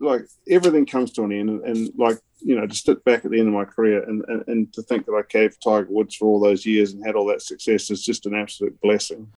like 0.00 0.22
everything 0.48 0.86
comes 0.86 1.12
to 1.12 1.24
an 1.24 1.32
end, 1.32 1.50
and, 1.50 1.64
and 1.64 1.90
like 1.98 2.18
you 2.40 2.58
know 2.58 2.66
to 2.66 2.74
sit 2.74 3.04
back 3.04 3.26
at 3.26 3.30
the 3.30 3.38
end 3.38 3.48
of 3.48 3.54
my 3.54 3.66
career 3.66 4.02
and, 4.04 4.24
and, 4.28 4.44
and 4.48 4.72
to 4.72 4.82
think 4.82 5.04
that 5.06 5.12
I 5.12 5.22
cared 5.28 5.54
for 5.54 5.60
Tiger 5.60 5.88
Woods 5.90 6.16
for 6.16 6.24
all 6.26 6.40
those 6.40 6.64
years 6.64 6.92
and 6.92 7.04
had 7.04 7.16
all 7.16 7.26
that 7.26 7.42
success 7.42 7.90
is 7.90 8.02
just 8.02 8.24
an 8.24 8.34
absolute 8.34 8.80
blessing. 8.80 9.30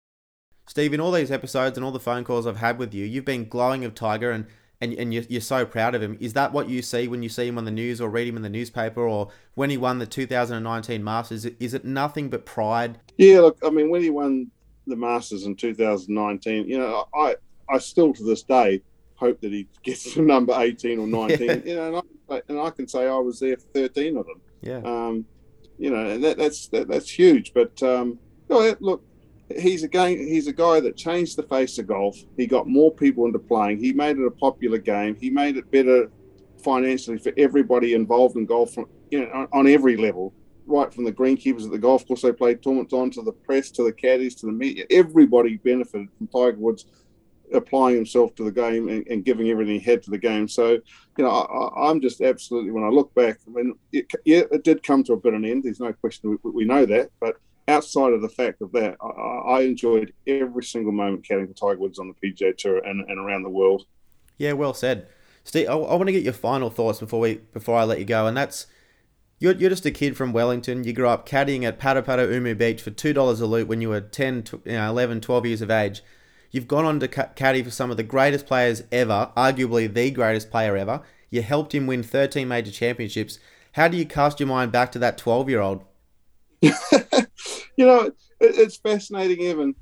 Steve, 0.67 0.93
in 0.93 1.01
all 1.01 1.11
these 1.11 1.31
episodes 1.31 1.77
and 1.77 1.83
all 1.83 1.91
the 1.91 1.99
phone 1.99 2.23
calls 2.23 2.47
I've 2.47 2.57
had 2.57 2.77
with 2.77 2.93
you, 2.93 3.03
you've 3.03 3.25
been 3.25 3.49
glowing 3.49 3.83
of 3.83 3.93
Tiger 3.93 4.31
and 4.31 4.45
and, 4.83 4.93
and 4.95 5.13
you're, 5.13 5.23
you're 5.29 5.41
so 5.41 5.65
proud 5.65 5.95
of 5.95 6.01
him. 6.01 6.17
Is 6.19 6.33
that 6.33 6.51
what 6.51 6.67
you 6.67 6.81
see 6.81 7.07
when 7.07 7.23
you 7.23 7.29
see 7.29 7.47
him 7.47 7.57
on 7.57 7.63
the 7.63 7.71
news 7.71 8.01
or 8.01 8.09
read 8.09 8.27
him 8.27 8.35
in 8.35 8.43
the 8.43 8.49
newspaper 8.49 9.01
or 9.01 9.29
when 9.55 9.69
he 9.69 9.77
won 9.77 9.99
the 9.99 10.05
2019 10.05 11.03
Masters? 11.03 11.45
Is 11.45 11.73
it 11.73 11.85
nothing 11.85 12.29
but 12.29 12.45
pride? 12.45 12.99
Yeah, 13.17 13.39
look, 13.39 13.57
I 13.65 13.69
mean, 13.69 13.89
when 13.89 14.01
he 14.01 14.09
won 14.09 14.51
the 14.85 14.97
Masters 14.97 15.45
in 15.45 15.55
2019, 15.55 16.67
you 16.67 16.77
know, 16.77 17.07
I, 17.15 17.35
I 17.69 17.77
still 17.77 18.13
to 18.13 18.23
this 18.23 18.43
day 18.43 18.81
hope 19.15 19.39
that 19.39 19.53
he 19.53 19.67
gets 19.83 20.13
to 20.13 20.21
number 20.21 20.53
18 20.55 20.99
or 20.99 21.07
19. 21.29 21.63
you 21.65 21.75
know, 21.75 21.87
and 21.87 22.03
I, 22.29 22.41
and 22.49 22.59
I, 22.59 22.69
can 22.69 22.87
say 22.87 23.07
I 23.07 23.15
was 23.15 23.39
there 23.39 23.55
for 23.55 23.67
13 23.73 24.17
of 24.17 24.25
them. 24.25 24.41
Yeah. 24.61 24.81
Um, 24.83 25.25
you 25.77 25.91
know, 25.91 26.05
and 26.05 26.23
that, 26.23 26.37
that's 26.37 26.67
that, 26.67 26.87
that's 26.87 27.09
huge. 27.09 27.53
But 27.53 27.81
um, 27.81 28.19
look, 28.49 29.03
he's 29.59 29.83
a 29.83 29.87
game. 29.87 30.17
He's 30.19 30.47
a 30.47 30.53
guy 30.53 30.79
that 30.79 30.95
changed 30.95 31.37
the 31.37 31.43
face 31.43 31.77
of 31.79 31.87
golf. 31.87 32.17
He 32.37 32.47
got 32.47 32.67
more 32.67 32.93
people 32.93 33.25
into 33.25 33.39
playing. 33.39 33.79
He 33.79 33.93
made 33.93 34.17
it 34.17 34.25
a 34.25 34.31
popular 34.31 34.77
game. 34.77 35.15
He 35.15 35.29
made 35.29 35.57
it 35.57 35.69
better 35.71 36.11
financially 36.63 37.17
for 37.17 37.33
everybody 37.37 37.93
involved 37.93 38.35
in 38.37 38.45
golf, 38.45 38.73
from, 38.73 38.85
you 39.11 39.21
know, 39.21 39.31
on, 39.31 39.47
on 39.53 39.67
every 39.67 39.97
level. 39.97 40.33
Right 40.65 40.93
from 40.93 41.03
the 41.03 41.11
greenkeepers 41.11 41.65
at 41.65 41.71
the 41.71 41.77
golf 41.77 42.07
course 42.07 42.21
they 42.21 42.31
played 42.31 42.63
tournaments 42.63 42.93
on, 42.93 43.11
to 43.11 43.21
the 43.21 43.33
press, 43.33 43.69
to 43.71 43.83
the 43.83 43.91
caddies, 43.91 44.35
to 44.35 44.45
the 44.45 44.53
media. 44.53 44.85
Everybody 44.89 45.57
benefited 45.57 46.07
from 46.17 46.27
Tiger 46.27 46.57
Woods 46.57 46.85
applying 47.53 47.95
himself 47.95 48.33
to 48.35 48.43
the 48.43 48.51
game 48.51 48.89
and, 48.89 49.05
and, 49.07 49.25
giving 49.25 49.49
everything 49.49 49.79
he 49.79 49.85
had 49.85 50.01
to 50.03 50.09
the 50.09 50.17
game. 50.17 50.47
So, 50.47 50.71
you 50.71 51.23
know, 51.23 51.29
I, 51.29 51.89
am 51.89 52.01
just 52.01 52.21
absolutely, 52.21 52.71
when 52.71 52.83
I 52.83 52.87
look 52.87 53.13
back, 53.13 53.39
I 53.47 53.51
mean, 53.51 53.75
it, 53.91 54.09
yeah, 54.25 54.43
it 54.51 54.63
did 54.63 54.83
come 54.83 55.03
to 55.03 55.13
a 55.13 55.17
bit 55.17 55.33
of 55.33 55.39
an 55.39 55.45
end. 55.45 55.63
There's 55.63 55.79
no 55.79 55.93
question, 55.93 56.39
we, 56.43 56.51
we 56.51 56.65
know 56.65 56.85
that. 56.85 57.11
But 57.19 57.37
outside 57.67 58.13
of 58.13 58.21
the 58.21 58.29
fact 58.29 58.61
of 58.61 58.71
that, 58.73 58.97
I, 59.01 59.57
I 59.57 59.61
enjoyed 59.61 60.13
every 60.27 60.63
single 60.63 60.91
moment 60.91 61.25
caddying 61.27 61.47
for 61.47 61.53
Tiger 61.53 61.79
Woods 61.79 61.99
on 61.99 62.07
the 62.07 62.13
PGA 62.27 62.57
Tour 62.57 62.77
and, 62.79 63.09
and 63.09 63.19
around 63.19 63.43
the 63.43 63.49
world. 63.49 63.85
Yeah, 64.37 64.53
well 64.53 64.73
said, 64.73 65.07
Steve. 65.43 65.69
I, 65.69 65.73
I 65.73 65.95
want 65.95 66.07
to 66.07 66.11
get 66.11 66.23
your 66.23 66.33
final 66.33 66.69
thoughts 66.69 66.99
before 66.99 67.19
we 67.19 67.35
before 67.53 67.77
I 67.77 67.83
let 67.83 67.99
you 67.99 68.05
go, 68.05 68.27
and 68.27 68.35
that's 68.35 68.67
you're, 69.39 69.53
you're 69.53 69.69
just 69.69 69.85
a 69.85 69.91
kid 69.91 70.15
from 70.15 70.33
Wellington. 70.33 70.83
You 70.83 70.93
grew 70.93 71.07
up 71.07 71.27
caddying 71.27 71.63
at 71.63 71.79
Paraparaumu 71.79 72.57
Beach 72.57 72.81
for 72.81 72.91
two 72.91 73.13
dollars 73.13 73.41
a 73.41 73.45
loot 73.45 73.67
when 73.67 73.81
you 73.81 73.89
were 73.89 74.01
10, 74.01 74.45
you 74.65 74.71
know, 74.73 74.89
11, 74.89 75.21
12 75.21 75.45
years 75.45 75.61
of 75.61 75.69
age. 75.69 76.01
You've 76.51 76.67
gone 76.67 76.85
on 76.85 76.99
to 76.99 77.07
caddy 77.07 77.63
for 77.63 77.71
some 77.71 77.89
of 77.91 77.97
the 77.97 78.03
greatest 78.03 78.45
players 78.45 78.83
ever, 78.91 79.31
arguably 79.35 79.91
the 79.91 80.11
greatest 80.11 80.51
player 80.51 80.77
ever. 80.77 81.01
You 81.31 81.41
helped 81.41 81.73
him 81.73 81.87
win 81.87 82.03
13 82.03 82.47
major 82.47 82.71
championships. 82.71 83.39
How 83.73 83.87
do 83.87 83.97
you 83.97 84.05
cast 84.05 84.39
your 84.39 84.47
mind 84.47 84.71
back 84.71 84.91
to 84.91 84.99
that 84.99 85.17
12 85.17 85.49
year 85.49 85.61
old? 85.61 85.83
you 87.77 87.85
know, 87.85 88.05
it, 88.05 88.15
it's 88.39 88.77
fascinating, 88.77 89.39
Evin. 89.39 89.75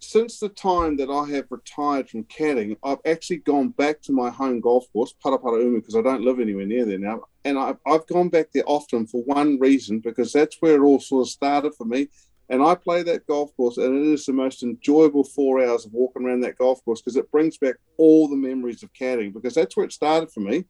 Since 0.00 0.38
the 0.38 0.50
time 0.50 0.96
that 0.98 1.08
I 1.08 1.30
have 1.30 1.46
retired 1.48 2.10
from 2.10 2.24
caddying, 2.24 2.76
I've 2.82 2.98
actually 3.06 3.38
gone 3.38 3.68
back 3.68 4.02
to 4.02 4.12
my 4.12 4.30
home 4.30 4.60
golf 4.60 4.92
course, 4.92 5.14
Paraparaumu, 5.24 5.76
because 5.76 5.96
I 5.96 6.02
don't 6.02 6.24
live 6.24 6.40
anywhere 6.40 6.66
near 6.66 6.84
there 6.84 6.98
now. 6.98 7.22
And 7.44 7.58
I've, 7.58 7.78
I've 7.86 8.06
gone 8.06 8.28
back 8.28 8.48
there 8.52 8.64
often 8.66 9.06
for 9.06 9.22
one 9.22 9.58
reason, 9.58 10.00
because 10.00 10.32
that's 10.32 10.56
where 10.60 10.74
it 10.74 10.80
all 10.84 11.00
sort 11.00 11.26
of 11.26 11.30
started 11.30 11.74
for 11.74 11.84
me. 11.84 12.08
And 12.50 12.62
I 12.62 12.74
play 12.74 13.02
that 13.04 13.26
golf 13.26 13.56
course, 13.56 13.78
and 13.78 13.96
it 13.96 14.12
is 14.12 14.26
the 14.26 14.32
most 14.34 14.62
enjoyable 14.62 15.24
four 15.24 15.64
hours 15.64 15.86
of 15.86 15.94
walking 15.94 16.26
around 16.26 16.40
that 16.40 16.58
golf 16.58 16.84
course 16.84 17.00
because 17.00 17.16
it 17.16 17.30
brings 17.30 17.56
back 17.56 17.76
all 17.96 18.28
the 18.28 18.36
memories 18.36 18.82
of 18.82 18.92
caddying, 18.92 19.32
because 19.32 19.54
that's 19.54 19.76
where 19.76 19.86
it 19.86 19.92
started 19.92 20.30
for 20.30 20.40
me. 20.40 20.64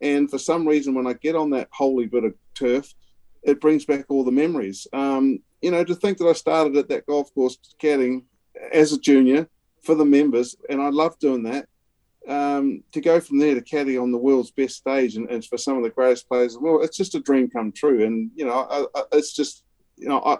And 0.00 0.28
for 0.30 0.38
some 0.38 0.66
reason, 0.66 0.94
when 0.94 1.06
I 1.06 1.12
get 1.12 1.36
on 1.36 1.50
that 1.50 1.68
holy 1.70 2.06
bit 2.06 2.24
of 2.24 2.34
turf, 2.54 2.92
it 3.42 3.60
brings 3.60 3.84
back 3.84 4.06
all 4.08 4.24
the 4.24 4.32
memories. 4.32 4.86
Um, 4.92 5.40
you 5.62 5.70
know, 5.70 5.84
to 5.84 5.94
think 5.94 6.18
that 6.18 6.28
I 6.28 6.32
started 6.32 6.76
at 6.76 6.88
that 6.88 7.06
golf 7.06 7.32
course 7.34 7.58
caddying 7.80 8.24
as 8.72 8.92
a 8.92 8.98
junior 8.98 9.48
for 9.82 9.94
the 9.94 10.04
members, 10.04 10.56
and 10.68 10.80
I 10.80 10.88
love 10.88 11.18
doing 11.18 11.42
that. 11.44 11.66
Um, 12.28 12.84
to 12.92 13.00
go 13.00 13.18
from 13.18 13.38
there 13.38 13.54
to 13.54 13.62
caddy 13.62 13.96
on 13.96 14.12
the 14.12 14.18
world's 14.18 14.50
best 14.50 14.76
stage 14.76 15.16
and, 15.16 15.28
and, 15.30 15.42
for 15.42 15.56
some 15.56 15.78
of 15.78 15.82
the 15.82 15.90
greatest 15.90 16.28
players, 16.28 16.56
well, 16.60 16.82
it's 16.82 16.96
just 16.96 17.14
a 17.14 17.20
dream 17.20 17.48
come 17.48 17.72
true. 17.72 18.04
And 18.04 18.30
you 18.34 18.44
know, 18.44 18.52
I, 18.70 18.84
I, 18.94 19.02
it's 19.12 19.32
just 19.32 19.64
you 19.96 20.08
know, 20.08 20.22
I 20.24 20.36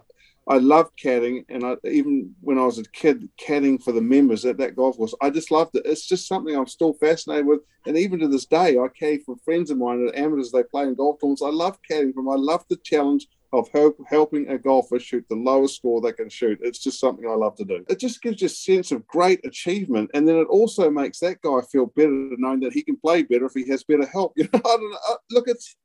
I 0.49 0.57
love 0.57 0.91
caddying, 0.97 1.45
and 1.49 1.65
I, 1.65 1.77
even 1.85 2.35
when 2.41 2.59
I 2.59 2.65
was 2.65 2.79
a 2.79 2.85
kid, 2.85 3.29
caddying 3.41 3.83
for 3.83 3.93
the 3.93 4.01
members 4.01 4.45
at 4.45 4.59
that 4.59 4.75
golf 4.75 4.97
course, 4.97 5.15
I 5.21 5.31
just 5.31 5.51
loved 5.51 5.77
it. 5.77 5.83
It's 5.85 6.07
just 6.07 6.27
something 6.27 6.57
I'm 6.57 6.67
still 6.67 6.95
fascinated 6.95 7.47
with, 7.47 7.61
and 7.87 7.97
even 7.97 8.19
to 8.21 8.29
this 8.29 8.47
day, 8.47 8.79
I 8.79 8.89
caddy 8.89 9.19
for 9.19 9.37
friends 9.45 9.71
of 9.71 9.79
mine 9.79 10.09
at 10.09 10.19
amateurs. 10.19 10.51
They 10.51 10.63
play 10.65 10.85
in 10.85 10.95
golf 10.95 11.21
tournaments. 11.21 11.43
I 11.43 11.51
love 11.51 11.79
caddying 11.89 12.15
for 12.15 12.23
them. 12.23 12.31
I 12.31 12.37
love 12.37 12.65
the 12.69 12.77
challenge 12.77 13.29
of 13.53 13.69
help, 13.69 13.97
helping 14.09 14.49
a 14.49 14.59
golfer 14.59 14.99
shoot 14.99 15.25
the 15.29 15.35
lowest 15.35 15.77
score 15.77 16.01
they 16.01 16.13
can 16.13 16.29
shoot. 16.29 16.59
It's 16.63 16.79
just 16.79 17.01
something 17.01 17.29
I 17.29 17.35
love 17.35 17.57
to 17.57 17.65
do. 17.65 17.85
It 17.89 17.99
just 17.99 18.23
gives 18.23 18.41
you 18.41 18.47
a 18.47 18.49
sense 18.49 18.93
of 18.93 19.07
great 19.07 19.45
achievement, 19.45 20.11
and 20.15 20.27
then 20.27 20.37
it 20.37 20.49
also 20.49 20.91
makes 20.91 21.19
that 21.21 21.41
guy 21.43 21.61
feel 21.71 21.87
better 21.87 22.11
knowing 22.39 22.61
that 22.61 22.73
he 22.73 22.83
can 22.83 22.97
play 22.97 23.23
better 23.23 23.47
if 23.47 23.53
he 23.55 23.69
has 23.69 23.85
better 23.85 24.07
help. 24.07 24.33
You 24.41 24.49
know, 24.53 24.61
I 24.65 24.77
don't 24.77 24.91
know. 24.91 24.99
Uh, 25.11 25.17
look, 25.31 25.49
it's 25.49 25.77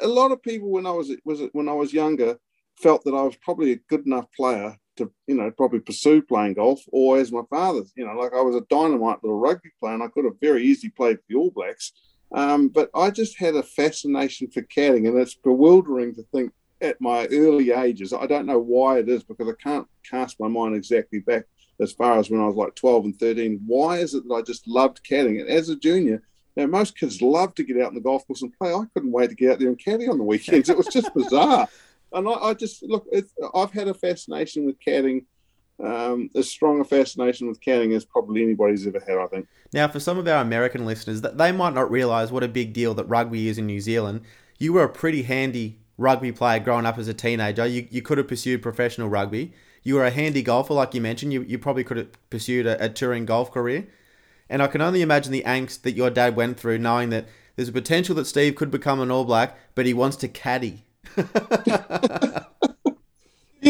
a 0.00 0.08
lot 0.08 0.32
of 0.32 0.42
people 0.42 0.70
when 0.70 0.86
I 0.86 0.90
was 0.90 1.14
was 1.24 1.42
when 1.52 1.68
I 1.68 1.74
was 1.74 1.92
younger 1.92 2.38
felt 2.82 3.04
that 3.04 3.14
I 3.14 3.22
was 3.22 3.36
probably 3.36 3.72
a 3.72 3.80
good 3.88 4.06
enough 4.06 4.26
player 4.36 4.76
to, 4.96 5.10
you 5.26 5.34
know, 5.34 5.50
probably 5.50 5.80
pursue 5.80 6.22
playing 6.22 6.54
golf, 6.54 6.80
or 6.88 7.18
as 7.18 7.32
my 7.32 7.42
father's, 7.48 7.92
you 7.96 8.06
know, 8.06 8.14
like 8.14 8.32
I 8.34 8.40
was 8.40 8.56
a 8.56 8.66
dynamite 8.70 9.22
little 9.22 9.38
rugby 9.38 9.70
player 9.80 9.94
and 9.94 10.02
I 10.02 10.08
could 10.08 10.24
have 10.24 10.40
very 10.40 10.64
easily 10.64 10.90
played 10.90 11.16
for 11.18 11.24
the 11.28 11.36
All 11.36 11.50
Blacks. 11.50 11.92
Um, 12.32 12.68
but 12.68 12.90
I 12.94 13.10
just 13.10 13.38
had 13.38 13.56
a 13.56 13.62
fascination 13.62 14.50
for 14.50 14.62
caddying, 14.62 15.08
and 15.08 15.18
it's 15.18 15.34
bewildering 15.34 16.14
to 16.14 16.22
think 16.32 16.52
at 16.80 17.00
my 17.00 17.26
early 17.26 17.72
ages. 17.72 18.12
I 18.12 18.26
don't 18.26 18.46
know 18.46 18.58
why 18.58 18.98
it 18.98 19.08
is 19.08 19.24
because 19.24 19.48
I 19.48 19.62
can't 19.62 19.86
cast 20.08 20.40
my 20.40 20.48
mind 20.48 20.74
exactly 20.74 21.18
back 21.18 21.44
as 21.80 21.92
far 21.92 22.18
as 22.18 22.30
when 22.30 22.40
I 22.40 22.46
was 22.46 22.56
like 22.56 22.74
12 22.74 23.04
and 23.06 23.18
13. 23.18 23.60
Why 23.66 23.98
is 23.98 24.14
it 24.14 24.26
that 24.28 24.34
I 24.34 24.42
just 24.42 24.68
loved 24.68 25.02
caddying? 25.04 25.40
And 25.40 25.50
as 25.50 25.68
a 25.68 25.76
junior, 25.76 26.22
now, 26.56 26.66
most 26.66 26.98
kids 26.98 27.22
love 27.22 27.54
to 27.54 27.62
get 27.62 27.80
out 27.80 27.90
in 27.90 27.94
the 27.94 28.00
golf 28.00 28.26
course 28.26 28.42
and 28.42 28.52
play. 28.52 28.72
I 28.74 28.84
couldn't 28.92 29.12
wait 29.12 29.30
to 29.30 29.36
get 29.36 29.52
out 29.52 29.58
there 29.60 29.68
and 29.68 29.78
caddy 29.78 30.08
on 30.08 30.18
the 30.18 30.24
weekends. 30.24 30.68
It 30.68 30.76
was 30.76 30.88
just 30.88 31.14
bizarre 31.14 31.68
and 32.12 32.28
I, 32.28 32.32
I 32.32 32.54
just 32.54 32.82
look. 32.82 33.06
I've 33.54 33.72
had 33.72 33.88
a 33.88 33.94
fascination 33.94 34.66
with 34.66 34.76
caddying, 34.80 35.24
um, 35.82 36.30
as 36.34 36.48
strong 36.50 36.80
a 36.80 36.84
fascination 36.84 37.48
with 37.48 37.60
caddying 37.60 37.94
as 37.94 38.04
probably 38.04 38.42
anybody's 38.42 38.86
ever 38.86 39.02
had. 39.06 39.18
I 39.18 39.26
think. 39.26 39.48
Now, 39.72 39.88
for 39.88 40.00
some 40.00 40.18
of 40.18 40.26
our 40.26 40.42
American 40.42 40.86
listeners, 40.86 41.20
that 41.20 41.38
they 41.38 41.52
might 41.52 41.74
not 41.74 41.90
realise 41.90 42.30
what 42.30 42.42
a 42.42 42.48
big 42.48 42.72
deal 42.72 42.94
that 42.94 43.04
rugby 43.04 43.48
is 43.48 43.58
in 43.58 43.66
New 43.66 43.80
Zealand. 43.80 44.22
You 44.58 44.72
were 44.72 44.84
a 44.84 44.88
pretty 44.88 45.22
handy 45.22 45.78
rugby 45.96 46.32
player 46.32 46.58
growing 46.58 46.86
up 46.86 46.98
as 46.98 47.08
a 47.08 47.14
teenager. 47.14 47.66
You 47.66 47.86
you 47.90 48.02
could 48.02 48.18
have 48.18 48.28
pursued 48.28 48.62
professional 48.62 49.08
rugby. 49.08 49.52
You 49.82 49.94
were 49.94 50.04
a 50.04 50.10
handy 50.10 50.42
golfer, 50.42 50.74
like 50.74 50.94
you 50.94 51.00
mentioned. 51.00 51.32
You 51.32 51.42
you 51.42 51.58
probably 51.58 51.84
could 51.84 51.96
have 51.96 52.30
pursued 52.30 52.66
a, 52.66 52.84
a 52.84 52.88
touring 52.88 53.26
golf 53.26 53.50
career. 53.50 53.86
And 54.48 54.62
I 54.62 54.66
can 54.66 54.80
only 54.80 55.00
imagine 55.00 55.30
the 55.30 55.44
angst 55.44 55.82
that 55.82 55.92
your 55.92 56.10
dad 56.10 56.34
went 56.34 56.58
through, 56.58 56.78
knowing 56.78 57.10
that 57.10 57.26
there's 57.54 57.68
a 57.68 57.72
potential 57.72 58.16
that 58.16 58.24
Steve 58.24 58.56
could 58.56 58.70
become 58.70 59.00
an 59.00 59.10
All 59.10 59.24
Black, 59.24 59.56
but 59.76 59.86
he 59.86 59.94
wants 59.94 60.16
to 60.16 60.28
caddy. 60.28 60.84
yeah, 61.16 62.44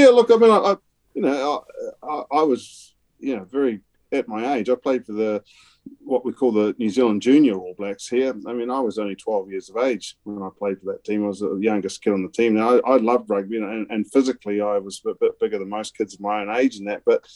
look, 0.08 0.30
I 0.30 0.36
mean, 0.36 0.50
I, 0.50 0.56
I 0.56 0.76
you 1.14 1.22
know, 1.22 1.64
I, 2.02 2.06
I, 2.06 2.24
I, 2.32 2.42
was, 2.42 2.94
you 3.18 3.36
know, 3.36 3.44
very 3.44 3.80
at 4.12 4.28
my 4.28 4.54
age. 4.54 4.68
I 4.68 4.74
played 4.74 5.06
for 5.06 5.12
the 5.12 5.42
what 6.00 6.24
we 6.24 6.32
call 6.32 6.52
the 6.52 6.74
New 6.78 6.90
Zealand 6.90 7.22
Junior 7.22 7.54
All 7.54 7.74
Blacks 7.74 8.08
here. 8.08 8.34
I 8.46 8.52
mean, 8.52 8.70
I 8.70 8.80
was 8.80 8.98
only 8.98 9.14
12 9.14 9.50
years 9.50 9.70
of 9.70 9.78
age 9.78 10.16
when 10.24 10.42
I 10.42 10.48
played 10.56 10.78
for 10.78 10.92
that 10.92 11.04
team. 11.04 11.24
I 11.24 11.28
was 11.28 11.40
the 11.40 11.58
youngest 11.60 12.02
kid 12.02 12.12
on 12.12 12.22
the 12.22 12.28
team. 12.28 12.54
Now, 12.54 12.80
I, 12.80 12.92
I 12.92 12.96
loved 12.96 13.30
rugby, 13.30 13.56
and, 13.56 13.90
and, 13.90 14.12
physically, 14.12 14.60
I 14.60 14.78
was 14.78 15.00
a 15.06 15.14
bit 15.14 15.38
bigger 15.40 15.58
than 15.58 15.68
most 15.68 15.96
kids 15.96 16.14
of 16.14 16.20
my 16.20 16.42
own 16.42 16.54
age 16.54 16.78
in 16.78 16.84
that. 16.86 17.02
But 17.04 17.26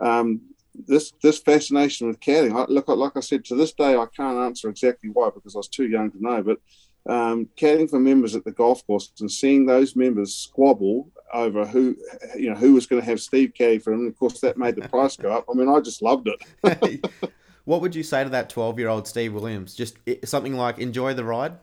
um, 0.00 0.40
this 0.74 1.12
this 1.22 1.38
fascination 1.38 2.08
with 2.08 2.20
caddying, 2.20 2.54
I, 2.54 2.70
look, 2.70 2.88
like 2.88 3.16
I 3.16 3.20
said, 3.20 3.44
to 3.46 3.54
this 3.54 3.72
day, 3.72 3.96
I 3.96 4.06
can't 4.14 4.38
answer 4.38 4.68
exactly 4.68 5.10
why 5.10 5.30
because 5.34 5.54
I 5.54 5.58
was 5.58 5.68
too 5.68 5.86
young 5.86 6.10
to 6.10 6.22
know. 6.22 6.42
But 6.42 6.58
um, 7.06 7.48
caddying 7.56 7.90
for 7.90 8.00
members 8.00 8.34
at 8.34 8.44
the 8.44 8.52
golf 8.52 8.86
course 8.86 9.12
and 9.20 9.30
seeing 9.30 9.66
those 9.66 9.94
members 9.94 10.34
squabble 10.34 11.10
over 11.32 11.66
who 11.66 11.96
you 12.36 12.48
know 12.48 12.56
who 12.56 12.74
was 12.74 12.86
going 12.86 13.02
to 13.02 13.06
have 13.06 13.20
Steve 13.20 13.52
caddy 13.54 13.78
for 13.78 13.90
them. 13.90 14.00
And 14.00 14.08
of 14.08 14.18
course, 14.18 14.40
that 14.40 14.56
made 14.56 14.76
the 14.76 14.88
price 14.88 15.16
go 15.16 15.32
up. 15.32 15.44
I 15.50 15.54
mean, 15.54 15.68
I 15.68 15.80
just 15.80 16.00
loved 16.00 16.28
it. 16.28 17.04
what 17.64 17.80
would 17.80 17.94
you 17.94 18.02
say 18.02 18.24
to 18.24 18.30
that 18.30 18.48
twelve-year-old 18.48 19.06
Steve 19.06 19.34
Williams? 19.34 19.74
Just 19.74 19.98
something 20.24 20.54
like 20.54 20.78
enjoy 20.78 21.14
the 21.14 21.24
ride. 21.24 21.58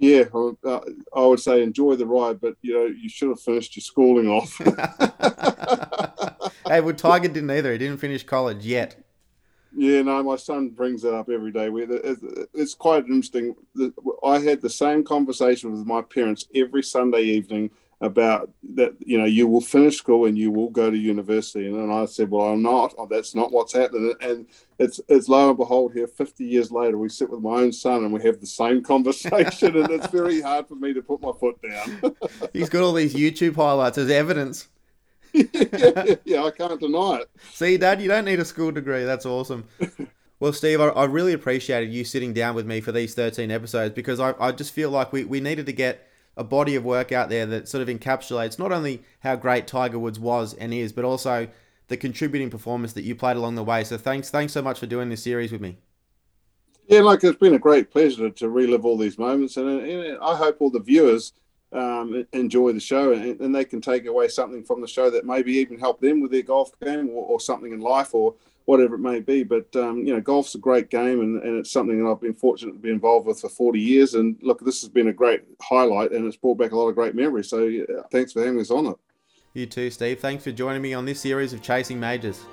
Yeah, 0.00 0.26
uh, 0.32 0.80
I 1.12 1.26
would 1.26 1.40
say 1.40 1.60
enjoy 1.60 1.96
the 1.96 2.06
ride, 2.06 2.40
but 2.40 2.54
you 2.62 2.74
know 2.74 2.86
you 2.86 3.08
should 3.08 3.30
have 3.30 3.40
finished 3.40 3.74
your 3.74 3.82
schooling 3.82 4.28
off. 4.28 4.56
hey, 6.68 6.80
well, 6.80 6.94
Tiger 6.94 7.26
didn't 7.26 7.50
either. 7.50 7.72
He 7.72 7.78
didn't 7.78 7.98
finish 7.98 8.22
college 8.22 8.64
yet. 8.64 9.07
Yeah, 9.76 10.02
no, 10.02 10.22
my 10.22 10.36
son 10.36 10.70
brings 10.70 11.04
it 11.04 11.12
up 11.12 11.28
every 11.28 11.52
day. 11.52 11.68
It's 12.54 12.74
quite 12.74 13.04
interesting. 13.06 13.54
I 14.24 14.38
had 14.38 14.60
the 14.60 14.70
same 14.70 15.04
conversation 15.04 15.70
with 15.72 15.86
my 15.86 16.02
parents 16.02 16.46
every 16.54 16.82
Sunday 16.82 17.22
evening 17.22 17.70
about 18.00 18.50
that. 18.74 18.94
You 19.00 19.18
know, 19.18 19.24
you 19.24 19.46
will 19.46 19.60
finish 19.60 19.96
school 19.96 20.26
and 20.26 20.38
you 20.38 20.50
will 20.50 20.70
go 20.70 20.90
to 20.90 20.96
university. 20.96 21.66
And 21.66 21.78
then 21.78 21.90
I 21.90 22.06
said, 22.06 22.30
"Well, 22.30 22.48
I'm 22.48 22.62
not. 22.62 22.94
Oh, 22.96 23.06
that's 23.06 23.34
not 23.34 23.52
what's 23.52 23.74
happening." 23.74 24.14
And 24.20 24.46
it's 24.78 25.00
it's 25.08 25.28
lo 25.28 25.50
and 25.50 25.58
behold, 25.58 25.92
here, 25.92 26.06
50 26.06 26.44
years 26.44 26.70
later, 26.70 26.96
we 26.96 27.08
sit 27.08 27.28
with 27.28 27.40
my 27.40 27.60
own 27.60 27.72
son 27.72 28.04
and 28.04 28.12
we 28.12 28.22
have 28.22 28.40
the 28.40 28.46
same 28.46 28.82
conversation, 28.82 29.76
and 29.76 29.90
it's 29.90 30.06
very 30.08 30.40
hard 30.40 30.66
for 30.68 30.76
me 30.76 30.94
to 30.94 31.02
put 31.02 31.20
my 31.20 31.32
foot 31.38 31.60
down. 31.62 32.14
He's 32.52 32.68
got 32.68 32.82
all 32.82 32.92
these 32.94 33.14
YouTube 33.14 33.56
highlights 33.56 33.98
as 33.98 34.10
evidence. 34.10 34.68
Yeah, 35.32 36.14
yeah, 36.24 36.44
I 36.44 36.50
can't 36.50 36.80
deny 36.80 37.20
it. 37.22 37.30
See, 37.52 37.76
Dad, 37.76 38.00
you 38.00 38.08
don't 38.08 38.24
need 38.24 38.40
a 38.40 38.44
school 38.44 38.70
degree. 38.70 39.04
That's 39.04 39.26
awesome. 39.26 39.64
Well, 40.40 40.52
Steve, 40.52 40.80
I, 40.80 40.90
I, 40.90 41.04
really 41.06 41.32
appreciated 41.32 41.92
you 41.92 42.04
sitting 42.04 42.32
down 42.32 42.54
with 42.54 42.64
me 42.64 42.80
for 42.80 42.92
these 42.92 43.12
13 43.12 43.50
episodes 43.50 43.92
because 43.92 44.20
I, 44.20 44.34
I 44.38 44.52
just 44.52 44.72
feel 44.72 44.88
like 44.88 45.12
we, 45.12 45.24
we 45.24 45.40
needed 45.40 45.66
to 45.66 45.72
get 45.72 46.08
a 46.36 46.44
body 46.44 46.76
of 46.76 46.84
work 46.84 47.10
out 47.10 47.28
there 47.28 47.44
that 47.46 47.68
sort 47.68 47.82
of 47.82 47.88
encapsulates 47.88 48.56
not 48.56 48.70
only 48.70 49.02
how 49.20 49.34
great 49.34 49.66
Tiger 49.66 49.98
Woods 49.98 50.20
was 50.20 50.54
and 50.54 50.72
is, 50.72 50.92
but 50.92 51.04
also 51.04 51.48
the 51.88 51.96
contributing 51.96 52.50
performance 52.50 52.92
that 52.92 53.02
you 53.02 53.16
played 53.16 53.36
along 53.36 53.56
the 53.56 53.64
way. 53.64 53.82
So 53.82 53.98
thanks, 53.98 54.30
thanks 54.30 54.52
so 54.52 54.62
much 54.62 54.78
for 54.78 54.86
doing 54.86 55.08
this 55.08 55.24
series 55.24 55.50
with 55.50 55.60
me. 55.60 55.78
Yeah, 56.86 57.00
like 57.00 57.24
it's 57.24 57.36
been 57.36 57.54
a 57.54 57.58
great 57.58 57.90
pleasure 57.90 58.30
to 58.30 58.48
relive 58.48 58.86
all 58.86 58.96
these 58.96 59.18
moments, 59.18 59.56
and, 59.56 59.68
and 59.68 60.18
I 60.22 60.36
hope 60.36 60.56
all 60.60 60.70
the 60.70 60.80
viewers 60.80 61.32
um, 61.72 62.26
enjoy 62.32 62.72
the 62.72 62.80
show 62.80 63.12
and, 63.12 63.40
and, 63.40 63.54
they 63.54 63.64
can 63.64 63.80
take 63.80 64.06
away 64.06 64.26
something 64.28 64.64
from 64.64 64.80
the 64.80 64.88
show 64.88 65.10
that 65.10 65.26
maybe 65.26 65.52
even 65.52 65.78
help 65.78 66.00
them 66.00 66.22
with 66.22 66.30
their 66.30 66.42
golf 66.42 66.70
game 66.80 67.10
or, 67.10 67.26
or 67.26 67.40
something 67.40 67.72
in 67.72 67.80
life 67.80 68.14
or 68.14 68.34
whatever 68.64 68.94
it 68.94 69.00
may 69.00 69.20
be. 69.20 69.42
But 69.42 69.74
um, 69.76 69.98
you 69.98 70.14
know, 70.14 70.20
golf's 70.20 70.54
a 70.54 70.58
great 70.58 70.90
game, 70.90 71.20
and, 71.20 71.42
and 71.42 71.58
it's 71.58 71.70
something 71.70 72.02
that 72.02 72.10
I've 72.10 72.20
been 72.20 72.34
fortunate 72.34 72.72
to 72.72 72.78
be 72.78 72.90
involved 72.90 73.26
with 73.26 73.40
for 73.40 73.48
40 73.48 73.80
years. 73.80 74.14
And 74.14 74.36
look, 74.42 74.60
this 74.60 74.80
has 74.82 74.90
been 74.90 75.08
a 75.08 75.12
great 75.12 75.42
highlight, 75.60 76.12
and 76.12 76.26
it's 76.26 76.36
brought 76.36 76.58
back 76.58 76.72
a 76.72 76.76
lot 76.76 76.88
of 76.88 76.94
great 76.94 77.14
memories. 77.14 77.48
So 77.48 77.70
thanks 78.10 78.32
for 78.32 78.44
having 78.44 78.60
us 78.60 78.70
on 78.70 78.86
it. 78.86 78.96
You 79.54 79.66
too, 79.66 79.90
Steve. 79.90 80.20
Thanks 80.20 80.44
for 80.44 80.52
joining 80.52 80.82
me 80.82 80.94
on 80.94 81.04
this 81.04 81.20
series 81.20 81.52
of 81.52 81.62
Chasing 81.62 81.98
Majors. 81.98 82.44